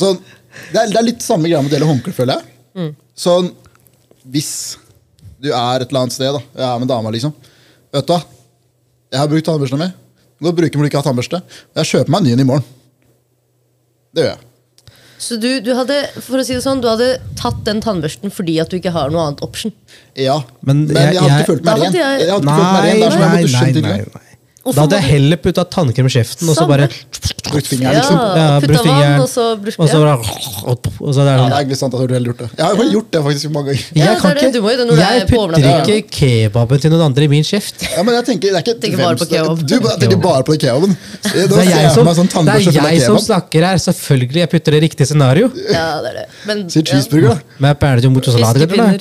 Sånn, 0.00 0.20
det, 0.70 0.78
er, 0.78 0.92
det 0.92 1.00
er 1.00 1.06
litt 1.10 1.24
samme 1.24 1.48
greia 1.50 1.60
med 1.60 1.72
å 1.72 1.74
dele 1.74 1.88
håndkle, 1.88 2.14
føler 2.16 2.38
jeg. 2.38 2.92
Sånn, 3.18 3.50
hvis 4.32 4.52
du 5.40 5.50
er 5.52 5.82
et 5.84 5.88
eller 5.90 6.04
annet 6.06 6.16
sted, 6.16 6.32
da, 6.36 6.40
jeg 6.56 6.68
er 6.68 6.80
med 6.84 6.88
dama, 6.92 7.12
liksom 7.12 7.32
Vet 7.90 8.06
du 8.06 8.12
hva? 8.14 8.20
Jeg 9.10 9.18
har 9.22 9.28
brukt 9.30 9.46
tannbørsten 9.48 9.80
min. 9.80 9.92
Nå 10.40 10.52
bruker 10.56 10.78
man 10.80 10.86
ikke 10.88 11.00
ha 11.00 11.06
tannbørste. 11.06 11.42
Jeg 11.76 11.88
kjøper 11.90 12.14
meg 12.14 12.20
en 12.22 12.30
ny 12.38 12.44
i 12.44 12.48
morgen. 12.48 12.64
Det 14.14 14.24
gjør 14.24 14.30
jeg. 14.36 14.46
Så 15.20 15.36
du, 15.36 15.48
du 15.60 15.74
hadde 15.76 15.96
for 16.24 16.40
å 16.40 16.44
si 16.46 16.54
det 16.56 16.62
sånn, 16.64 16.80
du 16.80 16.86
hadde 16.88 17.10
tatt 17.36 17.58
den 17.66 17.82
tannbørsten 17.84 18.32
fordi 18.32 18.54
at 18.62 18.70
du 18.72 18.78
ikke 18.78 18.92
har 18.94 19.10
noe 19.12 19.26
annet 19.28 19.42
option? 19.44 19.74
Ja, 20.16 20.38
Men 20.64 20.86
men, 20.86 20.96
jeg- 20.96 21.12
jeg, 21.18 21.20
hadde 21.20 21.42
ikke 21.42 21.50
fulgt 21.52 21.66
meg 21.68 21.82
igjen. 21.82 21.92
jeg- 21.92 22.20
Jeg 22.24 22.30
hadde 22.30 22.46
ikke 22.46 22.56
fulgt 22.56 22.72
meg 22.72 22.84
igjen. 22.86 23.00
Det 23.00 23.06
er 23.06 23.10
som 23.10 24.20
jeg 24.22 24.29
Da 24.74 24.84
hadde 24.84 24.98
jeg 25.00 25.06
heller 25.10 25.40
putta 25.40 25.64
tannkrem 25.76 26.08
i 26.08 26.12
kjeften, 26.14 26.48
og 26.50 26.56
så 26.58 26.66
bare 26.70 26.88
Brukt 27.50 27.66
fingeren, 27.66 27.96
liksom. 27.96 28.18
ja, 28.20 28.60
putta 28.62 28.76
vann, 28.76 28.84
fingeren, 28.84 29.22
og 29.24 29.28
så 29.30 29.44
brukt 29.58 29.80
og 29.80 29.88
så 29.90 29.98
ja. 29.98 30.02
bare 30.04 30.76
og 31.00 31.14
så 31.16 31.24
der, 31.24 31.30
det 31.30 31.40
Ja, 31.40 31.46
det 31.48 31.54
er 31.54 31.56
egentlig 31.56 31.78
sant 31.80 31.94
at 31.96 31.98
du 31.98 32.04
har 32.04 32.12
heller 32.14 32.30
gjort 32.30 32.42
det. 32.44 32.48
Jeg 32.60 32.66
har 32.80 32.90
gjort 32.94 33.08
det 33.16 33.22
faktisk 33.24 33.50
mange 33.54 33.66
ganger. 33.70 33.86
Jeg 34.00 34.20
kan 34.20 34.36
ikke 34.36 34.50
Du 34.54 34.60
du 34.90 35.00
Jeg 35.00 35.22
er 35.22 35.26
putter 35.30 35.94
ikke 35.96 36.16
kebaben 36.18 36.82
til 36.84 36.92
noen 36.94 37.04
andre 37.08 37.26
i 37.26 37.30
min 37.32 37.46
kjeft. 37.46 37.82
Ja, 37.96 38.04
men 38.06 38.14
jeg 38.18 38.28
tenker, 38.28 38.54
det 38.54 38.60
er 38.60 38.66
ikke 38.66 38.76
Tenker 38.84 39.02
bare 39.02 39.18
på 39.22 39.28
kebab. 39.32 39.64
Du 39.66 39.74
bare- 39.80 39.98
tenker 40.04 40.22
bare 40.22 40.46
på 40.46 40.58
kebaben. 40.60 40.96
Det 41.22 41.48
er 41.48 41.70
jeg 41.70 41.90
som, 41.96 42.12
sånn 42.20 42.30
det 42.46 42.54
er 42.54 42.92
jeg 42.92 43.02
som 43.08 43.18
snakker 43.18 43.66
her. 43.70 43.82
Selvfølgelig 43.88 44.44
jeg 44.44 44.52
putter 44.54 44.76
det 44.76 44.82
riktige 44.86 45.10
scenario. 45.10 45.50
Ja, 45.72 45.88
det 46.04 46.12
er 46.12 46.16
det. 46.20 46.26
Men, 46.46 46.64
Si 46.70 46.82
cheeseburger, 46.82 47.34
da. 47.34 47.38
Men 47.58 47.74
jo. 47.74 49.00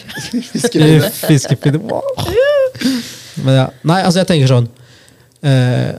Fiskepinner. 0.53 1.09
Fiskepinner. 1.27 1.79
Men 3.45 3.55
ja. 3.55 3.69
Nei, 3.87 4.01
altså, 4.03 4.19
jeg 4.23 4.27
tenker 4.33 4.51
sånn 4.51 4.67
eh, 5.45 5.95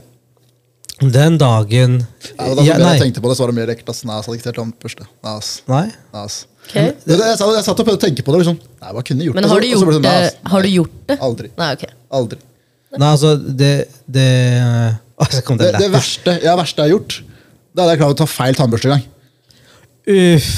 Den 1.01 1.37
dagen 1.41 1.97
Ja, 2.37 2.53
da, 2.53 2.61
ja, 2.61 2.77
jeg 2.77 3.01
tenkte 3.01 3.23
på 3.23 3.31
det, 3.31 3.37
så 3.37 3.45
var 3.45 3.53
det 3.53 3.57
mer 3.57 3.73
ekkelt. 3.73 3.89
ass. 3.89 4.03
Nei, 4.05 4.19
jeg 4.19 4.27
hadde 4.27 4.37
ikke 4.37 4.51
om 4.51 4.71
tannbørste. 4.71 5.07
Nei, 5.23 5.33
ass. 5.33 5.51
nei. 5.71 5.85
Nei, 6.13 6.25
ass. 6.25 6.37
Ok. 6.61 6.75
Det, 6.75 6.83
det, 7.07 7.17
jeg, 7.17 7.39
satt, 7.39 7.55
jeg 7.57 7.65
satt 7.65 7.81
og 7.81 7.87
prøvde 7.87 7.97
å 7.97 8.03
tenke 8.05 8.25
på 8.25 8.35
det. 8.35 8.43
liksom. 8.43 8.59
Nei, 8.83 8.93
hva 8.93 9.03
kunne 9.07 9.25
gjort 9.25 9.39
Men 9.39 9.49
har 9.49 9.63
du 9.63 9.67
så 9.71 9.87
ble 9.87 9.97
gjort 9.97 10.05
nei, 10.05 10.19
det? 10.21 10.51
Har 10.53 10.61
du 10.67 10.69
gjort 10.75 10.99
det? 11.09 11.17
Aldri. 11.29 11.51
Nei, 11.57 11.71
ok. 11.77 11.87
Aldri. 12.21 12.39
Nei, 12.91 13.09
altså, 13.09 13.33
det 13.39 13.71
Det, 14.05 14.27
Å, 15.21 15.27
så 15.31 15.41
kom 15.47 15.57
Det, 15.57 15.71
det 15.73 15.81
det 15.85 15.89
verste, 15.93 16.37
ja, 16.43 16.53
verste 16.59 16.81
jeg 16.81 16.89
har 16.89 16.95
gjort, 16.97 17.17
da 17.71 17.83
hadde 17.83 17.93
jeg 17.93 18.01
klart 18.01 18.15
å 18.15 18.19
ta 18.21 18.29
feil 18.29 18.57
tannbørste 18.57 18.89
en 18.89 18.95
gang. 18.97 19.03
Uff. 20.11 20.53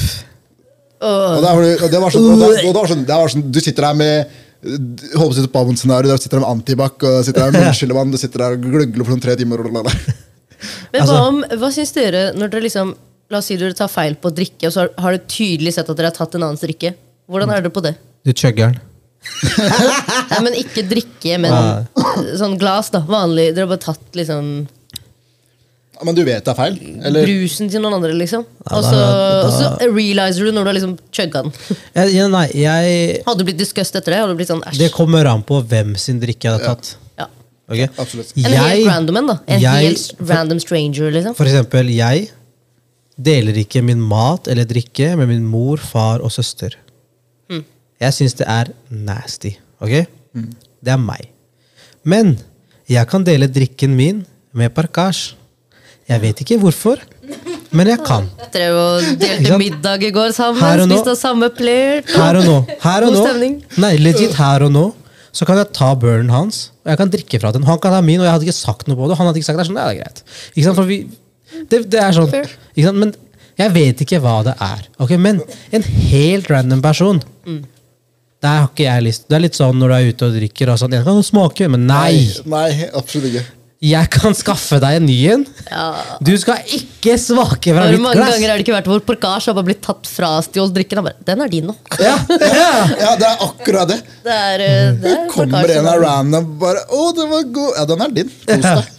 Og 1.04 1.42
det, 1.44 1.50
var, 1.50 1.66
og 1.84 1.90
det, 1.92 2.00
var 2.00 2.14
sånn, 2.14 2.26
og 2.32 2.40
det, 2.40 2.46
og 2.64 2.70
det 2.70 2.78
var 2.78 2.88
sånn, 2.88 3.02
det 3.04 3.16
var 3.20 3.32
sånn 3.32 3.42
Du 3.52 3.58
sitter 3.60 3.84
der 3.90 3.96
med 3.98 4.38
d- 4.64 5.08
sitter 5.36 5.48
på 5.50 5.54
Pavon-scenario. 5.58 6.10
Der 6.10 6.20
sitter 6.22 6.38
de 6.40 6.44
med 6.44 6.50
antibac 6.56 7.02
og 7.04 7.24
sitter 7.26 7.44
der 7.46 7.52
med 7.54 7.64
munnskyllevann. 7.68 8.12
og 8.16 8.20
sitter 8.22 8.38
der 8.44 8.56
og 8.56 8.62
glugler 8.64 9.04
for 9.04 9.12
noen 9.14 9.24
tre 9.24 9.36
timer. 9.36 9.60
og. 9.60 9.72
Men 9.74 11.00
Altså- 11.02 11.14
hva, 11.14 11.26
om, 11.28 11.42
hva 11.60 11.70
syns 11.74 11.92
dere 11.92 12.32
når 12.36 12.48
dere 12.54 12.66
liksom 12.68 12.94
La 13.32 13.38
oss 13.40 13.46
si 13.48 13.56
dere 13.56 13.72
tar 13.72 13.88
feil 13.88 14.14
på 14.20 14.28
å 14.28 14.34
drikke, 14.36 14.68
og 14.68 14.72
så 14.74 14.82
har, 15.00 15.14
dere 15.16 15.22
tydelig 15.32 15.72
sett 15.72 15.88
at 15.88 15.96
dere 15.96 16.10
har 16.10 16.14
tatt 16.14 16.34
en 16.36 16.42
annens 16.44 16.60
drikke. 16.60 16.90
Hvordan 17.26 17.48
er 17.54 17.62
dere 17.64 17.72
på 17.72 17.80
det? 17.82 17.94
Du 18.22 18.32
chugger 18.36 18.74
den. 18.74 18.80
Ja, 20.34 20.40
men 20.44 20.52
ikke 20.60 20.84
drikke, 20.86 21.38
men 21.40 21.86
sånn 22.36 22.58
glass, 22.60 22.90
da. 22.92 23.00
Vanlig. 23.08 23.54
Dere 23.56 23.64
har 23.64 23.72
bare 23.72 23.84
tatt 23.86 24.18
liksom 24.20 24.50
Men 26.02 26.14
du 26.16 26.24
vet 26.26 26.42
det 26.44 26.50
er 26.50 26.56
feil? 26.58 26.74
Eller? 27.06 27.24
brusen 27.28 27.68
til 27.70 27.80
noen 27.84 27.94
andre, 28.00 28.12
liksom. 28.18 28.42
Ja, 28.66 28.76
Og 28.76 28.84
så, 28.84 28.90
da- 28.98 29.44
og 29.46 29.52
så 29.54 29.68
realiser 29.94 30.44
du 30.44 30.52
når 30.52 30.64
du 30.66 30.70
har 30.72 30.76
liksom 30.78 30.94
chugga 31.14 31.42
den. 31.44 31.52
Jeg, 31.94 32.28
nei, 32.32 32.46
jeg 32.58 33.22
Hadde 33.26 33.38
du 33.38 33.44
blitt 33.44 33.58
disgust 33.60 33.94
etter 33.94 34.12
det? 34.12 34.20
Hadde 34.20 34.34
du 34.34 34.40
blitt 34.40 34.50
sånn 34.50 34.62
Det 34.76 34.90
kommer 34.92 35.26
an 35.30 35.44
på 35.46 35.60
hvem 35.70 35.94
sin 35.96 36.18
drikke 36.20 36.48
jeg 36.48 36.56
hadde 36.58 36.72
tatt. 36.72 36.96
Ja. 37.20 37.28
Okay? 37.70 37.88
Absolutt. 37.96 38.32
En 38.36 38.56
helt 38.58 38.88
random 38.90 39.16
en, 39.22 39.26
da. 39.32 39.38
En 39.46 39.60
jeg- 39.62 39.86
helt 39.86 40.28
random 40.30 40.60
stranger, 40.60 41.10
liksom. 41.14 41.36
For 41.38 41.46
eksempel, 41.46 41.88
jeg 41.94 42.30
deler 43.16 43.54
ikke 43.62 43.82
min 43.86 44.00
mat 44.02 44.48
eller 44.50 44.64
drikke 44.66 45.12
med 45.16 45.28
min 45.30 45.44
mor, 45.46 45.78
far 45.78 46.18
og 46.20 46.32
søster. 46.34 46.74
Mm. 47.48 47.62
Jeg 48.02 48.12
syns 48.18 48.34
det 48.40 48.48
er 48.50 48.72
nasty. 48.90 49.54
Ok? 49.80 50.06
Det 50.84 50.92
er 50.92 50.98
meg. 50.98 51.28
Men 52.04 52.34
jeg 52.90 53.06
kan 53.08 53.22
dele 53.24 53.46
drikken 53.48 53.94
min 53.96 54.24
med 54.52 54.74
Parkash. 54.74 55.34
Jeg 56.10 56.20
vet 56.20 56.42
ikke 56.44 56.58
hvorfor, 56.60 57.00
men 57.74 57.88
jeg 57.88 58.02
kan. 58.04 58.26
Drev 58.52 58.76
og 58.76 59.06
delte 59.20 59.56
middag 59.60 60.04
i 60.04 60.10
går 60.14 60.34
sammen, 60.36 60.60
Her 60.60 60.82
spiste 60.84 61.14
av 61.14 61.18
samme 61.20 61.48
plert. 61.56 62.12
Her 62.12 62.38
og 62.42 62.44
nå. 62.48 62.58
Her 62.84 63.06
og 63.08 63.16
nå. 63.16 63.24
Nei, 63.80 63.94
legit 64.02 64.36
her 64.38 64.66
og 64.68 64.74
nå. 64.74 64.84
Så 65.34 65.48
kan 65.48 65.58
jeg 65.58 65.72
ta 65.74 65.88
burnen 65.98 66.30
hans, 66.30 66.68
og 66.84 66.92
jeg 66.92 67.00
kan 67.00 67.10
drikke 67.10 67.40
fra 67.42 67.50
den. 67.56 67.64
Han 67.66 67.80
kan 67.82 67.96
ha 67.96 68.00
min, 68.04 68.20
og 68.22 68.28
jeg 68.28 68.36
hadde 68.36 68.46
ikke 68.46 68.54
sagt 68.60 68.86
noe 68.86 69.00
på 69.00 69.08
det. 69.10 69.16
Han 69.18 69.26
hadde 69.26 69.40
ikke 69.40 69.48
sagt 69.48 69.58
det. 69.58 69.64
er 69.64 69.70
sånn, 69.72 69.80
ja, 69.80 69.88
det 69.88 69.96
er 69.96 70.02
greit. 70.04 70.20
Ikke 70.52 70.66
sant? 70.68 70.78
For 70.78 70.86
vi, 70.86 70.98
det, 71.72 71.80
det 71.90 72.02
er 72.04 72.14
sånn. 72.14 72.30
Ikke 72.76 72.86
sant? 72.86 73.00
Men 73.02 73.16
jeg 73.58 73.74
vet 73.74 74.04
ikke 74.04 74.20
hva 74.22 74.36
det 74.46 74.54
er. 74.62 74.84
Okay, 75.02 75.18
Men 75.18 75.40
en 75.74 75.82
helt 76.10 76.50
random 76.50 76.82
person 76.82 77.20
Der 78.44 78.58
har 78.60 78.68
ikke 78.68 78.84
jeg 78.84 79.04
lyst. 79.06 79.26
Det 79.30 79.38
er 79.38 79.42
litt 79.46 79.56
sånn 79.56 79.78
når 79.80 79.88
du 79.88 79.94
er 79.96 80.08
ute 80.12 80.26
og 80.28 80.34
drikker 80.36 80.70
og 80.74 80.80
sånn. 80.82 80.92
Jeg 80.92 81.06
kan 81.06 81.16
jo 81.16 81.22
smake, 81.24 81.68
men 81.72 81.86
nei! 81.88 82.26
Nei, 82.44 82.66
absolutt 82.92 83.30
ikke. 83.30 83.44
Jeg 83.84 84.08
kan 84.14 84.32
skaffe 84.36 84.78
deg 84.80 84.96
en 85.00 85.04
ny 85.04 85.16
en. 85.34 85.42
Ja. 85.68 85.86
Du 86.24 86.30
skal 86.40 86.62
ikke 86.72 87.16
svake 87.20 87.74
fra 87.74 87.82
Hvor 87.84 87.92
mitt 87.92 88.04
mange 88.04 88.16
glass. 88.20 88.32
ganger 88.36 88.52
har 88.52 88.60
det 88.60 88.64
ikke 88.64 88.76
vært 88.78 88.88
hvor 88.88 89.02
Porkasj 89.10 89.50
har 89.50 89.56
bare 89.58 89.68
blitt 89.68 89.82
tatt 89.84 90.08
fra 90.08 90.30
stjålet 90.46 90.76
drikken? 90.78 91.00
Han 91.02 91.08
bare, 91.10 91.26
Den 91.28 91.42
er 91.44 91.52
din 91.52 91.66
nå. 91.68 91.74
Ja, 92.00 92.14
ja. 92.30 92.70
Ja, 93.04 93.10
det 93.20 93.28
er 93.28 93.42
akkurat 93.44 93.90
det. 93.92 93.98
Det 94.24 94.36
er, 94.48 94.64
eh, 94.64 94.92
det 95.02 95.12
er 95.12 95.26
Kommer 95.34 95.58
Porkasj 95.60 95.78
en 95.82 95.90
av 95.92 96.00
random 96.06 96.46
bare 96.62 96.84
Å, 96.88 97.02
den 97.18 97.28
var 97.34 97.44
god. 97.58 97.72
Ja, 97.76 97.84
den 97.92 98.06
er 98.06 98.14
din. 98.22 98.32
Kos 98.48 98.64
deg. 98.70 98.92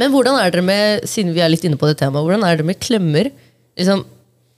Men 0.00 0.12
hvordan 0.12 0.36
er 0.40 0.52
dere 0.52 0.64
med, 0.64 1.06
siden 1.08 1.32
vi 1.36 1.40
er 1.44 1.50
litt 1.52 1.64
inne 1.68 1.78
på 1.80 1.88
det 1.88 1.96
temaet, 2.00 2.24
hvordan 2.26 2.44
er 2.44 2.58
dere 2.58 2.68
med 2.68 2.78
klemmer? 2.80 3.30
Liksom, 3.80 4.02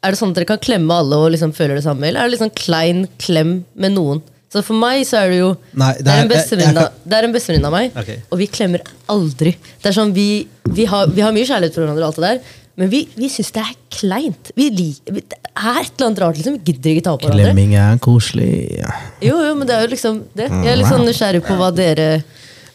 er 0.02 0.14
det 0.14 0.18
sånn 0.20 0.30
at 0.34 0.38
dere 0.40 0.46
kan 0.50 0.60
klemme 0.62 0.94
alle 0.94 1.18
og 1.18 1.30
liksom 1.34 1.54
føler 1.54 1.78
det 1.78 1.84
samme, 1.86 2.06
eller 2.06 2.22
er 2.26 2.30
det 2.34 2.38
sånn 2.42 2.54
klein 2.58 3.04
klem 3.22 3.60
med 3.78 3.94
noen? 3.94 4.20
Så 4.48 4.62
for 4.64 4.80
meg 4.80 5.02
så 5.04 5.18
er 5.20 5.32
det 5.32 5.40
jo 5.42 5.48
Nei, 5.76 5.90
det, 6.00 6.08
er 6.08 6.28
det 6.28 7.16
er 7.18 7.26
en 7.26 7.34
bestevenninne 7.34 7.68
av 7.68 7.74
meg, 7.74 7.92
okay. 8.00 8.22
og 8.32 8.40
vi 8.40 8.46
klemmer 8.48 8.84
aldri. 9.12 9.52
Det 9.82 9.90
er 9.90 9.96
sånn, 9.96 10.14
Vi, 10.16 10.46
vi, 10.72 10.86
har, 10.88 11.10
vi 11.12 11.24
har 11.24 11.34
mye 11.36 11.48
kjærlighet 11.48 11.76
for 11.76 11.84
hverandre, 11.84 12.06
og 12.06 12.14
alt 12.14 12.22
det 12.22 12.30
der 12.30 12.56
men 12.78 12.92
vi, 12.92 13.00
vi 13.18 13.26
syns 13.26 13.48
det 13.56 13.62
er 13.64 13.70
kleint. 13.90 14.52
Vi 14.54 14.68
liker, 14.70 15.10
vi, 15.16 15.22
det 15.26 15.38
er 15.50 15.80
et 15.80 15.88
eller 15.96 16.06
annet 16.06 16.20
rart. 16.22 16.36
liksom, 16.38 16.60
Vi 16.60 16.70
gidder 16.70 16.92
ikke 16.92 17.04
ta 17.08 17.14
på 17.16 17.26
hverandre. 17.26 17.48
Klemming 17.48 17.72
er 17.74 17.96
koselig. 17.98 18.50
Ja. 18.78 18.92
Jo, 19.18 19.40
jo, 19.48 19.56
men 19.58 19.66
det 19.66 19.74
er 19.74 19.82
jo 19.82 19.88
liksom 19.96 20.20
det. 20.38 20.46
Jeg 20.46 20.70
er 20.70 20.78
litt 20.78 20.86
sånn 20.86 21.02
nysgjerrig 21.02 21.42
på 21.42 21.56
hva 21.58 21.72
dere 21.74 22.06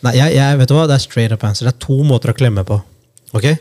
Nei, 0.04 0.18
jeg, 0.18 0.34
jeg, 0.36 0.58
vet 0.60 0.68
du 0.68 0.74
hva? 0.76 0.84
Det 0.92 0.98
er 0.98 1.04
straight 1.06 1.32
up 1.32 1.46
answer. 1.48 1.70
Det 1.70 1.78
er 1.78 1.86
to 1.86 2.02
måter 2.04 2.34
å 2.34 2.36
klemme 2.36 2.66
på. 2.68 2.82
Ok? 3.32 3.54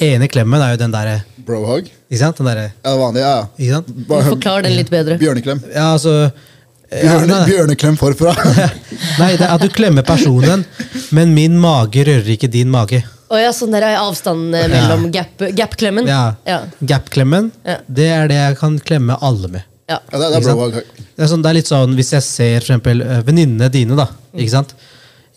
ene 0.00 0.26
klemmen 0.32 0.62
er 0.64 0.74
jo 0.74 0.80
den 0.80 0.92
derre 0.94 1.20
Brohug. 1.44 1.88
Ikke 2.08 2.20
sant? 2.20 2.38
Den 2.40 2.48
der, 2.48 2.60
Ja, 2.84 2.94
vanlig. 2.98 3.22
Ja. 3.22 3.34
Ikke 3.54 3.76
sant? 3.76 3.90
Bare- 4.08 4.28
Forklar 4.32 4.64
den 4.66 4.74
litt 4.74 4.90
bedre. 4.90 5.18
Bjørneklem. 5.20 5.62
Ja, 5.70 5.92
altså 5.94 6.32
Bjørne, 6.90 7.26
nei, 7.30 7.46
bjørneklem 7.46 7.96
forfra. 8.00 8.32
nei, 9.20 9.30
det 9.38 9.46
er 9.46 9.52
at 9.54 9.62
du 9.62 9.68
klemmer 9.70 10.02
personen, 10.06 10.64
men 11.14 11.34
min 11.36 11.54
mage 11.62 12.02
rører 12.08 12.30
ikke 12.34 12.50
din 12.50 12.70
mage. 12.72 13.02
Oh, 13.30 13.38
ja, 13.38 13.52
sånn 13.54 13.70
der 13.70 13.84
er 13.86 14.00
avstanden 14.02 14.56
eh, 14.58 14.66
mellom 14.72 15.04
ja. 15.14 15.22
gap-klemmen. 15.54 16.08
Ja. 16.10 16.22
Ja. 16.48 16.64
Gap-klemmen, 16.82 17.52
Ja. 17.62 17.76
det 17.86 18.08
er 18.10 18.30
det 18.32 18.38
jeg 18.40 18.56
kan 18.58 18.78
klemme 18.82 19.14
alle 19.22 19.52
med. 19.52 19.62
ja. 19.86 20.00
Ja, 20.10 20.18
det, 20.18 20.32
det 20.34 20.50
er. 20.50 20.80
Det 20.80 21.22
er, 21.24 21.30
sånn, 21.30 21.42
det 21.44 21.50
er 21.52 21.56
litt 21.60 21.70
sånn, 21.70 21.94
Hvis 21.98 22.10
jeg 22.14 22.22
ser 22.26 22.66
for 22.66 22.90
eh, 23.06 23.22
venninnene 23.26 23.70
dine, 23.70 23.94
da. 23.98 24.08
Ikke 24.34 24.50
sant? 24.56 24.74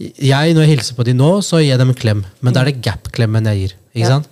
Jeg, 0.01 0.54
Når 0.58 0.66
jeg 0.66 0.72
hilser 0.74 0.97
på 0.97 1.06
dem 1.06 1.18
nå, 1.22 1.30
så 1.45 1.62
gir 1.62 1.72
jeg 1.76 1.82
dem 1.82 1.93
en 1.93 1.97
klem. 1.97 2.26
Men 2.41 2.54
da 2.58 2.64
er 2.64 2.72
det 2.72 2.82
gap-klemmen 2.86 3.45
jeg 3.54 3.62
gir. 3.62 3.76
Ikke 3.93 4.08
Ja. 4.08 4.16
sant? 4.18 4.30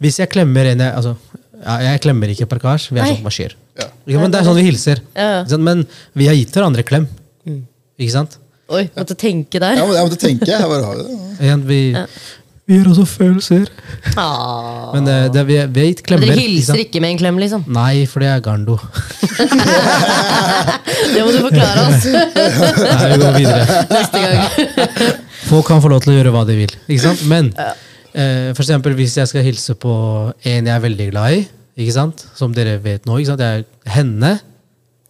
Hvis 0.00 0.16
jeg 0.22 0.30
klemmer 0.32 0.64
en 0.72 0.80
jeg, 0.80 0.94
altså, 0.96 1.12
ja, 1.60 1.76
jeg 1.90 2.00
klemmer 2.04 2.30
ikke 2.32 2.46
parkasj, 2.48 2.88
vi 2.94 3.00
er 3.02 3.12
sånn 3.12 3.24
hva 3.26 3.32
skjer? 3.34 3.56
Ja. 3.78 3.86
Men 4.18 4.32
det 4.34 4.40
er 4.40 4.48
sånn 4.48 4.58
vi 4.58 4.66
hilser. 4.66 5.00
Ja, 5.14 5.28
ja. 5.46 5.58
Men 5.62 5.84
vi 6.18 6.26
har 6.30 6.34
gitt 6.38 6.54
hverandre 6.56 6.82
klem. 6.86 7.06
Ikke 7.98 8.14
sant? 8.14 8.36
Oi, 8.68 8.84
måtte 8.96 9.14
tenke 9.18 9.60
der. 9.62 9.78
Jeg, 9.78 9.94
jeg 9.96 10.06
måtte 10.10 10.20
tenke. 10.20 10.50
Jeg 10.50 10.68
bare 10.70 10.84
har 10.84 10.98
det. 11.00 11.06
Ikke 11.38 11.56
vi, 11.70 11.78
Vi, 11.94 12.04
vi 12.68 12.76
gjør 12.76 12.90
også 12.92 13.04
følelser. 13.08 13.70
Ah. 14.20 14.90
Men 14.92 15.06
det, 15.08 15.14
det, 15.32 15.44
vi, 15.48 15.56
vi 15.72 15.80
har 15.80 15.88
gitt 15.88 16.02
klemmer. 16.04 16.28
dere 16.28 16.42
hilser 16.42 16.74
sant? 16.74 16.82
ikke 16.84 17.00
med 17.00 17.14
en 17.14 17.20
klem, 17.22 17.38
liksom? 17.40 17.64
Nei, 17.72 18.02
for 18.10 18.20
det 18.24 18.28
er 18.34 18.42
garndo. 18.44 18.76
Det 21.08 21.22
må 21.24 21.30
du 21.32 21.38
forklare 21.40 21.84
oss 21.88 22.04
Nei, 22.12 23.10
vi 23.12 23.18
går 23.22 23.36
videre. 23.38 23.82
neste 23.92 24.22
gang. 24.22 24.38
Folk 25.50 25.68
kan 25.70 25.80
få 25.84 25.90
lov 25.92 26.02
til 26.04 26.12
å 26.12 26.16
gjøre 26.18 26.32
hva 26.34 26.42
de 26.48 26.56
vil. 26.58 26.74
Ikke 26.90 27.04
sant? 27.06 27.22
Men 27.30 27.48
eh, 27.56 28.50
for 28.52 28.62
eksempel 28.64 28.96
hvis 28.98 29.16
jeg 29.20 29.30
skal 29.30 29.46
hilse 29.46 29.76
på 29.80 29.92
en 30.42 30.68
jeg 30.68 30.74
er 30.74 30.82
veldig 30.84 31.08
glad 31.12 31.38
i, 31.38 31.46
ikke 31.78 31.94
sant? 31.94 32.26
som 32.36 32.52
dere 32.56 32.76
vet 32.82 33.06
nå, 33.06 33.18
ikke 33.20 33.32
sant? 33.32 33.44
Jeg, 33.44 33.66
henne 33.94 34.34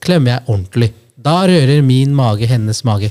klemmer 0.05 0.37
jeg 0.37 0.45
ordentlig. 0.49 0.91
Da 1.19 1.41
rører 1.49 1.83
min 1.83 2.12
mage 2.14 2.47
hennes 2.47 2.85
mage. 2.87 3.11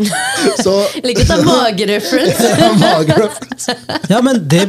Så 0.64 0.72
Liker 1.04 1.26
å 1.26 1.28
ta 1.28 1.36
magereference. 1.44 2.50
magereference. 2.80 3.74
Ja, 4.08 4.20
men 4.24 4.38
det? 4.48 4.62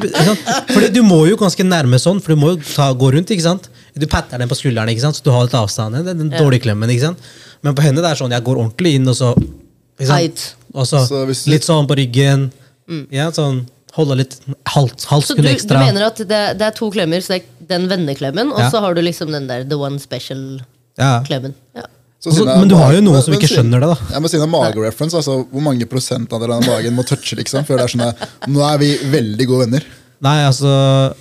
Fordi 0.72 0.90
Du 0.92 1.02
må 1.08 1.22
jo 1.30 1.38
ganske 1.40 1.64
nærme 1.68 2.00
sånn, 2.02 2.20
for 2.24 2.34
du 2.36 2.42
må 2.42 2.54
jo 2.56 2.62
ta, 2.66 2.90
gå 2.98 3.12
rundt. 3.16 3.32
ikke 3.32 3.46
sant? 3.46 3.70
Du 3.96 4.08
patter 4.12 4.42
den 4.42 4.50
på 4.52 4.58
skulderen, 4.60 4.92
ikke 4.92 5.04
sant? 5.06 5.20
så 5.20 5.24
du 5.28 5.32
har 5.36 5.46
litt 5.48 5.56
avstand. 5.60 6.00
Den, 6.08 6.26
den 6.26 6.32
dårlige 6.36 6.66
klemmen, 6.68 6.92
ikke 6.92 7.10
sant? 7.12 7.30
Men 7.64 7.78
på 7.78 7.84
henne 7.86 8.02
det 8.04 8.10
er 8.12 8.20
sånn, 8.20 8.34
jeg 8.34 8.44
går 8.48 8.60
ordentlig 8.64 8.96
inn, 8.98 9.08
og 9.12 9.16
så 9.20 9.34
ikke 9.38 10.10
sant? 10.10 10.48
Og 10.74 10.88
så 10.88 11.04
Så 11.06 11.24
du- 11.28 11.52
litt 11.52 11.68
sånn 11.68 11.88
på 11.88 12.00
ryggen. 12.00 12.50
Ja, 13.14 13.30
sånn, 13.36 13.66
Holde 13.92 14.16
litt 14.22 14.38
hals, 14.72 15.04
Så 15.04 15.36
du, 15.36 15.42
du 15.44 15.74
mener 15.76 16.06
at 16.06 16.16
det, 16.24 16.38
det 16.56 16.64
er 16.64 16.72
to 16.72 16.88
klemmer, 16.94 17.20
så 17.20 17.34
det 17.34 17.42
er 17.42 17.61
den 17.72 17.88
venneklemmen, 17.92 18.52
og 18.54 18.60
Ja. 18.60 18.70
så 18.74 18.82
har 18.84 18.94
du 18.98 19.02
liksom 19.02 19.32
den 19.34 19.48
der 19.50 19.64
the 19.68 19.78
one 19.80 19.98
special-klemmen. 20.00 21.56
Ja. 21.76 21.82
Ja. 21.82 21.88
Så 22.22 22.30
Også- 22.30 22.46
men 22.60 22.68
du 22.70 22.76
har 22.78 22.92
jo 22.94 23.02
noen 23.02 23.24
som 23.26 23.34
ikke 23.34 23.50
skjønner 23.50 23.82
det, 23.82 23.88
da. 23.96 24.14
Ja, 24.14 24.20
men 24.22 24.30
siden 24.30 24.44
det 24.46 24.50
er 24.52 24.54
magereference, 24.54 25.16
altså, 25.18 25.40
hvor 25.50 25.64
mange 25.66 25.88
prosent 25.90 26.32
av 26.32 26.40
denne 26.44 26.60
magen 26.68 26.94
må 26.96 27.02
touche, 27.08 27.34
liksom? 27.40 27.66
Før 27.66 27.80
det 27.82 27.88
er 27.88 27.94
sånn 27.98 28.08
at, 28.10 28.30
Nå 28.48 28.62
er 28.62 28.78
vi 28.78 28.92
veldig 29.10 29.48
gode 29.50 29.66
venner. 29.66 29.82
Nei, 30.22 30.38
altså 30.46 31.14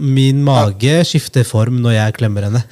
Min 0.00 0.42
mage 0.44 0.92
skifter 1.04 1.44
form 1.44 1.80
når 1.82 1.92
jeg 1.92 2.14
klemmer 2.16 2.42
henne. 2.46 2.62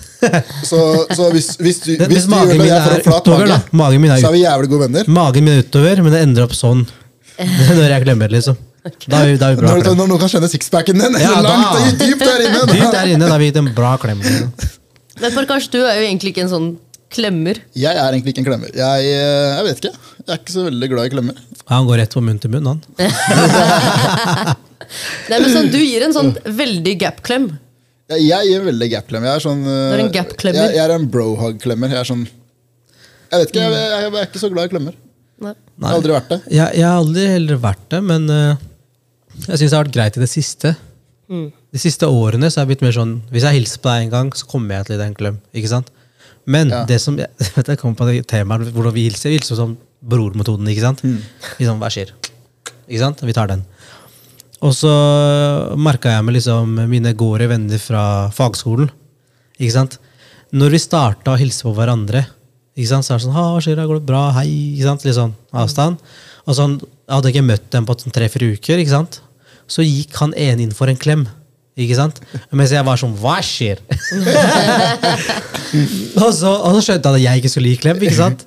Så, 0.64 0.78
så 1.12 1.30
hvis, 1.32 1.56
hvis, 1.60 1.80
du, 1.84 1.90
hvis 1.96 2.08
hvis 2.08 2.24
du 2.24 2.30
magen 2.32 2.48
gjør 2.48 2.52
det, 2.54 2.58
min 2.58 2.68
jeg 2.68 2.84
får 2.84 2.92
er 2.92 3.00
en 3.00 3.04
flat 3.08 3.20
utover, 3.26 3.38
mage, 3.38 3.48
da. 3.48 3.76
Magen 3.80 4.00
min 4.00 4.10
er 4.14 4.20
så 4.22 4.28
er 4.30 4.32
vi 4.36 4.44
jævlig 4.44 4.68
gode 4.72 4.80
venner. 4.86 5.04
Magen 5.08 5.44
min 5.44 5.54
er 5.58 5.62
utover, 5.66 6.02
men 6.06 6.12
det 6.12 6.22
ender 6.24 6.42
opp 6.46 6.54
sånn 6.56 6.86
når 7.76 7.88
jeg 7.92 8.04
klemmer. 8.06 8.28
liksom 8.32 8.56
Da 8.82 9.22
er 9.26 9.36
da 9.40 9.48
er 9.50 9.56
vi 9.56 9.60
bra 9.60 9.72
Når, 9.74 9.82
klem. 9.82 9.96
når 9.98 10.06
noen 10.12 10.20
kan 10.22 10.30
kjenne 10.32 10.48
sixpacken 10.52 11.00
din 11.02 11.16
Ja, 11.20 11.32
da. 11.42 11.48
langt 11.50 11.78
og 11.78 12.02
dypt 12.02 12.22
der 12.24 12.44
inne. 12.46 12.60
da. 12.62 12.72
Dypt 12.72 12.92
der 12.94 13.08
inne, 13.14 13.24
da 13.26 13.32
har 13.34 13.40
vi 13.42 13.48
gitt 13.50 13.58
en 13.60 13.70
bra 13.76 13.96
klem. 14.00 14.20
Derfor, 14.22 14.76
Men 15.20 15.34
Parkash, 15.34 15.68
du 15.72 15.80
er 15.82 15.98
jo 15.98 16.04
egentlig 16.06 16.30
ikke 16.32 16.44
en 16.46 16.52
sånn 16.52 16.68
klemmer. 17.12 17.58
Jeg 17.74 17.96
er 17.96 18.12
egentlig 18.12 18.34
ikke 18.34 18.42
en 18.44 18.48
klemmer. 18.50 18.70
Jeg, 18.76 19.08
eh, 19.08 19.56
jeg 19.58 19.64
vet 19.68 19.78
ikke. 19.82 19.92
Jeg 20.22 20.32
er 20.34 20.40
ikke 20.42 20.54
så 20.54 20.64
veldig 20.68 20.88
glad 20.92 21.08
i 21.08 21.12
klemmer. 21.16 21.40
Han 21.72 21.86
går 21.88 21.96
rett 22.02 22.14
på 22.14 22.22
munn 22.24 22.38
til 22.40 22.52
munn, 22.52 22.66
han. 22.68 22.82
Nei, 25.28 25.38
men 25.40 25.50
sånn, 25.52 25.70
Du 25.72 25.78
gir 25.80 26.04
en 26.06 26.14
sånn 26.16 26.30
veldig 26.58 26.94
gap-klem. 27.00 27.48
Jeg, 28.08 28.24
jeg 28.28 28.48
gir 28.48 28.62
en 28.62 28.68
veldig 28.70 28.88
gap-klem. 28.94 29.26
Jeg 29.28 29.34
er 29.40 29.44
sånn 29.44 29.66
eh, 29.68 29.92
er 29.96 30.04
en 30.06 30.12
gap-klemmer. 30.14 30.68
Jeg, 30.68 30.78
jeg 30.78 30.84
er 30.86 30.94
en 30.96 31.08
brohug-klemmer. 31.12 31.92
Jeg 31.92 32.00
er 32.04 32.08
sånn 32.08 32.24
Jeg 32.28 33.42
vet 33.42 33.50
ikke, 33.52 33.64
jeg, 33.66 33.72
jeg, 33.74 34.06
jeg 34.06 34.22
er 34.22 34.30
ikke 34.30 34.42
så 34.44 34.50
glad 34.54 34.70
i 34.70 34.72
klemmer. 34.72 34.96
Nei. 35.44 35.54
Har 35.84 35.94
aldri 36.00 36.12
vært 36.16 36.28
det. 36.32 36.38
Jeg, 36.50 36.74
jeg 36.80 36.84
har 36.88 36.98
aldri 36.98 37.26
heller 37.30 37.60
vært 37.62 37.84
det, 37.94 38.00
men 38.02 38.24
uh, 38.32 38.56
jeg 39.46 39.60
syns 39.60 39.70
det 39.70 39.76
har 39.76 39.84
vært 39.84 39.94
greit 39.94 40.16
i 40.18 40.22
det 40.24 40.30
siste. 40.32 40.74
De 41.28 41.78
siste 41.78 42.08
årene 42.08 42.48
så 42.48 42.58
har 42.58 42.64
jeg 42.64 42.70
blitt 42.70 42.82
mer 42.86 42.94
sånn 42.96 43.10
Hvis 43.28 43.44
jeg 43.44 43.58
hilser 43.58 43.82
på 43.84 43.90
deg 43.92 44.06
en 44.06 44.12
gang, 44.14 44.28
så 44.32 44.46
kommer 44.48 44.78
jeg 44.78 44.86
til 44.88 44.94
å 44.94 44.96
gi 44.96 45.00
deg 45.02 45.10
en 45.10 45.16
klem. 45.18 45.36
Ikke 45.52 45.68
sant? 45.74 45.90
Men 46.48 46.70
Ja. 46.72 46.84
det 46.88 46.96
som 47.04 47.18
jeg, 47.20 47.28
vet 47.54 47.68
jeg 47.68 47.78
kom 47.82 47.94
på 47.98 48.06
det 48.08 48.22
temaet 48.30 48.70
hvordan 48.72 48.94
vi 48.96 49.04
hilser. 49.10 49.28
Vi 49.30 49.36
hilser 49.36 49.58
som 49.60 49.74
brormetoden. 50.00 50.66
ikke 50.72 50.86
sant? 50.86 51.02
Liksom, 51.58 51.78
Hva 51.82 51.90
skjer? 51.92 52.14
Ikke 52.88 53.02
sant? 53.02 53.20
Vi 53.28 53.34
tar 53.36 53.50
den. 53.52 53.66
Og 54.64 54.72
så 54.74 54.90
merka 55.78 56.16
jeg 56.16 56.24
med 56.26 56.34
liksom 56.38 56.72
mine 56.90 57.12
gårde 57.14 57.46
venner 57.52 57.78
fra 57.78 58.02
fagskolen. 58.34 58.88
Ikke 59.60 59.74
sant? 59.76 59.98
Når 60.56 60.72
vi 60.74 60.80
starta 60.80 61.34
å 61.34 61.38
hilse 61.38 61.62
på 61.68 61.74
hverandre, 61.76 62.24
Ikke 62.78 62.92
sant? 62.92 63.06
Så 63.06 63.14
er 63.14 63.18
det 63.18 63.26
sånn, 63.26 63.34
ha, 63.34 63.46
hva 63.56 63.62
skjer, 63.64 63.80
går 63.90 63.98
det 63.98 64.06
bra, 64.06 64.28
hei, 64.38 64.46
ikke 64.76 64.86
sant? 64.86 65.06
Litt 65.06 65.16
sånn 65.18 65.34
avstand. 65.50 65.98
Og 66.46 66.54
sånn, 66.54 66.78
jeg 66.78 67.16
hadde 67.16 67.32
ikke 67.32 67.48
møtt 67.48 67.66
dem 67.74 67.88
på 67.88 67.96
sånn 67.98 68.14
tre-fire 68.14 68.52
uker, 68.54 68.78
ikke 68.78 68.94
sant? 68.94 69.18
Så 69.68 69.82
gikk 69.82 70.14
han 70.22 70.36
ene 70.38 70.64
inn 70.64 70.76
for 70.76 70.90
en 70.90 71.00
klem. 71.00 71.26
Ikke 71.78 71.94
sant? 71.94 72.16
Mens 72.54 72.72
jeg 72.74 72.82
var 72.86 72.98
sånn, 72.98 73.12
hva 73.18 73.36
skjer? 73.44 73.78
og, 76.22 76.30
så, 76.34 76.50
og 76.50 76.74
så 76.74 76.80
skjønte 76.82 77.10
han 77.10 77.18
at 77.18 77.22
jeg 77.22 77.42
ikke 77.42 77.52
skulle 77.52 77.74
gi 77.74 77.80
klem, 77.82 78.00
ikke 78.02 78.18
sant? 78.18 78.42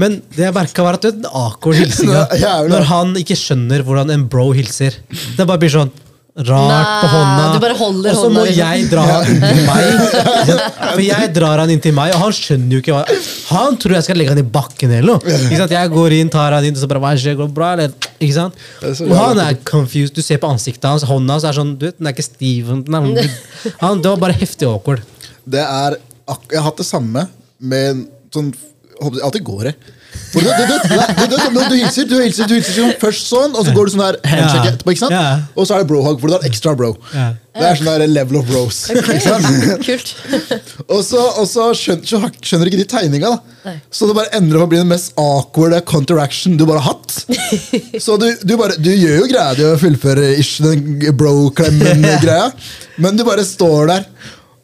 Men 0.00 0.18
det 0.34 0.48
jeg 0.48 0.56
merka, 0.56 0.84
var 0.84 0.98
at 0.98 1.04
du 1.04 1.08
vet, 1.08 1.20
den 1.20 1.30
awkward 1.30 1.80
hilsinga. 1.80 2.26
Når 2.72 2.88
han 2.90 3.14
ikke 3.20 3.38
skjønner 3.40 3.84
hvordan 3.86 4.12
en 4.12 4.26
bro 4.32 4.50
hilser. 4.56 4.96
Det 5.12 5.44
bare 5.44 5.60
blir 5.62 5.72
sånn 5.76 5.92
rart 6.34 7.02
på 7.04 7.08
hånda. 7.12 7.42
du 7.54 7.60
bare 7.62 7.76
holder 7.78 8.10
og 8.10 8.16
så 8.16 8.22
hånda, 8.24 8.34
må 8.34 8.44
liksom. 8.48 8.64
jeg 8.66 8.88
dra 8.90 9.02
han 9.06 9.28
inntil 9.30 9.60
meg. 9.68 9.84
For 10.94 11.02
jeg 11.04 11.30
drar 11.36 11.62
han 11.62 11.70
inntil 11.70 11.94
meg, 11.94 12.14
og 12.16 12.24
han 12.24 12.34
skjønner 12.34 12.74
jo 12.74 12.82
ikke 12.82 12.96
hva 12.96 13.18
Han 13.52 13.78
tror 13.78 13.94
jeg 13.94 14.06
skal 14.08 14.18
legge 14.18 14.34
han 14.34 14.42
i 14.42 14.46
bakken 14.56 14.96
eller 14.96 15.14
noe. 15.14 15.36
Ikke 15.46 15.60
sant? 15.62 15.74
Jeg 15.76 15.92
går 15.94 16.16
inn, 16.18 16.32
tar 16.34 16.56
han 16.56 16.66
inn, 16.66 16.74
og 16.74 16.82
så 16.82 16.90
bare 16.90 17.04
hva 17.04 17.14
skjer, 17.22 17.38
går 17.38 17.50
det 17.50 17.56
bra, 17.60 17.70
eller? 17.76 17.94
Ikke 18.18 18.34
sant? 18.34 18.58
Det 18.82 18.94
Og 19.06 19.16
han 19.20 19.42
er 19.44 19.60
confused. 19.68 20.16
Du 20.18 20.26
ser 20.26 20.42
på 20.42 20.50
ansiktet 20.50 20.88
hans, 20.90 21.06
hånda 21.06 21.38
hans 21.38 21.46
er 21.46 21.56
sånn 21.56 21.76
du 21.78 21.86
vet, 21.86 22.00
Den 22.00 22.10
er 22.10 22.16
ikke 22.16 22.26
stiv. 22.26 22.72
Han, 23.84 24.02
det 24.02 24.10
var 24.10 24.20
bare 24.26 24.34
heftig 24.36 24.66
awkward. 24.68 25.04
Det 25.46 25.62
er 25.62 25.98
ak 26.30 26.50
Jeg 26.50 26.58
har 26.58 26.66
hatt 26.70 26.80
det 26.80 26.86
samme 26.88 27.28
med 27.60 28.06
sånn 28.34 28.50
Alltid 29.04 29.42
går 29.44 29.68
jeg. 29.68 29.94
Du, 30.34 30.40
du, 30.40 30.48
du, 30.50 30.64
du, 30.66 31.24
du, 31.30 31.36
du, 31.36 31.60
du 31.70 31.76
hilser, 31.78 32.08
du 32.10 32.16
hilser, 32.18 32.48
du 32.50 32.56
hilser 32.56 32.74
sånn, 32.74 32.92
først 32.98 33.28
sånn, 33.30 33.54
og 33.54 33.66
så 33.66 33.74
går 33.76 33.86
du 33.86 33.92
sånn 33.94 34.02
her 34.02 34.16
handshake 34.26 34.72
etterpå. 34.72 34.94
ikke 34.94 35.04
sant? 35.04 35.14
Ja. 35.14 35.38
Og 35.54 35.68
så 35.68 35.76
er 35.76 35.84
det 35.84 35.90
brohug, 35.92 36.18
for 36.18 36.30
du 36.30 36.34
har 36.34 36.46
ekstra 36.48 36.74
bro. 36.78 36.94
Ja. 37.14 37.28
Det 37.54 37.66
er 37.68 37.78
sånn 37.78 37.86
der 37.86 38.10
level 38.10 38.40
of 38.40 38.48
bros. 38.48 38.80
Ikke 38.90 39.20
sant? 39.22 39.46
Kult. 39.86 40.10
Og 40.88 41.04
så, 41.06 41.20
og 41.38 41.46
så 41.46 41.68
skjønner, 41.78 42.08
så 42.10 42.18
skjønner 42.42 42.70
ikke 42.70 42.80
de 42.80 42.86
tegninga. 42.90 43.30
da 43.30 43.68
Nei. 43.70 43.76
Så 43.94 44.08
det 44.10 44.16
bare 44.18 44.32
ender 44.36 44.58
opp 44.58 44.66
å 44.66 44.72
bli 44.72 44.80
den 44.82 44.90
mest 44.90 45.14
awkward 45.20 45.76
counteraction 45.88 46.58
du 46.58 46.66
bare 46.66 46.82
har 46.82 46.96
hatt. 46.96 47.14
Så 48.04 48.18
du, 48.20 48.26
du, 48.42 48.56
bare, 48.60 48.74
du 48.76 48.90
gjør 48.90 49.22
jo 49.22 49.28
greia 49.30 49.54
di 49.56 49.64
å 49.64 49.76
fullføre 49.80 50.34
ish, 50.36 50.58
den 50.64 50.98
bro-klemmen-greia, 51.16 52.50
men 53.02 53.16
du 53.16 53.24
bare 53.24 53.46
står 53.46 53.88
der 53.92 54.04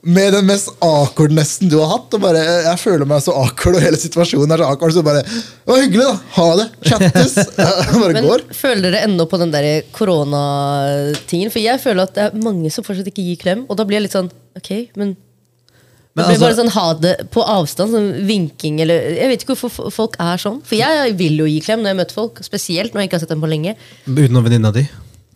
med 0.02 0.32
den 0.32 0.46
mest 0.48 0.70
awkwardnessen 0.80 1.68
du 1.68 1.76
har 1.82 1.90
hatt. 1.92 2.14
Og 2.16 2.20
bare, 2.22 2.40
Jeg 2.64 2.78
føler 2.80 3.04
meg 3.08 3.20
så 3.24 3.34
awkward, 3.36 3.76
og 3.76 3.82
hele 3.84 3.98
situasjonen 4.00 4.52
er 4.54 4.62
så 4.62 4.68
awkward. 4.72 4.94
Så 4.96 5.02
bare 5.04 5.22
Det 5.22 5.68
var 5.68 5.82
hyggelig, 5.82 6.06
da. 6.06 6.14
Ha 6.36 6.46
det. 6.60 6.68
Chattes. 6.88 7.34
bare 8.00 8.12
Men 8.16 8.24
går. 8.28 8.44
føler 8.56 8.86
dere 8.88 9.02
ennå 9.08 9.26
på 9.28 9.40
den 9.42 9.52
der 9.52 9.82
koronatingen? 9.92 11.50
For 11.52 11.60
jeg 11.62 11.80
føler 11.82 12.06
at 12.06 12.14
det 12.16 12.28
er 12.28 12.38
mange 12.44 12.70
som 12.72 12.86
fortsatt 12.86 13.10
ikke 13.12 13.26
gir 13.26 13.40
klem. 13.42 13.66
Og 13.68 13.76
da 13.76 13.84
blir 13.88 14.00
jeg 14.00 14.08
litt 14.08 14.16
sånn 14.16 14.30
ok, 14.56 14.70
men 14.96 15.12
det 15.16 16.16
Men 16.16 16.24
blir 16.26 16.34
altså- 16.34 16.46
bare 16.46 16.56
sånn 16.58 16.72
ha 16.74 16.86
det 16.94 17.12
på 17.30 17.44
avstand, 17.46 17.92
sånn 17.94 18.26
vinking 18.26 18.80
eller 18.82 18.98
Jeg 19.14 19.28
vet 19.30 19.44
ikke 19.44 19.54
hvorfor 19.54 19.92
folk 19.94 20.16
er 20.18 20.36
sånn. 20.42 20.58
For 20.66 20.74
jeg 20.80 21.14
vil 21.16 21.36
jo 21.38 21.44
gi 21.46 21.60
klem 21.60 21.82
når 21.84 21.92
jeg 21.94 22.00
møter 22.00 22.14
folk, 22.18 22.40
spesielt 22.42 22.92
når 22.94 23.02
jeg 23.04 23.08
ikke 23.08 23.18
har 23.20 23.20
sett 23.26 23.28
dem 23.36 23.40
på 23.44 23.48
lenge. 23.52 23.76
Utenom 24.08 24.42
venninna 24.48 24.72
di. 24.74 24.88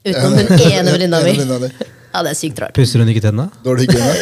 Utenom 0.04 0.34
den 0.36 0.48
ene 0.72 0.90
venninna 0.96 1.20
mi. 1.22 1.36
Ja, 2.14 2.20
det 2.22 2.30
er 2.30 2.36
sykt 2.38 2.60
rart. 2.62 2.70
Pusser 2.76 3.02
hun 3.02 3.08
ikke 3.10 3.20
tennene? 3.24 3.48
Dårlig 3.64 3.88
hygiene. 3.88 4.12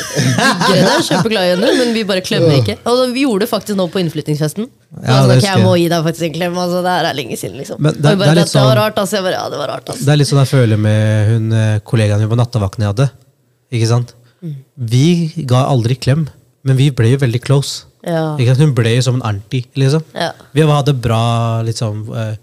hygiene, 0.62 0.92
er 0.96 1.02
kjempeglad 1.04 1.44
i 1.44 1.50
henne, 1.52 1.72
men 1.76 1.90
vi 1.92 2.04
bare 2.08 2.22
klemmer 2.24 2.54
ikke. 2.62 2.78
Og 2.88 3.02
vi 3.12 3.26
gjorde 3.26 3.44
det 3.44 3.48
faktisk 3.50 3.76
nå 3.76 3.84
på 3.92 4.00
innflyttingsfesten. 4.00 4.64
Ja, 4.64 5.02
jeg, 5.02 5.12
var 5.12 5.28
sånn, 5.28 5.36
ok, 5.36 5.44
jeg 5.50 5.64
må 5.66 5.74
gi 5.76 5.84
deg 5.92 6.06
faktisk 6.08 6.26
en 6.30 6.36
klem. 6.38 6.56
Altså, 6.62 6.80
det 6.86 6.94
her 6.96 7.08
er 7.10 7.18
lenge 7.18 7.36
siden, 7.36 7.58
liksom. 7.60 7.82
Men 7.84 7.92
det- 7.92 8.02
bare, 8.02 8.16
det 8.22 8.30
er 8.30 8.40
litt 8.40 8.48
sånn, 8.54 8.62
det 8.64 8.70
var 8.72 8.80
rart, 8.80 9.02
altså. 9.04 9.18
Jeg 9.20 9.26
bare, 9.28 9.36
ja, 9.36 9.44
det 9.52 9.60
var 9.60 9.72
rart, 9.74 9.86
altså. 9.92 10.04
Det 10.08 10.14
er 10.14 10.20
litt 10.22 10.30
sånn 10.32 10.40
jeg 10.40 10.50
føler 10.54 10.80
med 10.88 11.30
hun 11.34 11.52
eh, 11.60 11.78
kollegaen 11.92 12.24
min 12.24 12.32
på 12.32 12.40
nattevakten 12.40 12.86
jeg 12.86 12.94
hadde. 12.94 13.08
Ikke 13.76 13.90
sant? 13.92 14.14
Vi 14.96 15.04
ga 15.46 15.66
aldri 15.70 15.94
klem, 16.00 16.24
men 16.64 16.76
vi 16.80 16.88
ble 16.96 17.12
jo 17.12 17.20
veldig 17.22 17.42
close. 17.44 17.84
Ja. 18.08 18.32
Ikke 18.40 18.54
sant? 18.56 18.64
Hun 18.64 18.74
ble 18.74 18.96
jo 18.96 19.02
som 19.04 19.20
en 19.20 19.26
auntie. 19.34 19.68
liksom. 19.76 20.02
Ja. 20.16 20.32
Vi 20.56 20.64
hadde 20.66 20.96
bra 20.98 21.60
liksom, 21.68 22.06
eh, 22.16 22.34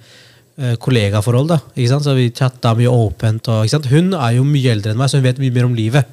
kollegaforhold, 0.84 1.52
da. 1.54 1.60
Ikke 1.76 1.92
sant? 1.94 2.06
Så 2.08 2.16
vi 2.18 2.30
chatta 2.36 2.74
mye 2.78 2.92
åpent. 2.92 3.48
Og, 3.48 3.66
ikke 3.66 3.78
sant? 3.78 3.92
Hun 3.92 4.12
er 4.18 4.38
jo 4.38 4.48
mye 4.48 4.74
eldre 4.74 4.94
enn 4.94 5.00
meg, 5.00 5.12
så 5.12 5.20
hun 5.20 5.28
vet 5.28 5.40
mye 5.42 5.56
mer 5.56 5.68
om 5.70 5.78
livet. 5.78 6.10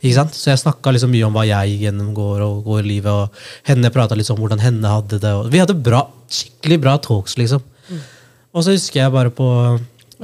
Ikke 0.00 0.16
sant? 0.16 0.36
Så 0.36 0.52
jeg 0.52 0.62
snakka 0.62 0.94
liksom 0.96 1.12
mye 1.12 1.26
om 1.26 1.34
hva 1.36 1.44
jeg 1.48 1.80
gjennomgår 1.82 2.44
og 2.46 2.62
går 2.68 2.84
i 2.84 2.92
livet, 2.94 3.10
og 3.12 3.68
henne 3.68 3.92
prata 3.92 4.16
litt 4.16 4.30
om 4.32 4.40
hvordan 4.40 4.62
henne 4.64 4.94
hadde 4.94 5.20
det. 5.20 5.34
Og 5.36 5.50
vi 5.52 5.60
hadde 5.60 5.76
bra, 5.76 6.06
skikkelig 6.32 6.80
bra 6.80 6.96
talks, 7.04 7.36
liksom. 7.40 7.66
Og 8.50 8.64
så 8.64 8.72
husker 8.74 9.02
jeg 9.04 9.12
bare 9.14 9.30
på 9.34 9.46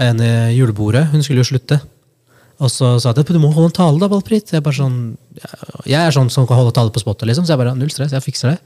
en 0.03 0.25
julebordet, 0.57 1.05
hun 1.13 1.23
skulle 1.23 1.45
jo 1.45 1.51
slutte. 1.53 1.79
Og 2.57 2.73
så 2.73 2.95
sa 3.03 3.13
de 3.13 3.25
du 3.29 3.37
må 3.37 3.51
holde 3.53 3.69
en 3.69 3.77
tale, 3.77 4.01
da, 4.01 4.09
Valprit. 4.09 4.55
Jeg, 4.55 4.65
bare 4.65 4.79
sånn, 4.79 4.97
jeg 5.85 6.01
er 6.01 6.15
sånn 6.15 6.33
som 6.33 6.49
kan 6.49 6.57
holde 6.57 6.73
tale 6.77 6.93
på 6.95 7.03
spottet, 7.03 7.29
liksom. 7.29 7.45
Så 7.45 7.53
jeg 7.53 7.61
bare 7.61 7.77
null 7.77 7.93
stress, 7.93 8.17
jeg 8.17 8.25
fikser 8.25 8.55
det. 8.55 8.59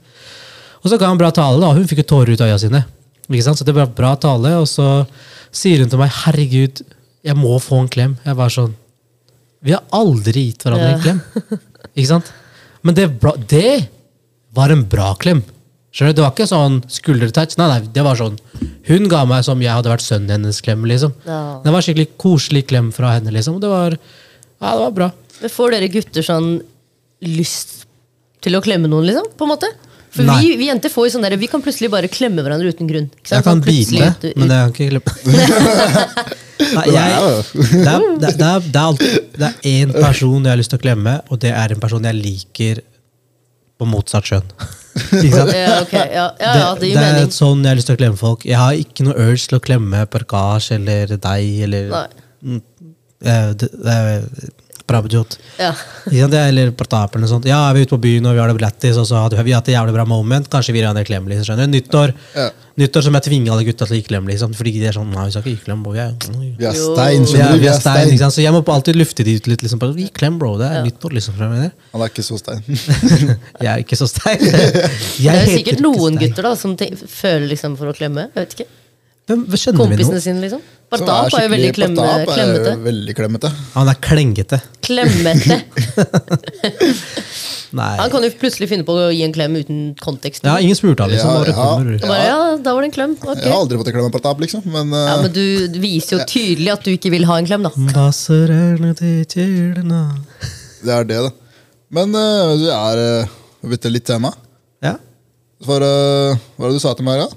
Og 0.81 0.89
så 0.89 0.97
ga 0.97 1.11
han 1.11 1.19
bra 1.19 1.29
tale, 1.35 1.59
da. 1.59 1.73
og 1.73 1.81
Hun 1.81 1.89
fikk 1.89 2.05
jo 2.05 2.09
tårer 2.15 2.33
ut 2.33 2.43
av 2.43 2.53
øya 2.53 2.61
sine. 2.61 2.85
Ikke 3.29 3.43
sant? 3.45 3.59
Så 3.61 3.65
det 3.67 3.75
var 3.77 3.91
bra 3.95 4.15
tale, 4.19 4.55
og 4.59 4.67
så 4.67 5.05
sier 5.51 5.83
hun 5.83 5.89
til 5.91 5.99
meg 6.01 6.11
herregud, 6.23 6.81
jeg 7.23 7.37
må 7.37 7.57
få 7.61 7.81
en 7.83 7.89
klem. 7.91 8.17
Jeg 8.25 8.35
var 8.39 8.49
sånn 8.49 8.73
Vi 9.63 9.71
har 9.75 9.83
aldri 9.93 10.47
gitt 10.49 10.63
hverandre 10.65 10.87
Ja. 10.89 10.95
en 10.95 11.01
klem. 11.05 11.19
Ikke 11.95 12.07
sant? 12.09 12.31
Men 12.81 12.95
det, 12.97 13.05
bra, 13.21 13.35
det 13.37 13.87
var 14.57 14.71
en 14.73 14.81
bra 14.89 15.11
klem. 15.21 15.43
Skjønner 15.93 16.15
du? 16.15 16.17
Det 16.17 16.23
var 16.25 16.31
ikke 16.33 16.47
sånn 16.49 16.79
skuldertouch. 16.89 17.57
Nei, 17.59 17.67
nei, 17.67 17.79
det 17.93 18.01
var 18.07 18.15
sånn 18.17 18.39
Hun 18.87 19.07
ga 19.11 19.25
meg 19.29 19.43
som 19.45 19.59
jeg 19.61 19.69
hadde 19.75 19.91
vært 19.91 20.01
sønnen 20.05 20.31
hennes 20.33 20.61
klem. 20.65 20.81
liksom. 20.89 21.13
Ja. 21.27 21.59
Det 21.63 21.71
var 21.75 21.81
skikkelig 21.85 22.07
koselig 22.17 22.65
klem 22.71 22.89
fra 22.95 23.11
henne. 23.19 23.29
liksom. 23.35 23.59
Det 23.61 23.69
var, 23.69 23.91
ja, 23.99 24.71
det 24.71 24.81
var 24.81 24.91
bra. 24.97 25.11
Men 25.41 25.49
får 25.53 25.71
dere 25.75 25.91
gutter 25.93 26.25
sånn 26.25 26.49
lyst 27.21 27.85
til 28.41 28.55
å 28.57 28.63
klemme 28.65 28.89
noen, 28.89 29.05
liksom? 29.11 29.27
På 29.37 29.45
en 29.45 29.51
måte? 29.53 29.69
For 30.11 30.27
vi, 30.27 30.55
vi 30.59 30.65
jenter 30.67 30.91
får 30.91 31.05
jo 31.07 31.11
sånn 31.13 31.23
der, 31.23 31.37
vi 31.39 31.47
kan 31.47 31.61
plutselig 31.63 31.87
bare 31.93 32.09
klemme 32.11 32.43
hverandre 32.43 32.71
uten 32.73 32.87
grunn. 32.89 33.05
Ikke 33.15 33.29
sant? 33.31 33.37
Jeg 33.37 33.45
kan 33.47 33.61
bite, 33.63 34.09
ut- 34.27 34.37
men 34.41 34.49
jeg 34.51 34.59
kan 34.59 34.71
ikke 34.75 34.89
klemme. 34.91 35.11
Nei, 36.71 36.83
jeg, 36.93 37.05
det, 37.55 37.87
er, 37.89 38.03
det, 38.21 38.27
er, 38.29 38.35
det, 38.37 38.45
er, 38.45 38.65
er 38.69 38.83
alltid 38.83 39.15
Det 39.33 39.47
er 39.47 39.55
én 39.71 39.93
person 39.95 40.43
jeg 40.45 40.51
har 40.51 40.59
lyst 40.59 40.71
til 40.71 40.77
å 40.79 40.83
klemme, 40.83 41.15
og 41.33 41.39
det 41.41 41.49
er 41.57 41.73
en 41.73 41.81
person 41.81 42.05
jeg 42.05 42.17
liker 42.19 42.81
på 43.81 43.87
motsatt 43.89 44.27
kjønn. 44.29 44.51
Ikke 45.23 45.31
sant? 45.33 45.53
Ja, 45.57 45.79
okay. 45.81 46.03
ja, 46.13 46.27
ja, 46.37 46.51
det 46.75 46.83
det, 46.83 46.91
gir 46.91 46.99
det 46.99 47.07
er 47.07 47.15
mening. 47.17 47.33
sånn 47.33 47.63
jeg 47.65 47.71
har 47.71 47.79
lyst 47.79 47.89
til 47.89 47.97
å 47.97 48.01
klemme 48.03 48.19
folk. 48.19 48.45
Jeg 48.45 48.59
har 48.61 48.77
ikke 48.77 49.07
noe 49.07 49.15
urge 49.25 49.47
til 49.49 49.57
å 49.57 49.63
klemme 49.63 50.03
Parkasj 50.13 50.75
eller 50.77 51.15
deg 51.15 51.63
eller 51.69 51.89
Nei. 51.95 52.03
Mm, 52.45 52.61
eh, 53.25 53.49
det- 53.63 53.71
det 53.87 53.97
Prabhjot. 54.91 55.37
Ja. 55.59 55.73
Ja, 56.11 56.27
Eller 56.27 56.71
Pratap 56.75 57.13
eller 57.15 57.27
noe 57.27 57.31
sånt. 57.31 57.45
Ja, 57.49 57.59
vi 57.75 57.83
er 57.83 57.87
ute 57.87 57.95
på 57.95 58.01
byen 58.01 58.25
og 58.25 58.33
vi 58.35 58.41
har 58.41 58.49
det 58.51 58.57
blættis, 58.57 58.97
og 58.97 59.05
så 59.07 59.19
hadde 59.21 59.43
vi 59.45 59.53
hatt 59.53 59.69
et 59.69 59.75
jævlig 59.75 59.93
bra 59.95 60.05
moment. 60.09 60.49
Kanskje 60.51 60.73
vi 60.75 60.81
en 60.85 60.97
klem. 61.05 61.27
Liksom, 61.29 61.45
skjønner 61.47 61.69
du? 61.69 61.77
Nyttår 61.77 62.13
Ja. 62.35 62.49
Nyttår 62.79 63.03
som 63.03 63.13
jeg 63.17 63.25
tvinger 63.27 63.51
alle 63.53 63.65
gutta 63.67 63.85
til 63.85 63.97
å 63.97 63.99
gi 63.99 64.05
klem. 64.07 64.27
Liksom, 64.31 64.53
fordi 64.55 64.71
de 64.79 64.87
er 64.89 64.95
sånn 64.95 65.09
Nei, 65.11 65.25
vi 65.27 65.33
skal 65.35 65.43
ikke 65.43 65.53
gi 65.53 65.65
klem, 65.65 65.83
bro. 65.83 65.91
Vi 65.91 66.01
er 66.01 66.13
stein, 66.17 66.55
vi 66.57 66.65
er, 66.65 67.25
skjønner 67.27 67.53
du. 67.53 67.61
vi 67.61 67.69
er 67.69 67.77
stein, 67.77 68.11
ikke 68.13 68.21
sant? 68.23 68.35
Så 68.37 68.45
jeg 68.45 68.55
må 68.55 68.61
alltid 68.75 68.99
lufte 68.99 69.25
de 69.27 69.35
ut 69.37 69.49
litt. 69.51 69.65
Liksom, 69.65 69.83
Gi 69.99 70.07
klem, 70.15 70.39
bro. 70.41 70.53
Det 70.61 70.69
er 70.71 70.85
nyttår, 70.87 71.15
liksom. 71.19 71.39
Han 71.41 72.05
er 72.05 72.07
ikke 72.13 72.25
så 72.25 72.39
stein. 72.39 72.63
Jeg 73.65 73.71
er 73.73 73.83
ikke 73.83 73.99
så 73.99 74.07
stein. 74.09 74.39
Jeg 75.25 75.35
Det 75.35 75.41
er 75.41 75.51
sikkert 75.51 75.83
noen 75.83 76.19
gutter 76.21 76.47
da 76.47 76.55
som 76.59 76.77
føler 76.79 77.49
liksom 77.51 77.75
for 77.79 77.91
å 77.91 77.97
klemme. 77.97 78.29
Jeg 78.31 78.45
vet 78.47 78.57
ikke. 78.59 78.69
Hvem, 79.29 79.45
Kompisene 79.77 80.21
sine, 80.23 80.41
liksom. 80.41 80.61
Bartap 80.91 81.07
Partap 81.07 81.39
er 81.39 81.45
jo 81.45 81.51
veldig 81.53 81.71
klemme, 81.77 82.03
er 82.03 82.25
klemmete. 82.27 82.71
Veldig 82.83 83.13
klemmete. 83.15 83.49
Han 83.77 83.87
er 83.91 83.97
klengete. 84.03 84.57
Klemmete. 84.83 85.57
Nei. 87.79 87.93
Han 88.01 88.11
kan 88.11 88.25
jo 88.25 88.31
plutselig 88.41 88.67
finne 88.67 88.83
på 88.83 88.91
å 88.99 89.05
gi 89.13 89.21
en 89.23 89.31
klem 89.31 89.55
uten 89.55 89.77
kontekst. 90.01 90.43
Ja, 90.43 90.57
ingen 90.59 90.75
spurte 90.75 91.05
han, 91.05 91.13
liksom. 91.13 91.31
Ja, 91.31 91.47
ja. 91.47 91.53
bare, 92.03 92.25
ja, 92.25 92.39
da 92.59 92.73
var 92.75 92.83
det 92.83 92.89
en 92.89 92.95
klem. 92.97 93.13
Okay. 93.15 93.45
Jeg 93.45 93.53
har 93.53 93.61
aldri 93.61 93.77
fått 93.79 93.87
en 93.93 93.95
klem 93.95 94.09
av 94.09 94.15
Partap, 94.17 94.41
liksom. 94.43 94.65
Men, 94.73 94.91
uh, 94.91 95.05
Ja, 95.07 95.15
men 95.23 95.31
du 95.31 95.45
du 95.71 95.79
viser 95.79 96.17
jo 96.17 96.25
tydelig 96.33 96.73
at 96.73 96.83
du 96.83 96.91
ikke 96.91 97.13
vil 97.13 97.23
ha 97.29 97.37
en 97.39 97.47
klem, 97.47 97.63
da. 97.63 97.71
Det 100.81 100.91
er 100.97 101.07
det, 101.07 101.21
da. 101.29 101.31
Men 101.95 102.11
uh, 102.17 102.57
vi 102.59 102.67
er 102.75 102.95
uh, 103.23 103.87
litt 103.87 104.09
tema? 104.11 104.33
Ja. 104.83 104.97
For 105.63 105.79
uh, 105.79 106.35
hva 106.57 106.65
var 106.65 106.73
det 106.73 106.81
du 106.81 106.83
sa 106.83 106.91
til 106.97 107.07
meg? 107.07 107.23
da? 107.23 107.29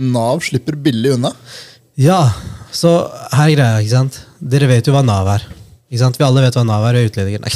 Nav 0.00 0.40
slipper 0.44 0.78
billig 0.80 1.14
unna. 1.18 1.32
Ja, 2.00 2.32
så 2.72 2.94
her 3.34 3.50
er 3.50 3.54
greia, 3.54 3.80
ikke 3.82 3.92
sant? 3.92 4.20
Dere 4.40 4.68
vet 4.70 4.86
jo 4.88 4.94
hva 4.94 5.02
Nav 5.04 5.28
er. 5.34 5.44
Ikke 5.90 6.02
sant? 6.04 6.16
Vi 6.16 6.24
alle 6.24 6.44
vet 6.44 6.56
hva 6.56 6.64
Nav 6.64 6.86
er, 6.88 7.00
og 7.00 7.10
utlendinger. 7.10 7.44
Nei. 7.44 7.52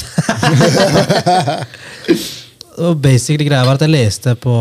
og 2.84 2.98
basically 3.00 3.46
greia 3.46 3.64
var 3.64 3.78
at 3.78 3.84
jeg 3.86 3.94
leste 3.94 4.34
på 4.42 4.54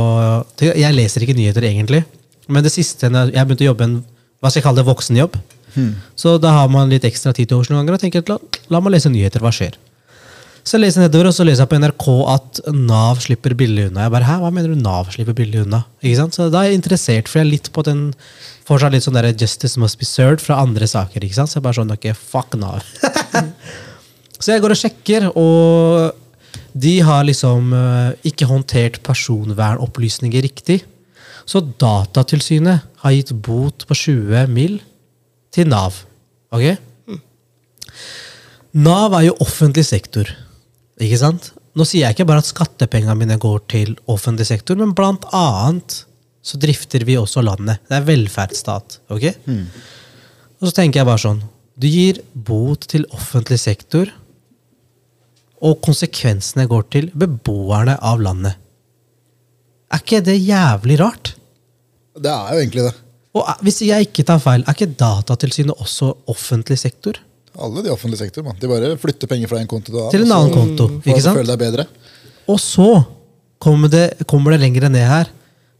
Jeg 0.61 0.95
leser 0.95 1.25
ikke 1.25 1.36
nyheter, 1.38 1.67
egentlig. 1.67 2.03
Men 2.47 2.63
det 2.63 2.71
siste 2.73 3.09
jeg 3.09 3.34
begynte 3.34 3.65
å 3.65 3.71
jobbe 3.71 3.89
en 3.89 3.99
hva 4.43 4.51
skal 4.51 4.59
jeg 4.59 4.65
kalle 4.65 4.81
det, 4.81 4.89
voksenjobb. 4.89 5.36
Så 6.19 6.38
da 6.43 6.51
har 6.57 6.69
man 6.71 6.91
litt 6.91 7.05
ekstra 7.07 7.31
tid 7.34 7.47
til 7.49 7.57
overs 7.57 7.69
noen 7.71 7.81
ganger 7.81 7.95
og 7.97 8.01
tenker 8.03 8.25
la, 8.29 8.38
la 8.69 8.81
meg 8.84 8.97
lese 8.97 9.11
nyheter. 9.11 9.41
Hva 9.43 9.51
skjer? 9.55 9.77
Så 10.64 10.78
jeg 10.78 10.86
leser 10.86 11.03
nedover, 11.03 11.28
og 11.28 11.36
så 11.36 11.43
leser 11.43 11.66
jeg 11.66 11.72
på 11.74 11.80
NRK 11.82 12.05
at 12.32 12.59
Nav 12.72 13.20
slipper 13.24 13.55
billig 13.59 13.89
unna. 13.89 14.05
Jeg 14.05 14.14
bare, 14.14 14.28
Hæ, 14.30 14.38
hva 14.39 14.51
mener 14.55 14.72
du 14.72 14.80
Nav 14.80 15.09
slipper 15.11 15.36
billig 15.36 15.66
unna? 15.66 15.82
Ikke 15.99 16.22
sant? 16.22 16.38
Så 16.38 16.47
da 16.53 16.61
er 16.61 16.72
jeg 16.72 16.80
interessert, 16.80 17.28
for 17.28 17.41
jeg 17.41 17.47
er 17.47 17.51
litt 17.51 17.68
på 17.76 17.84
den 17.84 18.05
fortsatt 18.64 18.95
litt 18.95 19.03
sånn 19.03 19.18
der 19.18 19.28
justice 19.34 19.80
must 19.82 19.99
be 19.99 20.07
served 20.07 20.39
fra 20.43 20.61
andre 20.64 20.88
saker. 20.88 21.20
ikke 21.20 21.36
sant? 21.36 21.51
Så 21.51 21.59
jeg 21.59 21.66
bare 21.66 21.80
sånn, 21.82 21.91
ok, 21.91 22.07
fuck 22.16 22.55
Nav. 22.59 22.80
så 24.43 24.53
jeg 24.53 24.64
går 24.64 24.76
og 24.76 24.80
sjekker, 24.80 25.28
og 25.36 26.64
de 26.74 26.93
har 27.05 27.28
liksom 27.28 27.76
eh, 27.76 28.30
ikke 28.32 28.47
håndtert 28.49 29.01
personvernopplysninger 29.05 30.47
riktig. 30.47 30.80
Så 31.43 31.59
Datatilsynet 31.59 32.88
har 33.03 33.16
gitt 33.18 33.36
bot 33.43 33.84
på 33.89 33.99
20 33.99 34.47
mill. 34.53 34.80
til 35.53 35.68
Nav. 35.70 35.99
Ok? 36.49 36.80
Nav 38.74 39.14
er 39.14 39.28
jo 39.28 39.36
offentlig 39.43 39.84
sektor. 39.86 40.32
Ikke 41.01 41.17
sant? 41.17 41.51
Nå 41.73 41.85
sier 41.89 42.05
jeg 42.05 42.15
ikke 42.17 42.27
bare 42.29 42.43
at 42.43 42.49
skattepengene 42.51 43.15
mine 43.17 43.37
går 43.41 43.63
til 43.71 43.95
offentlig 44.11 44.45
sektor, 44.45 44.77
men 44.77 44.91
blant 44.93 45.23
annet 45.33 46.03
så 46.45 46.59
drifter 46.59 47.05
vi 47.07 47.15
også 47.17 47.41
landet. 47.41 47.79
Det 47.89 47.97
er 47.97 48.05
velferdsstat. 48.05 48.99
ok? 49.09 49.25
Og 50.61 50.67
så 50.69 50.73
tenker 50.77 51.01
jeg 51.01 51.07
bare 51.09 51.19
sånn 51.23 51.41
Du 51.79 51.87
gir 51.89 52.19
bot 52.35 52.85
til 52.91 53.05
offentlig 53.15 53.57
sektor, 53.59 54.11
og 55.63 55.79
konsekvensene 55.81 56.67
går 56.69 56.83
til 56.91 57.07
beboerne 57.15 57.95
av 58.03 58.19
landet. 58.21 58.59
Er 59.93 60.01
ikke 60.03 60.19
det 60.25 60.35
jævlig 60.43 60.99
rart? 60.99 61.33
Det 62.19 62.29
er 62.29 62.53
jo 62.53 62.59
egentlig 62.61 62.83
det. 62.89 62.93
Og 63.33 63.47
er- 63.49 63.61
hvis 63.63 63.79
jeg 63.81 64.05
ikke 64.11 64.25
tar 64.27 64.39
feil, 64.39 64.61
er 64.67 64.73
ikke 64.75 64.93
Datatilsynet 64.97 65.73
også 65.81 66.11
offentlig 66.27 66.77
sektor? 66.77 67.13
Alle 67.60 67.84
de 67.86 67.91
offentlige 67.93 68.24
sektorer. 68.26 68.47
Man. 68.47 68.58
De 68.60 68.68
bare 68.68 68.93
flytter 68.97 69.30
penger 69.30 69.47
fra 69.51 69.60
en 69.62 69.68
konto 69.70 69.91
til, 69.91 70.10
Til 70.12 70.26
en 70.26 70.32
annen 70.32 70.54
konto. 70.54 70.88
ikke 71.06 71.22
sant? 71.22 71.38
føle 71.38 71.51
deg 71.54 71.60
bedre. 71.62 71.86
Og 72.49 72.60
så 72.60 72.88
kommer 73.62 73.91
det, 73.93 74.06
kommer 74.28 74.51
det 74.56 74.62
lenger 74.64 74.89
ned 74.89 75.06
her. 75.08 75.30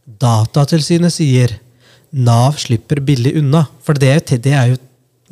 Datatilsynet 0.06 1.12
sier 1.12 1.58
Nav 2.14 2.54
slipper 2.62 3.00
billig 3.02 3.32
unna. 3.40 3.64
For 3.82 3.92
det, 3.98 4.08
er 4.08 4.20
jo- 4.20 4.38
det 4.38 4.52
er 4.54 4.66
jo 4.70 4.76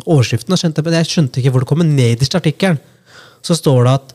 overskriften. 0.05 0.57
skjønte, 0.59 0.82
Men 0.84 0.95
jeg 0.95 1.07
skjønte 1.07 1.38
ikke 1.38 1.53
hvor 1.53 1.61
det 1.61 1.68
kommer 1.68 1.84
nederst 1.86 2.34
i 2.34 2.38
artikkelen. 2.40 2.78
Så 3.43 3.55
står 3.55 3.84
det 3.84 3.93
at 3.95 4.14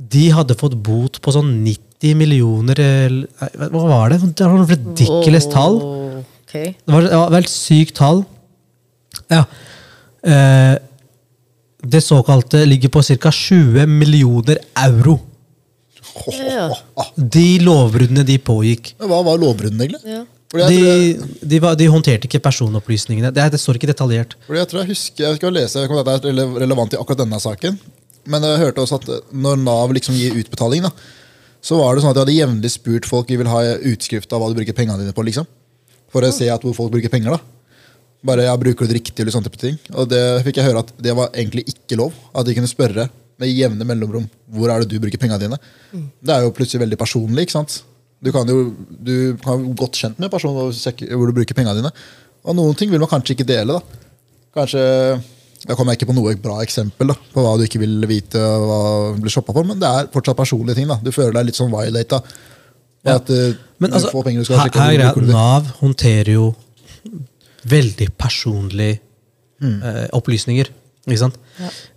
de 0.00 0.30
hadde 0.30 0.56
fått 0.56 0.82
bot 0.82 1.20
på 1.20 1.32
sånn 1.32 1.62
90 1.62 2.14
millioner 2.16 2.74
Hva 2.74 3.84
var 3.88 4.08
det? 4.08 4.20
Det 4.34 4.46
var 4.46 4.56
noe 4.56 4.66
ridiculous 4.66 5.46
tall. 5.52 5.76
Okay. 6.48 6.74
Det 6.86 6.88
var, 6.94 7.02
et 7.04 7.32
veldig 7.36 7.52
sykt 7.52 7.94
tall. 8.00 8.24
Ja. 9.30 9.44
Eh, 10.24 10.78
det 11.82 12.00
såkalte 12.04 12.64
ligger 12.68 12.92
på 12.92 13.02
ca. 13.02 13.30
20 13.32 13.86
millioner 13.86 14.58
euro. 14.84 15.18
Ja. 16.34 16.68
De 17.16 17.58
lovbruddene 17.62 18.24
de 18.26 18.36
pågikk. 18.42 18.94
Men 18.98 19.10
hva 19.12 19.22
var 19.24 19.40
lovbruddene, 19.40 19.86
egentlig? 19.86 20.02
Ja. 20.16 20.24
Fordi 20.50 20.64
jeg, 20.64 20.70
De, 20.72 20.80
tror 20.82 20.90
jeg, 20.90 21.48
de, 21.52 21.58
var, 21.62 21.76
de 21.78 21.86
håndterte 21.86 22.26
ikke 22.26 22.40
personopplysningene. 22.42 23.30
Det, 23.34 23.44
det 23.54 23.60
står 23.62 23.78
ikke 23.78 23.92
detaljert. 23.92 24.34
fordi 24.48 24.58
jeg 24.58 24.70
tror 24.72 24.80
jeg 24.80 24.90
husker 24.90 25.24
Jeg 25.28 25.38
skal 25.38 25.54
lese 25.54 25.84
Det 25.86 26.32
er 26.32 26.58
relevant 26.64 26.96
i 26.96 26.98
akkurat 26.98 27.22
denne 27.22 27.38
saken. 27.38 27.78
Men 28.26 28.42
jeg 28.44 28.58
hørte 28.64 28.82
også 28.82 28.98
at 28.98 29.30
når 29.30 29.62
Nav 29.62 29.94
liksom 29.94 30.16
gir 30.18 30.34
utbetaling, 30.42 30.82
da, 30.84 30.90
så 31.62 31.78
var 31.78 31.94
det 31.94 32.02
sånn 32.02 32.10
at 32.12 32.18
de 32.18 32.24
hadde 32.24 32.34
jevnlig 32.34 32.72
spurt 32.74 33.06
folk 33.08 33.30
vi 33.30 33.38
vil 33.40 33.48
ha 33.48 33.62
utskrift 33.92 34.32
av 34.32 34.42
hva 34.42 34.50
du 34.50 34.58
bruker 34.58 34.76
pengene 34.76 34.98
dine 35.00 35.14
på. 35.16 35.24
liksom. 35.28 35.46
For 36.10 36.26
å 36.26 36.32
se 36.34 36.48
at 36.50 36.64
hvor 36.66 36.74
folk 36.76 36.92
bruker 36.92 37.12
penger. 37.12 37.36
da. 37.38 37.59
Bare 38.26 38.44
ja, 38.44 38.56
bruker 38.60 38.84
du 38.84 38.92
det 38.92 38.98
riktig, 38.98 39.22
eller 39.22 39.32
sånne 39.32 39.48
type 39.48 39.60
ting. 39.60 39.78
Og 39.96 40.08
det 40.10 40.20
fikk 40.44 40.58
jeg 40.60 40.68
høre 40.68 40.82
at 40.84 40.90
det 41.00 41.14
var 41.16 41.30
egentlig 41.32 41.64
ikke 41.72 41.96
lov. 42.00 42.16
At 42.36 42.44
de 42.48 42.56
kunne 42.56 42.68
spørre 42.68 43.06
med 43.40 43.48
jevne 43.48 43.86
mellomrom 43.88 44.26
hvor 44.52 44.68
er 44.72 44.82
det 44.82 44.90
du 44.90 44.98
bruker 45.00 45.20
pengene 45.20 45.40
dine. 45.40 45.58
Det 46.20 46.34
er 46.34 46.44
jo 46.44 46.52
plutselig 46.56 46.82
veldig 46.82 46.98
personlig. 47.00 47.46
ikke 47.46 47.56
sant? 47.56 47.78
Du 48.20 48.28
kan 48.34 48.48
jo 48.48 48.74
du 49.00 49.14
kan 49.40 49.62
jo 49.64 49.72
godt 49.80 49.96
kjent 49.96 50.20
med 50.20 50.28
personen 50.32 50.66
og 50.68 50.76
sjekke 50.76 51.08
hvor 51.14 51.30
du 51.30 51.38
bruker 51.38 51.56
pengene 51.56 51.78
dine. 51.80 51.92
Og 52.44 52.56
noen 52.56 52.76
ting 52.76 52.92
vil 52.92 53.00
man 53.00 53.08
kanskje 53.08 53.38
ikke 53.38 53.48
dele. 53.48 53.78
da. 53.78 54.04
Kanskje, 54.60 54.82
Da 55.64 55.74
kommer 55.76 55.92
jeg 55.92 56.00
ikke 56.00 56.12
på 56.12 56.16
noe 56.16 56.36
bra 56.40 56.60
eksempel 56.64 57.10
da, 57.12 57.16
på 57.32 57.42
hva 57.44 57.56
du 57.60 57.66
ikke 57.66 57.80
vil 57.82 57.98
vite 58.08 58.40
hva 58.40 58.78
du 59.16 59.20
blir 59.20 59.32
shoppa 59.32 59.52
for, 59.52 59.64
men 59.68 59.80
det 59.80 59.88
er 59.88 60.08
fortsatt 60.12 60.36
personlige 60.36 60.76
ting. 60.78 60.88
da. 60.88 60.96
Du 61.04 61.12
føler 61.12 61.36
deg 61.36 61.50
litt 61.50 61.58
sånn 61.60 61.72
violata. 61.72 62.22
Ja. 63.04 63.16
At 63.16 63.28
eh, 63.32 63.56
Men 63.80 63.92
altså, 63.96 64.12
her, 64.12 64.68
her 64.76 65.04
er. 65.08 65.20
Nav 65.24 65.68
håndterer 65.80 66.34
jo 66.34 66.50
veldig 67.68 68.10
personlige 68.18 69.00
Mm. 69.60 69.82
eh, 69.84 70.06
opplysninger. 70.16 70.70
Ikke 71.06 71.18
sant? 71.20 71.34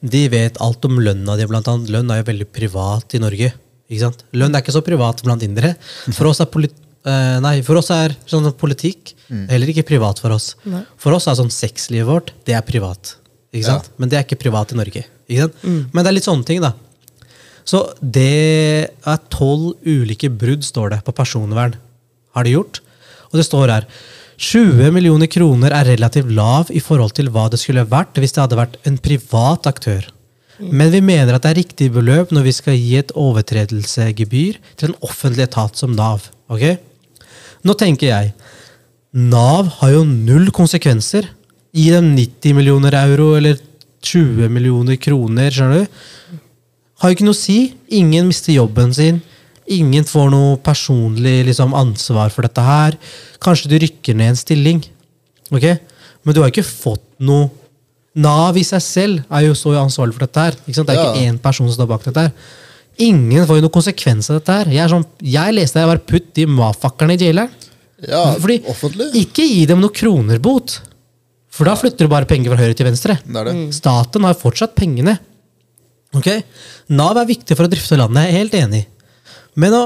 De 0.04 0.28
vet 0.28 0.58
alt 0.60 0.84
om 0.84 0.98
lønna 1.00 1.38
di, 1.40 1.46
blant 1.48 1.68
annet. 1.72 1.88
Lønn 1.90 2.10
er 2.12 2.18
jo 2.20 2.26
veldig 2.28 2.48
privat 2.52 3.14
i 3.16 3.20
Norge. 3.24 3.54
Ikke 3.90 4.02
sant? 4.02 4.24
Lønn 4.36 4.52
er 4.56 4.60
ikke 4.62 4.74
så 4.76 4.82
privat 4.84 5.22
blant 5.24 5.42
indere. 5.44 5.76
For 6.18 6.28
oss 6.28 6.42
er, 6.44 6.50
polit 6.52 6.74
eh, 7.08 7.40
nei, 7.40 7.62
for 7.64 7.80
oss 7.80 7.90
er 7.96 8.18
sånn 8.28 8.52
politikk 8.60 9.14
Mm. 9.32 9.48
heller 9.50 9.68
ikke 9.72 9.86
privat 9.88 10.20
for 10.20 10.30
oss. 10.36 10.56
For 11.00 11.14
oss 11.16 11.26
er 11.32 11.38
sånn 11.40 11.50
sexlivet 11.50 12.06
vårt, 12.06 12.32
det 12.46 12.54
er 12.54 12.62
privat. 12.68 13.16
Ikke 13.54 13.66
sant? 13.66 13.88
Men 13.98 14.10
det 14.12 14.18
er 14.20 14.26
ikke 14.28 14.42
privat 14.44 14.74
i 14.74 14.76
Norge. 14.76 15.06
Ikke 15.30 15.46
sant? 15.48 15.64
Men 15.64 16.04
det 16.04 16.08
er 16.12 16.18
litt 16.20 16.28
sånne 16.28 16.46
ting, 16.46 16.60
da. 16.62 16.74
Så 17.66 17.80
det 18.04 18.92
er 19.08 19.18
tolv 19.32 19.78
ulike 19.88 20.28
brudd, 20.30 20.62
står 20.68 20.90
det, 20.92 21.00
på 21.08 21.16
personvern. 21.16 21.78
Har 22.36 22.44
de 22.44 22.52
gjort? 22.58 22.82
Og 23.32 23.40
det 23.40 23.46
står 23.48 23.72
her 23.72 23.88
20 24.44 24.92
millioner 24.92 25.30
kroner 25.32 25.72
er 25.72 25.88
relativt 25.94 26.32
lav 26.36 26.72
i 26.74 26.82
forhold 26.84 27.14
til 27.16 27.30
hva 27.32 27.46
det 27.52 27.62
skulle 27.62 27.86
vært 27.88 28.18
hvis 28.20 28.36
det 28.36 28.42
hadde 28.44 28.60
vært 28.60 28.76
en 28.90 28.98
privat 29.00 29.70
aktør. 29.70 30.10
Men 30.60 30.92
vi 30.94 31.02
mener 31.02 31.34
at 31.34 31.46
det 31.46 31.52
er 31.54 31.60
riktig 31.62 31.90
beløp 31.96 32.34
når 32.36 32.48
vi 32.48 32.54
skal 32.56 32.76
gi 32.78 32.98
et 33.00 33.14
overtredelsesgebyr 33.18 34.60
til 34.80 34.92
en 34.92 34.98
offentlig 35.06 35.48
etat 35.48 35.80
som 35.80 35.96
Nav. 35.96 36.28
Ok? 36.52 36.66
Nå 37.64 37.76
tenker 37.80 38.10
jeg 38.10 38.34
Nav 39.14 39.70
har 39.80 39.94
jo 39.94 40.04
null 40.10 40.52
konsekvenser. 40.56 41.30
Gi 41.74 41.90
dem 41.94 42.12
90 42.18 42.58
millioner 42.58 42.98
euro 43.06 43.34
eller 43.38 43.60
20 44.04 44.50
millioner 44.52 44.98
kroner. 45.00 45.52
skjønner 45.54 45.86
du? 45.86 46.40
Har 47.00 47.10
jo 47.10 47.18
ikke 47.18 47.28
noe 47.30 47.38
å 47.38 47.44
si. 47.46 47.60
Ingen 47.94 48.28
mister 48.30 48.54
jobben 48.54 48.94
sin. 48.94 49.22
Ingen 49.72 50.04
får 50.04 50.30
noe 50.34 50.58
personlig 50.60 51.46
liksom, 51.48 51.74
ansvar 51.78 52.30
for 52.34 52.44
dette 52.44 52.62
her. 52.66 52.98
Kanskje 53.44 53.70
du 53.72 53.78
rykker 53.80 54.16
ned 54.16 54.34
en 54.34 54.40
stilling. 54.40 54.84
ok? 55.52 55.68
Men 56.24 56.36
du 56.36 56.42
har 56.42 56.52
ikke 56.52 56.66
fått 56.68 57.04
noe 57.20 57.50
Nav 58.14 58.54
i 58.60 58.62
seg 58.62 58.82
selv 58.86 59.22
er 59.34 59.48
jo 59.48 59.56
så 59.58 59.72
ansvarlig 59.80 60.14
for 60.14 60.22
dette 60.28 60.38
her. 60.44 60.54
Ikke 60.68 60.76
sant? 60.78 60.86
Det 60.88 60.94
er 60.94 61.02
Ja. 61.02 61.14
ikke 61.16 61.32
én 61.34 61.40
person 61.42 61.66
som 61.68 61.74
står 61.80 61.88
bak 61.90 62.04
dette 62.06 62.22
her. 62.22 62.32
Ingen 63.02 63.48
får 63.48 63.58
jo 63.58 63.62
noen 63.66 63.74
konsekvens 63.74 64.30
av 64.30 64.38
dette 64.38 64.54
her. 64.54 64.66
Jeg, 64.70 64.84
er 64.84 64.90
sånn, 64.92 65.06
jeg 65.20 65.54
leste 65.56 65.80
jeg 65.82 65.88
var 65.90 65.98
putt 65.98 66.28
de 66.36 66.46
mafakkerne 66.46 67.16
i 67.16 67.18
jaileren. 67.18 67.50
Ja, 68.08 68.36
Fordi, 68.36 68.60
offentlig. 68.70 69.08
Ikke 69.18 69.42
gi 69.48 69.66
dem 69.66 69.82
noe 69.82 69.90
kronerbot. 69.90 70.80
For 71.50 71.66
da 71.66 71.74
flytter 71.74 72.06
du 72.06 72.08
bare 72.12 72.26
penger 72.30 72.54
fra 72.54 72.62
høyre 72.62 72.76
til 72.78 72.86
venstre. 72.86 73.18
Det 73.26 73.36
er 73.36 73.46
det. 73.50 73.74
Staten 73.74 74.24
har 74.24 74.36
fortsatt 74.38 74.76
pengene. 74.76 75.18
Ok? 76.14 76.30
Nav 76.90 77.18
er 77.18 77.26
viktig 77.26 77.58
for 77.58 77.66
å 77.66 77.72
drifte 77.72 77.98
landet, 77.98 78.28
jeg 78.28 78.34
er 78.34 78.38
helt 78.44 78.54
enig. 78.62 78.86
Men 79.60 79.76
å 79.78 79.84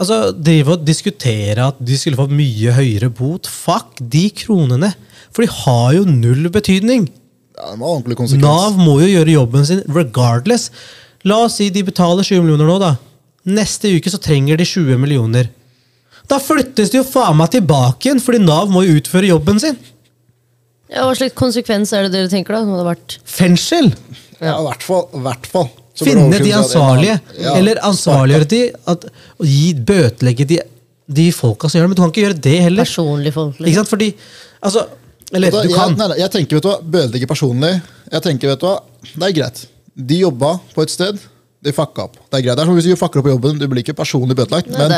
altså, 0.00 0.32
drive 0.34 0.76
og 0.76 0.86
diskutere 0.86 1.68
at 1.70 1.80
de 1.82 1.98
skulle 1.98 2.18
få 2.18 2.26
mye 2.30 2.74
høyere 2.76 3.10
bot 3.14 3.50
Fuck 3.50 4.00
de 4.00 4.28
kronene! 4.44 4.94
For 5.34 5.42
de 5.42 5.50
har 5.50 5.94
jo 5.96 6.04
null 6.06 6.46
betydning. 6.54 7.08
Ja, 7.54 7.72
det 7.72 7.80
må 7.80 7.88
ordentlig 7.90 8.18
konsekvens. 8.20 8.44
Nav 8.44 8.78
må 8.78 9.00
jo 9.02 9.08
gjøre 9.10 9.34
jobben 9.34 9.66
sin 9.66 9.82
regardless. 9.90 10.68
La 11.26 11.40
oss 11.46 11.58
si 11.58 11.70
de 11.74 11.82
betaler 11.86 12.26
20 12.26 12.44
millioner 12.44 12.70
nå, 12.70 12.78
da. 12.82 12.92
Neste 13.50 13.90
uke 13.96 14.12
så 14.12 14.20
trenger 14.22 14.60
de 14.60 14.66
20 14.68 15.00
millioner. 15.02 15.50
Da 16.30 16.38
flyttes 16.40 16.92
de 16.92 17.00
jo 17.00 17.06
faen 17.06 17.36
meg 17.36 17.50
tilbake 17.52 18.08
igjen, 18.08 18.22
fordi 18.22 18.40
Nav 18.44 18.70
må 18.72 18.84
jo 18.86 18.96
utføre 19.00 19.28
jobben 19.28 19.60
sin. 19.60 19.76
Ja, 20.88 21.04
hva 21.08 21.14
slags 21.18 21.34
konsekvens 21.36 21.92
er 21.96 22.06
det 22.06 22.14
dere 22.14 22.30
tenker 22.32 22.56
da? 22.56 22.62
Nå 22.64 22.76
hadde 22.76 22.90
vært 22.92 23.18
Fengsel! 23.28 23.90
Ja, 24.38 24.58
i 24.60 24.66
hvert 24.66 24.84
fall. 25.50 25.70
Finne 25.94 26.38
de 26.42 26.50
ansvarlige. 26.58 27.20
ja, 27.38 27.52
Eller 27.58 27.78
ansvarliggjøre 27.86 28.48
de. 28.50 28.62
At, 28.90 29.04
og 29.38 29.46
gi, 29.46 29.74
bøtelegge 29.74 30.46
de, 30.50 30.58
de 31.06 31.26
folka 31.32 31.68
som 31.70 31.78
gjør 31.78 31.84
det. 31.86 31.90
Men 31.92 31.98
du 31.98 32.02
kan 32.02 32.12
ikke 32.14 32.24
gjøre 32.26 32.40
det 32.48 32.56
heller. 32.64 32.84
personlig 32.88 33.32
folk. 33.36 33.60
Ikke 33.60 33.78
sant? 33.82 33.92
Fordi 33.92 34.08
Altså, 34.64 34.86
eller 35.32 35.50
da, 35.52 35.60
du 35.62 35.68
kan. 35.74 35.92
jeg, 35.92 36.08
nei, 36.08 36.16
jeg 36.22 36.30
tenker, 36.32 36.56
vet 36.56 36.64
du 36.64 36.68
hva, 36.70 36.78
Bøtelegge 36.96 37.26
personlig. 37.28 37.70
Jeg 38.12 38.22
tenker, 38.24 38.48
vet 38.54 38.60
du 38.62 38.66
hva, 38.66 38.78
Det 39.12 39.28
er 39.28 39.34
greit. 39.36 39.66
De 39.94 40.18
jobba 40.24 40.54
på 40.74 40.82
et 40.82 40.90
sted. 40.90 41.18
De 41.64 41.72
fucka 41.72 42.06
opp. 42.08 42.16
Det 42.30 42.38
er 42.40 42.46
greit. 42.48 42.56
Det 42.56 42.62
er 42.64 42.68
som 42.70 42.74
hvis 42.78 42.88
du 42.90 42.96
fucker 42.96 43.20
opp 43.20 43.28
på 43.28 43.34
jobben. 43.34 43.58
Du 43.60 43.66
blir 43.70 43.84
ikke 43.84 43.94
personlig 43.96 44.34
bøtelagt. 44.36 44.66
Nei, 44.74 44.88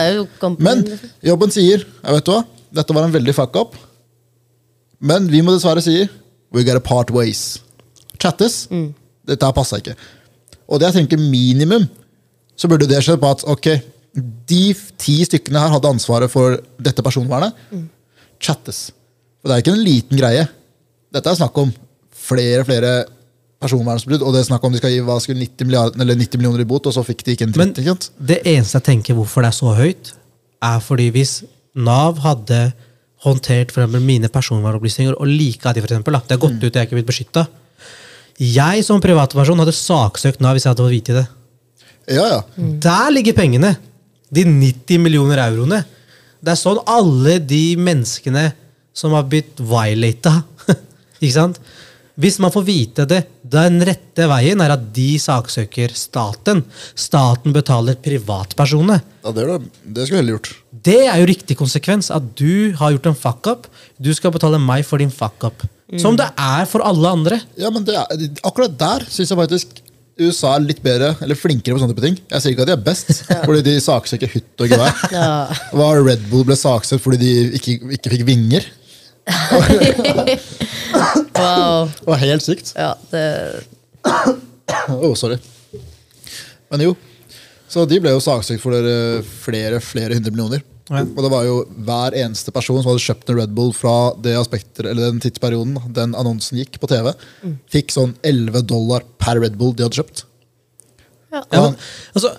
Men, 0.41 0.57
men 0.59 0.85
liksom. 0.87 1.11
jobben 1.29 1.51
sier 1.55 1.85
jeg 1.85 2.15
vet 2.17 2.25
du 2.27 2.33
hva, 2.33 2.41
dette 2.81 2.95
var 2.97 3.05
en 3.07 3.13
veldig 3.15 3.35
fuck 3.37 3.57
up. 3.61 3.77
Men 5.01 5.29
vi 5.31 5.43
må 5.45 5.53
dessverre 5.55 5.83
si 5.85 6.07
we 6.55 6.65
gotta 6.65 6.81
part 6.81 7.11
ways. 7.13 7.59
Chattes. 8.23 8.67
Mm. 8.71 8.95
Dette 9.29 9.45
her 9.45 9.53
passa 9.57 9.79
ikke. 9.83 9.95
Og 10.67 10.81
det 10.81 10.91
jeg 10.91 11.01
tenker 11.01 11.21
minimum, 11.21 11.87
så 12.57 12.69
burde 12.71 12.89
det 12.89 13.03
skjedd 13.05 13.21
på 13.23 13.33
at 13.35 13.45
ok, 13.47 13.69
de 14.49 14.63
ti 15.01 15.19
stykkene 15.29 15.61
her 15.61 15.75
hadde 15.75 15.91
ansvaret 15.93 16.33
for 16.33 16.57
dette 16.83 17.05
personvernet. 17.05 17.57
Mm. 17.71 17.89
Chattes. 18.43 18.89
Og 19.43 19.49
det 19.49 19.57
er 19.57 19.65
ikke 19.65 19.77
en 19.77 19.85
liten 19.85 20.21
greie. 20.21 20.47
Dette 21.15 21.31
er 21.31 21.39
snakk 21.39 21.59
om 21.61 21.71
flere 22.27 22.65
flere 22.67 22.95
personvernsbrudd, 23.63 24.25
og 24.25 24.35
det 24.35 24.43
er 24.43 24.49
snakk 24.51 24.65
om 24.67 24.75
de 24.75 24.81
skal 24.81 24.93
gi 24.93 25.05
hva 25.05 25.17
skulle 25.23 25.47
90, 25.47 26.01
eller 26.03 26.19
90 26.19 26.41
millioner 26.41 26.65
i 26.65 26.69
bot, 26.69 26.89
og 26.89 26.95
så 26.95 27.05
fikk 27.07 27.25
de 27.25 27.37
ikke 27.37 27.47
en 27.49 27.55
dritt. 27.55 27.79
Men 27.81 28.27
det 28.33 28.41
eneste 28.45 28.81
jeg 28.81 28.89
tenker 28.91 29.17
hvorfor 29.17 29.45
det 29.45 29.53
er 29.53 29.57
så 29.57 29.73
høyt, 29.77 30.13
er 30.67 30.83
fordi 30.85 31.07
hvis 31.15 31.39
Nav 31.77 32.21
hadde 32.25 32.61
håndtert 33.25 33.73
for 33.73 33.89
mine 34.01 34.29
personvernopplysninger 34.33 35.17
og 35.17 35.29
lika 35.29 35.73
de, 35.73 35.83
for 35.85 35.89
eksempel, 35.89 36.17
da, 36.17 36.23
det 36.25 36.37
har 36.37 36.43
gått 36.43 36.59
ut 36.61 36.67
og 36.67 36.69
jeg 36.69 36.83
er 36.83 36.89
ikke 36.89 36.99
blitt 36.99 37.11
beskytta 37.11 37.47
Jeg 38.43 38.85
som 38.85 39.01
privatperson 39.01 39.61
hadde 39.63 39.73
saksøkt 39.73 40.43
Nav 40.45 40.57
hvis 40.57 40.67
jeg 40.67 40.75
hadde 40.75 40.85
fått 40.85 40.97
vite 40.97 41.17
det. 41.17 41.27
Ja, 42.13 42.27
ja. 42.37 42.41
Der 42.57 43.11
ligger 43.15 43.37
pengene! 43.37 43.77
De 44.29 44.43
90 44.45 45.01
millioner 45.01 45.41
euroene. 45.47 45.81
Det 46.43 46.53
er 46.53 46.61
sånn 46.61 46.83
alle 46.91 47.39
de 47.41 47.79
menneskene 47.81 48.51
som 48.97 49.15
har 49.17 49.27
blitt 49.29 49.59
violata 49.61 50.41
Ikke 51.23 51.35
sant? 51.35 51.61
Hvis 52.17 52.39
man 52.41 52.53
får 52.53 52.65
vite 52.65 53.05
det, 53.09 53.19
den 53.45 53.77
rette 53.85 54.25
veien 54.31 54.61
er 54.65 54.73
at 54.73 54.87
de 54.97 55.19
saksøker 55.21 55.93
staten. 55.97 56.63
Staten 56.97 57.53
betaler 57.53 57.99
privatpersonene. 58.01 59.03
Ja, 59.21 59.33
det, 59.37 59.45
er 59.45 59.51
det. 59.53 59.73
det 59.85 60.07
skulle 60.07 60.23
jeg 60.23 60.23
heller 60.23 60.39
gjort. 60.39 60.53
Det 60.89 61.01
er 61.03 61.21
jo 61.21 61.29
riktig 61.29 61.59
konsekvens. 61.61 62.09
At 62.13 62.31
du 62.41 62.73
har 62.81 62.95
gjort 62.95 63.11
en 63.13 63.19
fuck-up. 63.21 63.69
Du 64.01 64.09
skal 64.17 64.33
betale 64.33 64.61
meg 64.63 64.89
for 64.89 65.03
din 65.03 65.13
fuck-up. 65.13 65.67
Som 66.03 66.17
det 66.19 66.27
er 66.35 66.65
for 66.67 66.83
alle 66.83 67.11
andre. 67.15 67.39
Ja, 67.61 67.71
men 67.71 67.85
det 67.87 67.95
er, 67.95 68.25
Akkurat 68.47 68.73
der 68.79 69.05
syns 69.07 69.31
jeg 69.31 69.39
faktisk 69.39 69.83
USA 70.17 70.55
er 70.57 70.65
litt 70.65 70.79
bedre, 70.81 71.11
eller 71.21 71.37
flinkere 71.37 71.77
på 71.77 71.83
sånne 71.83 71.93
type 71.93 72.05
ting. 72.07 72.17
Jeg 72.33 72.43
sier 72.43 72.55
ikke 72.55 72.65
at 72.65 72.71
de 72.71 72.75
er 72.75 72.85
best, 72.87 73.11
fordi 73.47 73.63
de 73.67 73.75
saksøker 73.85 74.33
hytt 74.33 74.65
og 74.65 74.73
gevær. 74.73 75.03
Ja. 75.17 75.29
Var 75.77 76.01
Red 76.07 76.25
Bull 76.31 76.47
ble 76.49 76.57
saksøkt 76.59 77.05
fordi 77.05 77.21
de 77.21 77.33
ikke, 77.61 77.77
ikke 77.99 78.15
fikk 78.17 78.27
vinger? 78.29 78.67
Wow. 81.37 81.91
Det 81.93 82.07
var 82.09 82.21
helt 82.23 82.45
sykt. 82.47 82.71
Ja, 82.79 82.95
det 83.11 83.23
oh, 84.89 85.13
sorry. 85.19 85.37
Men 86.73 86.87
jo. 86.87 86.95
Så 87.69 87.85
de 87.91 87.99
ble 88.01 88.15
jo 88.15 88.23
saksøkt 88.25 88.63
for 88.63 88.73
flere, 89.43 89.83
flere 89.85 90.17
hundre 90.17 90.33
millioner. 90.33 90.65
Ja. 90.87 91.01
Og 91.03 91.19
det 91.25 91.31
var 91.33 91.43
jo 91.49 91.55
hver 91.83 92.15
eneste 92.15 92.53
person 92.55 92.79
som 92.79 92.93
hadde 92.93 93.03
kjøpt 93.03 93.31
en 93.33 93.39
Red 93.41 93.55
Bull 93.57 93.73
fra 93.75 93.95
det 94.23 94.37
aspekter, 94.39 94.87
eller 94.87 95.09
den 95.11 95.19
tidsperioden 95.25 95.75
den 95.97 96.15
annonsen 96.15 96.61
gikk 96.61 96.79
på 96.79 96.87
TV, 96.93 97.11
fikk 97.73 97.91
sånn 97.91 98.13
11 98.23 98.63
dollar 98.71 99.03
per 99.19 99.41
Red 99.43 99.57
Bull 99.59 99.75
de 99.75 99.83
hadde 99.87 99.99
kjøpt. 99.99 100.23
Ja, 101.35 101.43
men, 101.53 101.75
altså, 102.15 102.37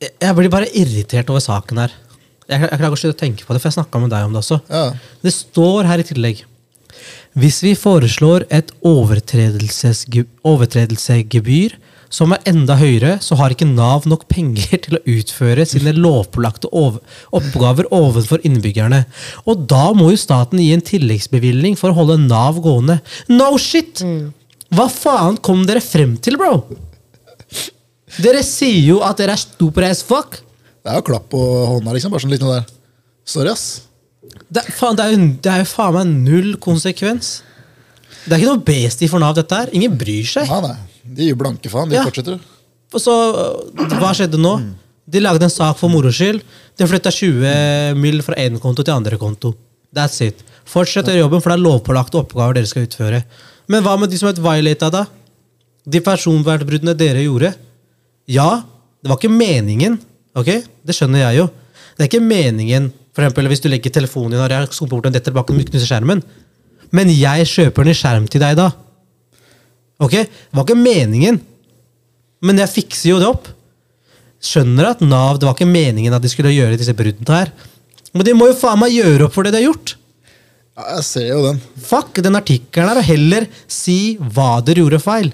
jeg- 0.00 0.36
blir 0.38 0.48
bare 0.54 0.70
irritert 0.70 1.28
over 1.30 1.40
saken 1.42 1.78
her. 1.82 1.92
Jeg, 2.48 2.60
jeg 2.60 2.70
klarer 2.78 2.92
ikke 2.92 2.98
å 2.98 3.02
slutte 3.02 3.16
å 3.18 3.22
tenke 3.24 3.44
på 3.48 3.52
det, 3.56 3.60
for 3.60 3.68
jeg 3.70 3.78
snakka 3.78 4.00
med 4.00 4.10
deg 4.14 4.24
om 4.28 4.32
det 4.36 4.42
også. 4.44 4.60
Ja. 4.70 4.84
Det 5.24 5.32
står 5.34 5.84
her 5.90 5.98
i 5.98 6.06
tillegg 6.06 6.44
Hvis 7.34 7.58
vi 7.64 7.72
foreslår 7.74 8.44
et 8.54 8.70
overtredelsesge- 8.86 10.26
overtredelsesgebyr 10.46 11.74
som 12.14 12.30
er 12.34 12.44
enda 12.46 12.76
høyere, 12.78 13.16
så 13.24 13.34
har 13.40 13.54
ikke 13.54 13.66
Nav 13.66 14.06
nok 14.10 14.26
penger 14.30 14.78
til 14.84 14.98
å 14.98 15.02
utføre 15.16 15.66
sine 15.66 15.94
lovpålagte 15.96 16.70
oppgaver 16.70 17.88
overfor 17.94 18.44
innbyggerne. 18.46 19.02
Og 19.50 19.66
da 19.70 19.88
må 19.96 20.12
jo 20.12 20.20
staten 20.20 20.62
gi 20.62 20.70
en 20.76 20.84
tilleggsbevilgning 20.84 21.78
for 21.80 21.90
å 21.90 21.98
holde 21.98 22.20
Nav 22.22 22.60
gående. 22.64 23.00
No 23.32 23.54
shit! 23.58 24.04
Hva 24.74 24.88
faen 24.90 25.38
kom 25.44 25.64
dere 25.68 25.82
frem 25.84 26.16
til, 26.22 26.38
bro? 26.40 26.62
Dere 28.22 28.44
sier 28.46 28.78
jo 28.84 29.00
at 29.06 29.18
dere 29.18 29.34
er 29.34 29.42
stupid 29.42 29.88
as 29.88 30.04
fuck. 30.06 30.38
Det 30.84 30.92
er 30.92 31.00
jo 31.00 31.06
klapp 31.08 31.26
på 31.32 31.40
hånda, 31.40 31.94
liksom. 31.96 32.12
Bare 32.14 32.22
sånn 32.22 32.34
litt 32.34 32.42
noe 32.44 32.60
der. 32.60 32.70
Sorry, 33.26 33.50
ass. 33.50 33.84
Det, 34.52 34.62
faen, 34.76 34.96
det, 34.98 35.04
er 35.04 35.14
jo, 35.14 35.28
det 35.42 35.50
er 35.50 35.62
jo 35.62 35.68
faen 35.70 35.94
meg 35.96 36.10
null 36.28 36.50
konsekvens. 36.62 37.38
Det 38.24 38.36
er 38.36 38.42
ikke 38.42 38.52
noe 38.52 38.66
bestie 38.66 39.10
for 39.10 39.22
Nav, 39.22 39.34
dette 39.38 39.62
her. 39.64 39.72
Ingen 39.74 39.96
bryr 39.98 40.26
seg. 40.28 40.50
Nei, 40.50 40.74
nei. 40.74 40.93
De 41.14 41.28
gir 41.28 41.36
blanke 41.38 41.70
faen. 41.70 41.88
De 41.90 41.96
Ja. 41.98 42.04
fortsetter. 42.06 42.40
Og 42.94 43.00
så, 43.00 43.12
øh, 43.34 43.98
Hva 44.00 44.12
skjedde 44.14 44.38
nå? 44.40 44.54
De 45.08 45.20
lagde 45.20 45.42
en 45.44 45.50
sak 45.50 45.76
for 45.78 45.88
moro 45.92 46.10
skyld. 46.10 46.42
De 46.78 46.86
flytta 46.86 47.10
20 47.12 47.94
mill. 47.96 48.22
fra 48.22 48.34
én 48.36 48.58
konto 48.60 48.82
til 48.82 48.94
andre 48.94 49.16
konto. 49.18 49.54
That's 49.94 50.20
it. 50.22 50.42
Fortsett 50.64 51.06
å 51.06 51.12
gjøre 51.12 51.28
jobben, 51.28 51.42
for 51.42 51.50
det 51.50 51.58
er 51.58 51.64
lovpålagte 51.68 52.18
oppgaver 52.24 52.54
dere 52.54 52.66
skal 52.66 52.86
utføre. 52.86 53.24
Men 53.68 53.82
hva 53.82 53.98
med 53.98 54.10
de 54.10 54.16
som 54.18 54.28
er 54.28 54.32
violata, 54.34 54.90
da? 54.90 55.06
De 55.86 56.00
personvernbruddene 56.00 56.96
dere 56.96 57.22
gjorde? 57.24 57.54
Ja, 58.26 58.62
det 59.02 59.08
var 59.10 59.18
ikke 59.18 59.30
meningen. 59.30 59.98
ok? 60.34 60.64
Det 60.84 60.94
skjønner 60.94 61.30
jeg 61.30 61.36
jo. 61.38 61.50
Det 61.96 62.04
er 62.04 62.08
ikke 62.08 62.26
meningen 62.26 62.92
for 63.14 63.22
eksempel, 63.22 63.46
hvis 63.46 63.60
du 63.62 63.68
legger 63.70 63.92
telefonen 63.94 64.32
din 64.34 64.40
og 64.42 64.50
jeg 64.50 64.72
skumper 64.74 64.96
bort 64.96 65.04
den 65.06 65.14
detter 65.14 65.34
bak 65.34 65.46
den 65.46 65.62
knuser 65.62 65.86
skjermen. 65.86 66.22
Men 66.90 67.08
jeg 67.14 67.46
kjøper 67.46 67.86
en 67.86 67.94
skjerm 67.94 68.26
til 68.30 68.42
deg 68.42 68.56
da. 68.58 68.72
Ok? 70.04 70.16
Det 70.24 70.54
var 70.58 70.66
ikke 70.66 70.78
meningen. 70.80 71.40
Men 72.44 72.60
jeg 72.60 72.72
fikser 72.74 73.10
jo 73.14 73.20
det 73.22 73.28
opp. 73.30 73.50
Skjønner 74.44 74.90
at 74.92 75.00
Nav, 75.04 75.38
det 75.40 75.48
var 75.48 75.54
ikke 75.56 75.70
meningen 75.70 76.12
at 76.12 76.22
de 76.24 76.28
skulle 76.32 76.52
gjøre 76.52 76.76
disse 76.80 76.92
bruddene 76.96 77.38
her. 77.38 77.52
Men 78.14 78.26
de 78.28 78.34
må 78.36 78.50
jo 78.50 78.58
faen 78.58 78.78
meg 78.82 78.92
gjøre 78.94 79.26
opp 79.26 79.34
for 79.36 79.46
det 79.46 79.54
de 79.54 79.62
har 79.62 79.70
gjort. 79.70 79.94
Ja, 80.74 80.84
jeg 80.96 81.04
ser 81.06 81.28
jo 81.30 81.40
den. 81.46 81.60
Fuck 81.86 82.18
den 82.26 82.36
artikkelen 82.38 82.90
her, 82.90 82.98
og 83.00 83.06
heller 83.06 83.46
si 83.70 84.16
hva 84.18 84.58
dere 84.66 84.82
gjorde 84.82 85.00
feil. 85.02 85.30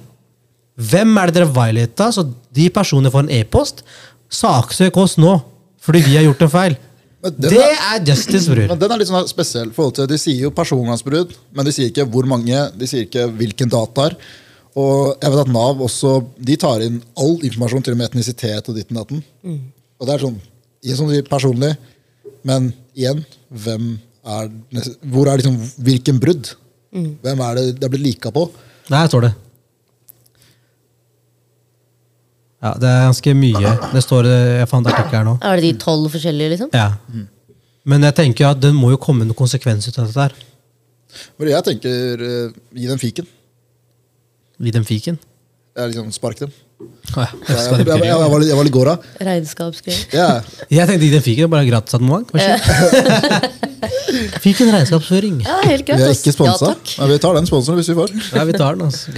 Hvem 0.81 1.17
er 1.21 1.29
det 1.31 1.37
dere 1.41 1.51
violata, 1.53 2.11
så 2.15 2.25
de 2.57 2.69
personene 2.73 3.13
får 3.13 3.27
en 3.27 3.33
e-post? 3.41 3.83
Saksøk 4.33 4.97
oss 5.01 5.17
nå, 5.21 5.35
fordi 5.83 6.05
vi 6.07 6.17
har 6.19 6.27
gjort 6.29 6.45
en 6.47 6.53
feil. 6.53 6.77
Det 7.21 7.51
er- 7.53 7.97
er 7.97 8.05
justice, 8.07 8.49
bror. 8.49 8.69
Men 8.69 8.79
den 8.79 8.93
er 8.93 8.99
litt 8.99 9.09
sånn 9.09 9.29
spesiell. 9.29 9.73
forhold 9.73 9.95
til, 9.95 10.07
De 10.07 10.17
sier 10.17 10.41
jo 10.41 10.51
personvernsbrudd, 10.51 11.35
men 11.53 11.65
de 11.67 11.73
sier 11.73 11.91
ikke 11.91 12.09
hvor 12.09 12.25
mange, 12.27 12.79
de 12.79 12.87
sier 12.87 13.05
ikke 13.05 13.27
hvilken 13.37 13.69
dataer. 13.69 14.17
Og 14.79 15.17
jeg 15.19 15.33
vet 15.33 15.43
at 15.43 15.51
Nav 15.51 15.81
også 15.83 16.13
de 16.39 16.57
tar 16.61 16.85
inn 16.85 17.01
all 17.19 17.37
informasjon, 17.43 17.83
til 17.83 17.97
og 17.97 17.99
med 17.99 18.11
etnisitet 18.11 18.69
og 18.71 18.77
ditten 18.79 18.99
datten. 19.01 19.23
Og 19.99 20.07
det 20.07 20.15
er 20.15 20.25
sånn, 20.25 20.39
ikke 20.85 20.99
sånn 21.01 21.15
personlig, 21.29 21.73
men 22.47 22.71
igjen, 22.97 23.25
hvem 23.51 23.99
er 24.31 24.51
Hvor 25.11 25.29
er 25.31 25.41
liksom, 25.41 25.57
hvilken 25.81 26.19
brudd? 26.21 26.53
Hvem 26.93 27.41
er 27.47 27.55
det 27.57 27.65
det 27.81 27.87
er 27.87 27.93
blitt 27.93 28.05
lika 28.05 28.31
på? 28.35 28.45
Der 28.91 29.09
står 29.09 29.27
det. 29.29 29.31
Ja, 32.61 32.75
det 32.77 32.89
er 32.91 33.07
ganske 33.09 33.35
mye. 33.35 33.73
Det 33.95 34.03
står, 34.05 34.29
Jeg 34.29 34.69
fant 34.69 34.87
artikkel 34.87 35.17
her 35.17 35.25
nå. 35.25 35.39
Er 35.41 35.57
det 35.57 35.65
de 35.71 35.81
tolv 35.81 36.11
forskjellige, 36.13 36.53
liksom? 36.55 36.71
Ja. 36.77 36.91
Men 37.89 38.05
jeg 38.05 38.15
tenker 38.19 38.51
at 38.51 38.61
det 38.61 38.75
må 38.77 38.93
jo 38.93 39.01
komme 39.01 39.25
noen 39.25 39.39
konsekvens 39.39 39.89
ut 39.89 39.97
av 39.99 40.11
dette 40.11 40.27
her. 40.27 40.35
Men 41.41 41.49
jeg 41.55 41.67
tenker 41.71 42.25
eh, 42.27 42.59
gi 42.77 42.91
dem 42.91 43.01
fiken. 43.01 43.27
I 44.61 44.73
en 44.77 44.85
fiken. 44.85 45.17
Jeg 45.77 45.93
liksom 45.93 46.11
Spark 46.13 46.39
dem. 46.43 46.51
Ja. 47.15 47.27
Jeg, 47.49 47.57
jeg, 47.57 47.87
jeg, 47.87 48.03
jeg, 48.09 48.31
var 48.33 48.41
litt- 48.41 48.49
jeg 48.51 48.57
var 48.59 48.65
litt 48.67 48.75
gåra. 48.75 48.95
Regnskapsgreier. 49.21 50.03
Ja. 50.17 50.29
Jeg 50.73 50.89
tenkte 50.89 51.07
i 51.07 51.11
den 51.13 51.23
fiken, 51.25 51.51
bare 51.53 51.67
gratis 51.69 51.95
abonnement. 51.97 52.29
Fiken 54.45 54.71
regnskapsføring. 54.75 55.41
Ja, 55.47 55.59
helt 55.65 55.87
greit. 55.87 56.01
Vi 56.01 56.07
er 56.09 56.15
ikke 56.17 56.33
sponsa, 56.35 56.73
Ja, 56.75 57.01
men 57.05 57.13
vi 57.15 57.19
tar 57.23 57.37
den 57.39 57.47
sponsoren 57.49 57.79
hvis 57.81 57.91
vi 57.93 57.97
får. 57.99 58.13
Ja, 58.35 58.45
vi 58.49 58.55
tar 58.57 58.77
den, 58.79 58.87
altså. 58.89 59.13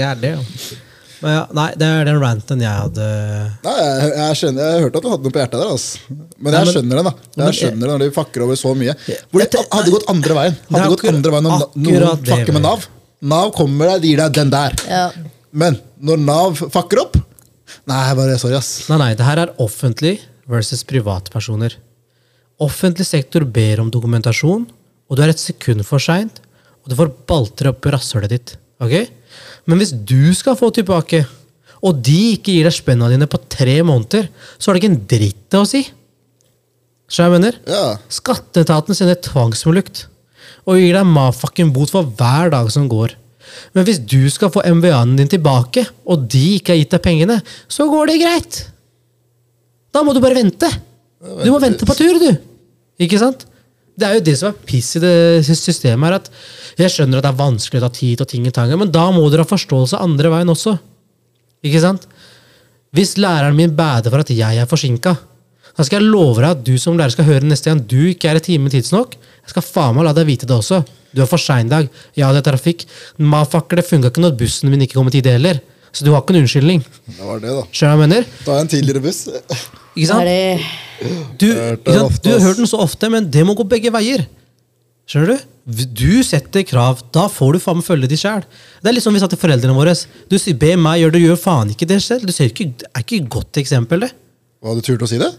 Men 1.23 1.37
ja, 1.37 1.43
nei, 1.55 1.69
det 1.79 1.87
er 1.87 2.09
den 2.09 2.17
ranten 2.19 2.59
jeg 2.65 2.73
hadde 2.75 3.05
Nei, 3.63 3.75
jeg, 3.79 4.09
jeg, 4.19 4.39
skjønner, 4.41 4.73
jeg 4.73 4.83
hørte 4.89 4.99
at 4.99 5.05
du 5.05 5.11
hadde 5.13 5.23
noe 5.29 5.35
på 5.37 5.39
hjertet 5.43 5.61
der. 5.63 5.69
Altså. 5.71 6.01
Men 6.11 6.49
Nei, 6.51 6.57
jeg 6.57 6.67
men- 6.67 6.75
skjønner 6.75 6.99
det 6.99 7.05
da 7.07 7.13
men- 7.13 7.47
Jeg 7.47 7.59
skjønner 7.61 7.85
det 7.87 7.91
når 7.93 8.03
de 8.03 8.09
fakker 8.17 8.43
over 8.47 8.59
så 8.59 8.73
mye. 8.81 8.95
Hvor 9.31 9.39
de 9.45 9.63
hadde 9.77 9.95
gått 9.95 10.09
andre 10.11 10.39
veien. 10.41 10.57
Hadde 10.73 10.89
gått 10.97 11.07
andre 11.13 11.31
veien 11.37 11.47
akkurat 11.53 11.77
noen 11.87 12.27
fakker 12.33 12.53
med. 12.59 12.63
Nav. 12.67 12.89
Nav 13.23 13.53
kommer 13.55 13.93
deg, 13.93 14.03
de 14.03 14.09
gir 14.11 14.19
deg 14.25 14.35
den 14.41 14.51
der. 14.51 14.75
Ja. 14.91 15.05
Men 15.53 15.77
når 16.01 16.21
Nav 16.23 16.63
fucker 16.73 17.03
opp 17.05 17.19
Nei, 17.89 18.13
bare 18.15 18.37
sorry, 18.39 18.55
ass. 18.59 18.85
Nei, 18.91 18.99
nei, 19.01 19.13
det 19.17 19.25
her 19.25 19.41
er 19.43 19.53
offentlig 19.63 20.19
versus 20.51 20.83
privatpersoner. 20.87 21.75
Offentlig 22.63 23.07
sektor 23.09 23.47
ber 23.49 23.81
om 23.83 23.89
dokumentasjon, 23.91 24.67
og 25.09 25.17
du 25.17 25.23
er 25.25 25.33
et 25.33 25.41
sekund 25.41 25.83
for 25.89 26.03
seint, 26.03 26.43
og 26.83 26.93
du 26.93 26.99
får 26.99 27.11
balter 27.31 27.71
opp 27.73 27.89
rasshølet 27.89 28.35
ditt. 28.35 28.55
ok? 28.83 29.09
Men 29.67 29.81
hvis 29.81 29.95
du 29.95 30.35
skal 30.37 30.59
få 30.59 30.69
tilbake, 30.75 31.25
og 31.83 31.99
de 32.05 32.37
ikke 32.37 32.55
gir 32.55 32.69
deg 32.69 32.77
spenna 32.77 33.09
dine 33.11 33.27
på 33.31 33.41
tre 33.51 33.81
måneder, 33.87 34.29
så 34.59 34.71
har 34.71 34.77
det 34.77 34.83
ikke 34.83 34.93
en 34.93 35.03
dritt 35.15 35.59
å 35.59 35.65
si. 35.67 35.83
Skjønner 37.11 37.33
jeg 37.33 37.39
mener? 37.39 37.59
Ja. 37.69 37.87
Skatteetaten 38.13 38.97
sender 38.97 39.19
tvangsmulukt 39.21 40.07
og 40.69 40.79
gir 40.79 40.95
deg 40.95 41.09
mafucking 41.09 41.73
bot 41.75 41.91
for 41.91 42.07
hver 42.19 42.53
dag 42.55 42.71
som 42.73 42.87
går. 42.91 43.17
Men 43.77 43.87
hvis 43.87 44.01
du 44.01 44.21
skal 44.33 44.53
få 44.53 44.65
MVA-en 44.79 45.17
din 45.19 45.31
tilbake, 45.31 45.85
og 46.07 46.27
de 46.31 46.45
ikke 46.59 46.75
har 46.75 46.81
gitt 46.81 46.97
deg 46.97 47.05
pengene, 47.05 47.39
så 47.71 47.89
går 47.91 48.13
det 48.13 48.21
greit. 48.23 48.61
Da 49.93 50.03
må 50.05 50.15
du 50.15 50.23
bare 50.25 50.39
vente. 50.39 50.69
Du 51.21 51.49
må 51.53 51.61
vente 51.63 51.87
på 51.89 51.97
tur, 51.97 52.19
du. 52.19 52.31
Ikke 53.03 53.21
sant? 53.21 53.47
Det 53.93 54.09
er 54.09 54.17
jo 54.17 54.25
det 54.25 54.35
som 54.41 54.51
er 54.51 54.67
piss 54.67 54.95
i 54.97 55.03
det 55.03 55.15
systemet. 55.45 56.07
her, 56.09 56.15
at 56.17 56.31
Jeg 56.79 56.91
skjønner 56.91 57.21
at 57.21 57.27
det 57.27 57.33
er 57.33 57.43
vanskelig 57.43 57.83
å 57.83 57.85
ta 57.85 57.93
tid 57.93 58.21
og 58.25 58.29
ting 58.29 58.47
i 58.47 58.55
tangen, 58.55 58.79
men 58.79 58.91
da 58.91 59.11
må 59.13 59.29
dere 59.29 59.45
ha 59.45 59.49
forståelse 59.51 60.01
andre 60.01 60.31
veien 60.33 60.49
også. 60.49 60.79
Ikke 61.63 61.83
sant? 61.83 62.07
Hvis 62.93 63.19
læreren 63.21 63.57
min 63.57 63.75
bader 63.77 64.11
for 64.11 64.25
at 64.25 64.33
jeg 64.33 64.57
er 64.57 64.69
forsinka, 64.69 65.15
da 65.77 65.85
skal 65.87 66.03
jeg 66.03 66.11
love 66.13 66.41
deg 66.43 66.51
at 66.51 66.65
du 66.67 66.75
som 66.81 66.99
lærer 66.99 67.15
skal 67.15 67.29
høre 67.29 67.49
neste 67.49 67.71
gang 67.71 67.81
du 67.89 68.01
ikke 68.11 68.29
er 68.31 68.41
i 68.41 68.45
time 68.45 68.73
tidsnok. 68.73 69.17
Jeg 69.43 69.55
skal 69.55 69.65
faen 69.65 69.97
meg 69.97 70.05
la 70.07 70.13
deg 70.17 70.29
vite 70.29 70.49
det 70.49 70.57
også. 70.57 70.83
Du 71.13 71.23
er 71.25 71.29
for 71.29 71.41
sein 71.41 71.69
i 71.69 71.73
dag. 71.73 71.89
Ja, 72.17 72.31
det 72.33 72.43
er 72.43 72.51
trafikk. 72.53 72.85
Mafakker, 73.21 73.81
det 73.81 73.87
funka 73.89 74.13
ikke 74.13 74.25
når 74.25 74.37
bussen 74.41 74.73
min 74.73 74.85
ikke 74.85 74.99
kom 74.99 75.09
i 75.09 75.15
tide 75.17 75.33
heller. 75.35 75.61
Så 75.93 76.07
du 76.07 76.13
har 76.15 76.23
ikke 76.23 76.33
en 76.37 76.43
unnskyldning. 76.43 76.85
Det 77.05 77.21
var 77.21 77.41
det, 77.41 77.53
da. 77.53 77.65
Skjønner 77.69 77.97
du 77.97 78.01
hva 78.01 78.07
jeg 78.07 78.09
mener? 78.09 78.29
Da 78.47 78.55
er 78.55 78.63
en 78.65 78.71
tidligere 78.73 79.03
buss. 79.05 79.27
Ikke 79.93 80.09
sant? 80.09 80.29
Det 80.29 81.11
Du, 81.41 81.49
ikke 81.51 81.97
sant? 81.99 82.23
du 82.25 82.31
har 82.33 82.41
hørt 82.47 82.61
den 82.63 82.71
så 82.71 82.81
ofte, 82.81 83.11
men 83.13 83.29
det 83.33 83.45
må 83.45 83.57
gå 83.59 83.67
begge 83.69 83.93
veier. 83.93 84.25
Skjønner 85.09 85.35
du? 85.35 85.49
Du 85.93 86.23
setter 86.25 86.65
krav, 86.67 87.03
da 87.15 87.27
får 87.31 87.57
du 87.57 87.63
faen 87.63 87.79
meg 87.81 87.87
følge 87.87 88.09
de 88.11 88.17
sjæl. 88.19 88.45
Det 88.81 88.89
er 88.89 88.97
litt 88.97 89.05
som 89.05 89.15
vi 89.15 89.21
sa 89.23 89.29
til 89.31 89.41
foreldrene 89.41 89.77
våre. 89.77 89.93
Du 90.31 90.39
sier 90.39 90.57
'be 90.57 90.77
meg 90.77 91.03
gjøre 91.03 91.13
det', 91.13 91.25
gjør 91.27 91.39
faen 91.43 91.71
ikke 91.71 91.87
det 91.87 92.01
selv. 92.03 92.27
Du 92.27 92.33
ser 92.33 92.49
ikke, 92.49 92.73
det 92.79 92.89
er 92.89 93.05
ikke 93.05 93.21
et 93.21 93.29
godt 93.29 93.61
eksempel, 93.61 94.01
det. 94.01 94.13
Hva 94.63 94.75
du 94.75 94.81
turt 94.81 95.03
å 95.03 95.11
si 95.11 95.19
det? 95.19 95.33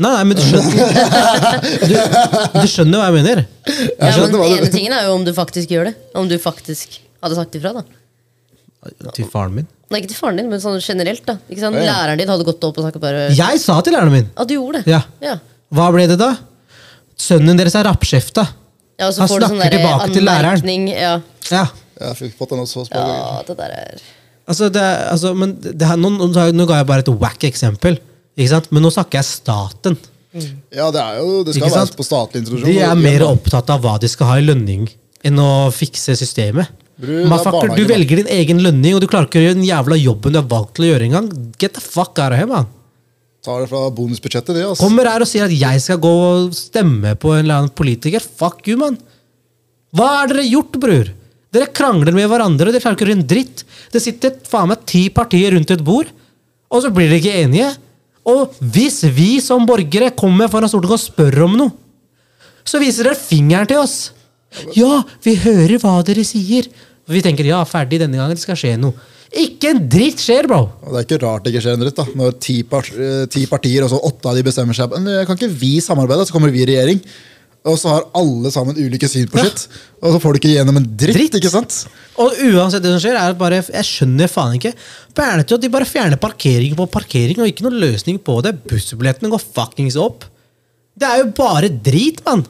Nei, 0.00 0.08
nei, 0.08 0.22
men 0.24 0.36
du 0.38 0.42
skjønner 0.42 0.72
Du, 1.90 1.96
du 2.62 2.66
skjønner 2.70 2.98
hva 3.02 3.08
jeg 3.10 3.16
mener? 3.18 3.42
Ja, 3.68 4.12
skjønner 4.14 4.30
men 4.32 4.38
hva 4.40 4.46
du- 4.48 4.54
ene 4.62 4.70
tingen 4.72 4.94
er 4.96 5.04
jo 5.08 5.16
om 5.18 5.24
du 5.26 5.32
faktisk 5.36 5.68
gjør 5.74 5.90
det. 5.90 5.94
Om 6.16 6.30
du 6.30 6.36
faktisk 6.40 6.96
hadde 7.22 7.36
sagt 7.38 7.58
ifra. 7.58 7.74
da 7.76 7.82
Til 9.14 9.28
faren 9.30 9.54
min. 9.60 9.66
Nei, 9.92 10.00
Ikke 10.00 10.08
til 10.14 10.16
faren 10.18 10.40
din, 10.40 10.48
men 10.50 10.62
sånn 10.62 10.80
generelt. 10.82 11.24
da 11.28 11.36
Ikke 11.50 11.60
sant? 11.60 11.76
Ja, 11.76 11.82
ja. 11.84 11.92
Læreren 11.92 12.22
din 12.22 12.32
hadde 12.32 12.46
gått 12.48 12.64
opp 12.64 12.78
og 12.80 12.86
sagt 12.88 12.98
bare 13.02 13.28
Jeg 13.36 13.60
sa 13.60 13.76
til 13.84 13.92
læreren 13.94 14.14
min. 14.16 14.30
Ja, 14.38 14.44
du 14.48 14.54
gjorde 14.56 14.80
det. 14.80 14.90
Ja. 14.94 15.02
ja. 15.22 15.36
Hva 15.72 15.90
ble 15.94 16.06
det 16.10 16.16
da? 16.20 16.32
Sønnen 17.22 17.60
deres 17.60 17.76
er 17.78 17.84
rappskjefta. 17.86 18.46
Ja, 18.98 19.08
og 19.10 19.14
så 19.14 19.22
Han 19.22 19.28
får 19.30 19.40
du 19.44 19.46
sånn 19.46 19.60
snakker 19.60 19.76
der 19.76 19.84
tilbake 19.84 20.12
til 20.16 20.24
læreren. 20.26 20.56
anmerkning. 20.56 20.88
Ja. 20.96 21.12
Ja. 21.52 21.66
Jeg 22.02 22.16
fikk 22.18 22.34
fått 22.40 22.50
den 22.56 22.64
også. 22.64 22.86
Ja. 22.90 23.04
ja, 23.12 23.42
det 23.46 23.56
der 23.60 23.76
er 23.76 24.00
Altså, 24.48 24.66
det, 24.74 24.80
er- 24.82 25.04
altså, 25.12 25.30
men 25.38 25.52
det 25.62 25.86
her, 25.86 25.96
nå, 26.00 26.08
nå, 26.18 26.26
nå 26.56 26.64
ga 26.66 26.80
jeg 26.80 26.86
bare 26.88 27.04
et 27.04 27.08
wack 27.22 27.44
eksempel. 27.46 28.00
Ikke 28.38 28.52
sant? 28.54 28.68
Men 28.72 28.86
nå 28.86 28.92
snakker 28.94 29.20
jeg 29.20 29.28
staten. 29.28 29.98
ja, 30.72 30.86
det 30.94 31.00
er 31.02 31.18
jo 31.20 31.42
Det 31.44 31.56
skal 31.56 31.74
være 31.74 31.96
på 31.98 32.06
statlig 32.06 32.42
institusjon. 32.42 32.68
De 32.70 32.78
er 32.80 32.94
mer 32.96 33.26
opptatt 33.28 33.72
av 33.72 33.82
hva 33.84 33.98
de 34.00 34.08
skal 34.08 34.30
ha 34.30 34.38
i 34.40 34.46
lønning, 34.46 34.86
enn 35.22 35.42
å 35.42 35.50
fikse 35.74 36.16
systemet. 36.18 36.70
Bror, 37.02 37.24
det 37.26 37.50
er 37.50 37.74
du 37.74 37.88
velger 37.88 38.20
din 38.20 38.30
egen 38.30 38.60
lønning, 38.62 38.94
og 38.94 39.02
du 39.02 39.08
klarer 39.10 39.26
ikke 39.26 39.40
å 39.40 39.46
gjøre 39.46 39.58
den 39.58 39.66
jævla 39.66 39.96
jobben 39.98 40.34
du 40.34 40.38
har 40.38 40.46
valgt 40.48 40.76
til 40.76 40.86
å 40.86 40.90
gjøre 40.92 41.08
engang. 41.08 41.28
Get 41.58 41.74
the 41.74 41.82
fuck 41.82 42.14
out 42.20 42.30
of 42.30 42.38
here, 42.38 42.46
man. 42.46 42.68
Tar 43.42 43.64
det 43.64 43.70
fra 43.72 43.88
bonusbudsjettet, 43.90 44.54
det. 44.54 44.66
ass. 44.68 44.78
Kommer 44.78 45.08
her 45.10 45.24
og 45.24 45.26
sier 45.26 45.48
at 45.48 45.54
jeg 45.56 45.80
skal 45.82 45.98
gå 45.98 46.12
og 46.28 46.52
stemme 46.54 47.16
på 47.18 47.32
en 47.34 47.42
eller 47.42 47.64
annen 47.64 47.74
politiker. 47.74 48.22
Fuck 48.22 48.68
you, 48.70 48.76
man. 48.78 49.00
Hva 49.96 50.06
har 50.20 50.30
dere 50.30 50.44
gjort, 50.46 50.78
bror? 50.80 51.10
Dere 51.52 51.72
krangler 51.74 52.14
med 52.16 52.30
hverandre, 52.30 52.70
og 52.70 52.76
dere 52.76 52.84
klarer 52.84 52.96
ikke 52.96 53.08
å 53.08 53.10
gjøre 53.10 53.18
en 53.18 53.30
dritt. 53.34 53.64
Det 53.92 54.00
sitter 54.04 54.36
faen 54.48 54.70
meg 54.70 54.86
ti 54.88 55.08
partier 55.12 55.56
rundt 55.56 55.74
et 55.74 55.82
bord, 55.84 56.12
og 56.72 56.84
så 56.84 56.92
blir 56.94 57.10
dere 57.10 57.18
ikke 57.20 57.42
enige. 57.42 57.72
Og 58.28 58.58
hvis 58.74 59.02
vi 59.10 59.36
som 59.42 59.64
borgere 59.66 60.12
kommer 60.14 60.50
foran 60.50 60.70
Stortinget 60.70 60.98
og 60.98 61.02
spør 61.02 61.46
om 61.48 61.56
noe, 61.58 61.74
så 62.62 62.78
viser 62.78 63.08
dere 63.08 63.18
fingeren 63.18 63.66
til 63.66 63.80
oss. 63.82 64.12
Ja, 64.76 65.00
vi 65.24 65.34
hører 65.42 65.80
hva 65.82 65.96
dere 66.06 66.22
sier. 66.26 66.68
Vi 67.10 67.22
tenker 67.24 67.48
ja, 67.48 67.64
ferdig 67.66 67.98
denne 68.02 68.20
gangen, 68.20 68.38
det 68.38 68.44
skal 68.44 68.58
skje 68.58 68.76
noe. 68.78 68.94
Ikke 69.32 69.70
en 69.72 69.80
dritt 69.88 70.20
skjer, 70.20 70.44
bro! 70.44 70.66
Det 70.84 70.98
er 71.00 71.06
ikke 71.06 71.18
rart 71.22 71.44
det 71.44 71.54
ikke 71.54 71.62
skjer 71.64 71.76
en 71.78 71.82
dritt. 71.82 71.96
da 71.96 72.04
Når 72.20 72.34
ti, 72.44 72.58
eh, 72.60 73.22
ti 73.32 73.46
partier, 73.48 73.84
og 73.84 73.88
så 73.90 74.00
åtte 74.10 74.28
av 74.28 74.36
de 74.36 74.44
bestemmer 74.44 74.76
seg 74.76 74.92
eh, 74.98 75.22
Kan 75.24 75.38
ikke 75.38 75.48
vi 75.48 75.78
samarbeide, 75.80 76.26
så 76.28 76.36
kommer 76.36 76.52
vi 76.52 76.60
i 76.60 76.68
regjering? 76.68 77.00
Og 77.64 77.76
så 77.78 77.92
har 77.92 78.06
alle 78.18 78.50
sammen 78.50 78.74
ulike 78.74 79.06
syn 79.06 79.28
på 79.30 79.38
Ja. 79.38 79.50
Og 80.02 80.14
så 80.16 80.18
får 80.18 80.34
du 80.34 80.38
ikke 80.40 80.50
gjennom 80.56 80.76
en 80.80 80.86
dritt, 80.98 81.14
Dritt. 81.14 81.36
ikke 81.38 81.50
sant? 81.52 81.76
Og 82.18 82.32
uansett 82.48 82.82
det 82.82 82.90
som 82.90 83.02
skjer, 83.04 83.14
er 83.20 83.36
bare, 83.38 83.60
jeg 83.62 83.86
skjønner 83.86 84.28
faen 84.28 84.56
ikke. 84.58 84.72
Bernete, 85.14 85.54
at 85.54 85.62
de 85.62 85.70
bare 85.70 85.86
fjerner 85.86 86.18
parkering 86.18 86.74
på 86.74 86.88
parkering, 86.90 87.38
og 87.38 87.46
ikke 87.46 87.62
noen 87.68 87.78
løsning 87.78 88.18
på 88.18 88.40
det. 88.42 88.56
Bussbillettene 88.66 89.30
går 89.30 89.44
fuckings 89.54 89.94
opp. 89.96 90.26
Det 90.98 91.06
er 91.06 91.22
jo 91.22 91.30
bare 91.38 91.70
drit, 91.70 92.18
mann. 92.26 92.42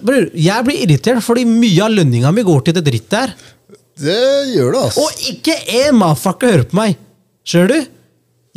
Bror, 0.00 0.30
jeg 0.38 0.64
blir 0.66 0.80
irritert 0.86 1.20
fordi 1.26 1.44
mye 1.50 1.82
av 1.84 1.90
lønninga 1.92 2.30
mi 2.32 2.44
går 2.46 2.64
til 2.68 2.76
det 2.78 2.84
drittet 2.86 3.18
her. 3.18 3.34
Det 3.98 4.16
gjør 4.54 4.72
det, 4.74 4.80
altså. 4.86 5.02
Og 5.04 5.28
ikke 5.34 5.54
én 5.82 5.96
motherfucker 5.98 6.52
hører 6.54 6.66
på 6.70 6.78
meg. 6.78 6.96
Skjønner 7.46 7.68
du? 7.74 7.92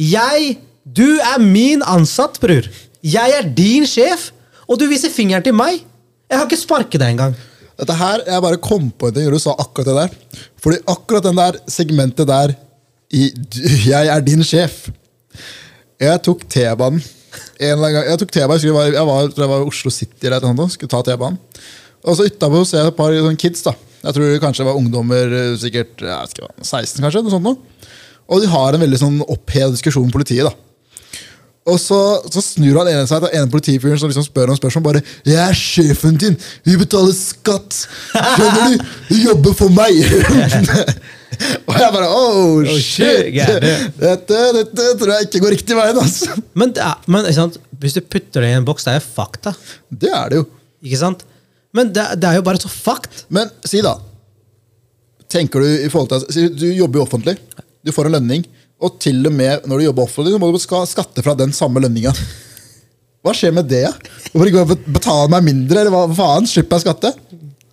Jeg 0.08 0.58
Du 0.88 1.20
er 1.20 1.42
min 1.44 1.82
ansatt, 1.84 2.38
bror. 2.40 2.64
Jeg 3.04 3.34
er 3.36 3.44
din 3.58 3.84
sjef, 3.86 4.30
og 4.68 4.80
du 4.80 4.88
viser 4.90 5.14
fingeren 5.14 5.46
til 5.46 5.56
meg. 5.56 5.84
Jeg 6.28 6.40
har 6.40 6.48
ikke 6.48 6.60
sparket 6.60 7.00
deg 7.02 7.16
engang. 7.16 7.36
Dette 7.78 7.94
her, 7.94 8.24
Jeg 8.26 8.42
bare 8.42 8.58
kom 8.58 8.90
på 8.92 9.08
en 9.08 9.14
ting 9.14 9.28
når 9.28 9.38
du 9.38 9.44
sa 9.44 9.54
akkurat 9.58 9.88
det 9.88 9.96
der. 9.96 10.46
Fordi 10.60 10.80
akkurat 10.88 11.24
den 11.24 11.38
der 11.38 11.60
segmentet 11.68 12.28
der 12.28 12.56
i 13.12 13.32
'Jeg 13.88 14.08
er 14.08 14.22
din 14.22 14.42
sjef' 14.44 14.90
Jeg 16.00 16.22
tok 16.22 16.44
T-banen. 16.50 17.02
En 17.60 17.72
eller 17.72 17.88
annen 17.88 17.94
gang, 17.94 18.10
Jeg 18.10 18.20
tok 18.20 18.32
T-banen, 18.32 18.62
jeg, 18.62 18.94
jeg 18.94 18.94
jeg 18.94 19.50
var 19.50 19.62
i 19.62 19.68
Oslo 19.68 19.90
City 19.90 20.26
eller 20.28 20.54
noe, 20.54 20.70
skulle 20.70 20.90
ta 20.90 21.02
T-banen. 21.02 21.38
Og 22.04 22.18
så 22.18 22.28
utapå 22.28 22.66
ser 22.66 22.78
jeg 22.78 22.88
et 22.88 22.96
par 22.96 23.12
sånne 23.12 23.38
kids. 23.38 23.62
da 23.64 23.74
Jeg 24.04 24.14
tror 24.14 24.32
det 24.32 24.42
kanskje 24.42 24.66
var 24.66 24.78
ungdommer, 24.78 25.58
sikkert 25.58 25.98
jeg 25.98 26.14
vet 26.22 26.34
ikke 26.34 26.48
16 26.62 27.02
kanskje. 27.02 27.24
noe 27.24 27.32
sånt 27.32 27.44
noe. 27.44 27.58
Og 28.30 28.42
de 28.42 28.48
har 28.48 28.74
en 28.74 28.82
veldig 28.82 29.00
sånn 29.00 29.22
opphevet 29.28 29.72
diskusjon 29.78 30.06
med 30.06 30.14
politiet. 30.14 30.44
da 30.44 30.54
og 31.68 31.78
så, 31.82 32.00
så 32.32 32.42
snur 32.44 32.80
han 32.80 32.90
ene 32.94 33.04
seg 33.10 33.26
til 33.26 33.36
ene 33.36 33.52
politifyren 33.52 34.00
som 34.00 34.12
liksom 34.12 34.26
spør 34.26 34.54
om 34.54 34.58
spørsmål. 34.60 34.86
bare 34.86 35.02
'Jeg 35.28 35.42
er 35.44 35.58
sjefen 35.58 36.18
din! 36.20 36.38
Vi 36.64 36.78
betaler 36.80 37.12
skatt! 37.16 37.82
Skjønner 38.14 38.72
du? 38.72 38.86
Du 39.10 39.16
jobber 39.26 39.54
for 39.58 39.74
meg!' 39.76 40.00
og 41.68 41.74
jeg 41.76 41.94
bare 41.94 42.08
Oh, 42.08 42.64
shit, 42.64 42.86
shit! 42.88 43.34
gærent. 43.36 44.00
Dette, 44.00 44.40
dette 44.56 44.86
tror 45.00 45.14
jeg 45.14 45.28
ikke 45.28 45.44
går 45.44 45.56
riktig 45.58 45.76
veien. 45.76 46.00
altså. 46.00 46.38
Men, 46.56 46.72
det 46.74 46.84
er, 46.86 47.02
men 47.06 47.28
hvis 47.82 47.98
du 47.98 48.02
putter 48.02 48.42
det 48.42 48.54
i 48.54 48.60
en 48.62 48.68
boks, 48.68 48.88
det 48.88 48.96
er 48.96 49.02
jo 49.02 49.08
fakta. 49.20 49.54
Det 49.92 50.14
er 50.14 50.30
det 50.32 50.40
jo. 50.40 50.48
Ikke 50.88 51.02
sant? 51.04 51.26
Men 51.76 51.92
det, 51.94 52.06
det 52.22 52.30
er 52.30 52.40
jo 52.40 52.46
bare 52.48 52.62
så 52.64 52.72
fakt. 52.72 53.26
Men 53.30 53.52
si, 53.68 53.84
da. 53.84 53.98
Tenker 55.28 55.60
du 55.60 55.68
i 55.68 55.90
forhold 55.92 56.32
til 56.32 56.54
Du 56.56 56.68
jobber 56.72 57.02
jo 57.02 57.06
offentlig. 57.06 57.36
Du 57.84 57.92
får 57.92 58.08
en 58.08 58.16
lønning. 58.18 58.48
Og 58.84 59.00
til 59.02 59.24
og 59.26 59.34
med 59.34 59.66
når 59.66 59.80
du 59.80 59.86
jobber 59.88 60.06
offentlig, 60.06 60.36
så 60.36 60.42
må 60.42 60.52
du 60.54 60.60
skatte 60.62 61.24
fra 61.26 61.34
den 61.38 61.54
samme 61.56 61.82
lønninga. 61.82 62.14
Hva 63.26 63.34
skjer 63.36 63.56
med 63.56 63.68
det? 63.72 63.88
Hvorfor 64.30 64.52
ikke 64.52 64.78
betale 64.94 65.32
meg 65.34 65.48
mindre? 65.48 65.82
Eller 65.82 65.94
hva 65.94 66.06
faen? 66.16 66.46
Slipper 66.48 66.78
jeg 66.78 66.86
skatte? 66.86 67.12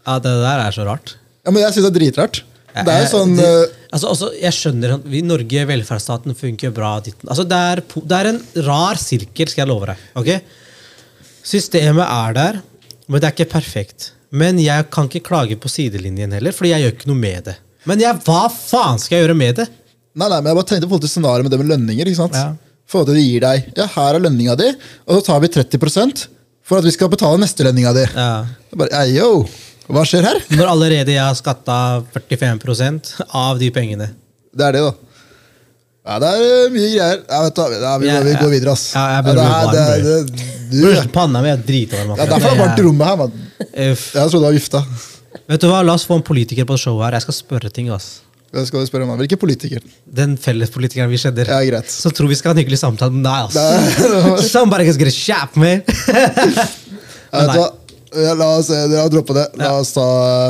Ja, 0.04 0.18
Det 0.18 0.32
der 0.42 0.64
er 0.64 0.74
så 0.74 0.86
rart. 0.88 1.16
Ja, 1.44 1.52
men 1.52 1.62
Jeg 1.62 1.74
syns 1.76 1.86
det 1.86 1.92
er 1.92 1.98
dritrart. 1.98 2.40
Det 2.74 2.90
er 2.90 3.04
jo 3.04 3.10
sånn 3.12 3.36
det, 3.38 3.46
eh, 3.46 3.74
altså, 3.94 4.08
også, 4.10 4.28
Jeg 4.40 4.56
skjønner 4.56 4.96
at 4.96 5.04
vi, 5.06 5.20
i 5.20 5.26
Norge, 5.26 5.66
velferdsstaten, 5.68 6.34
funker 6.34 6.72
bra. 6.74 6.96
Altså, 6.98 7.44
det, 7.46 7.60
er, 7.70 7.82
det 7.84 8.18
er 8.18 8.30
en 8.32 8.40
rar 8.66 8.98
sirkel, 8.98 9.46
skal 9.52 9.62
jeg 9.62 9.70
love 9.70 9.92
deg. 9.92 10.00
ok? 10.18 10.32
Systemet 11.44 12.08
er 12.08 12.34
der, 12.34 12.58
men 13.06 13.20
det 13.20 13.28
er 13.28 13.36
ikke 13.36 13.52
perfekt. 13.52 14.10
Men 14.34 14.58
jeg 14.58 14.88
kan 14.90 15.06
ikke 15.06 15.22
klage 15.28 15.58
på 15.60 15.70
sidelinjen 15.70 16.32
heller, 16.34 16.56
fordi 16.56 16.72
jeg 16.72 16.82
gjør 16.82 16.96
ikke 16.96 17.10
noe 17.12 17.20
med 17.20 17.46
det. 17.52 17.56
Men 17.86 18.00
jeg, 18.02 18.18
hva 18.26 18.48
faen 18.50 18.98
skal 18.98 19.18
jeg 19.20 19.26
gjøre 19.28 19.38
med 19.38 19.60
det? 19.60 19.68
Nei, 20.14 20.28
nei, 20.30 20.38
men 20.40 20.50
jeg 20.52 20.58
bare 20.60 20.68
tenkte 20.70 20.88
på 20.90 20.98
scenarioet 21.10 21.42
med 21.48 21.50
det 21.54 21.58
med 21.62 21.70
lønninger. 21.72 22.06
ikke 22.06 22.20
sant? 22.20 22.34
Ja. 22.38 22.52
forhold 22.86 23.08
til 23.10 23.16
de 23.18 23.22
gir 23.26 23.40
deg, 23.42 23.72
ja, 23.76 23.86
Her 23.96 24.14
er 24.18 24.20
lønninga 24.20 24.54
di, 24.60 24.68
og 25.08 25.16
så 25.18 25.24
tar 25.26 25.40
vi 25.40 25.48
30% 25.48 26.26
for 26.64 26.78
at 26.78 26.84
vi 26.84 26.90
skal 26.94 27.08
betale 27.12 27.38
neste 27.40 27.64
lønninga 27.66 27.92
di. 27.96 28.04
Ja. 28.14 28.28
Det 28.44 28.76
er 28.76 28.82
Bare, 28.84 29.00
«Ei, 29.02 29.16
yo, 29.18 29.46
Hva 29.88 30.04
skjer 30.08 30.22
her? 30.24 30.38
Når 30.54 30.68
allerede 30.70 31.12
jeg 31.12 31.20
har 31.20 31.34
skatta 31.36 32.02
45% 32.14 33.10
av 33.36 33.58
de 33.60 33.68
pengene. 33.74 34.10
Det 34.54 34.64
er 34.68 34.72
det, 34.78 34.80
da. 34.86 34.94
Ja, 36.04 36.18
Det 36.20 36.28
er 36.30 36.44
eh, 36.44 36.70
mye 36.72 36.88
greier. 36.92 37.20
Ja, 37.28 37.40
vet 37.44 37.54
du, 37.58 37.62
ja, 37.82 37.92
vi, 38.00 38.06
Ja, 38.08 38.20
vi 38.24 38.32
ja. 38.32 38.40
går 38.40 38.50
videre, 38.54 38.72
ass. 38.76 38.86
Ja, 38.94 39.04
jeg 39.16 39.24
det, 39.24 39.32
blir 39.34 39.42
ja, 39.42 39.50
varm, 39.50 39.72
det, 39.72 39.80
er- 39.80 40.02
bro. 40.04 40.14
det, 40.14 40.48
du, 40.70 40.80
Bror, 40.84 41.08
Panna 41.12 41.42
mi 41.44 41.48
er 41.52 41.60
dritvarm. 41.64 42.14
ja, 42.16 42.26
Derfor 42.28 42.48
er 42.48 42.54
det 42.56 42.60
varmt 42.64 42.78
i 42.78 42.84
rommet 42.86 43.06
her. 43.08 43.16
man. 43.16 43.32
Jeg 43.74 43.96
trodde 44.12 44.30
du 44.32 44.44
var 44.46 44.56
gifta. 44.56 44.84
Vet 45.48 45.60
du 45.60 45.68
hva, 45.68 45.82
La 45.84 45.94
oss 45.98 46.04
få 46.08 46.16
en 46.16 46.22
politiker 46.24 46.64
på 46.68 46.76
showet 46.80 47.04
her. 47.08 47.16
Jeg 47.18 47.26
skal 47.26 47.34
spørre 47.42 47.70
ting. 47.72 47.88
ass. 47.90 48.20
Jeg 48.54 48.68
skal 48.68 48.84
spørre 48.86 49.06
meg, 49.08 49.18
Hvilken 49.24 49.40
politiker? 49.40 49.82
Den 50.06 50.36
fellespolitikeren 50.38 51.10
vi 51.10 51.18
kjenner. 51.18 51.48
Ja, 51.50 51.58
greit. 51.66 51.90
Så 51.90 52.12
tror 52.14 52.30
vi 52.30 52.36
skal 52.38 52.52
ha 52.52 52.54
en 52.56 52.62
hyggelig 52.62 52.78
samtale. 52.82 53.16
Nei, 53.18 53.38
ass. 53.48 53.56
Nei, 53.58 54.36
Somebody 54.54 54.86
is 54.90 54.98
gonna 55.00 55.14
shap 55.14 55.56
me. 55.58 55.72
Du? 57.34 57.64
La 58.14 58.48
oss 58.54 58.70
eh, 58.70 58.84
dere 58.92 59.02
har 59.02 59.10
droppet 59.10 59.40
det. 59.40 59.46
La 59.58 59.72
oss 59.80 59.90
ta 59.96 60.04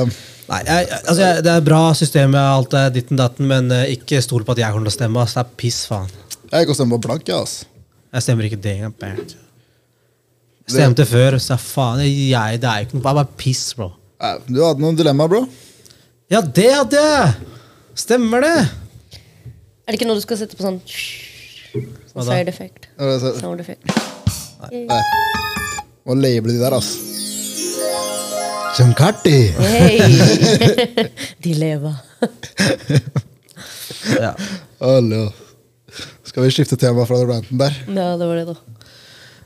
eh, 0.05 0.17
Nei, 0.45 0.59
jeg, 0.69 0.89
altså, 0.99 1.21
jeg, 1.23 1.45
Det 1.47 1.53
er 1.55 1.63
bra 1.65 1.79
system, 1.97 2.35
alt 2.37 2.75
er 2.77 2.91
ditten 2.93 3.17
datten, 3.17 3.47
men 3.49 3.71
uh, 3.73 3.87
ikke 3.89 4.21
stol 4.21 4.45
på 4.45 4.53
at 4.53 4.61
jeg 4.61 4.75
kommer 4.75 4.91
til 4.91 4.93
å 4.93 4.97
stemme. 4.99 5.23
ass. 5.25 5.39
Det 5.39 5.41
er 5.41 5.55
piss, 5.63 5.79
faen. 5.89 6.11
Jeg 6.51 6.67
gikk 6.67 6.75
og 6.75 6.77
stemte 6.77 6.99
på 6.99 7.07
blank, 7.07 7.33
ja, 7.33 7.41
ass. 7.41 7.55
Jeg 8.13 8.27
stemmer 8.27 8.51
ikke 8.51 8.61
det 8.61 8.75
engang. 8.77 9.25
Stemte 10.69 11.09
før, 11.09 11.39
så 11.41 11.57
faen, 11.61 12.05
jeg, 12.05 12.61
det 12.61 12.69
er 12.69 12.85
ikke 12.85 12.99
noe, 12.99 13.07
det 13.07 13.15
er 13.15 13.19
bare 13.23 13.33
piss, 13.41 13.65
bro. 13.79 13.89
Nei, 14.21 14.35
Du 14.51 14.61
hadde 14.61 14.85
noen 14.85 15.01
dilemmaer, 15.01 15.33
bro. 15.33 15.43
Ja, 16.33 16.45
det 16.45 16.71
hadde 16.73 17.01
jeg! 17.09 17.54
Stemmer 17.95 18.43
det? 18.45 18.55
Er 19.85 19.93
det 19.93 19.99
ikke 19.99 20.09
noe 20.09 20.19
du 20.19 20.25
skal 20.25 20.39
sette 20.41 20.57
på 20.59 20.65
sånn 20.65 20.81
Hva 22.15 22.25
da? 22.25 22.31
side 22.31 22.51
effect? 22.53 22.89
Er- 22.99 23.39
Sound 23.39 23.61
effect. 23.63 23.85
Må 26.05 26.17
label 26.19 26.55
de 26.55 26.61
der, 26.61 26.75
ass. 26.77 26.91
Junkati. 28.79 29.37
Hey. 29.55 29.99
De 31.45 31.53
lever. 31.55 31.95
Ja. 34.19 34.33
Hallo. 34.83 35.29
Skal 36.27 36.43
vi 36.49 36.51
skifte 36.57 36.77
tema 36.81 37.05
fra 37.07 37.21
den 37.21 37.31
ranten 37.31 37.61
der? 37.61 37.77
Ja, 37.87 38.09
det 38.19 38.27
var 38.27 38.41
det, 38.41 38.47
da. 38.51 38.57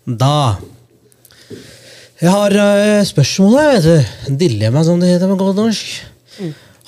Da 0.08 0.36
Jeg 2.22 2.30
har 2.32 2.54
uh, 2.56 3.02
spørsmål 3.06 3.58
jeg, 3.60 3.74
vet 3.74 3.84
du. 3.84 4.34
Dilemma, 4.40 4.80
som 4.86 4.98
det 5.02 5.10
heter 5.12 5.28
på 5.30 5.36
godt 5.42 5.60
norsk. 5.60 5.92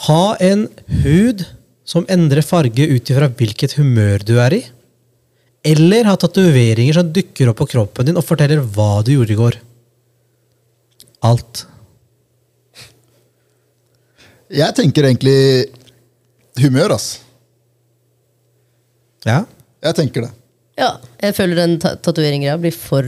Ha 0.07 0.37
en 0.41 0.69
hud 1.05 1.45
som 1.85 2.07
endrer 2.09 2.45
farge 2.47 2.87
ut 2.89 3.11
ifra 3.13 3.29
hvilket 3.29 3.75
humør 3.81 4.23
du 4.27 4.37
er 4.41 4.57
i. 4.57 4.61
Eller 5.67 6.09
ha 6.09 6.15
tatoveringer 6.17 6.97
som 6.97 7.11
dukker 7.13 7.51
opp 7.51 7.61
på 7.61 7.69
kroppen 7.75 8.09
din 8.09 8.17
og 8.17 8.25
forteller 8.25 8.63
hva 8.63 9.03
du 9.05 9.13
gjorde 9.13 9.35
i 9.35 9.41
går. 9.41 9.59
Alt. 11.29 11.67
Jeg 14.51 14.75
tenker 14.75 15.07
egentlig 15.07 15.69
humør, 16.59 16.97
ass. 16.97 17.21
Ja? 19.29 19.43
Jeg 19.85 19.99
tenker 19.99 20.25
det. 20.25 20.33
Ja, 20.81 20.95
jeg 21.21 21.37
føler 21.37 21.61
den 21.61 21.77
ta 21.83 21.93
tatoveringgreia 22.01 22.57
blir 22.61 22.73
for 22.73 23.05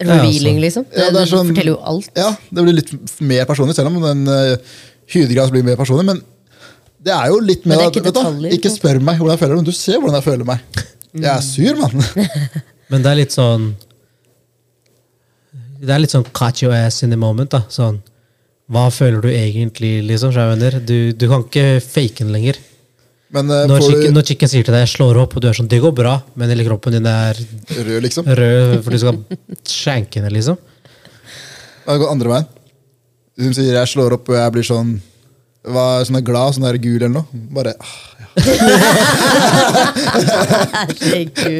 revealing, 0.00 0.56
ja, 0.58 0.64
liksom. 0.66 0.84
Det, 0.90 0.98
Ja, 0.98 1.10
det 1.14 1.20
er 1.22 1.30
sånn- 1.30 1.50
forteller 1.52 1.74
jo 1.74 1.80
alt. 1.92 2.10
Ja, 2.16 2.30
det 2.50 2.64
blir 2.66 2.76
litt 2.76 2.92
mer 3.20 3.44
personlig, 3.48 3.74
selv 3.76 3.90
om 3.92 4.00
den 4.02 4.22
uh, 4.28 4.56
hudgrad 5.14 5.50
blir 5.54 5.66
mer 5.66 5.76
personlig. 5.76 6.06
Men 6.06 6.22
det 7.00 7.12
er 7.16 7.28
jo 7.32 7.38
litt 7.40 7.64
mer 7.68 7.80
er 7.80 7.90
ikke 7.90 8.02
vet 8.04 8.14
du, 8.14 8.48
Ikke 8.52 8.72
spør 8.72 9.00
meg 9.00 9.20
hvordan 9.20 9.36
jeg 9.36 9.42
føler 9.42 9.54
det, 9.54 9.60
men 9.62 9.68
du 9.70 9.76
ser 9.76 10.00
hvordan 10.00 10.18
jeg 10.20 10.26
føler 10.28 10.48
meg. 10.48 10.58
Jeg 11.10 11.30
er 11.30 11.40
sur, 11.42 11.76
mann. 11.80 12.04
Men 12.90 13.02
det 13.02 13.10
er 13.10 13.16
litt 13.18 13.34
sånn 13.34 13.64
Det 15.80 15.90
er 15.94 16.00
litt 16.02 16.12
sånn 16.12 16.26
catch 16.34 16.62
your 16.62 16.74
ass 16.74 17.02
in 17.02 17.10
the 17.10 17.18
moment. 17.18 17.50
da 17.50 17.62
Sånn 17.70 18.00
Hva 18.70 18.88
føler 18.94 19.22
du 19.24 19.28
egentlig, 19.30 20.04
liksom? 20.06 20.30
Du, 20.86 21.12
du 21.12 21.24
kan 21.30 21.42
ikke 21.46 21.80
fake 21.82 22.22
den 22.22 22.32
lenger. 22.34 22.58
Men 23.34 23.50
uh, 23.50 23.64
Når 23.70 23.84
chicken, 23.84 24.06
du, 24.08 24.14
når 24.16 24.26
chicken 24.26 24.50
sier 24.50 24.64
til 24.66 24.74
deg 24.74 24.82
'jeg 24.82 24.94
slår 24.96 25.20
opp', 25.22 25.36
og 25.36 25.42
du 25.42 25.48
er 25.48 25.54
sånn 25.54 25.68
'det 25.70 25.78
går 25.82 25.92
bra', 25.94 26.16
men 26.34 26.50
hele 26.50 26.66
kroppen 26.66 26.96
din 26.96 27.06
er 27.06 27.38
rød, 27.38 28.00
liksom. 28.02 28.26
rød 28.26 28.82
for 28.82 28.90
du 28.90 28.98
skal 28.98 29.20
skjenke 29.62 30.18
henne, 30.18 30.32
liksom. 30.34 30.58
Det 31.86 31.98
går 32.02 32.10
andre 32.10 32.32
veien. 32.34 32.48
Hun 33.40 33.54
sier 33.54 33.78
jeg 33.78 33.88
slår 33.88 34.18
opp 34.18 34.28
og 34.28 34.36
jeg 34.36 34.52
blir 34.52 34.66
sånn 34.66 34.90
var 35.68 36.04
sånn 36.06 36.16
der 36.16 36.24
glad, 36.24 36.54
sånn 36.56 36.64
der 36.64 36.78
gul 36.80 36.96
eller 37.00 37.20
noe. 37.20 37.26
Bare 37.52 37.74
ah, 37.76 37.96
ja, 38.20 38.26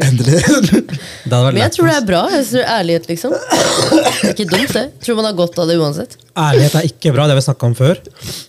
endelig. 0.06 0.40
Det 1.30 1.38
Men 1.44 1.58
jeg 1.60 1.72
tror 1.74 1.86
det 1.90 1.96
er 1.96 2.06
bra. 2.06 2.20
Jeg 2.32 2.44
tror 2.48 2.62
Ærlighet, 2.76 3.04
liksom. 3.10 3.30
Det 3.34 3.40
er 4.00 4.32
ikke 4.32 4.46
dumt, 4.50 4.72
det. 4.72 4.84
Jeg 4.86 5.02
tror 5.04 5.14
man 5.18 5.26
har 5.28 5.36
godt 5.38 5.58
av 5.62 5.66
det 5.70 5.76
uansett. 5.78 6.12
Ærlighet 6.38 6.74
er 6.80 6.84
ikke 6.88 7.12
bra, 7.14 7.22
det 7.26 7.32
har 7.34 7.40
vi 7.40 7.46
snakka 7.46 7.62
om 7.68 7.76
før. 7.78 7.96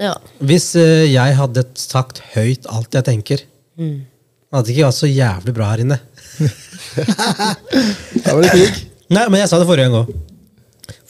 Ja. 0.02 0.14
Hvis 0.52 0.68
uh, 0.80 1.06
jeg 1.06 1.30
hadde 1.38 1.62
sagt 1.82 2.18
høyt 2.36 2.64
alt 2.72 2.92
jeg 2.98 3.04
tenker, 3.10 3.40
det 3.82 4.56
hadde 4.56 4.70
ikke 4.74 4.88
vært 4.88 5.02
så 5.02 5.10
jævlig 5.10 5.54
bra 5.58 5.66
her 5.74 5.80
inne. 5.86 5.98
Da 8.22 8.30
var 8.36 8.42
det 8.44 8.52
pigg. 8.52 8.74
Nei, 9.12 9.26
men 9.32 9.40
jeg 9.42 9.50
sa 9.52 9.56
det 9.60 9.68
forrige 9.68 9.86
gang 9.88 9.98
òg. 10.02 10.08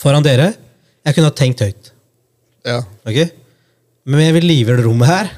Foran 0.01 0.25
dere. 0.25 0.47
Jeg 1.05 1.11
kunne 1.17 1.29
ha 1.29 1.35
tenkt 1.37 1.59
høyt. 1.65 1.83
Ja, 2.67 2.79
ok? 3.09 3.19
Men 4.09 4.23
jeg 4.25 4.35
vil 4.39 4.47
live 4.49 4.77
det 4.77 4.85
rommet 4.85 5.09
her. 5.09 5.31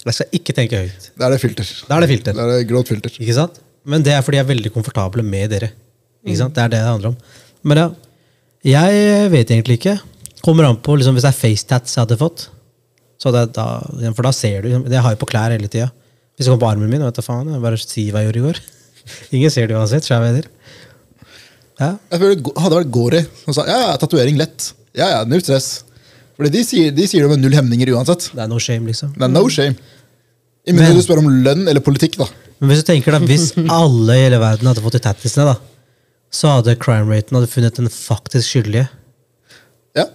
Jeg 0.00 0.16
skal 0.16 0.36
ikke 0.40 0.54
tenke 0.56 0.80
høyt. 0.80 1.10
Da 1.18 1.28
er 1.28 1.34
det 1.36 1.42
filter. 1.42 1.68
Da 1.86 1.96
er 1.96 2.04
det 2.04 2.10
filter. 2.10 2.36
Da 2.36 2.46
er 2.46 2.52
det 2.56 2.68
grått 2.70 2.90
filter. 2.90 3.12
Ikke 3.20 3.36
sant? 3.36 3.60
Men 3.88 4.04
det 4.04 4.14
er 4.14 4.24
fordi 4.24 4.40
jeg 4.40 4.46
er 4.46 4.52
veldig 4.54 4.72
komfortabel 4.74 5.22
med 5.24 5.52
dere. 5.52 5.70
Ikke 6.24 6.40
sant? 6.40 6.56
Det 6.56 6.64
er 6.64 6.72
det 6.72 6.80
det 6.80 6.88
handler 6.88 7.12
om. 7.12 7.18
Men 7.68 7.82
ja, 8.66 8.82
jeg 8.88 9.30
vet 9.32 9.52
egentlig 9.52 9.78
ikke. 9.80 9.98
Kommer 10.44 10.68
an 10.68 10.80
på 10.80 10.96
liksom, 10.96 11.16
hvis 11.16 11.26
det 11.26 11.30
er 11.32 11.38
facetats 11.38 11.96
jeg 11.96 12.02
hadde 12.02 12.18
fått. 12.20 12.48
Så 13.20 13.32
det, 13.34 13.46
da, 13.56 13.66
for 14.16 14.24
da 14.24 14.32
ser 14.32 14.64
du. 14.64 14.70
Jeg 14.72 15.04
har 15.04 15.14
jo 15.14 15.20
på 15.20 15.28
klær 15.28 15.52
hele 15.52 15.68
tida. 15.68 15.90
Hvis 16.34 16.48
jeg 16.48 16.54
kommer 16.54 16.64
på 16.64 16.70
armen 16.72 16.88
min, 16.88 17.04
vet 17.04 17.18
du 17.18 17.24
faen, 17.24 17.52
jeg 17.52 17.60
bare 17.62 17.80
si 17.80 18.06
hva 18.08 18.24
jeg 18.24 18.30
gjorde 18.30 18.40
i 18.40 18.46
går. 18.46 18.60
Ingen 19.36 19.52
ser 19.52 19.68
det 19.68 19.76
uansett. 19.76 20.06
så 20.06 20.16
jeg 20.16 20.24
mener. 20.24 20.48
Ja. 21.80 21.94
Jeg 22.12 22.20
føler 22.22 22.40
det 22.40 22.54
hadde 22.60 22.78
vært 22.80 22.92
Gåri 22.92 23.20
som 23.44 23.56
sa 23.56 23.64
ja, 23.68 23.76
ja, 23.86 23.92
tatovering 24.00 24.40
lett. 24.40 24.72
Ja, 24.96 25.06
ja, 25.14 25.20
null 25.28 25.44
stress. 25.44 25.82
Fordi 26.40 26.54
de 26.54 26.60
sier, 26.64 26.92
de 26.96 27.04
sier 27.04 27.26
det 27.26 27.34
med 27.34 27.42
null 27.42 27.52
hemninger 27.52 27.90
uansett. 27.92 28.30
Det 28.32 28.40
er 28.40 28.48
no 28.48 28.56
shame, 28.64 28.88
liksom. 28.88 29.10
Det 29.12 29.26
er 29.26 29.28
no 29.28 29.42
shame. 29.52 29.74
I 30.64 30.72
mindre 30.72 30.86
Men- 30.88 30.96
du 30.96 31.04
spør 31.04 31.18
om 31.20 31.28
lønn 31.44 31.66
eller 31.68 31.84
politikk, 31.84 32.16
da. 32.16 32.28
Men 32.60 32.70
hvis 32.70 32.80
du 32.80 32.86
tenker 32.88 33.12
da, 33.12 33.18
hvis 33.20 33.50
alle 33.68 34.16
i 34.16 34.22
hele 34.22 34.38
verden 34.40 34.68
hadde 34.70 34.80
fått 34.80 34.96
de 34.96 35.00
tattisene, 35.04 35.44
da, 35.44 35.56
så 36.32 36.54
hadde 36.54 36.78
crime 36.80 37.12
raten 37.12 37.36
hadde 37.36 37.50
funnet 37.52 37.76
den 37.76 37.90
faktisk 37.92 38.48
skyldige. 38.48 38.86
Ja. 39.96 40.06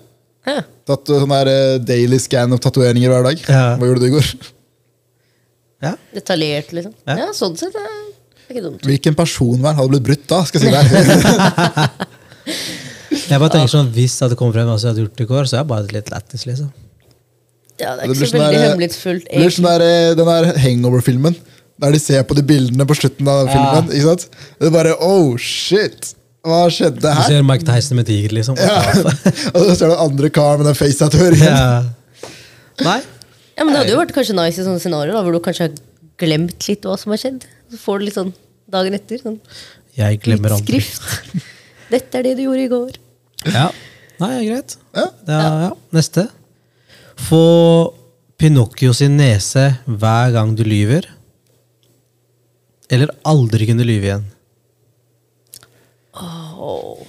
Ja. 0.48 0.64
Tatt 0.90 1.10
uh, 1.10 1.20
sånn 1.22 1.34
der 1.36 1.52
uh, 1.52 1.78
daily 1.86 2.18
scan 2.22 2.54
av 2.54 2.62
tatoveringer 2.64 3.14
hver 3.14 3.28
dag. 3.30 3.46
Ja. 3.46 3.66
Hva 3.78 3.90
gjorde 3.90 4.02
du 4.02 4.08
i 4.10 4.16
går? 4.16 4.32
Ja. 5.86 5.94
Detaljert, 6.16 6.74
liksom. 6.74 6.96
Ja. 7.06 7.20
Ja, 7.22 7.30
sånn 7.38 7.58
sett 7.60 7.78
er 7.78 7.86
det 7.86 8.56
ikke 8.56 8.66
dumt. 8.66 8.82
Hvilken 8.86 9.18
personvern 9.18 9.78
hadde 9.78 9.94
blitt 9.94 10.10
brutt 10.10 10.28
da? 10.30 10.42
skal 10.50 10.66
jeg 10.66 10.74
si 10.74 10.74
deg. 10.74 12.02
Jeg 13.30 13.42
bare 13.42 13.52
tenker 13.56 13.72
sånn, 13.72 13.92
Hvis 13.96 14.16
det 14.22 14.38
kommet 14.40 14.56
frem 14.58 14.68
hva 14.70 14.76
jeg 14.78 14.90
hadde 14.92 15.04
gjort 15.06 15.22
i 15.24 15.28
går, 15.30 15.48
så 15.50 15.58
er 15.58 15.62
jeg 15.64 15.70
bare 15.72 15.94
litt 15.96 16.12
lættis. 16.14 16.46
Liksom. 16.50 16.70
Ja, 17.80 17.96
det 17.96 18.06
er 18.06 18.12
ikke 18.12 18.20
så 18.22 18.28
sånn 18.30 18.40
veldig 18.44 18.60
uh, 18.60 18.66
hemmelighetsfullt. 18.70 19.26
Det 19.32 19.40
blir 19.42 19.56
sånn 19.56 19.68
der, 19.68 19.86
uh, 19.86 20.12
den 20.20 20.30
der 20.32 20.60
hangover-filmen. 20.64 21.36
Der 21.84 21.92
de 21.92 22.00
ser 22.00 22.22
på 22.24 22.38
de 22.38 22.44
bildene 22.48 22.86
på 22.88 22.96
slutten 22.96 23.28
av 23.28 23.50
filmen. 23.52 23.90
ikke 23.92 24.06
sant? 24.14 24.38
Det 24.62 24.70
er 24.70 24.76
bare 24.78 24.94
oh 25.04 25.34
shit! 25.42 26.14
Hva 26.46 26.62
skjedde 26.70 27.02
Du 27.02 27.08
her? 27.10 27.26
ser 27.26 27.42
Mike 27.44 27.66
Tyson 27.66 27.98
med 27.98 28.06
tiger, 28.08 28.32
liksom. 28.38 28.56
Ja. 28.62 28.78
Og 29.58 29.64
så 29.66 29.74
ser 29.74 29.90
du 29.90 29.96
den 29.96 30.04
andre 30.06 30.30
karen 30.30 30.62
med 30.62 30.70
den 30.70 30.78
face-tatoveringen. 30.78 31.50
Ja. 31.50 32.30
Nei. 32.86 33.00
Ja, 33.58 33.64
men 33.66 33.74
Det 33.74 33.80
hadde 33.82 33.94
jo 33.96 34.00
vært 34.04 34.14
kanskje 34.16 34.36
nice 34.38 34.62
i 34.62 34.66
sånne 34.68 34.84
scenarioer 34.84 35.26
hvor 35.26 35.34
du 35.36 35.42
kanskje 35.44 35.68
har 35.70 35.76
glemt 36.22 36.68
litt 36.70 36.86
hva 36.86 36.96
som 37.02 37.16
har 37.16 37.20
skjedd. 37.24 37.48
Så 37.74 37.80
får 37.82 38.00
du 38.00 38.06
litt 38.08 38.18
sånn 38.20 38.32
dagen 38.72 38.96
etter. 38.98 39.20
Sånn, 39.26 39.40
Jeg 39.98 40.22
glemmer 40.24 40.54
aldri. 40.56 40.80
skrift. 40.84 41.42
Dette 41.90 42.20
er 42.22 42.30
det 42.30 42.36
du 42.38 42.46
gjorde 42.46 42.64
i 42.68 42.72
går. 42.72 43.02
Ja. 43.54 43.70
Nei, 44.22 44.46
greit. 44.48 44.78
Ja. 44.96 45.10
Ja, 45.28 45.42
ja. 45.66 45.72
Neste. 45.96 46.28
Få 47.28 47.94
Pinocchio 48.40 48.94
sin 48.96 49.18
nese 49.20 49.68
hver 49.86 50.32
gang 50.36 50.56
du 50.58 50.64
lyver. 50.68 51.08
Eller 52.92 53.12
aldri 53.26 53.68
kunne 53.70 53.86
lyve 53.88 54.10
igjen. 54.10 54.26
Oh. 56.16 57.04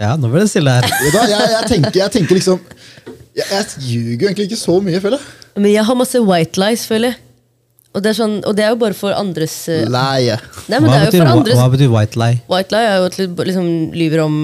Ja, 0.00 0.12
nå 0.20 0.28
ble 0.28 0.44
det 0.44 0.52
stille 0.52 0.72
her. 0.76 0.86
Du 0.86 1.06
jeg, 1.08 1.30
jeg, 1.32 1.68
tenker, 1.70 1.94
jeg 2.02 2.12
tenker 2.12 2.36
liksom 2.36 2.60
Jeg, 3.36 3.46
jeg 3.48 3.64
ljuger 3.80 4.26
jo 4.26 4.28
egentlig 4.28 4.46
ikke 4.50 4.60
så 4.60 4.76
mye, 4.84 5.00
føler 5.00 5.20
jeg. 5.20 5.46
Men 5.56 5.72
jeg 5.72 5.84
har 5.88 5.96
masse 5.96 6.20
white 6.20 6.60
lies, 6.60 6.84
føler 6.88 7.14
jeg. 7.14 7.22
Og 7.96 8.02
det 8.04 8.12
er, 8.12 8.16
sånn, 8.18 8.36
og 8.44 8.52
det 8.58 8.66
er 8.66 8.74
jo 8.74 8.78
bare 8.82 8.96
for 8.96 9.16
andres 9.16 9.54
uh, 9.72 9.86
Leie. 9.88 10.36
Nei, 10.68 10.78
men 10.82 10.90
Hva 10.90 10.98
det 10.98 11.00
er 11.00 11.06
jo 11.06 11.10
betyr, 11.10 11.22
for 11.22 11.32
andres 11.32 11.56
hva 11.56 11.68
betyr 11.72 11.92
white 11.94 12.20
lie? 12.20 12.40
White 12.52 12.74
lie 12.76 12.90
er 12.90 12.98
jo 13.00 13.06
at 13.08 13.16
du 13.16 13.44
liksom 13.48 13.70
lyver 13.96 14.22
om 14.26 14.36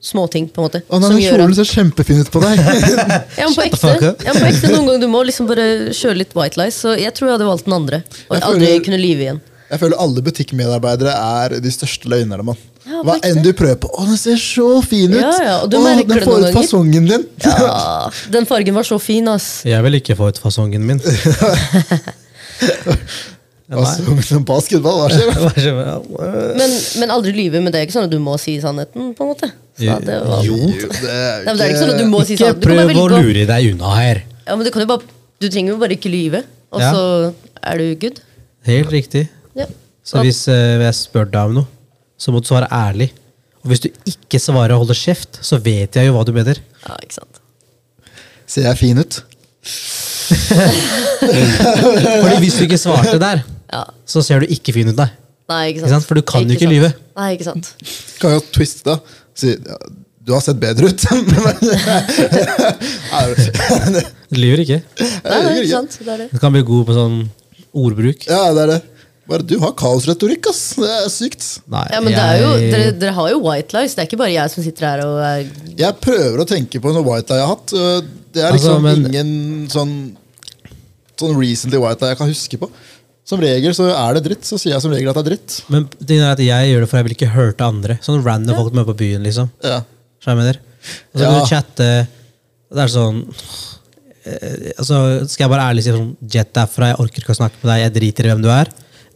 småting, 0.00 0.46
på 0.54 0.62
en 0.62 0.68
måte. 0.68 0.80
Å, 0.86 1.00
nei, 1.02 1.08
som 1.10 1.18
den 1.18 1.26
kjolen 1.26 1.54
ser 1.58 1.68
kjempefin 1.68 2.22
ut 2.22 2.30
på 2.32 2.40
deg. 2.44 2.62
ja, 3.40 3.44
men 3.44 3.56
på 3.58 3.66
ekte, 3.66 3.92
ja, 4.24 4.32
men 4.32 4.40
på 4.40 4.48
ekte 4.52 4.70
Noen 4.72 4.86
ganger 4.86 5.02
du 5.02 5.08
må 5.10 5.22
liksom 5.26 5.50
bare 5.50 5.66
kjøre 5.90 6.20
litt 6.22 6.32
white 6.38 6.60
lies. 6.60 6.78
Så 6.80 6.94
jeg 6.96 7.12
tror 7.18 7.28
jeg 7.28 7.36
hadde 7.36 7.48
valgt 7.50 7.66
den 7.68 7.76
andre. 7.76 8.00
Og 8.30 8.38
Jeg 8.38 8.46
aldri 8.46 8.70
føler- 8.70 8.84
kunne 8.88 9.00
lyve 9.02 9.26
igjen. 9.26 9.40
Jeg 9.68 9.82
føler 9.82 10.00
alle 10.00 10.22
butikkmedarbeidere 10.24 11.12
er 11.12 11.58
de 11.60 11.72
største 11.74 12.08
løgnerne. 12.08 12.46
mann. 12.46 12.60
Ja, 12.88 13.02
Hva 13.04 13.18
enn 13.26 13.42
du 13.44 13.50
prøver 13.52 13.76
på. 13.82 13.90
Å, 13.92 14.06
den 14.08 14.16
ser 14.16 14.38
så 14.40 14.68
fin 14.80 15.12
ut! 15.12 15.20
Ja, 15.20 15.34
ja, 15.44 15.56
og 15.60 15.68
du 15.68 15.76
Å, 15.76 15.82
merker 15.84 16.22
den 16.22 16.24
får 16.24 16.46
ut 16.46 16.56
fasongen 16.56 17.10
din! 17.10 17.26
Ja, 17.44 18.08
den 18.32 18.48
fargen 18.48 18.78
var 18.78 18.86
så 18.88 18.96
fin, 19.02 19.28
ass. 19.28 19.50
Jeg 19.68 19.84
vil 19.84 19.98
ikke 20.00 20.16
få 20.16 20.30
ut 20.32 20.40
fasongen 20.40 20.86
min. 20.88 21.02
Fasongen 23.68 24.22
som 24.24 24.44
basketball, 24.48 25.02
hva 25.02 25.08
skjer? 25.12 25.74
Men, 26.56 26.70
men 27.02 27.10
aldri 27.12 27.34
lyve. 27.36 27.60
Men 27.60 27.72
det 27.74 27.82
er 27.82 27.84
ikke 27.88 27.98
sånn 27.98 28.06
at 28.08 28.12
du 28.14 28.20
må 28.24 28.38
si 28.40 28.54
sannheten, 28.62 29.10
på 29.16 29.26
en 29.26 29.32
måte. 29.34 29.50
Så 29.78 29.98
det 30.06 30.16
var, 30.24 30.40
Jo. 30.46 30.56
Det 30.72 31.10
er 31.12 31.44
Nei, 31.44 31.52
det 31.52 31.66
er 31.66 31.74
ikke 31.74 31.82
sånn 31.82 31.92
at 31.92 32.00
du 32.00 32.08
må 32.08 32.22
si 32.24 32.34
Ikke 32.38 32.48
sannheten. 32.48 32.64
Prøv 32.64 32.94
å 32.94 33.04
å- 33.04 33.20
lure 33.26 33.44
deg 33.50 33.68
unna 33.74 33.92
her. 33.98 34.22
Ja, 34.46 34.56
men 34.56 34.64
du, 34.64 34.70
kan 34.72 34.82
jo 34.82 34.88
bare, 34.88 35.04
du 35.44 35.48
trenger 35.52 35.74
jo 35.74 35.78
bare 35.82 35.98
ikke 35.98 36.10
lyve, 36.10 36.40
og 36.72 36.80
Ja. 36.80 36.92
så 36.96 37.34
er 37.62 37.76
du 37.82 37.84
good. 38.06 38.22
Helt 38.66 38.90
riktig. 38.90 39.26
Ja. 39.54 39.66
Så 40.02 40.24
hvis 40.24 40.40
eh, 40.48 40.78
jeg 40.80 40.94
spør 40.96 41.28
deg 41.30 41.52
om 41.52 41.58
noe, 41.60 41.68
så 42.18 42.32
må 42.32 42.40
du 42.40 42.48
svare 42.48 42.70
ærlig. 42.72 43.10
Og 43.62 43.68
hvis 43.74 43.84
du 43.84 43.90
ikke 44.08 44.40
svarer 44.40 44.72
og 44.78 44.86
holder 44.86 44.96
kjeft, 44.96 45.42
så 45.44 45.60
vet 45.60 45.92
jeg 46.00 46.08
jo 46.08 46.16
hva 46.16 46.24
du 46.24 46.32
mener. 46.32 46.56
ja, 46.88 46.96
ikke 47.04 47.20
sant. 47.20 47.42
Ser 48.48 48.64
jeg 48.70 48.78
fin 48.80 48.96
ut? 49.04 49.20
Fordi 52.22 52.36
hvis 52.42 52.56
du 52.58 52.64
ikke 52.66 52.78
svarte 52.80 53.18
der, 53.22 53.42
Ja. 53.72 53.82
så 54.08 54.22
ser 54.24 54.40
du 54.40 54.46
ikke 54.52 54.72
fin 54.72 54.88
ut 54.88 54.96
der. 54.96 55.10
Nei, 55.48 55.62
ikke 55.70 55.78
Ikke 55.80 55.88
sant. 55.88 56.02
sant? 56.02 56.08
For 56.08 56.14
du 56.18 56.22
kan 56.22 56.42
jo 56.44 56.52
ikke 56.56 56.66
sant. 56.66 56.72
lyve. 56.74 56.90
Nei, 57.16 57.30
ikke 57.36 57.44
sant. 57.48 57.70
Du 57.80 58.20
Kan 58.20 58.30
jo 58.36 58.40
twiste, 58.52 58.84
da. 58.84 58.96
Si 59.38 59.48
ja, 59.54 59.76
du 60.28 60.32
har 60.34 60.40
sett 60.44 60.58
bedre 60.60 60.88
ut. 60.90 61.00
Du 64.28 64.36
lyver 64.36 64.60
ikke. 64.64 64.78
Nei, 65.24 65.38
nei, 65.44 65.52
ikke 65.62 65.70
sant. 65.72 65.98
Det 66.04 66.12
er 66.12 66.18
det. 66.24 66.28
Du 66.34 66.38
kan 66.42 66.52
bli 66.52 66.60
god 66.68 66.84
på 66.88 66.96
sånn 66.96 67.14
ordbruk. 67.78 68.26
ja, 68.28 68.42
det 68.56 68.64
er 68.66 68.72
det. 68.74 68.80
Bare 69.28 69.44
du 69.44 69.58
har 69.60 69.72
kaosretorikk, 69.76 70.46
ass. 70.48 70.62
Det 70.80 70.88
er 70.88 71.08
sykt. 71.12 71.46
Nei, 71.68 71.84
Ja, 71.92 72.00
men 72.00 72.14
det 72.16 72.22
er 72.24 72.38
jo, 72.40 72.52
dere, 72.72 72.92
dere 72.96 73.12
har 73.18 73.28
jo 73.34 73.40
white 73.44 73.76
lies. 73.76 73.94
Det 73.94 74.02
er 74.04 74.08
ikke 74.08 74.20
bare 74.22 74.32
jeg 74.32 74.50
som 74.54 74.64
sitter 74.64 74.86
her 74.88 75.02
og 75.04 75.18
er 75.20 75.42
Jeg 75.76 75.98
prøver 76.00 76.40
å 76.40 76.46
tenke 76.48 76.80
på 76.80 76.88
en 76.88 76.96
sånn 76.96 77.04
white 77.08 77.28
lie 77.34 77.42
jeg 77.42 77.46
har 77.46 77.54
hatt. 77.56 77.74
Det 78.32 78.42
er 78.44 78.52
Altså, 78.52 78.78
liksom 78.78 78.82
men- 78.88 79.06
ingen 79.10 79.68
sånn 79.68 79.92
Sånn 81.18 81.34
recently 81.36 81.78
white 81.82 82.00
lie 82.00 82.12
jeg 82.14 82.18
kan 82.20 82.28
huske 82.30 82.58
på. 82.62 82.70
Som 83.28 83.40
regel 83.42 83.74
så 83.76 83.90
er 83.92 84.14
det 84.14 84.24
dritt, 84.24 84.44
så 84.48 84.56
sier 84.56 84.72
jeg 84.72 84.80
som 84.80 84.92
regel 84.94 85.10
at 85.10 85.16
det 85.18 85.24
er 85.26 85.30
dritt. 85.34 85.56
Men 85.68 85.88
det 86.00 86.16
er 86.22 86.30
at 86.32 86.38
jeg 86.40 86.70
gjør 86.72 86.80
det 86.80 86.88
for 86.88 86.96
jeg 86.96 87.04
vil 87.08 87.16
ikke 87.18 87.32
hurte 87.34 87.66
andre. 87.66 87.98
Sånn 88.00 88.22
random 88.24 88.56
folk 88.56 88.72
med 88.78 88.86
på 88.86 88.94
byen, 88.96 89.22
liksom. 89.26 89.50
Ja. 89.62 89.82
Så 90.22 90.30
jeg 90.32 90.38
mener? 90.38 90.56
Og 91.12 91.20
så 91.20 91.24
Ja. 91.26 91.32
du 91.34 91.46
chatte 91.50 92.08
Det 92.70 92.78
er 92.84 92.88
sånn 92.92 93.18
eh, 94.24 94.72
altså, 94.78 95.26
Skal 95.28 95.44
jeg 95.46 95.50
bare 95.50 95.66
ærlig 95.72 95.82
si 95.82 95.90
sånn 95.94 96.16
Jet 96.30 96.52
derfra, 96.56 96.90
jeg 96.92 96.98
orker 97.02 97.22
ikke 97.24 97.34
å 97.34 97.40
snakke 97.40 97.58
med 97.62 97.70
deg, 97.72 97.82
jeg 97.82 97.94
driter 97.98 98.24
i 98.24 98.32
hvem 98.32 98.42
du 98.44 98.48
er. 98.52 98.68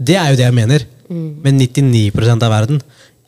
Det 0.03 0.17
er 0.19 0.33
jo 0.33 0.39
det 0.41 0.47
jeg 0.49 0.57
mener. 0.57 0.87
Men 1.13 1.59
99% 1.61 2.47
av 2.47 2.53
verden 2.53 2.79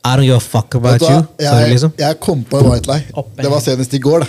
I 0.05 0.15
don't 0.17 0.25
give 0.25 0.37
a 0.37 0.41
fuck 0.41 0.75
about 0.77 1.01
da, 1.01 1.11
you. 1.11 1.21
Sorry, 1.41 1.61
Jeg, 1.63 1.71
liksom. 1.75 1.93
jeg 1.99 2.21
kom 2.21 2.45
på 2.49 2.61
en 2.61 2.71
white 2.71 2.89
lie. 2.91 3.05
Det 3.41 3.51
var 3.53 3.63
senest 3.65 3.95
i 3.97 4.01
går. 4.05 4.25
da 4.25 4.27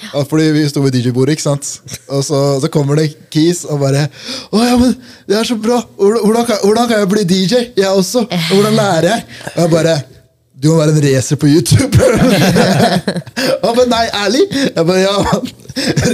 ja. 0.00 0.22
Fordi 0.28 0.44
vi 0.52 0.68
sto 0.68 0.80
ved 0.80 0.94
DJ-bordet, 0.96 1.36
ikke 1.36 1.44
sant? 1.44 1.66
Og 2.08 2.22
så, 2.24 2.38
så 2.62 2.68
kommer 2.72 2.96
det 3.00 3.10
Keys 3.32 3.64
og 3.68 3.82
bare 3.82 4.06
Å 4.52 4.62
ja, 4.64 4.76
men 4.80 4.94
det 5.28 5.36
er 5.36 5.48
så 5.48 5.56
bra! 5.60 5.80
Hvordan, 5.98 6.22
hvordan, 6.24 6.46
kan, 6.48 6.62
hvordan 6.64 6.88
kan 6.88 7.02
jeg 7.02 7.10
bli 7.12 7.24
DJ? 7.28 7.60
Jeg 7.76 7.90
også! 7.90 8.24
Og 8.24 8.54
hvordan 8.54 8.78
lærer 8.78 9.08
jeg? 9.10 9.26
Og 9.54 9.60
jeg 9.62 9.72
bare 9.74 9.96
Du 10.60 10.70
må 10.70 10.78
være 10.80 10.94
en 10.96 11.04
racer 11.04 11.40
på 11.40 11.48
YouTube. 11.48 11.96
Han 13.64 13.76
bare 13.76 13.88
Nei, 13.92 14.04
ærlig? 14.24 14.44
Jeg 14.76 14.86
bare 14.86 15.00
Ja. 15.00 15.16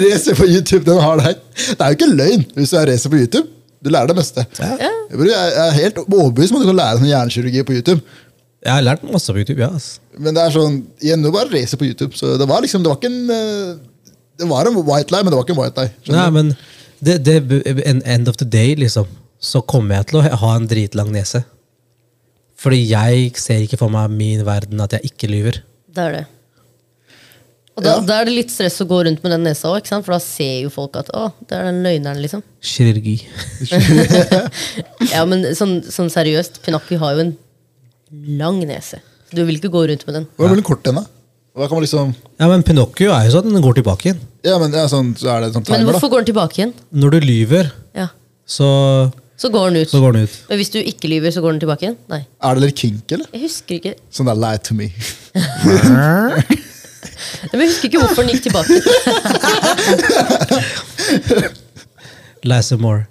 Racer 0.03 0.37
på 0.39 0.47
YouTube, 0.47 0.85
den 0.87 1.01
har 1.03 1.23
deg. 1.23 1.39
Det 1.57 1.81
er 1.81 1.93
jo 1.93 1.97
ikke 1.97 2.11
løgn 2.13 2.45
hvis 2.55 2.71
du 2.71 2.77
er 2.79 2.91
racer 2.93 3.11
på 3.11 3.23
YouTube. 3.23 3.49
Du 3.85 3.91
lærer 3.93 4.11
det 4.11 4.17
meste. 4.19 4.45
Ja. 4.59 4.77
Jeg 4.81 5.27
jeg 5.31 5.51
er 5.63 5.75
helt 5.77 5.99
overbevist 6.05 6.53
om 6.53 6.61
at 6.61 6.65
du 6.65 6.71
kan 6.71 6.79
lære 6.81 7.01
sånn 7.01 7.11
hjernekirurgi 7.11 7.67
på 7.69 7.77
YouTube. 7.77 8.01
Jeg 8.67 8.73
har 8.73 8.87
lært 8.87 9.05
masse 9.07 9.33
på 9.33 9.43
YouTube, 9.43 9.61
ja. 9.63 9.69
ass. 9.77 10.01
Men 10.19 10.35
det 10.37 10.43
er 10.43 10.55
sånn, 10.55 10.81
igjen, 11.05 11.23
du 11.23 11.31
bare 11.35 11.53
racer 11.53 11.79
på 11.79 11.87
YouTube, 11.87 12.17
så 12.19 12.35
det 12.41 12.49
var 12.51 12.65
liksom, 12.65 12.83
det 12.83 12.91
var 12.91 12.99
ikke 12.99 13.13
en 13.13 13.35
eh, 13.35 13.77
Det 14.37 14.49
var 14.51 14.69
en 14.69 14.75
white 14.85 15.15
lie, 15.15 15.25
men 15.25 15.33
det 15.33 15.39
var 15.39 15.47
ikke 15.47 15.55
en 15.55 15.61
white 15.63 15.85
lie. 15.85 15.93
Nei, 16.13 16.27
men 16.35 16.51
det, 17.01 17.21
det, 17.25 17.37
end 18.05 18.29
of 18.29 18.37
the 18.37 18.45
day, 18.45 18.75
liksom, 18.77 19.09
så 19.41 19.63
kommer 19.65 20.01
jeg 20.01 20.11
til 20.11 20.21
å 20.21 20.41
ha 20.43 20.51
en 20.57 20.67
dritlang 20.69 21.13
nese. 21.15 21.45
Fordi 22.61 22.83
jeg 22.89 23.33
ser 23.41 23.63
ikke 23.65 23.79
for 23.81 23.93
meg 23.93 24.13
min 24.13 24.43
verden 24.45 24.81
at 24.85 24.97
jeg 24.97 25.13
ikke 25.13 25.31
lyver. 25.31 25.61
Det 25.93 26.05
er 26.05 26.19
det. 26.19 26.25
Og 27.77 27.85
da, 27.85 27.91
Ja. 27.97 28.01
da 28.09 28.21
er 28.21 28.25
det 28.25 28.33
litt 28.35 28.51
stress 28.51 28.79
å 28.81 28.87
gå 28.89 29.03
rundt 29.05 29.23
med 29.23 29.33
den 29.35 29.43
nesa 29.45 29.69
òg, 29.69 29.87
for 30.03 30.13
da 30.15 30.19
ser 30.19 30.63
jo 30.65 30.71
folk 30.73 30.97
at 30.97 31.11
å, 31.13 31.27
det 31.47 31.59
er 31.59 31.65
den 31.69 31.83
løgneren, 31.85 32.23
liksom. 32.25 32.43
Kirurgi. 32.65 33.19
Ja, 35.13 35.25
men 35.29 35.45
sånn, 35.55 35.83
sånn 35.85 36.09
seriøst, 36.13 36.63
Pinakki 36.65 36.97
har 36.99 37.15
jo 37.19 37.21
en 37.27 37.35
lang 38.41 38.63
nese. 38.67 39.03
Du 39.35 39.45
vil 39.45 39.59
ikke 39.61 39.69
gå 39.75 39.85
rundt 39.91 40.07
med 40.09 40.15
den. 40.21 40.27
Hvor 40.39 40.49
er 40.51 40.55
den 40.57 40.65
kort 40.67 40.87
ennå. 40.89 41.05
Da 41.57 41.67
kan 41.69 41.77
man 41.79 41.85
liksom 41.87 42.11
Ja, 42.41 42.49
men 42.49 42.63
Pinocchio 42.63 43.13
er 43.13 43.29
jo 43.29 43.37
sånn, 43.39 43.53
den 43.53 43.63
går 43.65 43.79
tilbake 43.79 44.11
igjen. 44.11 44.19
Ja, 44.45 44.59
men 44.61 44.73
sånn, 44.93 45.15
så 45.17 45.31
er 45.37 45.41
det 45.47 45.53
sånn 45.55 45.65
Men 45.73 45.87
hvorfor 45.89 46.09
da. 46.09 46.13
går 46.17 46.25
den 46.25 46.29
tilbake 46.33 46.59
igjen? 46.61 46.75
Når 46.93 47.11
du 47.17 47.21
lyver, 47.29 47.71
Ja, 47.97 48.09
så, 48.47 49.13
Så 49.37 49.49
går 49.53 49.71
den 49.73 49.83
ut. 49.83 49.89
så 49.93 50.01
går 50.01 50.13
den 50.17 50.23
ut. 50.29 50.37
Men 50.51 50.59
hvis 50.61 50.71
du 50.73 50.79
ikke 50.81 51.09
lyver, 51.13 51.33
så 51.33 51.41
går 51.45 51.53
den 51.57 51.61
tilbake 51.65 51.83
igjen? 51.89 51.97
Nei. 52.13 52.23
Er 52.45 52.55
det 52.57 52.63
litt 52.67 52.77
kink, 52.77 53.05
eller? 53.13 53.27
Jeg 53.33 53.43
husker 53.49 53.75
ikke 53.81 53.95
Sånn 54.11 54.27
der 54.29 54.35
lie 54.37 54.59
to 54.59 54.75
me. 54.75 54.91
Men 57.53 57.61
jeg 57.63 57.69
husker 57.71 57.89
ikke 57.89 58.01
hvorfor 58.03 58.23
den 58.23 58.31
gikk 58.35 58.43
tilbake. 58.47 58.75
Lasse 62.51 62.77
more. 62.77 63.05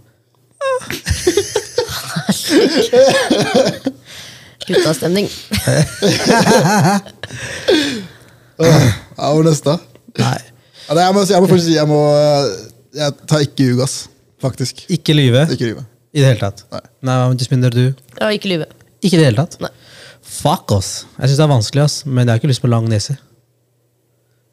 Guttastemning. 4.68 5.30
Ja, 8.56 9.32
hvor 9.36 9.44
neste? 9.44 9.74
Nei. 10.16 10.38
Ja, 10.88 10.94
det, 10.96 11.02
jeg, 11.02 11.14
må, 11.16 11.22
jeg 11.28 11.42
må 11.44 11.48
først 11.50 11.66
si 11.66 11.74
jeg 11.76 11.88
må 11.90 11.98
Jeg 12.96 13.16
tar 13.28 13.42
ikke 13.44 13.66
ljug, 13.68 13.82
ass. 13.84 13.96
Faktisk. 14.44 14.84
Ikke 14.96 15.16
lyve 15.18 15.42
Ikke 15.52 15.72
lyve. 15.74 15.84
i 16.16 16.22
det 16.22 16.30
hele 16.30 16.40
tatt. 16.40 16.62
Nei. 16.72 16.80
Nei, 17.10 17.16
Jasminder, 17.42 17.74
du? 17.76 17.90
Ja, 18.22 18.30
ikke 18.32 18.48
lyve. 18.54 18.68
Ikke 19.04 19.18
i 19.18 19.20
det 19.20 19.26
hele 19.28 19.42
tatt? 19.42 19.58
Nei. 19.64 19.72
Fuck, 20.24 20.72
ass. 20.78 20.92
Jeg 21.18 21.34
syns 21.34 21.42
det 21.42 21.46
er 21.48 21.52
vanskelig, 21.52 21.84
ass, 21.84 21.98
men 22.08 22.22
jeg 22.24 22.32
har 22.32 22.40
ikke 22.40 22.52
lyst 22.54 22.64
på 22.64 22.72
lang 22.72 22.88
nese. 22.92 23.18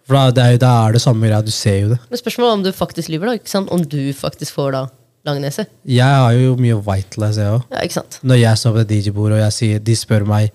For 0.08 0.16
da, 0.18 0.24
det 0.34 0.42
er, 0.44 0.50
jo- 0.56 0.62
da 0.64 0.72
er 0.88 0.92
det 0.96 1.02
samme 1.04 1.28
greia, 1.28 1.42
du 1.46 1.50
ser 1.54 1.78
jo 1.84 1.88
det. 1.94 2.00
Men 2.10 2.18
spørsmålet 2.18 2.50
er 2.50 2.58
om 2.58 2.62
du 2.66 2.72
faktisk 2.74 3.08
lyver, 3.12 3.26
da. 3.30 3.32
ikke 3.38 3.52
sant? 3.52 3.70
Om 3.70 3.84
du 3.86 4.00
faktisk 4.18 4.54
får 4.58 4.72
da 4.74 4.84
lang 5.28 5.38
nese. 5.44 5.66
Jeg 5.86 6.02
har 6.24 6.32
jo 6.34 6.56
mye 6.58 6.74
white 6.82 7.20
lies, 7.22 7.36
jeg 7.38 7.46
òg. 7.54 7.62
Ja, 7.70 7.82
ikke 7.86 7.94
sant? 8.00 8.18
Når 8.26 8.40
jeg 8.42 8.58
står 8.58 8.72
på 8.74 8.82
det 8.82 8.88
DJ-bordet 9.06 9.36
og 9.38 9.44
jeg 9.44 9.52
sier, 9.58 9.78
de 9.86 9.94
spør 9.96 10.26
meg 10.26 10.50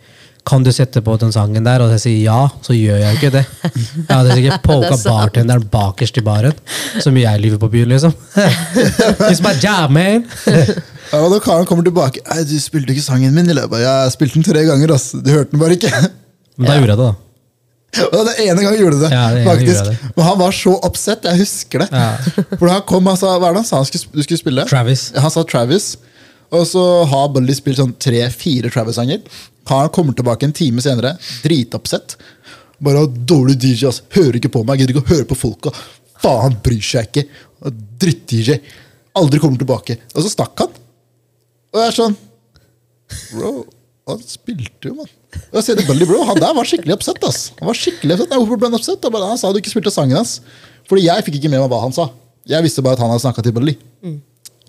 kan 0.48 0.64
du 0.64 0.69
sette 0.72 1.02
på 1.03 1.11
den 1.19 1.32
sangen 1.36 1.65
der, 1.65 1.82
og 1.84 1.90
jeg 1.91 1.99
sier 1.99 2.19
ja, 2.24 2.41
så 2.64 2.72
gjør 2.72 3.02
jeg 3.02 3.07
jo 3.07 3.18
ikke 3.18 3.32
det. 3.34 3.41
Jeg 3.68 4.06
hadde 4.14 4.36
sikkert 4.38 4.53
Det 4.61 4.64
poka 4.64 4.88
er 4.94 4.95
sant. 4.95 5.07
bartenderen 5.11 5.65
bakerst 5.74 6.19
i 6.19 6.24
baren, 6.24 6.53
så 7.03 7.11
mye 7.11 7.26
jeg 7.26 7.41
lyver 7.44 7.60
på 7.60 7.68
byen, 7.74 7.90
liksom. 7.91 8.14
It's 9.28 9.41
my 9.44 9.56
job, 9.60 9.91
man! 9.91 10.24
Ja, 11.07 11.22
og 11.24 11.32
da 11.32 11.38
Karen 11.40 11.64
kommer 11.64 11.86
tilbake 11.88 12.19
Nei, 12.28 12.41
du 12.44 12.57
spilte 12.60 12.91
ikke 12.91 12.99
sangen 13.06 13.32
min. 13.32 13.48
i 13.48 13.53
løpet. 13.56 13.80
Jeg 13.80 14.11
spilte 14.11 14.36
den 14.41 14.44
tre 14.44 14.65
ganger, 14.68 14.91
ass. 14.91 15.14
Du 15.15 15.30
hørte 15.32 15.53
den 15.53 15.61
bare 15.61 15.78
ikke. 15.78 15.88
Men 16.60 16.68
da 16.68 16.74
gjorde 16.76 16.90
jeg 16.91 16.98
det, 16.99 17.06
da. 17.06 17.26
Og 17.97 18.23
det 18.27 18.34
ene 18.43 18.61
gangen 18.61 18.81
gjorde 18.81 18.99
det. 19.01 19.09
Ja, 19.14 19.27
det 19.34 19.45
faktisk. 19.47 19.69
gjorde 19.72 19.93
jeg 19.93 20.11
Men 20.18 20.26
han 20.27 20.39
var 20.41 20.55
så 20.57 20.73
oppsett. 20.85 21.23
Jeg 21.26 21.39
husker 21.39 21.84
det. 21.85 21.88
Ja. 21.91 22.09
For 22.59 22.68
han 22.69 22.84
kom 22.89 23.07
og 23.09 23.18
sa 23.19 23.38
Hva 23.39 23.49
er 23.49 23.55
det 23.55 23.64
han 23.64 23.69
sa 23.69 23.80
han 23.80 23.88
skulle, 23.89 24.11
du 24.14 24.26
skulle 24.26 24.41
spille? 24.41 24.65
Travis. 24.69 25.07
Han 25.15 25.34
sa 25.34 25.43
Travis. 25.47 25.88
Og 26.53 26.64
så 26.69 26.84
har 27.11 27.30
Bully 27.35 27.55
spilt 27.57 27.80
sånn 27.80 27.95
tre-fire 27.99 28.72
Travis-sanger. 28.72 29.23
Han 29.72 29.89
kommer 29.95 30.15
tilbake 30.15 30.47
en 30.47 30.55
time 30.55 30.84
senere, 30.84 31.15
dritoppsett. 31.43 32.15
Bare 32.84 33.07
dårlig 33.07 33.57
DJ, 33.59 33.88
ass. 33.89 34.03
Hører 34.15 34.38
ikke 34.39 34.53
på 34.53 34.61
meg. 34.68 34.80
Gidder 34.80 34.95
ikke 34.95 35.03
å 35.03 35.11
høre 35.15 35.27
på 35.27 35.39
folka. 35.39 35.73
Faen, 36.23 36.55
bryr 36.64 36.84
seg 36.85 37.09
ikke. 37.09 37.26
Dritt-DJ. 37.99 38.61
Aldri 39.18 39.41
kommer 39.43 39.59
tilbake. 39.59 39.97
Og 40.14 40.23
så 40.23 40.31
stakk 40.31 40.64
han. 40.64 40.76
Og 41.73 41.81
jeg 41.81 41.91
er 41.91 41.97
sånn 41.97 42.15
Bro, 43.31 43.51
han 44.09 44.23
spilte 44.27 44.89
jo, 44.89 44.97
mann. 44.97 45.11
Og 45.51 45.57
jeg 45.59 45.64
ser 45.68 45.76
det 45.80 45.85
Bully, 45.88 46.05
bro. 46.09 46.23
Han 46.27 46.39
der 46.41 46.53
var 46.57 46.68
skikkelig 46.68 46.93
oppsett. 46.97 47.23
ass. 47.27 47.51
Han 47.59 47.68
var 47.69 47.77
skikkelig 47.77 48.15
oppsett. 48.18 48.30
Nei, 48.31 48.39
Hvorfor 48.41 48.59
ble 48.61 48.69
han 48.72 48.77
oppsett? 48.80 49.03
Han 49.03 49.14
bare, 49.15 49.30
Han 49.31 49.38
sa 49.41 49.51
du 49.53 49.59
ikke 49.61 49.72
spilte 49.73 49.93
sangen 49.93 50.18
hans. 50.19 50.39
Fordi 50.88 51.03
jeg 51.07 51.26
fikk 51.27 51.39
ikke 51.41 51.49
med 51.53 51.59
meg 51.64 51.69
hva 51.72 51.81
han 51.84 51.93
sa. 51.95 52.09
Jeg 52.47 52.64
visste 52.64 52.81
bare 52.85 52.95
at 52.95 53.03
han 53.03 53.09
hadde 53.11 53.23
snakka 53.26 53.43
til 53.43 53.55
Bully. 53.55 53.76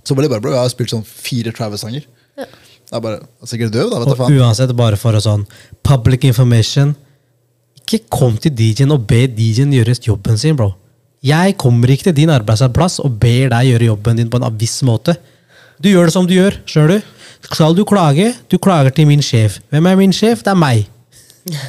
Så 0.05 0.15
Bully 0.17 0.29
bare, 0.31 0.41
bro, 0.41 0.51
jeg 0.55 0.63
har 0.65 0.71
spilt 0.73 0.91
sånn 0.95 1.05
fire 1.07 1.53
Travis-sanger. 1.55 2.07
Jeg 2.39 2.97
er 2.97 3.03
bare, 3.05 3.19
jeg 3.21 3.45
er 3.45 3.51
sikkert 3.53 3.73
døv, 3.75 3.91
da. 3.93 3.99
vet 4.01 4.09
du 4.09 4.13
Og 4.15 4.19
faen. 4.23 4.39
uansett, 4.41 4.71
bare 4.79 4.97
for 4.97 5.13
å 5.13 5.21
sånn 5.21 5.43
public 5.85 6.25
information 6.25 6.95
Ikke 7.85 8.01
kom 8.09 8.37
til 8.41 8.53
DJ-en 8.57 8.93
og 8.95 9.07
be 9.09 9.27
DJ-en 9.29 9.73
gjøre 9.77 9.95
jobben 10.07 10.39
sin, 10.41 10.57
bro. 10.57 10.71
Jeg 11.25 11.57
kommer 11.59 11.91
ikke 11.91 12.09
til 12.09 12.15
din 12.21 12.31
arbeidsplass 12.31 12.99
og 13.05 13.19
ber 13.21 13.49
deg 13.53 13.69
gjøre 13.73 13.89
jobben 13.91 14.17
din 14.21 14.29
på 14.31 14.39
en 14.41 14.59
viss 14.61 14.79
måte. 14.87 15.17
Du 15.79 15.89
gjør 15.91 16.09
det 16.09 16.15
som 16.15 16.27
du 16.27 16.35
gjør, 16.35 16.59
skjønner 16.67 16.99
du? 16.99 17.11
Skal 17.49 17.75
du 17.77 17.85
klage? 17.87 18.33
Du 18.51 18.59
klager 18.59 18.95
til 18.95 19.07
min 19.07 19.23
sjef. 19.23 19.61
Hvem 19.71 19.87
er 19.87 19.99
min 20.01 20.15
sjef? 20.15 20.43
Det 20.43 20.51
er 20.53 20.59
meg. 20.59 20.87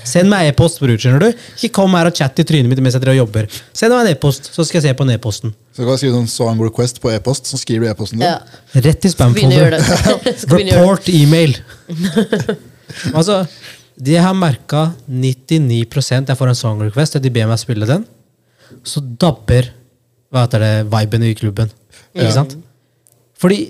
Send 0.07 0.27
meg 0.31 0.49
e-post, 0.49 0.80
bror. 0.81 0.98
skjønner 0.99 1.22
du? 1.23 1.44
Ikke 1.60 1.72
kom 1.77 1.94
her 1.95 2.10
og 2.10 2.15
chat 2.18 2.41
i 2.41 2.45
trynet 2.48 2.68
mitt 2.72 2.81
mens 2.84 2.98
jeg 2.98 3.15
jobber. 3.19 3.48
Send 3.72 3.94
meg 3.94 4.07
en 4.07 4.11
e-post, 4.11 4.49
så 4.56 4.65
skal 4.68 4.80
jeg 4.80 4.90
se 4.90 4.95
på 4.98 5.06
den 5.07 5.15
e-posten. 5.15 5.53
Så 5.76 5.84
kan 5.86 5.94
du 5.94 6.02
skrive 6.02 6.19
en 6.19 6.31
song 6.31 6.61
request 6.65 6.99
på 7.03 7.11
e-post, 7.14 7.48
så 7.48 7.60
skriver 7.61 7.86
du 7.86 7.91
e-posten 7.94 8.19
din. 8.19 8.27
Ja. 8.27 8.40
Rett 8.76 9.06
i 9.06 9.11
spam-folder. 9.14 9.77
Report 10.57 11.10
email. 11.14 11.56
altså, 13.18 13.44
de 13.99 14.15
har 14.15 14.36
merka 14.38 14.90
99% 15.10 16.30
Jeg 16.31 16.40
får 16.40 16.52
en 16.52 16.57
song 16.57 16.81
request, 16.88 17.15
og 17.15 17.23
de 17.23 17.34
ber 17.34 17.49
meg 17.49 17.61
spille 17.61 17.88
den. 17.90 18.07
Så 18.86 19.02
dabber 19.02 19.72
hva 20.30 20.44
heter 20.45 20.61
det, 20.65 20.73
viben 20.91 21.26
i 21.26 21.36
klubben. 21.38 21.72
Ikke 22.14 22.34
sant? 22.36 22.57
Fordi 23.40 23.69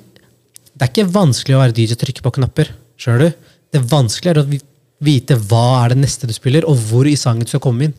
det 0.80 0.86
er 0.88 0.92
ikke 0.94 1.12
vanskelig 1.12 1.58
å 1.58 1.62
være 1.62 1.76
DJ 1.76 1.96
og 1.98 2.02
trykke 2.06 2.24
på 2.24 2.32
knapper. 2.40 2.70
Skjønner 3.00 3.26
du? 3.26 3.48
Det 3.76 3.82
vanskelige 3.92 4.32
er 4.32 4.40
å 4.42 4.60
vite 5.04 5.36
hva 5.50 5.64
er 5.84 5.94
det 5.94 6.02
neste 6.06 6.28
du 6.30 6.34
spiller, 6.36 6.64
og 6.68 6.80
hvor 6.90 7.08
i 7.08 7.18
sangen 7.20 7.44
du 7.44 7.52
skal 7.52 7.62
komme 7.64 7.90
inn. 7.90 7.96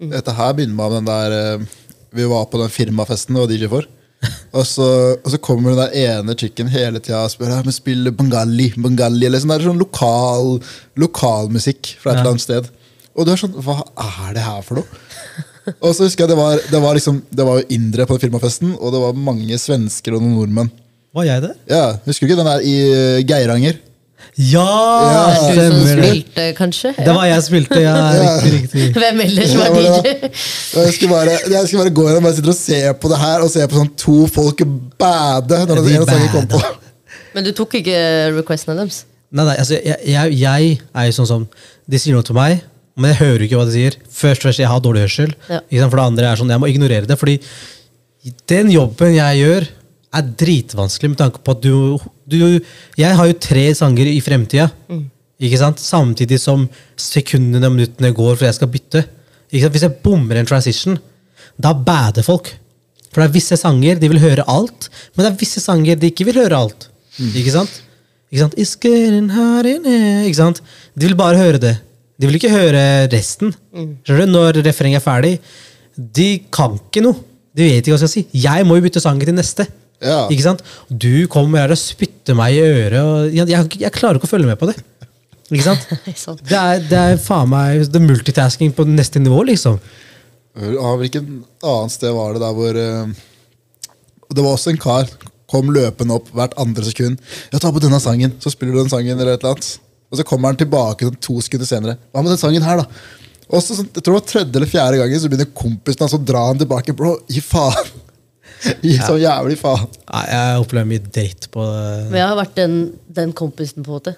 Dette 0.00 0.34
her 0.38 0.54
begynner 0.56 0.78
med 0.78 0.94
den 0.96 1.08
der 1.10 1.34
eh, 1.36 1.64
Vi 2.16 2.24
var 2.30 2.46
på 2.50 2.58
den 2.62 2.70
firmafesten 2.72 3.36
det 3.36 3.42
var 3.42 3.50
DJ 3.52 3.68
for. 3.70 3.88
Og 4.58 4.64
så, 4.68 4.86
og 5.16 5.28
så 5.32 5.38
kommer 5.40 5.72
den 5.72 5.78
der 5.80 6.18
ene 6.18 6.34
chicken 6.36 6.68
hele 6.68 7.00
tida 7.00 7.22
og 7.24 7.30
spør 7.32 7.54
om 7.62 7.70
spiller 7.72 8.12
bengali. 8.12 8.66
bengali 8.76 9.24
eller 9.24 9.40
sånn, 9.40 9.52
der, 9.54 9.62
sånn 9.64 9.80
lokal 9.80 10.58
lokalmusikk 11.00 11.94
fra 12.02 12.12
et 12.12 12.18
Ja. 12.18 12.20
eller 12.20 12.34
annet 12.34 12.44
sted. 12.44 12.68
Og 13.16 13.24
du 13.24 13.32
er 13.32 13.40
sånn 13.40 13.54
Hva 13.56 13.78
er 13.96 14.34
det 14.36 14.44
her 14.44 14.60
for 14.66 14.80
noe? 14.80 15.00
Og 15.80 15.94
så 15.94 16.04
husker 16.04 16.24
jeg 16.26 16.32
det 16.34 16.36
var, 16.36 16.60
det 16.72 16.82
var, 16.82 16.98
liksom, 16.98 17.22
det 17.30 17.46
var 17.46 17.60
jo 17.60 17.66
indere 17.78 18.06
på 18.08 18.16
den 18.18 18.24
firmafesten, 18.26 18.74
og 18.76 18.92
det 18.92 19.00
var 19.06 19.18
mange 19.28 19.56
svensker 19.60 20.16
og 20.16 20.22
noen 20.24 20.36
nordmenn. 20.40 20.70
Var 21.14 21.24
jeg 21.26 21.42
det? 21.42 21.52
Ja, 21.70 21.84
Husker 22.06 22.26
du 22.26 22.30
ikke 22.32 22.40
den 22.42 22.48
der 22.50 22.60
i 22.66 22.74
eh, 22.86 23.22
Geiranger? 23.26 23.78
Ja! 24.38 24.62
Ja, 25.10 25.22
Du 25.50 25.58
som 25.58 25.80
spilte, 25.88 26.44
kanskje? 26.56 26.92
Det 26.96 27.12
var 27.16 27.24
jeg 27.26 27.42
spilte, 27.42 27.80
ja. 27.82 27.94
Riktig, 28.14 28.52
riktig. 28.54 28.84
Hvem 29.00 29.22
ellers 29.24 29.54
var 29.58 29.72
Ja, 29.74 29.96
DJ? 30.04 30.28
Jeg 30.76 30.92
skulle 30.94 31.10
bare, 31.12 31.34
jeg 31.50 31.66
skulle 31.66 31.82
bare 31.82 31.94
gå 31.98 32.04
inn 32.08 32.18
og 32.20 32.26
bare 32.28 32.36
sitte 32.36 32.52
og 32.52 32.58
se 32.60 32.78
på 33.02 33.10
det 33.10 33.18
her, 33.24 33.42
og 33.44 33.50
se 33.52 33.66
på 33.72 33.80
sånn 33.80 33.90
to 33.98 34.16
folk 34.30 34.62
bæde. 35.00 35.58
når 35.66 35.80
Ja, 35.80 35.80
det 35.80 35.86
de 35.88 35.96
ene 35.98 36.06
sangen 36.12 36.30
kom 36.36 36.46
på. 36.54 36.62
Men 37.34 37.46
du 37.46 37.50
tok 37.58 37.74
ikke 37.80 37.98
requestene 38.38 38.78
deres? 38.78 39.02
Nei, 39.30 39.44
nei, 39.46 39.56
altså, 39.62 39.76
jeg, 39.78 39.98
jeg, 40.10 40.38
jeg 40.40 40.70
er 40.98 41.04
jo 41.06 41.12
sånn 41.20 41.28
som 41.30 41.42
De 41.90 41.98
sier 42.02 42.16
noe 42.16 42.26
til 42.26 42.34
meg, 42.38 42.62
men 42.98 43.12
jeg 43.12 43.20
hører 43.24 43.44
ikke 43.46 43.58
hva 43.58 43.66
de 43.68 43.74
sier. 43.74 43.98
Først 44.14 44.42
og 44.44 44.48
fremst, 44.48 44.62
jeg 44.62 44.70
har 44.70 44.80
dårlig 44.84 45.04
hørsel. 45.08 45.34
Ja. 45.50 45.60
Ikke 45.66 45.82
sant? 45.82 45.90
For 45.92 46.00
det 46.00 46.06
andre 46.06 46.30
er 46.30 46.38
sånn, 46.40 46.50
jeg 46.54 46.62
må 46.62 46.70
ignorere 46.70 47.06
det. 47.10 47.18
Fordi 47.18 47.36
den 48.50 48.70
jobben 48.74 49.14
jeg 49.16 49.42
gjør, 49.42 49.68
er 50.16 50.30
dritvanskelig 50.42 51.12
med 51.12 51.20
tanke 51.20 51.42
på 51.44 51.54
at 51.54 51.62
du, 51.62 51.98
du 52.26 52.38
Jeg 52.98 53.16
har 53.16 53.26
jo 53.30 53.36
tre 53.38 53.68
sanger 53.78 54.08
i 54.10 54.20
fremtida. 54.24 54.70
Ikke 55.40 55.58
sant? 55.60 55.80
Samtidig 55.80 56.40
som 56.42 56.66
sekundene 57.00 57.68
og 57.70 57.76
minuttene 57.76 58.10
går 58.16 58.34
for 58.36 58.48
jeg 58.48 58.58
skal 58.58 58.68
bytte. 58.72 59.04
Ikke 59.50 59.64
sant? 59.64 59.76
Hvis 59.76 59.86
jeg 59.86 60.00
bommer 60.04 60.40
en 60.40 60.48
transition, 60.50 60.98
da 61.60 61.72
bader 61.74 62.26
folk. 62.26 62.50
For 63.10 63.22
det 63.22 63.28
er 63.30 63.34
visse 63.38 63.56
sanger 63.58 63.98
de 63.98 64.10
vil 64.12 64.20
høre 64.22 64.44
alt, 64.46 64.88
men 65.14 65.24
det 65.24 65.30
er 65.32 65.38
visse 65.40 65.62
sanger 65.62 65.98
de 65.98 66.10
ikke 66.12 66.26
vil 66.28 66.38
høre 66.42 66.58
alt. 66.58 66.88
Ikke 67.18 67.54
sant? 67.54 67.80
Ikke 68.30 68.44
sant? 68.44 68.54
Ikke 70.26 70.38
sant? 70.38 70.60
De 70.94 71.08
vil 71.08 71.16
bare 71.18 71.38
høre 71.40 71.58
det. 71.62 71.74
De 72.20 72.28
vil 72.28 72.36
ikke 72.38 72.52
høre 72.52 72.84
resten. 73.10 73.50
Skjønner 74.06 74.26
du? 74.28 74.32
Når 74.36 74.60
refrenget 74.68 75.00
er 75.00 75.04
ferdig. 75.06 75.32
De 75.96 76.28
kan 76.52 76.76
ikke 76.78 77.02
noe. 77.02 77.16
De 77.56 77.66
vet 77.66 77.80
ikke 77.80 77.90
hva 77.94 77.98
jeg 77.98 78.04
skal 78.04 78.12
si. 78.12 78.26
Jeg 78.44 78.66
må 78.68 78.76
jo 78.78 78.84
bytte 78.84 79.02
sangen 79.02 79.24
til 79.26 79.34
neste. 79.34 79.66
Ja. 80.00 80.24
Ikke 80.32 80.46
sant? 80.46 80.62
Du 80.88 81.26
kommer 81.32 81.64
her 81.64 81.74
og 81.74 81.80
spytter 81.80 82.36
meg 82.38 82.56
i 82.56 82.62
øret. 82.64 83.00
Og 83.00 83.34
jeg, 83.36 83.48
jeg, 83.52 83.80
jeg 83.84 83.94
klarer 83.96 84.20
ikke 84.20 84.30
å 84.30 84.32
følge 84.32 84.48
med 84.48 84.60
på 84.60 84.70
det. 84.70 84.76
Ikke 85.50 85.66
sant? 85.66 85.88
Det 86.50 86.56
er, 86.56 86.84
det 86.86 86.98
er 86.98 87.16
faen 87.18 87.50
meg 87.50 87.82
det 87.90 87.98
er 87.98 88.06
multitasking 88.06 88.70
på 88.76 88.86
neste 88.86 89.18
nivå, 89.22 89.42
liksom. 89.48 89.80
Hvilket 90.54 91.26
annet 91.26 91.94
sted 91.94 92.14
var 92.14 92.34
det 92.34 92.42
der 92.42 92.54
hvor 92.54 92.76
uh, 92.76 93.10
Det 94.30 94.42
var 94.44 94.54
også 94.54 94.72
en 94.72 94.80
kar 94.82 95.10
kom 95.50 95.70
løpende 95.74 96.14
opp 96.14 96.28
hvert 96.36 96.54
andre 96.62 96.84
sekund. 96.86 97.18
Ja, 97.50 97.58
ta 97.58 97.72
på 97.74 97.82
denne 97.82 97.98
sangen, 98.02 98.36
så 98.42 98.52
spiller 98.52 98.76
du 98.76 98.84
den 98.84 98.92
sangen, 98.92 99.16
eller 99.18 99.34
et 99.34 99.42
eller 99.42 99.56
annet. 99.56 99.70
Og 100.10 100.18
så 100.18 100.26
kommer 100.26 100.52
han 100.52 100.58
tilbake 100.60 101.06
sånn 101.06 101.18
to 101.22 101.40
sekunder 101.42 101.66
senere. 101.66 101.96
Hva 102.10 102.22
med 102.22 102.30
den 102.30 102.38
sangen 102.38 102.66
her, 102.66 102.82
da? 102.84 102.86
Og 103.50 103.62
så, 103.64 103.74
sånn, 103.74 103.88
jeg 103.90 104.04
tror 104.04 104.14
det 104.14 104.20
var 104.20 104.28
tredje 104.30 104.60
eller 104.60 104.70
fjerde 104.70 105.00
gangen 105.00 105.22
så 105.22 105.30
begynner 105.30 105.50
kompisen 105.58 106.04
hans 106.04 106.14
å 106.14 106.22
dra 106.22 106.44
han 106.46 106.60
tilbake. 106.60 106.94
Bro, 106.94 107.16
gi 107.30 107.42
faen! 107.42 107.90
Gi 108.84 108.96
så 109.00 109.14
jævlig 109.20 109.56
faen. 109.60 109.86
Nei, 110.12 110.24
Jeg 110.32 110.60
opplever 110.64 110.88
mye 110.90 111.04
dritt 111.12 111.46
på 111.54 111.64
Men 112.10 112.18
jeg 112.20 112.26
har 112.28 112.36
vært 112.36 112.54
den, 112.58 112.74
den 113.20 113.32
kompisen, 113.32 113.82
på 113.86 113.90
en 113.92 113.96
måte. 114.00 114.14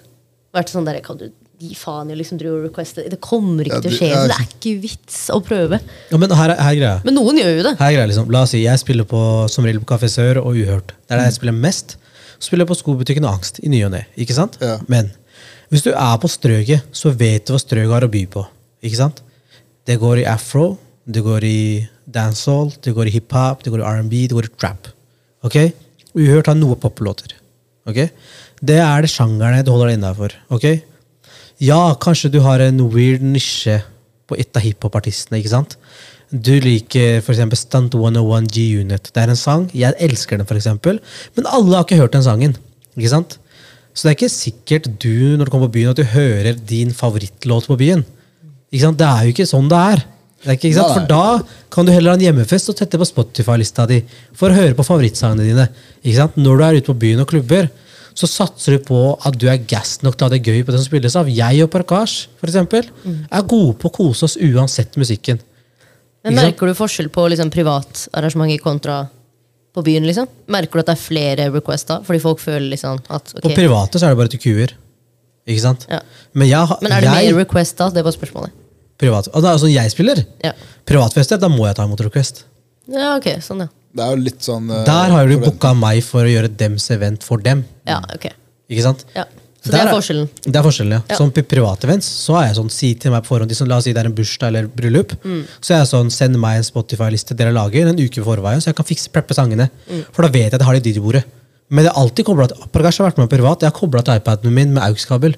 Vært 0.53 0.69
sånn 0.73 0.85
der, 0.85 0.99
kan 1.05 1.17
du 1.17 1.29
gi 1.63 1.71
faen 1.79 2.09
i 2.11 2.15
å 2.15 2.17
liksom 2.19 2.37
drive 2.41 2.65
requeste? 2.67 3.05
Det 3.09 3.19
kommer 3.23 3.63
ikke 3.69 3.77
Ja, 3.79 3.81
til 3.85 3.93
å 3.93 3.97
skje. 3.97 4.09
ja. 4.11 4.23
Det 4.27 4.35
er 4.35 4.47
ikke 4.49 4.73
vits 4.83 5.19
å 5.31 5.39
prøve. 5.45 5.79
ja, 6.11 6.17
Men 6.19 6.29
her, 6.35 6.51
er- 6.51 6.61
her 6.61 6.71
er 6.73 6.79
greia. 6.81 7.01
Men 7.05 7.15
noen 7.15 7.39
gjør 7.39 7.53
jo 7.57 7.63
det. 7.69 7.73
Her 7.79 7.87
er 7.91 7.95
greia 7.97 8.07
liksom. 8.11 8.29
La 8.35 8.41
oss 8.43 8.51
si 8.51 8.63
jeg 8.65 8.79
spiller 8.81 9.07
på, 9.07 9.21
som 9.49 9.63
regel 9.63 9.79
på 9.79 9.87
Kafé 9.93 10.09
Sør 10.11 10.41
og 10.43 10.55
Uhørt. 10.59 10.91
Det 11.07 11.15
er 11.15 11.17
der 11.21 11.29
jeg 11.31 11.37
spiller 11.39 11.55
mest. 11.55 11.95
Så 12.39 12.49
spiller 12.49 12.65
jeg 12.65 12.73
på 12.73 12.79
skobutikken 12.81 13.23
og 13.29 13.37
Angst 13.37 13.61
i 13.63 13.69
ny 13.71 13.83
og 13.87 13.91
ne. 13.95 14.03
Ikke 14.19 14.35
sant? 14.35 14.57
Ja. 14.59 14.77
Men 14.91 15.13
hvis 15.71 15.85
du 15.87 15.93
er 15.93 16.17
på 16.19 16.27
Strøget, 16.27 16.83
så 16.91 17.13
vet 17.15 17.45
du 17.47 17.53
hva 17.55 17.59
Strøget 17.63 17.93
har 17.95 18.01
å 18.05 18.11
by 18.11 18.25
på. 18.27 18.43
Ikke 18.83 18.99
sant? 18.99 19.21
Det 19.87 19.95
går 20.01 20.19
i 20.23 20.27
afro, 20.27 20.73
det 21.07 21.23
går 21.23 21.43
i 21.47 21.59
dancehall, 22.09 22.71
det 22.83 22.93
går 22.95 23.09
i 23.09 23.15
hiphop, 23.17 23.63
det 23.63 23.73
går 23.73 23.83
i 23.83 23.87
R&B, 23.87 24.13
det 24.27 24.37
går 24.37 24.49
i 24.49 24.53
trap. 24.57 24.89
Ok? 25.43 25.57
Uhørt 26.13 26.49
har 26.51 26.57
noe 26.57 26.77
poplåter. 26.79 27.35
Ok? 27.89 28.05
Det 28.63 28.79
er 28.79 29.03
det 29.03 29.11
sjangerne 29.11 29.63
du 29.65 29.71
holder 29.73 29.91
deg 29.91 29.99
innafor. 29.99 30.35
Ok? 30.53 30.67
Ja, 31.63 31.93
kanskje 32.01 32.31
du 32.33 32.39
har 32.43 32.61
en 32.63 32.81
weird 32.93 33.23
nisje 33.25 33.81
på 34.27 34.37
et 34.39 34.55
av 34.55 34.63
hiphop-artistene. 34.63 35.39
ikke 35.39 35.53
sant? 35.53 35.77
Du 36.33 36.53
liker 36.63 37.21
eksempel 37.21 37.59
Stunt 37.59 37.93
101 37.93 38.47
G-Unit. 38.49 39.11
Det 39.13 39.21
er 39.21 39.29
en 39.29 39.39
sang. 39.39 39.67
Jeg 39.75 39.93
elsker 40.01 40.39
den, 40.39 40.47
eksempel. 40.57 40.99
Men 41.35 41.49
alle 41.51 41.75
har 41.75 41.85
ikke 41.85 41.99
hørt 41.99 42.15
den 42.15 42.25
sangen. 42.25 42.55
ikke 42.97 43.11
sant? 43.11 43.37
Så 43.93 44.07
det 44.07 44.09
er 44.09 44.17
ikke 44.17 44.33
sikkert 44.33 44.89
du 44.97 45.37
når 45.37 45.45
du 45.45 45.51
kommer 45.53 45.69
på 45.69 45.77
byen, 45.77 45.91
at 45.93 45.99
du 45.99 46.07
hører 46.09 46.57
din 46.57 46.93
favorittlåt 46.93 47.67
på 47.69 47.77
byen. 47.77 48.01
Ikke 48.73 48.87
sant? 48.87 48.97
Det 48.97 49.05
er 49.05 49.27
jo 49.27 49.35
ikke 49.35 49.49
sånn 49.49 49.69
det 49.69 49.81
er. 49.93 50.05
Det 50.43 50.49
er 50.51 50.57
ikke, 50.57 50.73
ikke 50.73 50.81
sant? 50.81 50.97
For 50.97 51.07
da 51.07 51.69
kan 51.71 51.87
du 51.87 51.93
heller 51.93 52.13
ha 52.13 52.19
en 52.19 52.25
hjemmefest 52.25 52.73
og 52.73 52.75
tette 52.79 52.99
på 52.99 53.07
Spotify-lista 53.07 53.85
di 53.89 54.01
for 54.35 54.51
å 54.51 54.57
høre 54.57 54.75
på 54.75 54.85
favorittsangene 54.85 55.47
dine. 55.47 55.69
Ikke 56.03 56.17
sant? 56.19 56.35
Når 56.39 56.59
du 56.59 56.65
er 56.67 56.79
ute 56.79 56.89
på 56.91 56.99
byen 57.05 57.23
og 57.23 57.29
klubber, 57.31 57.69
så 58.13 58.29
satser 58.29 58.77
du 58.77 58.83
på 58.85 58.99
at 59.25 59.37
du 59.39 59.47
er 59.49 59.63
gass 59.69 59.97
nok 60.03 60.17
til 60.17 60.25
å 60.25 60.29
ha 60.29 60.33
det 60.35 60.43
gøy 60.43 60.61
på 60.61 60.73
det 60.73 60.81
som 60.81 60.89
spilles 60.89 61.15
av. 61.17 61.31
Jeg 61.31 61.63
og 61.65 61.71
Parkash 61.73 62.27
for 62.41 62.51
eksempel, 62.51 62.91
er 63.09 63.49
gode 63.49 63.77
på 63.81 63.89
å 63.89 63.95
kose 63.95 64.27
oss 64.27 64.37
uansett 64.37 64.99
musikken. 65.01 65.41
Men 66.23 66.37
Merker 66.39 66.69
du 66.69 66.77
forskjell 66.77 67.09
på 67.11 67.25
liksom, 67.33 67.49
privatarrangementer 67.51 68.61
kontra 68.63 69.01
på 69.73 69.83
byen? 69.83 70.05
liksom? 70.07 70.29
Merker 70.53 70.79
du 70.79 70.83
at 70.83 70.91
det 70.91 70.95
er 70.95 71.01
flere 71.01 71.49
requester? 71.51 72.03
Fordi 72.05 72.21
folk 72.23 72.43
føler 72.43 72.69
liksom 72.75 73.01
at 73.11 73.33
På 73.43 73.51
private 73.51 73.99
så 73.99 74.07
er 74.07 74.13
det 74.13 74.21
bare 74.21 74.31
til 74.31 74.43
kuer. 74.43 74.75
Ikke 75.43 75.63
sant? 75.65 75.87
Ja. 75.91 75.99
Men, 76.31 76.47
jeg, 76.47 76.77
Men 76.79 76.93
er 76.95 77.03
det 77.03 77.09
jeg, 77.09 77.33
mer 77.33 77.41
request 77.43 77.81
da? 77.81 77.89
Det 77.91 78.05
var 78.05 78.15
spørsmålet. 78.15 78.55
Privat, 78.99 79.27
er 79.33 79.57
sånn 79.61 79.73
jeg 79.73 79.91
spiller. 79.93 80.23
Ja, 80.43 80.53
Privatfester, 80.85 81.39
da 81.39 81.47
må 81.51 81.65
jeg 81.67 81.75
ta 81.77 81.85
imot 81.87 82.01
request. 82.03 82.43
ja 82.91 83.15
ok. 83.17 83.29
Sånn, 83.41 83.63
ja. 83.65 83.67
Det 83.93 84.01
er 84.03 84.15
jo 84.15 84.23
litt 84.25 84.41
sånn 84.41 84.69
Uh, 84.71 84.83
Der 84.85 85.11
har 85.13 85.27
du 85.29 85.37
booka 85.37 85.73
meg 85.77 86.01
for 86.03 86.25
å 86.25 86.29
gjøre 86.31 86.49
dems 86.57 86.89
event 86.91 87.23
for 87.23 87.37
dem. 87.37 87.63
Ja, 87.87 87.99
ok. 88.13 88.31
Ikke 88.69 88.83
sant? 88.83 89.05
Ja. 89.15 89.25
Så 89.63 89.71
det 89.71 89.79
er 89.79 89.87
forskjellen. 89.93 90.25
Det 90.43 90.57
er 90.59 90.65
forskjellen, 90.65 90.91
ja. 90.97 91.01
Ja. 91.07 91.15
Som 91.15 91.29
på 91.31 91.43
private 91.47 91.87
events 91.87 92.07
så 92.25 92.35
er 92.41 92.49
jeg 92.49 92.57
sånn, 92.57 92.71
si 92.73 92.89
til 92.99 93.13
meg 93.13 93.23
på 93.23 93.31
forhånd, 93.31 93.47
de 93.47 93.55
som, 93.55 93.69
la 93.69 93.77
oss 93.79 93.85
si 93.87 93.93
det 93.95 94.01
er 94.01 94.09
en 94.09 94.15
bursdag 94.17 94.49
eller 94.51 94.67
bryllup, 94.67 95.13
Mm. 95.23 95.45
så 95.61 95.75
er 95.75 95.77
jeg 95.83 95.87
sånn, 95.93 96.11
send 96.11 96.35
meg 96.41 96.57
en 96.57 96.63
Spotify-liste 96.67 97.37
dere 97.37 97.53
lager 97.55 97.87
en 97.87 97.95
uke 97.95 98.19
i 98.19 98.23
forveien, 98.25 98.59
så 98.59 98.73
jeg 98.73 98.75
kan 98.75 98.85
fikse 98.89 99.07
preppe 99.13 99.33
sangene. 99.33 99.69
Mm. 99.87 100.03
For 100.11 100.23
da 100.23 100.33
vet 100.33 100.51
jeg 100.51 100.53
at 100.53 100.59
jeg 100.59 100.67
har 100.67 100.73
det 100.79 100.83
i 100.85 100.91
DJ-bordet. 100.91 101.23
Men 101.69 101.85
det 101.85 101.93
er 101.93 102.01
alltid 102.01 102.25
koblet, 102.25 102.51
Parkash 102.73 102.99
har 102.99 103.07
vært 103.11 103.17
med 103.23 103.29
privat, 103.31 103.61
jeg 103.63 103.71
har 103.71 104.03
til 104.03 104.15
iPaden 104.19 104.51
min 104.51 104.73
med 104.73 104.83
AUX-kabel. 104.83 105.35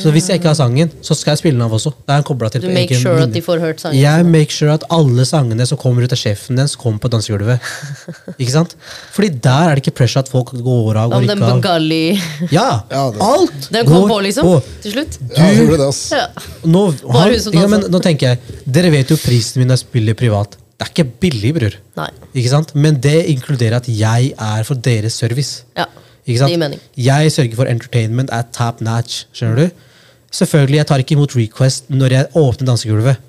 Så 0.00 0.08
hvis 0.14 0.28
jeg 0.30 0.40
ikke 0.40 0.48
har 0.48 0.56
sangen, 0.56 0.88
så 1.04 1.12
skal 1.16 1.34
jeg 1.34 1.40
spille 1.42 1.58
den 1.58 1.64
av 1.66 1.74
også. 1.76 1.90
Da 2.08 2.16
er 2.16 2.22
den 2.24 2.50
til 2.54 2.62
Du 2.62 2.66
på 2.68 2.72
make 2.72 2.94
egen 2.94 3.00
sure 3.02 3.24
at 3.26 3.32
de 3.34 3.42
får 3.44 3.60
hørt 3.60 3.82
sangen. 3.82 3.98
Jeg 4.00 4.24
make 4.24 4.54
sure 4.54 4.72
at 4.72 4.86
alle 4.88 5.26
sangene 5.28 5.66
som 5.68 5.76
kommer 5.76 6.06
ut 6.06 6.12
av 6.14 6.20
sjefen 6.20 6.56
dens, 6.56 6.76
kommer 6.80 6.98
på 7.02 7.10
dansegulvet. 7.12 7.60
ikke 8.40 8.54
sant? 8.54 8.76
Fordi 9.12 9.28
der 9.28 9.68
er 9.68 9.76
det 9.76 9.84
ikke 9.84 9.96
pressure 10.00 10.24
at 10.24 10.32
folk 10.32 10.54
går 10.56 10.96
av, 10.96 11.12
går 11.12 11.26
den 11.28 11.36
ikke 11.36 11.44
av. 11.44 11.60
Bengali 11.60 12.20
Ja, 12.54 12.68
Ja, 12.90 13.04
det- 13.10 13.20
alt 13.20 13.68
Den 13.70 13.86
kom 13.86 14.02
går 14.02 14.08
på, 14.08 14.20
liksom? 14.28 14.48
på. 14.48 14.80
Til 14.82 14.96
slutt? 14.96 15.18
Det. 15.28 15.92
Ja. 16.16 16.26
Nå, 16.64 16.82
har, 17.12 17.36
ja, 17.52 17.66
men, 17.68 17.88
nå 17.92 18.00
tenker 18.00 18.32
jeg, 18.32 18.58
Dere 18.64 18.90
vet 18.94 19.12
jo 19.12 19.16
prisen 19.20 19.60
min 19.60 19.68
når 19.68 19.80
jeg 19.82 19.86
spiller 19.86 20.14
privat. 20.16 20.56
Det 20.82 20.88
er 20.88 20.92
ikke 21.04 21.10
billig, 21.20 21.52
bror. 21.54 21.74
Nei. 22.00 22.08
Ikke 22.34 22.50
sant? 22.50 22.72
Men 22.74 22.96
det 23.00 23.26
inkluderer 23.30 23.76
at 23.76 23.86
jeg 23.92 24.32
er 24.34 24.64
for 24.66 24.74
deres 24.74 25.14
service. 25.20 25.62
Ja. 25.76 25.84
Jeg 26.26 27.32
sørger 27.34 27.58
for 27.58 27.70
entertainment 27.70 28.30
at 28.30 28.52
top 28.54 28.80
notch. 28.84 29.24
Skjønner 29.34 29.64
du? 29.64 29.84
Selvfølgelig, 30.32 30.78
jeg 30.80 30.88
tar 30.88 31.02
ikke 31.02 31.16
imot 31.18 31.36
request 31.36 31.90
når 31.92 32.16
jeg 32.16 32.30
åpner 32.38 32.70
dansegulvet. 32.70 33.28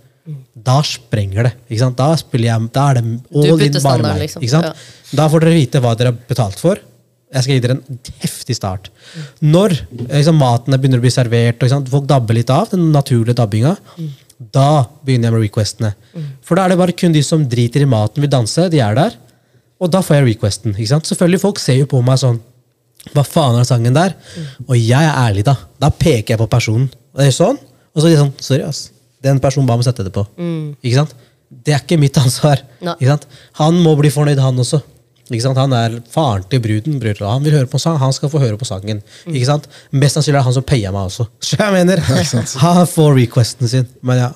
Da 0.56 0.78
sprenger 0.88 1.50
det. 1.50 1.54
Da 1.98 2.14
spiller 2.20 2.48
jeg, 2.54 2.70
da 2.76 2.86
er 2.92 3.00
det 3.00 3.04
all 3.04 3.64
in 3.66 3.78
bare 3.84 4.06
meg. 4.06 4.22
liksom. 4.24 4.46
Sant? 4.48 4.84
Da 5.12 5.28
får 5.32 5.44
dere 5.44 5.58
vite 5.58 5.82
hva 5.84 5.94
dere 6.00 6.14
har 6.14 6.22
betalt 6.30 6.62
for. 6.62 6.80
Jeg 7.34 7.44
skal 7.44 7.58
gi 7.58 7.64
dere 7.66 7.76
en 7.80 8.00
heftig 8.22 8.56
start. 8.56 8.92
Når 9.42 9.74
eh, 9.74 10.20
liksom, 10.20 10.38
maten 10.38 10.78
begynner 10.78 11.02
å 11.02 11.04
bli 11.04 11.12
servert, 11.12 11.66
og 11.66 11.90
folk 11.90 12.06
dabber 12.08 12.38
litt 12.38 12.54
av, 12.54 12.70
den 12.72 12.92
naturlige 12.94 13.36
dabbinga, 13.42 13.74
da 14.54 14.86
begynner 15.04 15.32
jeg 15.32 15.36
med 15.36 15.46
requestene. 15.48 15.92
For 16.46 16.56
da 16.60 16.68
er 16.68 16.74
det 16.74 16.80
bare 16.84 16.96
kun 16.96 17.16
de 17.16 17.24
som 17.26 17.44
driter 17.50 17.84
i 17.84 17.90
maten, 17.90 18.22
vil 18.24 18.32
danse, 18.32 18.70
de 18.70 18.80
er 18.86 18.96
der. 19.00 19.18
Og 19.82 19.92
da 19.92 20.04
får 20.06 20.22
jeg 20.22 20.30
requesten. 20.30 20.78
Selvfølgelig, 20.78 21.42
folk 21.42 21.60
ser 21.60 21.82
jo 21.82 21.90
på 21.90 22.00
meg 22.06 22.22
sånn 22.22 22.40
Hva 23.12 23.26
faen 23.28 23.60
er 23.60 23.68
sangen 23.68 23.96
der? 23.96 24.16
Og 24.68 24.78
jeg 24.80 25.04
er 25.04 25.18
ærlig, 25.26 25.44
da. 25.48 25.58
Da 25.82 25.90
peker 25.92 26.34
jeg 26.36 26.40
på 26.42 26.48
personen. 26.52 26.88
Og 27.14 27.22
det 27.22 27.28
er 27.30 27.36
sånn, 27.36 27.60
og 27.94 28.00
så 28.00 28.08
er 28.08 28.14
det 28.16 28.22
sånn 28.22 28.34
Sorry, 28.42 28.64
ass. 28.66 28.86
Den 29.24 29.40
personen 29.44 29.68
ba 29.68 29.76
meg 29.80 29.86
sette 29.88 30.06
det 30.08 30.14
på. 30.16 30.24
Ikke 30.82 30.98
sant? 31.02 31.14
Det 31.64 31.76
er 31.76 31.84
ikke 31.84 32.00
mitt 32.02 32.18
ansvar. 32.20 32.64
Ikke 32.82 33.12
sant? 33.12 33.28
Han 33.60 33.78
må 33.84 33.94
bli 34.00 34.10
fornøyd, 34.12 34.40
han 34.42 34.60
også. 34.60 34.82
Ikke 35.30 35.44
sant? 35.46 35.60
Han 35.62 35.72
er 35.78 36.00
faren 36.12 36.44
til 36.52 36.60
bruden. 36.64 36.98
Bror. 37.00 37.22
Han 37.30 37.46
vil 37.46 37.56
høre 37.56 37.70
på 37.72 37.80
sang, 37.80 37.96
han 38.02 38.16
skal 38.16 38.32
få 38.34 38.42
høre 38.42 38.58
på 38.60 38.68
sangen. 38.68 39.00
Ikke 39.30 39.48
sant? 39.48 39.70
Mest 39.96 40.18
sannsynlig 40.18 40.36
er 40.36 40.42
det 40.42 40.48
han 40.50 40.58
som 40.58 40.66
payer 40.68 40.96
meg 40.96 41.12
også. 41.12 41.28
Så 41.48 41.60
jeg 41.60 41.76
mener, 41.76 42.02
Han 42.64 42.84
får 42.90 43.16
requesten 43.22 43.72
sin. 43.72 43.88
Men 44.02 44.24
ja. 44.26 44.32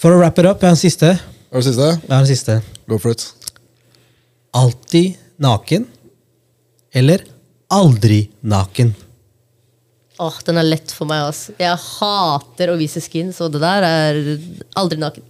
For 0.00 0.12
å 0.12 0.18
wrap 0.20 0.38
it 0.42 0.48
up, 0.48 0.62
jeg 0.62 0.70
har 0.72 0.74
en 0.74 0.80
siste. 0.80 1.12
Er 1.16 1.62
det 1.62 1.68
siste? 1.68 1.92
Jeg 2.02 2.12
har 2.12 2.24
en 2.24 2.30
siste. 2.32 2.58
Go 2.90 2.98
for 3.02 3.14
it. 3.14 3.28
Alltid 4.56 5.14
naken. 5.42 5.86
Eller 6.96 7.22
aldri 7.72 8.26
naken. 8.40 8.94
Åh, 10.18 10.36
den 10.46 10.58
er 10.60 10.66
lett 10.66 10.92
for 10.96 11.08
meg. 11.08 11.28
ass. 11.28 11.50
Jeg 11.60 11.76
hater 11.76 12.72
å 12.72 12.76
vise 12.80 13.02
skin, 13.04 13.32
så 13.36 13.50
det 13.52 13.60
der 13.60 13.84
er 13.84 14.20
aldri 14.78 15.00
naken. 15.00 15.24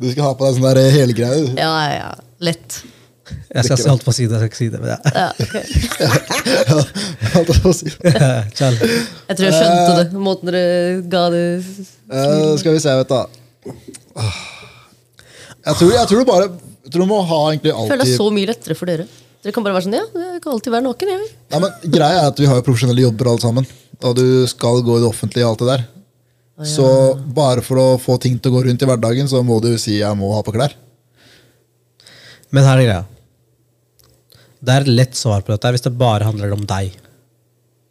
Du 0.00 0.08
skal 0.10 0.26
ha 0.26 0.32
på 0.34 0.46
deg 0.46 0.56
sånn 0.58 0.66
der 0.66 0.96
helgreie. 0.96 1.44
du. 1.46 1.60
Ja, 1.60 1.70
ja, 1.86 1.92
ja. 2.00 2.10
Lett. 2.40 2.82
Jeg 3.50 3.66
skal 3.66 3.90
holde 3.92 4.04
på 4.04 4.10
å 4.10 4.14
jeg 4.16 4.28
skal 4.30 4.48
ikke 4.48 4.58
si 4.58 4.68
det. 4.72 4.80
Men 4.82 4.90
ja. 4.92 4.98
Ja, 5.14 5.28
okay. 5.38 5.64
Jeg 7.30 7.44
på 7.46 7.70
Jeg 7.70 9.36
tror 9.36 9.46
jeg 9.46 9.54
skjønte 9.54 9.92
det. 10.00 10.06
Måten 10.18 10.50
dere 10.50 10.64
ga 11.10 11.22
det 11.34 11.44
uh, 12.10 12.56
skal 12.58 12.74
vi 12.74 12.82
se, 12.82 12.96
vet 13.02 13.12
du. 13.12 13.74
Ah. 14.18 14.40
Jeg 15.68 15.78
tror, 15.78 15.92
jeg 15.94 16.10
tror 16.10 16.22
du 16.22 16.28
bare 16.30 16.50
jeg 16.50 16.94
tror 16.94 17.04
du 17.04 17.10
må 17.10 17.20
ha 17.22 17.40
egentlig 17.52 17.70
alltid 17.70 17.92
føler 17.92 18.08
det 18.08 18.14
er 18.14 18.18
så 18.18 18.28
mye 18.34 18.48
lettere 18.48 18.74
for 18.78 18.90
dere. 18.90 19.04
Dere 19.40 19.54
kan 19.56 19.64
bare 19.64 19.76
være 19.78 19.86
sånn 19.86 19.96
Ja, 19.96 20.04
jeg 20.34 20.42
kan 20.44 20.52
alltid 20.52 20.74
være 20.74 20.84
naken. 20.84 21.12
Jeg. 21.14 21.30
Nei, 21.52 21.60
men 21.64 21.92
Greia 21.94 22.18
er 22.24 22.28
at 22.28 22.40
vi 22.40 22.48
har 22.50 22.58
jo 22.58 22.66
profesjonelle 22.66 23.06
jobber 23.06 23.30
alle 23.32 23.44
sammen. 23.44 23.68
Og 24.04 24.16
du 24.16 24.26
skal 24.50 24.82
gå 24.84 24.98
i 24.98 25.02
det 25.02 25.08
offentlige 25.08 25.46
og 25.46 25.54
alt 25.54 25.62
det 25.64 25.70
der. 25.72 25.86
Så 26.68 26.86
bare 27.36 27.64
for 27.64 27.80
å 27.80 27.86
få 28.00 28.18
ting 28.20 28.36
til 28.36 28.52
å 28.52 28.58
gå 28.58 28.66
rundt 28.66 28.82
i 28.84 28.88
hverdagen, 28.88 29.28
så 29.30 29.40
må 29.46 29.56
du 29.64 29.70
si 29.80 29.96
jeg 30.02 30.18
må 30.18 30.28
ha 30.34 30.42
på 30.44 30.52
klær. 30.52 30.74
Men 32.52 32.66
her 32.66 32.82
er 32.82 32.88
greia. 32.88 33.04
Det 34.60 34.74
er 34.74 34.84
et 34.84 34.92
lett 34.92 35.16
svar 35.16 35.40
på 35.44 35.54
dette 35.54 35.72
hvis 35.72 35.86
det 35.86 35.94
bare 35.96 36.26
handler 36.28 36.52
om 36.52 36.66
deg. 36.68 36.92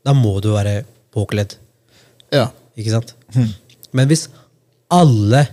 Da 0.05 0.13
må 0.13 0.35
du 0.43 0.51
være 0.53 0.83
påkledd. 1.15 1.55
Ja. 2.35 2.51
Ikke 2.77 2.93
sant? 2.93 3.15
Men 3.89 4.09
hvis 4.11 4.27
alle 4.93 5.47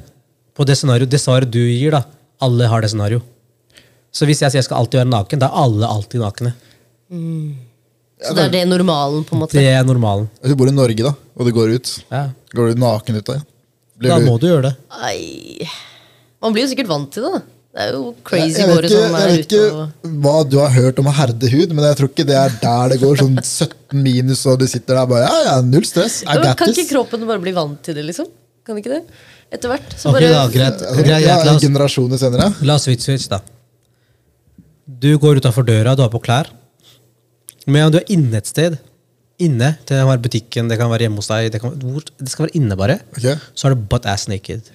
på 0.56 0.64
det 0.68 0.76
scenarioet, 0.76 1.12
det 1.12 1.20
svaret 1.20 1.52
du 1.52 1.60
gir, 1.60 1.92
da, 1.96 2.02
alle 2.44 2.68
har 2.68 2.84
det 2.84 2.92
scenario. 2.92 3.22
Så 4.16 4.24
hvis 4.28 4.40
jeg 4.44 4.52
sier 4.54 4.62
jeg 4.62 4.68
skal 4.68 4.80
alltid 4.80 5.02
være 5.02 5.10
naken, 5.12 5.42
da 5.42 5.50
er 5.50 5.58
alle 5.66 5.88
alltid 5.92 6.22
nakne. 6.24 6.54
Så 8.26 8.32
det 8.36 8.46
er 8.46 8.52
det 8.54 8.62
normalen, 8.70 9.24
på 9.28 9.36
en 9.36 9.42
måte. 9.42 9.58
Det 9.58 9.66
er 9.76 9.84
normalen. 9.84 10.28
Hvis 10.40 10.54
du 10.54 10.56
bor 10.62 10.70
i 10.70 10.74
Norge, 10.74 11.02
da, 11.04 11.12
og 11.36 11.44
du 11.48 11.52
går 11.52 11.74
ut, 11.76 11.90
Ja. 12.10 12.22
går 12.54 12.72
du 12.72 12.80
naken 12.80 13.18
ut 13.20 13.24
da? 13.28 13.36
Blir 13.98 14.08
Da 14.10 14.18
du- 14.18 14.26
må 14.30 14.38
du 14.40 14.46
gjøre 14.48 14.62
det. 14.70 14.76
Ai. 14.90 15.68
Man 16.42 16.52
blir 16.54 16.64
jo 16.64 16.70
sikkert 16.74 16.88
vant 16.88 17.10
til 17.12 17.22
det. 17.24 17.32
da. 17.32 17.42
Det 17.76 17.82
er 17.84 17.92
jo 17.92 18.14
crazy 18.24 18.56
jeg 18.56 18.68
vet 18.68 18.84
ikke, 18.84 18.88
som 18.88 19.16
jeg 19.20 19.28
vet 19.36 19.52
ute 19.52 19.72
og 19.76 19.90
hva 20.24 20.48
du 20.48 20.56
har 20.58 20.70
hørt 20.70 20.98
om 20.98 21.04
å 21.06 21.12
herde 21.12 21.50
hud, 21.52 21.72
men 21.76 21.84
jeg 21.84 21.96
tror 21.98 22.08
ikke 22.08 22.26
det 22.26 22.36
er 22.40 22.48
der 22.62 22.88
det 22.88 23.00
går. 23.02 23.16
Sånn 23.20 23.36
17 23.44 24.02
minus, 24.02 24.46
og 24.46 24.58
du 24.60 24.66
sitter 24.66 24.94
der 24.96 25.06
bare 25.06 25.28
Ja, 25.28 25.42
ja, 25.44 25.60
null 25.60 25.84
stress. 25.84 26.22
I 26.22 26.36
got 26.40 26.56
Kan 26.56 26.68
ikke 26.72 26.88
kroppen 26.88 27.26
bare 27.26 27.38
bli 27.38 27.52
vant 27.52 27.82
til 27.82 27.94
det, 27.94 28.04
liksom? 28.06 28.26
Kan 28.64 28.76
ikke 28.80 28.94
det? 28.96 29.02
Etter 29.52 29.68
hvert. 29.68 29.92
Så 29.94 30.10
bare 30.10 30.32
da, 30.32 30.48
greit. 30.48 30.78
Greit, 30.80 31.04
greit 31.04 31.44
la, 31.44 31.52
oss, 31.52 31.60
generasjoner 31.62 32.16
senere. 32.18 32.54
la 32.64 32.74
oss 32.76 32.84
switch, 32.84 33.02
switch, 33.04 33.28
da. 33.28 33.40
Du 35.00 35.10
går 35.20 35.40
utafor 35.42 35.66
døra, 35.66 35.94
du 35.96 36.02
har 36.04 36.12
på 36.12 36.20
klær. 36.24 36.48
Men 37.66 37.88
om 37.88 37.92
du 37.94 37.98
er 38.00 38.08
inne 38.14 38.38
et 38.38 38.48
sted, 38.48 38.78
inne, 39.42 39.74
det 39.84 39.98
kan 39.98 40.08
være 40.08 40.22
butikken, 40.24 40.68
det 40.70 40.78
kan 40.80 40.88
være 40.92 41.06
hjemme 41.08 41.20
hos 41.20 41.28
deg, 41.28 41.50
det, 41.52 41.60
kan, 41.60 41.74
det 41.76 42.30
skal 42.32 42.46
være 42.46 42.56
inne 42.56 42.76
bare, 42.78 43.00
okay. 43.12 43.34
så 43.52 43.68
er 43.68 43.74
det 43.74 43.88
butt 43.90 44.06
ass 44.08 44.28
naked. 44.30 44.70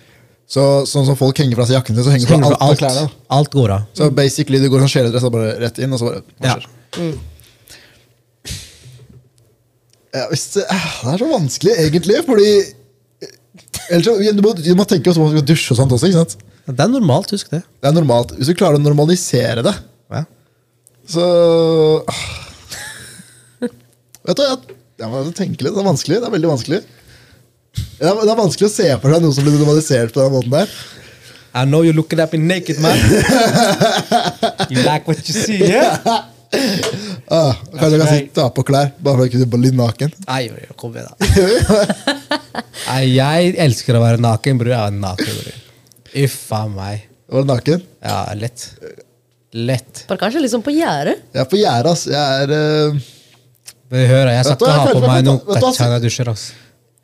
Så 0.52 0.66
sånn 0.90 1.08
som 1.08 1.16
folk 1.18 1.40
henger 1.40 1.56
fra 1.58 1.66
seg 1.70 1.78
jakken 1.80 1.96
sin, 1.96 2.04
så 2.06 2.12
henger 2.14 2.28
Så 2.28 2.34
fra 2.34 2.38
henger 2.38 2.52
du 2.52 2.58
av 2.58 2.68
alt, 2.68 2.82
klærne. 2.84 3.06
alt 3.38 3.52
går 3.56 3.74
av. 3.78 3.86
Så 3.98 4.10
basically 4.14 4.60
du 4.62 4.68
går 4.70 4.84
sånn 4.84 4.92
sjeledress 4.92 5.26
og 5.30 5.34
bare 5.38 5.54
rett 5.64 5.80
inn, 5.82 5.96
og 5.96 6.02
så 6.02 6.12
bare 6.12 6.52
Ja. 6.52 6.58
Mm. 7.00 7.18
Ja, 10.12 10.26
det, 10.28 10.66
eh, 10.68 10.88
det 11.06 11.14
er 11.14 11.22
så 11.24 11.30
vanskelig, 11.32 11.76
egentlig, 11.88 12.18
fordi 12.28 12.52
Ellers, 13.92 14.06
så- 14.06 14.36
du, 14.36 14.42
må, 14.44 14.54
du 14.56 14.76
må 14.76 14.86
tenke 14.88 15.08
på 15.12 15.16
å 15.20 15.30
skal 15.32 15.46
dusje 15.48 15.72
og 15.74 15.78
sånt 15.80 15.92
også. 15.96 16.08
ikke 16.12 16.20
sant? 16.22 16.36
Det 16.68 16.80
er 16.80 16.92
normalt, 16.92 17.32
husk 17.32 17.50
det. 17.50 17.64
Det 17.82 17.88
er 17.90 17.96
normalt. 17.96 18.36
Hvis 18.38 18.48
du 18.48 18.54
klarer 18.54 18.78
å 18.78 18.84
normalisere 18.84 19.64
det. 19.66 19.74
Så 21.10 21.26
ah. 22.08 22.24
Vet 23.62 24.38
du, 24.38 24.44
jeg, 24.46 24.78
jeg 25.02 25.10
må 25.10 25.22
tenke 25.34 25.66
litt. 25.66 25.74
Det 25.74 25.82
er 25.82 25.88
vanskelig. 25.88 26.20
Det 26.22 26.28
er 26.30 26.36
veldig 26.36 26.52
vanskelig. 26.52 26.82
Det 28.02 28.10
er, 28.10 28.20
det 28.22 28.34
er 28.34 28.38
vanskelig 28.40 28.68
å 28.68 28.74
se 28.74 28.88
for 29.02 29.14
seg 29.14 29.24
noe 29.24 29.36
som 29.36 29.48
blir 29.48 29.56
normalisert 29.58 30.14
på 30.14 30.22
den 30.22 30.36
måten 30.36 30.54
der. 30.54 30.76
I 31.54 31.66
know 31.66 31.82
you're 31.84 31.96
looking 31.96 32.20
at 32.20 32.32
me 32.32 32.40
naked, 32.40 32.80
man. 32.80 32.96
you 34.70 34.84
like 34.84 35.08
what 35.08 35.18
you 35.28 35.36
see, 35.36 35.64
yeah? 35.68 35.98
Ah, 37.32 37.56
kanskje 37.72 37.96
jeg 37.96 38.00
kan 38.02 38.10
si 38.10 38.24
ta 38.36 38.46
på 38.52 38.64
klær, 38.68 38.90
bare 39.00 39.22
for 39.22 39.30
å 39.30 39.32
kunne 39.32 39.46
bli 39.54 39.70
naken. 39.72 40.10
Nei, 40.28 40.42
kom 40.80 40.98
igjen, 41.00 41.08
da. 41.08 41.30
Nei, 42.90 43.06
jeg 43.14 43.54
elsker 43.64 43.96
å 43.96 44.02
være 44.04 44.20
naken, 44.20 44.60
bror. 44.60 44.74
Jeg 44.74 44.92
er 44.92 44.98
naken, 44.98 45.38
bror. 45.38 45.62
Uff 46.26 46.36
a 46.58 46.60
meg. 46.74 47.06
Var 47.32 47.46
du 47.46 47.54
naken? 47.54 47.86
Ja, 48.04 48.18
lett. 48.36 48.66
Lett. 49.52 50.06
Bare 50.08 50.22
kanskje 50.22 50.42
liksom 50.46 50.64
på 50.64 50.72
gjerdet. 50.72 51.20
Jeg 51.34 51.44
er 51.44 51.48
på 51.52 51.60
gjerdet, 51.60 51.92
ass. 51.92 52.06
Jeg 52.08 52.44
er 52.46 52.54
uh... 52.56 53.02
Men 53.92 54.06
hør, 54.08 54.30
jeg 54.32 54.44
skal 54.48 54.56
ikke 54.56 54.76
ha 54.78 54.92
på 54.96 55.02
meg 55.04 55.26
noe 55.28 55.58
kaccha 55.60 55.88
når 55.90 55.98
jeg 55.98 56.04
dusjer, 56.06 56.30
ass. 56.32 56.44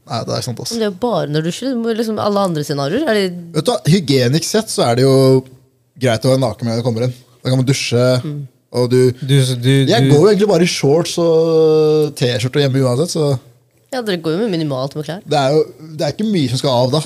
Nei, 0.08 0.20
det 0.24 0.36
er 0.38 0.46
sant, 0.46 0.60
ass. 0.64 0.72
Men 0.72 0.80
det 0.80 0.86
er 0.88 0.92
jo 0.94 1.00
bare 1.02 1.32
når 1.34 1.44
du 1.44 1.50
dusjer. 1.50 1.74
Du 1.74 1.82
må 1.84 1.96
Liksom 1.98 2.22
alle 2.24 2.44
andre 2.48 2.64
scenarioer. 2.64 3.04
Er 3.12 3.18
det 3.18 3.26
Vet 3.58 3.68
du 3.68 3.72
hva, 3.74 3.80
Hygienisk 3.92 4.48
sett 4.48 4.72
så 4.72 4.86
er 4.88 5.02
det 5.02 5.04
jo 5.04 5.18
greit 6.00 6.24
å 6.24 6.32
være 6.32 6.44
naken 6.46 6.70
med 6.70 6.78
når 6.78 6.80
du 6.80 6.88
kommer 6.88 7.08
inn. 7.10 7.18
Da 7.42 7.52
kan 7.52 7.60
man 7.60 7.68
dusje, 7.68 8.08
og 8.78 8.90
du 8.92 8.98
Du, 9.20 9.36
du, 9.60 9.70
Jeg 9.92 10.08
går 10.08 10.16
jo 10.16 10.32
egentlig 10.32 10.50
bare 10.54 10.64
i 10.64 10.72
shorts 10.72 11.18
og 11.24 12.16
T-skjorte 12.20 12.64
hjemme 12.64 12.88
uansett, 12.88 13.12
så 13.18 13.30
Ja, 13.92 14.02
dere 14.02 14.20
går 14.24 14.38
jo 14.38 14.42
med 14.46 14.56
minimalt 14.56 14.96
med 14.96 15.08
klær. 15.08 15.22
det 15.24 15.38
er 15.40 15.56
jo 15.56 15.64
det 16.00 16.08
er 16.08 16.16
ikke 16.16 16.28
mye 16.32 16.52
som 16.52 16.60
skal 16.64 16.76
av 16.86 16.96
da. 16.96 17.04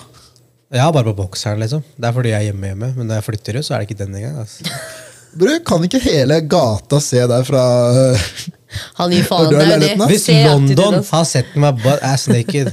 Jeg 0.72 0.86
har 0.86 0.94
bare 0.94 1.10
på 1.10 1.18
bokseren, 1.26 1.60
liksom. 1.60 1.82
Det 1.98 2.08
er 2.08 2.14
fordi 2.16 2.32
jeg 2.32 2.38
er 2.38 2.52
hjemme 2.52 2.70
hjemme. 2.70 2.94
Men 2.96 3.10
når 3.10 3.20
jeg 3.20 3.26
flytter 3.28 3.58
ut, 3.60 3.66
så 3.66 3.74
er 3.76 3.82
det 3.82 3.90
ikke 3.90 4.04
den 4.06 4.16
engang. 4.22 4.46
ass. 4.46 4.62
Bror, 5.38 5.60
kan 5.68 5.86
ikke 5.88 6.02
hele 6.04 6.42
gata 6.52 7.00
se 7.04 7.22
deg 7.30 7.46
fra 7.48 7.62
Han 9.00 9.14
gir 9.14 9.26
faen. 9.28 9.50
Det 9.52 9.62
er 9.62 9.72
da? 9.72 9.80
det. 9.84 10.10
Hvis 10.12 10.28
London 10.32 11.00
har 11.08 11.28
sett 11.28 11.56
meg 11.60 11.80
butt 11.84 12.04
ass 12.08 12.28
naked, 12.32 12.72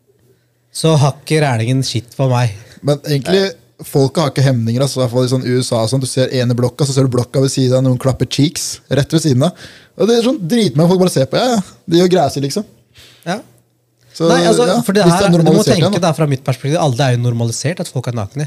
så 0.80 0.94
har 1.00 1.16
ikke 1.20 1.40
rælingen 1.44 1.82
skitt 1.86 2.14
på 2.18 2.28
meg. 2.30 2.54
Men 2.86 3.00
egentlig, 3.02 3.48
folket 3.86 4.22
har 4.22 4.30
ikke 4.32 4.44
hemninger. 4.46 4.84
Altså, 4.84 5.00
i 5.00 5.02
hvert 5.04 5.14
fall 5.14 5.26
i 5.26 5.32
sånn 5.32 5.48
USA 5.48 5.82
sånn, 5.90 6.04
Du 6.04 6.08
ser 6.10 6.32
ene 6.36 6.56
blokka, 6.58 6.86
så 6.86 6.94
ser 6.94 7.08
du 7.08 7.12
blokka 7.16 7.42
ved 7.42 7.52
siden 7.52 7.80
av, 7.80 7.84
noen 7.88 8.00
klapper 8.00 8.28
cheeks 8.30 8.76
rett 8.90 9.12
ved 9.12 9.24
siden 9.24 9.46
av. 9.48 9.66
Og 9.96 10.08
det 10.08 10.18
er 10.18 10.26
sånn 10.28 10.40
dritmange 10.42 10.92
folk 10.92 11.02
bare 11.02 11.14
ser 11.14 11.28
på. 11.30 11.40
Ja, 11.40 11.56
ja, 11.56 11.76
De 11.86 12.02
gjør 12.02 12.12
greier, 12.14 12.42
liksom. 12.46 12.66
Ja. 13.26 13.40
Så, 14.16 14.28
Nei, 14.30 14.44
altså, 14.48 14.64
ja, 14.68 14.76
for 14.84 14.96
det 14.96 15.04
her, 15.04 15.26
er 15.26 15.42
du 15.42 15.50
må 15.50 15.64
tenke 15.66 16.00
da. 16.00 16.10
fra 16.16 16.24
mitt 16.30 16.40
perspektiv 16.44 16.78
Alle 16.80 17.04
er 17.04 17.16
jo 17.18 17.24
normalisert 17.26 17.82
at 17.82 17.90
folk 17.92 18.06
er 18.08 18.16
nakne. 18.16 18.46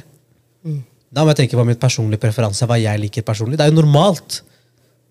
Da 1.13 1.23
må 1.25 1.31
jeg 1.33 1.39
tenke 1.43 1.57
på 1.57 1.65
min 1.65 1.75
personlige 1.81 2.21
preferanse, 2.21 2.67
hva 2.69 2.77
jeg 2.79 2.99
liker 3.01 3.25
personlig. 3.25 3.57
Det 3.57 3.65
er 3.65 3.71
jo 3.73 3.79
normalt. 3.81 4.41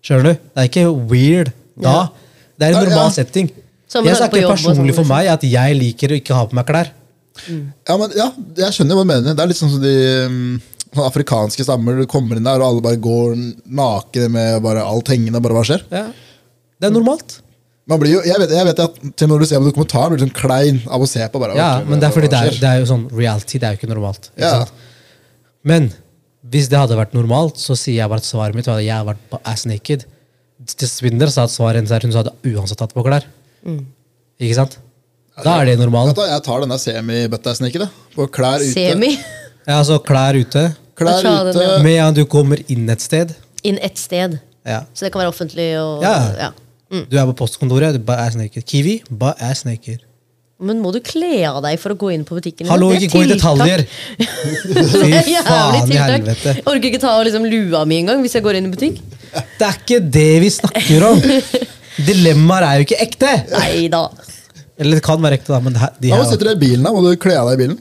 Skjønner 0.05 0.29
du? 0.29 0.33
Det 0.55 0.63
er 0.63 0.69
ikke 0.69 0.85
weird 1.11 1.51
da. 1.75 1.89
Ja. 1.91 2.03
Det 2.59 2.67
er 2.67 2.71
en 2.71 2.75
Ja, 2.77 2.83
ja. 2.83 2.89
normal 2.89 3.11
setting. 3.15 3.49
Som 3.89 4.05
Jeg 4.05 4.15
snakker 4.19 4.45
personlig 4.47 4.93
sånn, 4.93 4.95
for 4.95 5.03
liksom. 5.03 5.07
meg 5.11 5.27
at 5.33 5.43
jeg 5.43 5.75
liker 5.79 6.13
å 6.13 6.17
ikke 6.21 6.35
ha 6.37 6.45
på 6.45 6.55
meg 6.59 6.65
klær. 6.69 6.91
Ja, 7.49 7.95
men, 7.97 8.11
ja, 8.15 8.29
jeg 8.59 8.75
skjønner 8.75 8.95
hva 8.99 9.03
du 9.03 9.09
mener. 9.11 9.33
Det 9.35 9.43
er 9.43 9.47
litt 9.51 9.57
sånn 9.59 9.71
som 9.73 9.81
de 9.81 9.93
um, 10.27 10.61
afrikanske 11.07 11.63
stammer. 11.65 11.97
Du 12.03 12.05
kommer 12.11 12.37
inn 12.39 12.43
der, 12.47 12.59
og 12.61 12.67
alle 12.69 12.81
bare 12.85 12.99
går 13.01 13.35
nakne 13.65 14.27
med 14.31 14.61
bare 14.63 14.83
alt 14.83 15.07
hengende. 15.11 15.41
bare 15.41 15.55
hva 15.57 15.63
skjer. 15.67 15.83
Det 15.89 16.87
er 16.87 16.91
normalt. 16.95 17.39
Man 17.89 17.97
blir 17.99 18.11
jo, 18.19 18.21
jeg 18.23 18.37
vet, 18.43 18.51
jeg 18.53 18.65
vet 18.69 18.79
at 18.83 18.99
til 19.17 19.27
når 19.31 19.39
du 19.41 19.45
ser 19.49 19.59
på 19.63 19.71
dokumentaren, 19.71 20.13
blir 20.13 20.21
du 20.21 20.27
sånn 20.27 20.35
klein 20.37 20.81
av 20.87 21.01
å 21.01 21.07
se 21.09 21.23
på. 21.27 21.39
bare. 21.41 21.55
Ja, 21.57 21.79
okay, 21.79 21.89
men 21.89 21.99
det 22.03 22.07
er 22.07 22.13
fordi 22.13 22.29
det 22.29 22.39
er, 22.43 22.59
det 22.61 22.69
er 22.69 22.83
jo 22.83 22.89
sånn 22.91 23.07
reality, 23.11 23.57
det 23.57 23.65
er 23.67 23.73
jo 23.73 23.79
ikke 23.81 23.89
normalt. 23.95 24.29
Ikke 24.35 24.45
Ja. 24.45 24.51
sant? 24.63 24.71
Men 25.63 25.89
hvis 26.49 26.69
det 26.71 26.79
hadde 26.79 26.95
vært 26.97 27.15
normalt, 27.17 27.57
så 27.59 27.75
sier 27.77 27.99
jeg 28.01 28.09
bare 28.11 28.23
at 28.23 28.27
svaret 28.27 28.55
mitt 28.55 28.67
var 28.69 28.79
at 28.79 28.85
jeg 28.85 28.95
har 28.95 29.07
vært 29.07 29.23
på 29.31 29.39
ass 29.47 29.65
naked. 29.69 30.05
Til 30.75 30.87
Svinder 30.91 31.31
sa 31.31 31.45
at 31.47 31.53
svaret 31.53 31.79
hennes 31.81 31.91
er 31.95 32.05
hun 32.05 32.15
hadde 32.15 32.33
uansett 32.51 32.79
tatt 32.79 32.93
på 32.95 33.03
klær. 33.05 33.25
Ikke 34.39 34.55
sant? 34.55 34.77
Da 35.43 35.59
er 35.61 35.69
det 35.71 35.77
normalt. 35.79 36.15
Du 36.15 36.21
Jeg 36.23 36.43
tar 36.43 36.63
denne 36.63 36.77
semi-bøtta-sniket. 36.79 37.87
På 38.15 38.27
klær 38.27 38.59
ute. 38.63 38.73
Semi. 38.75 39.13
Ja, 39.67 39.77
altså 39.79 39.99
klær 40.03 40.35
ute. 40.35 40.65
Klær 40.99 41.21
den, 41.23 41.51
ute. 41.53 41.63
ja. 41.63 41.77
Med 41.83 41.99
at 42.03 42.15
du 42.17 42.25
kommer 42.27 42.59
inn 42.71 42.89
et 42.91 43.03
sted. 43.03 43.31
Inn 43.63 43.79
et 43.83 43.99
sted. 43.99 44.39
Ja. 44.67 44.81
Så 44.93 45.05
det 45.07 45.13
kan 45.13 45.23
være 45.23 45.31
offentlig 45.31 45.69
og 45.79 46.03
Ja. 46.03 46.17
ja. 46.47 46.51
Du 46.89 47.15
er 47.21 47.25
på 47.29 47.35
postkontoret, 47.45 47.93
du 47.93 47.99
bare 48.03 48.25
ass 48.27 48.35
naked. 48.35 48.65
Kiwi, 48.65 49.03
bare 49.11 49.35
ass 49.51 49.63
naked. 49.63 49.99
Men 50.59 50.81
må 50.83 50.91
du 50.91 50.99
kle 50.99 51.37
av 51.47 51.61
deg 51.63 51.79
for 51.79 51.93
å 51.93 51.95
gå 51.99 52.09
inn 52.11 52.25
på 52.27 52.35
butikken? 52.35 52.67
Hallo, 52.67 52.89
er 52.91 53.05
ikke 53.05 53.15
gå 53.15 53.23
i 53.23 53.29
detaljer! 53.31 53.85
Fy 54.19 55.11
er 55.15 55.45
faen 55.47 55.87
i 55.87 55.99
helvete. 55.99 56.55
Jeg 56.57 56.65
orker 56.67 56.87
ikke 56.89 56.99
ta 56.99 57.13
av 57.15 57.23
liksom 57.27 57.45
lua 57.47 57.85
mi 57.87 58.01
engang 58.01 58.19
hvis 58.25 58.35
jeg 58.35 58.43
går 58.43 58.59
inn 58.59 58.67
i 58.67 58.71
butikk. 58.73 58.97
Det 59.31 59.63
er 59.69 59.77
ikke 59.77 59.99
det 60.17 60.31
vi 60.43 60.49
snakker 60.51 61.05
om! 61.07 61.21
Dilemmaer 62.09 62.65
er 62.67 62.81
jo 62.81 62.89
ikke 62.89 62.99
ekte! 63.05 63.31
Neida. 63.53 64.01
Eller 64.79 64.99
det 64.99 65.05
kan 65.05 65.23
være 65.23 65.39
ekte, 65.39 65.53
da, 65.53 65.61
men 65.63 65.77
det 65.77 65.83
her, 65.85 65.93
de 65.95 66.11
her 66.11 66.19
Hva 66.19 66.27
sitter 66.27 66.49
du 66.49 66.51
i 66.57 66.59
bilen, 66.65 66.83
da? 66.83 66.91
Må 66.95 67.05
du 67.07 67.13
kle 67.23 67.37
av 67.39 67.51
deg 67.51 67.55
i 67.55 67.63
bilen? 67.63 67.79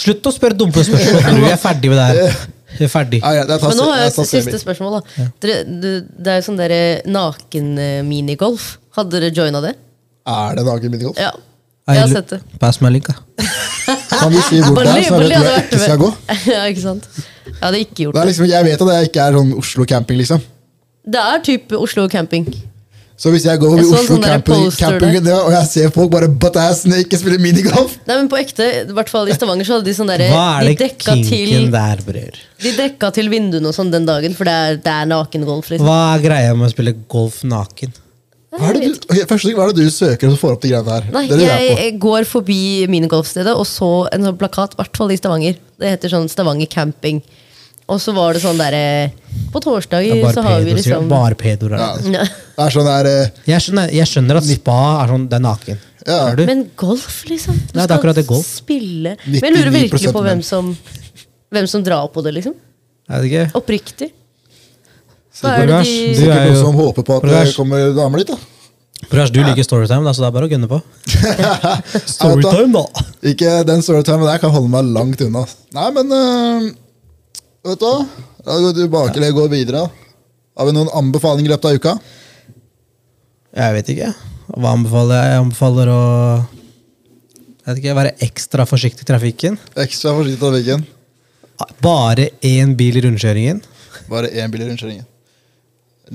Slutt 0.00 0.24
å 0.28 0.32
spørre 0.32 0.56
dumme 0.56 0.72
spørsmål. 0.72 1.38
Vi 1.44 1.52
er 1.52 1.60
ferdig 1.60 1.92
med 1.92 2.00
det 2.00 2.08
her. 2.08 2.40
Vi 2.78 2.86
er 2.88 2.92
ferdig. 2.92 3.20
Ja, 3.20 3.34
greit, 3.36 3.52
jeg 3.52 3.60
tar, 3.60 3.74
Men 3.74 3.80
nå 3.82 3.90
har 3.90 4.02
jeg 4.06 4.14
et 4.14 4.32
siste 4.32 4.64
spørsmål. 4.64 4.96
da 4.96 5.28
dere, 5.44 5.60
det, 5.84 5.94
det 6.16 6.32
er 6.32 6.40
jo 6.40 6.48
sånn 6.48 6.64
naken-minigolf. 7.12 8.72
Hadde 8.96 9.18
dere 9.18 9.32
joina 9.36 9.60
det? 9.68 9.76
Er 10.26 10.56
det 10.58 10.64
naken 10.66 10.90
minigolf? 10.92 11.18
Ja. 11.20 11.30
Jeg 11.90 12.00
har 12.04 12.08
sett 12.12 12.28
det. 12.36 12.40
Pass 12.62 12.78
meg 12.84 12.92
linka. 12.98 13.14
Kan 14.10 14.30
du 14.32 14.38
si 14.46 14.60
hvor 14.62 14.78
det 14.84 14.92
er, 14.92 15.02
så 15.08 15.18
jeg 15.18 15.30
vet 15.30 15.38
hvor 15.40 15.50
jeg 15.50 15.62
ikke 15.66 15.78
skal 15.82 15.98
gå? 15.98 16.10
Ja, 16.54 16.64
ikke 16.70 16.82
sant? 16.84 17.06
Jeg 17.50 17.60
hadde 17.64 17.80
ikke 17.82 18.02
gjort 18.04 18.14
Det 18.14 18.20
er 18.22 18.28
liksom, 18.30 18.46
jeg 18.50 18.66
vet 18.68 18.82
at 18.84 18.90
det 18.90 18.98
ikke 19.08 19.22
er 19.26 19.38
sånn 19.38 19.54
Oslo 19.58 19.86
camping, 19.90 20.18
liksom. 20.20 20.42
Det 21.10 21.22
er 21.22 21.40
type 21.46 21.78
Oslo 21.80 22.04
camping. 22.12 22.46
Så 23.20 23.28
hvis 23.34 23.44
jeg 23.44 23.58
går 23.60 23.74
Jeg 23.74 23.84
over 23.84 23.84
så 23.84 23.96
en 23.96 23.98
Oslo 24.04 24.14
sånn 24.14 24.22
der 24.24 24.30
camping, 24.36 24.62
poster 24.68 24.84
camping 24.86 25.16
der. 25.18 25.32
ja, 25.34 25.40
og 25.44 25.52
jeg 25.52 25.66
ser 25.68 25.90
folk 25.92 26.12
bare 26.14 26.28
butt 26.44 26.56
ass 26.56 26.84
ikke 26.88 27.18
spiller 27.20 27.42
minigolf 27.42 27.96
Nei, 28.08 28.14
men 28.16 28.30
på 28.32 28.38
ekte, 28.40 28.68
i 28.86 28.94
hvert 28.96 29.10
fall 29.12 29.28
i 29.28 29.34
Stavanger, 29.36 29.66
så 29.68 29.76
hadde 29.76 29.90
de 29.90 29.96
sånn 29.98 30.08
derre 30.08 30.28
Hva 30.32 30.44
er 30.60 30.68
De 30.68 30.70
det 30.70 30.78
dekka 30.86 31.16
til, 31.18 31.26
kinken 31.50 31.74
der, 31.74 32.04
bror? 32.06 32.38
de 32.64 32.72
dekka 32.78 33.10
til 33.18 33.28
vinduene 33.32 33.68
og 33.68 33.76
sånn 33.76 33.90
den 33.92 34.06
dagen, 34.08 34.36
for 34.38 34.48
det 34.48 34.54
er, 34.56 34.78
det 34.84 34.94
er 34.94 35.10
nakengolf. 35.10 35.68
Liksom. 35.72 35.84
Hva 35.90 35.98
er 36.14 36.24
greia 36.24 36.54
med 36.56 36.70
å 36.70 36.72
spille 36.72 36.94
golf 37.12 37.42
naken? 37.44 37.92
Hva 38.50 38.66
er 38.66 38.74
det 38.74 38.82
du, 38.82 38.94
okay, 39.06 39.26
første, 39.30 39.52
hva 39.54 39.66
er 39.68 39.72
det 39.76 39.84
du 39.86 39.90
søker 39.94 40.30
og 40.32 40.38
får 40.40 40.56
opp 40.56 40.62
de 40.64 40.72
greiene 40.72 40.94
her? 40.96 41.04
Nei, 41.14 41.26
jeg 41.38 41.66
jeg 41.78 41.92
går 42.02 42.24
forbi 42.26 42.86
minigolfstedet 42.90 43.52
og 43.54 43.62
så 43.68 43.90
en 44.10 44.26
sånn 44.26 44.38
plakat, 44.40 44.74
i 44.74 44.80
hvert 44.80 44.98
fall 44.98 45.12
i 45.14 45.18
Stavanger. 45.20 45.60
Det 45.78 45.92
heter 45.94 46.10
sånn 46.16 46.26
Stavanger 46.32 46.66
camping. 46.72 47.20
Og 47.90 47.98
så 48.02 48.12
var 48.14 48.34
det 48.36 48.42
sånn 48.42 48.58
derre 48.58 49.10
På 49.50 49.58
Det 49.58 49.64
torsdager 49.66 50.20
er 50.22 50.34
så 50.34 50.42
har 50.46 50.60
vi 50.62 50.76
liksom 50.76 51.08
Bare 51.10 51.34
pedoer. 51.34 51.72
er 51.74 51.80
Ja. 51.80 51.96
det. 52.22 52.28
er 52.62 52.70
sånn 52.70 52.86
der 52.86 53.08
eh, 53.10 53.30
Jeg, 53.48 53.64
skjønner, 53.64 53.90
jeg 53.90 54.06
skjønner 54.06 54.38
at 54.38 54.46
spa 54.46 54.76
er 55.02 55.08
sånn, 55.10 55.24
det 55.30 55.38
er 55.40 55.42
naken. 55.46 55.80
Ja. 56.06 56.20
Du? 56.38 56.44
Men 56.46 56.62
golf, 56.78 57.24
liksom? 57.26 57.54
Du 57.54 57.74
Nei, 57.74 57.86
det 57.86 57.90
er 57.90 57.98
akkurat 57.98 58.14
det, 58.20 58.26
golf. 58.28 58.46
spille 58.46 59.16
Men 59.26 59.42
jeg 59.42 59.56
lurer 59.56 59.74
virkelig 59.74 60.12
på 60.14 60.22
hvem 60.22 60.42
som, 60.46 60.70
hvem 61.50 61.66
som 61.70 61.82
drar 61.86 62.06
på 62.14 62.22
det, 62.22 62.34
liksom. 62.38 62.54
Er 63.10 63.22
det 63.24 63.30
ikke? 63.32 63.46
Oppriktig. 63.58 64.12
Hva 65.40 65.56
er 65.56 65.68
det 65.70 65.80
de 65.80 65.92
Sikkert 66.18 66.36
er 66.36 66.46
noen 66.46 66.54
jo 66.54 66.62
som 66.62 66.78
håper 66.78 67.06
på 67.06 67.18
at 67.18 67.28
det 67.30 67.44
kommer 67.56 67.92
damer 67.96 68.22
dit. 68.22 68.32
da 68.32 68.38
Prakash, 69.10 69.32
du 69.32 69.40
liker 69.40 69.64
storytime, 69.64 70.04
da, 70.04 70.12
så 70.12 70.22
det 70.22 70.28
er 70.28 70.34
bare 70.34 70.46
å 70.46 70.50
gunne 70.50 70.68
på. 70.68 70.78
Storytime, 72.14 72.68
da! 72.76 73.04
Ikke 73.30 73.54
den 73.66 73.80
storytimen 73.82 74.28
der 74.28 74.42
kan 74.42 74.52
holde 74.52 74.70
meg 74.70 74.90
langt 74.92 75.24
unna. 75.24 75.46
Nei, 75.74 75.86
men 75.96 76.12
uh, 76.12 76.68
Vet 77.66 77.80
du 77.80 77.88
hva? 77.88 78.04
Vi 78.44 78.74
tilbake 78.76 79.16
eller 79.18 79.34
går 79.36 79.50
videre. 79.52 79.82
Har 80.56 80.68
vi 80.68 80.76
noen 80.76 80.92
anbefalinger 81.00 81.48
i 81.48 81.52
løpet 81.54 81.70
av 81.70 81.80
uka? 81.80 81.96
Jeg 83.56 83.76
vet 83.76 83.90
ikke. 83.96 84.12
Hva 84.52 84.76
anbefaler 84.76 85.18
jeg? 85.18 85.32
Jeg 85.32 85.42
anbefaler 85.46 85.92
å 85.92 86.00
jeg 87.60 87.76
vet 87.76 87.80
ikke, 87.82 87.98
være 87.98 88.12
ekstra 88.24 88.64
forsiktig 88.66 89.04
i 89.04 89.08
trafikken. 89.10 89.56
Ekstra 89.78 90.14
forsiktig 90.16 90.40
i 90.40 90.42
trafikken. 90.42 90.86
Bare 91.84 92.30
én 92.46 92.72
bil 92.78 92.96
i 92.96 93.02
rundkjøringen. 93.04 93.60
Bare 94.08 94.30
én 94.32 94.50
bil 94.50 94.64
i 94.64 94.70
rundkjøringen. 94.70 95.04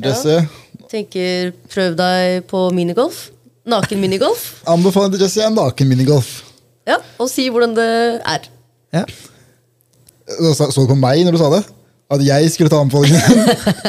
Jesse, 0.03 0.47
Tenker 0.91 1.53
prøv 1.71 1.95
deg 1.97 2.43
på 2.49 2.65
minigolf. 2.75 3.29
Naken 3.65 3.99
minigolf. 4.01 4.43
Anbefaler 4.73 5.15
til 5.15 5.23
Jesse 5.25 5.41
er 5.45 5.53
naken 5.55 5.87
minigolf. 5.89 6.43
Ja, 6.87 6.99
og 7.17 7.29
si 7.31 7.47
hvordan 7.49 7.73
det 7.77 7.87
er. 8.21 8.49
Ja. 8.93 9.05
Så 10.27 10.67
så 10.71 10.81
du 10.83 10.87
på 10.91 10.97
meg 10.99 11.23
når 11.25 11.31
du 11.35 11.39
sa 11.41 11.49
det? 11.53 11.63
At 12.13 12.21
jeg 12.21 12.51
skulle 12.53 12.69
ta 12.69 12.77
anbefalingen? 12.83 13.21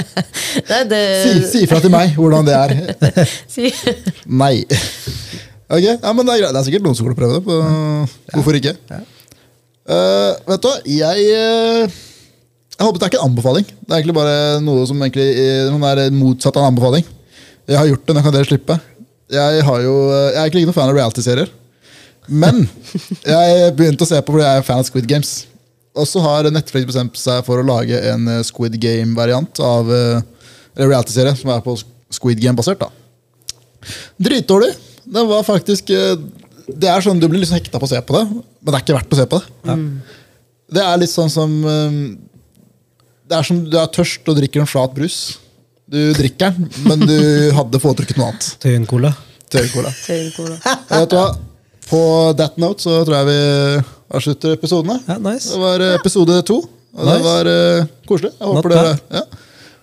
Nei, 0.71 0.79
det 0.89 1.01
Si, 1.21 1.33
si 1.51 1.67
fra 1.69 1.83
til 1.85 1.93
meg 1.93 2.15
hvordan 2.17 2.47
det 2.49 2.55
er. 2.57 2.73
si. 3.55 3.69
Nei. 4.25 4.63
Ok, 5.69 5.83
ja, 5.85 6.13
men 6.17 6.25
Det 6.25 6.39
er. 6.39 6.47
Det 6.49 6.61
er 6.63 6.67
sikkert 6.71 6.87
noen 6.87 6.97
som 6.97 7.05
kommer 7.05 7.19
til 7.19 7.27
å 7.27 7.27
prøve 7.27 7.37
det. 7.37 7.45
på- 7.45 8.33
Hvorfor 8.39 8.57
ikke? 8.57 8.73
Eh, 9.87 10.33
vet 10.49 10.63
du 10.65 10.69
hva, 10.71 10.77
jeg 10.89 11.27
eh, 11.37 11.99
Jeg 12.77 12.85
håper 12.85 13.01
det 13.01 13.07
er 13.07 13.13
ikke 13.15 13.21
en 13.23 13.31
anbefaling. 13.31 13.69
Det 13.73 13.89
er 13.89 14.01
egentlig 14.03 14.17
bare 14.19 14.41
noe 14.61 14.83
som 14.89 14.99
egentlig 15.01 15.27
eh, 15.41 15.69
noen 15.73 15.85
er 15.89 16.13
motsatt 16.13 16.59
av 16.59 16.67
en 16.67 16.75
anbefaling. 16.75 17.07
Jeg 17.67 17.79
har 17.81 17.89
gjort 17.89 18.03
det, 18.05 18.17
nå 18.17 18.25
kan 18.25 18.35
dere 18.35 18.49
slippe. 18.49 18.77
Jeg, 19.33 19.63
har 19.65 19.81
jo, 19.83 19.95
eh, 20.13 20.27
jeg 20.35 20.41
er 20.43 20.51
ikke 20.51 20.65
noen 20.69 20.77
fan 20.77 20.93
av 20.93 20.99
reality-serier. 20.99 21.53
Men 22.29 22.67
jeg 23.33 23.71
begynte 23.79 24.05
å 24.05 24.11
se 24.11 24.21
på 24.21 24.35
fordi 24.35 24.45
jeg 24.45 24.61
er 24.61 24.67
fan 24.67 24.83
av 24.85 24.91
Squid 24.91 25.09
Games. 25.09 25.33
Og 25.97 26.05
så 26.11 26.21
har 26.21 26.51
Netflix 26.53 26.91
bestemt 26.91 27.17
seg 27.17 27.41
for 27.49 27.63
å 27.63 27.65
lage 27.65 28.03
en 28.13 28.29
eh, 28.35 28.45
Squid 28.45 28.77
Game-variant 28.83 29.65
av 29.65 29.89
en 29.97 30.85
reality-serie 30.85 31.33
som 31.41 31.55
er 31.57 31.65
på 31.65 31.79
Squid 32.13 32.45
Game-basert. 32.45 32.85
da. 32.85 32.93
Dritdårlig. 34.21 34.75
Det 35.07 35.23
var 35.23 35.45
faktisk 35.47 35.93
Det 36.67 36.89
er 36.91 37.05
sånn 37.05 37.21
Du 37.23 37.29
blir 37.31 37.39
liksom 37.39 37.55
hekta 37.55 37.79
på 37.79 37.87
å 37.87 37.91
se 37.93 38.01
på 38.03 38.17
det, 38.17 38.25
men 38.27 38.73
det 38.73 38.75
er 38.75 38.83
ikke 38.83 38.97
verdt 38.97 39.13
å 39.15 39.19
se 39.21 39.27
på 39.31 39.39
det. 39.39 39.77
Det 40.75 40.83
er 40.83 40.97
litt 40.99 41.13
sånn 41.13 41.31
som 41.31 41.53
Det 43.27 43.35
er 43.35 43.47
som 43.47 43.59
du 43.67 43.75
er 43.81 43.91
tørst 43.91 44.29
og 44.31 44.39
drikker 44.39 44.63
en 44.63 44.71
flat 44.71 44.93
brus. 44.95 45.19
Du 45.91 45.99
drikker 46.15 46.55
den, 46.55 46.69
men 46.87 47.03
du 47.07 47.19
hadde 47.55 47.81
foretrukket 47.83 48.19
noe 48.19 48.31
annet. 48.33 48.47
Tøyencola. 48.63 49.13
Du 51.11 51.15
hva? 51.19 51.29
På 51.87 52.01
that 52.39 52.57
note 52.59 52.83
så 52.83 53.01
tror 53.07 53.21
jeg 53.21 53.29
vi 53.29 53.41
avslutter 54.19 54.57
episodene. 54.57 54.99
Ja, 55.07 55.19
nice. 55.23 55.53
Det 55.53 55.61
var 55.63 55.83
eh, 55.85 55.95
episode 56.01 56.39
to, 56.47 56.57
og 56.97 57.11
det 57.11 57.19
var 57.23 57.51
uh, 57.51 57.87
koselig. 58.09 58.33
Jeg 58.35 58.51
håper 58.51 58.75
dere 58.75 58.95
ja. 58.97 59.23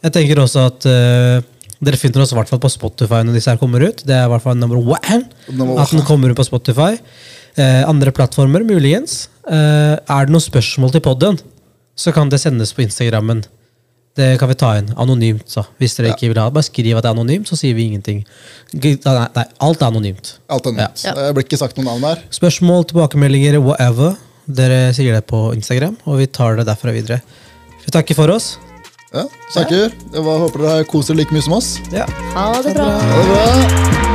Jeg 0.03 0.15
tenker 0.17 0.41
også 0.43 0.65
at 0.67 0.87
uh, 0.89 1.37
dere 1.83 1.99
finner 1.99 2.25
oss 2.25 2.33
i 2.35 2.39
hvert 2.39 2.51
fall 2.51 2.59
på 2.63 2.71
Spotify 2.73 3.21
når 3.23 3.39
disse 3.39 3.51
her 3.51 3.61
kommer 3.61 3.83
ut. 3.87 4.03
Det 4.03 4.17
er 4.17 4.27
i 4.27 4.33
hvert 4.33 4.43
fall 4.43 4.59
number 4.59 4.79
one. 4.79 5.21
Number 5.47 5.79
At 5.83 5.95
den 5.95 6.03
kommer 6.07 6.31
ut 6.31 6.39
på 6.39 6.47
Spotify. 6.47 6.97
Uh, 7.55 7.83
andre 7.87 8.11
plattformer, 8.15 8.67
muligens. 8.67 9.29
Er 9.47 9.99
det 9.99 10.31
noen 10.31 10.43
spørsmål 10.43 10.91
til 10.95 11.03
podden, 11.03 11.39
så 11.95 12.13
kan 12.13 12.29
det 12.29 12.39
sendes 12.41 12.73
på 12.73 12.81
Instagrammen. 12.85 13.43
Det 14.15 14.37
kan 14.39 14.49
vi 14.49 14.55
ta 14.55 14.75
inn 14.77 14.91
anonymt. 14.97 15.47
så. 15.49 15.63
Hvis 15.79 15.95
dere 15.97 16.07
Ja. 16.07 16.13
ikke 16.13 16.27
vil 16.33 16.37
ha 16.37 16.45
det, 16.49 16.53
bare 16.53 16.63
skriv 16.63 16.97
at 16.97 17.03
det 17.03 17.09
er 17.09 17.13
anonymt, 17.15 17.47
så 17.47 17.57
sier 17.57 17.73
vi 17.73 17.87
ingenting. 17.87 18.25
Nei, 18.73 18.97
nei 19.35 19.45
alt 19.59 19.81
er 19.81 19.85
anonymt. 19.87 20.37
Alt 20.49 20.67
anonymt. 20.67 21.03
Ja. 21.03 21.13
Det 21.13 21.33
blir 21.35 21.43
ikke 21.47 21.57
sagt 21.57 21.77
noen 21.77 21.85
navn 21.85 22.01
der. 22.01 22.21
Spørsmål, 22.29 22.85
tilbakemeldinger, 22.85 23.57
whatever. 23.61 24.15
Dere 24.47 24.93
sier 24.93 25.13
det 25.15 25.25
på 25.25 25.53
Instagram, 25.55 25.97
og 26.05 26.17
vi 26.19 26.27
tar 26.27 26.55
det 26.57 26.67
derfra 26.67 26.91
videre. 26.93 27.21
Vi 27.85 27.91
takker 27.91 28.13
for 28.15 28.29
oss. 28.29 28.57
Ja, 29.13 29.25
Snakker. 29.53 29.91
Jeg 30.13 30.23
håper 30.23 30.59
dere 30.59 30.83
koser 30.85 31.15
like 31.15 31.31
mye 31.31 31.41
som 31.41 31.53
oss. 31.53 31.79
Ja. 31.91 32.05
Ha 32.33 32.61
det 32.61 32.73
bra. 32.75 32.89
Ha 32.99 33.21
det 33.21 33.27
bra. 33.29 34.12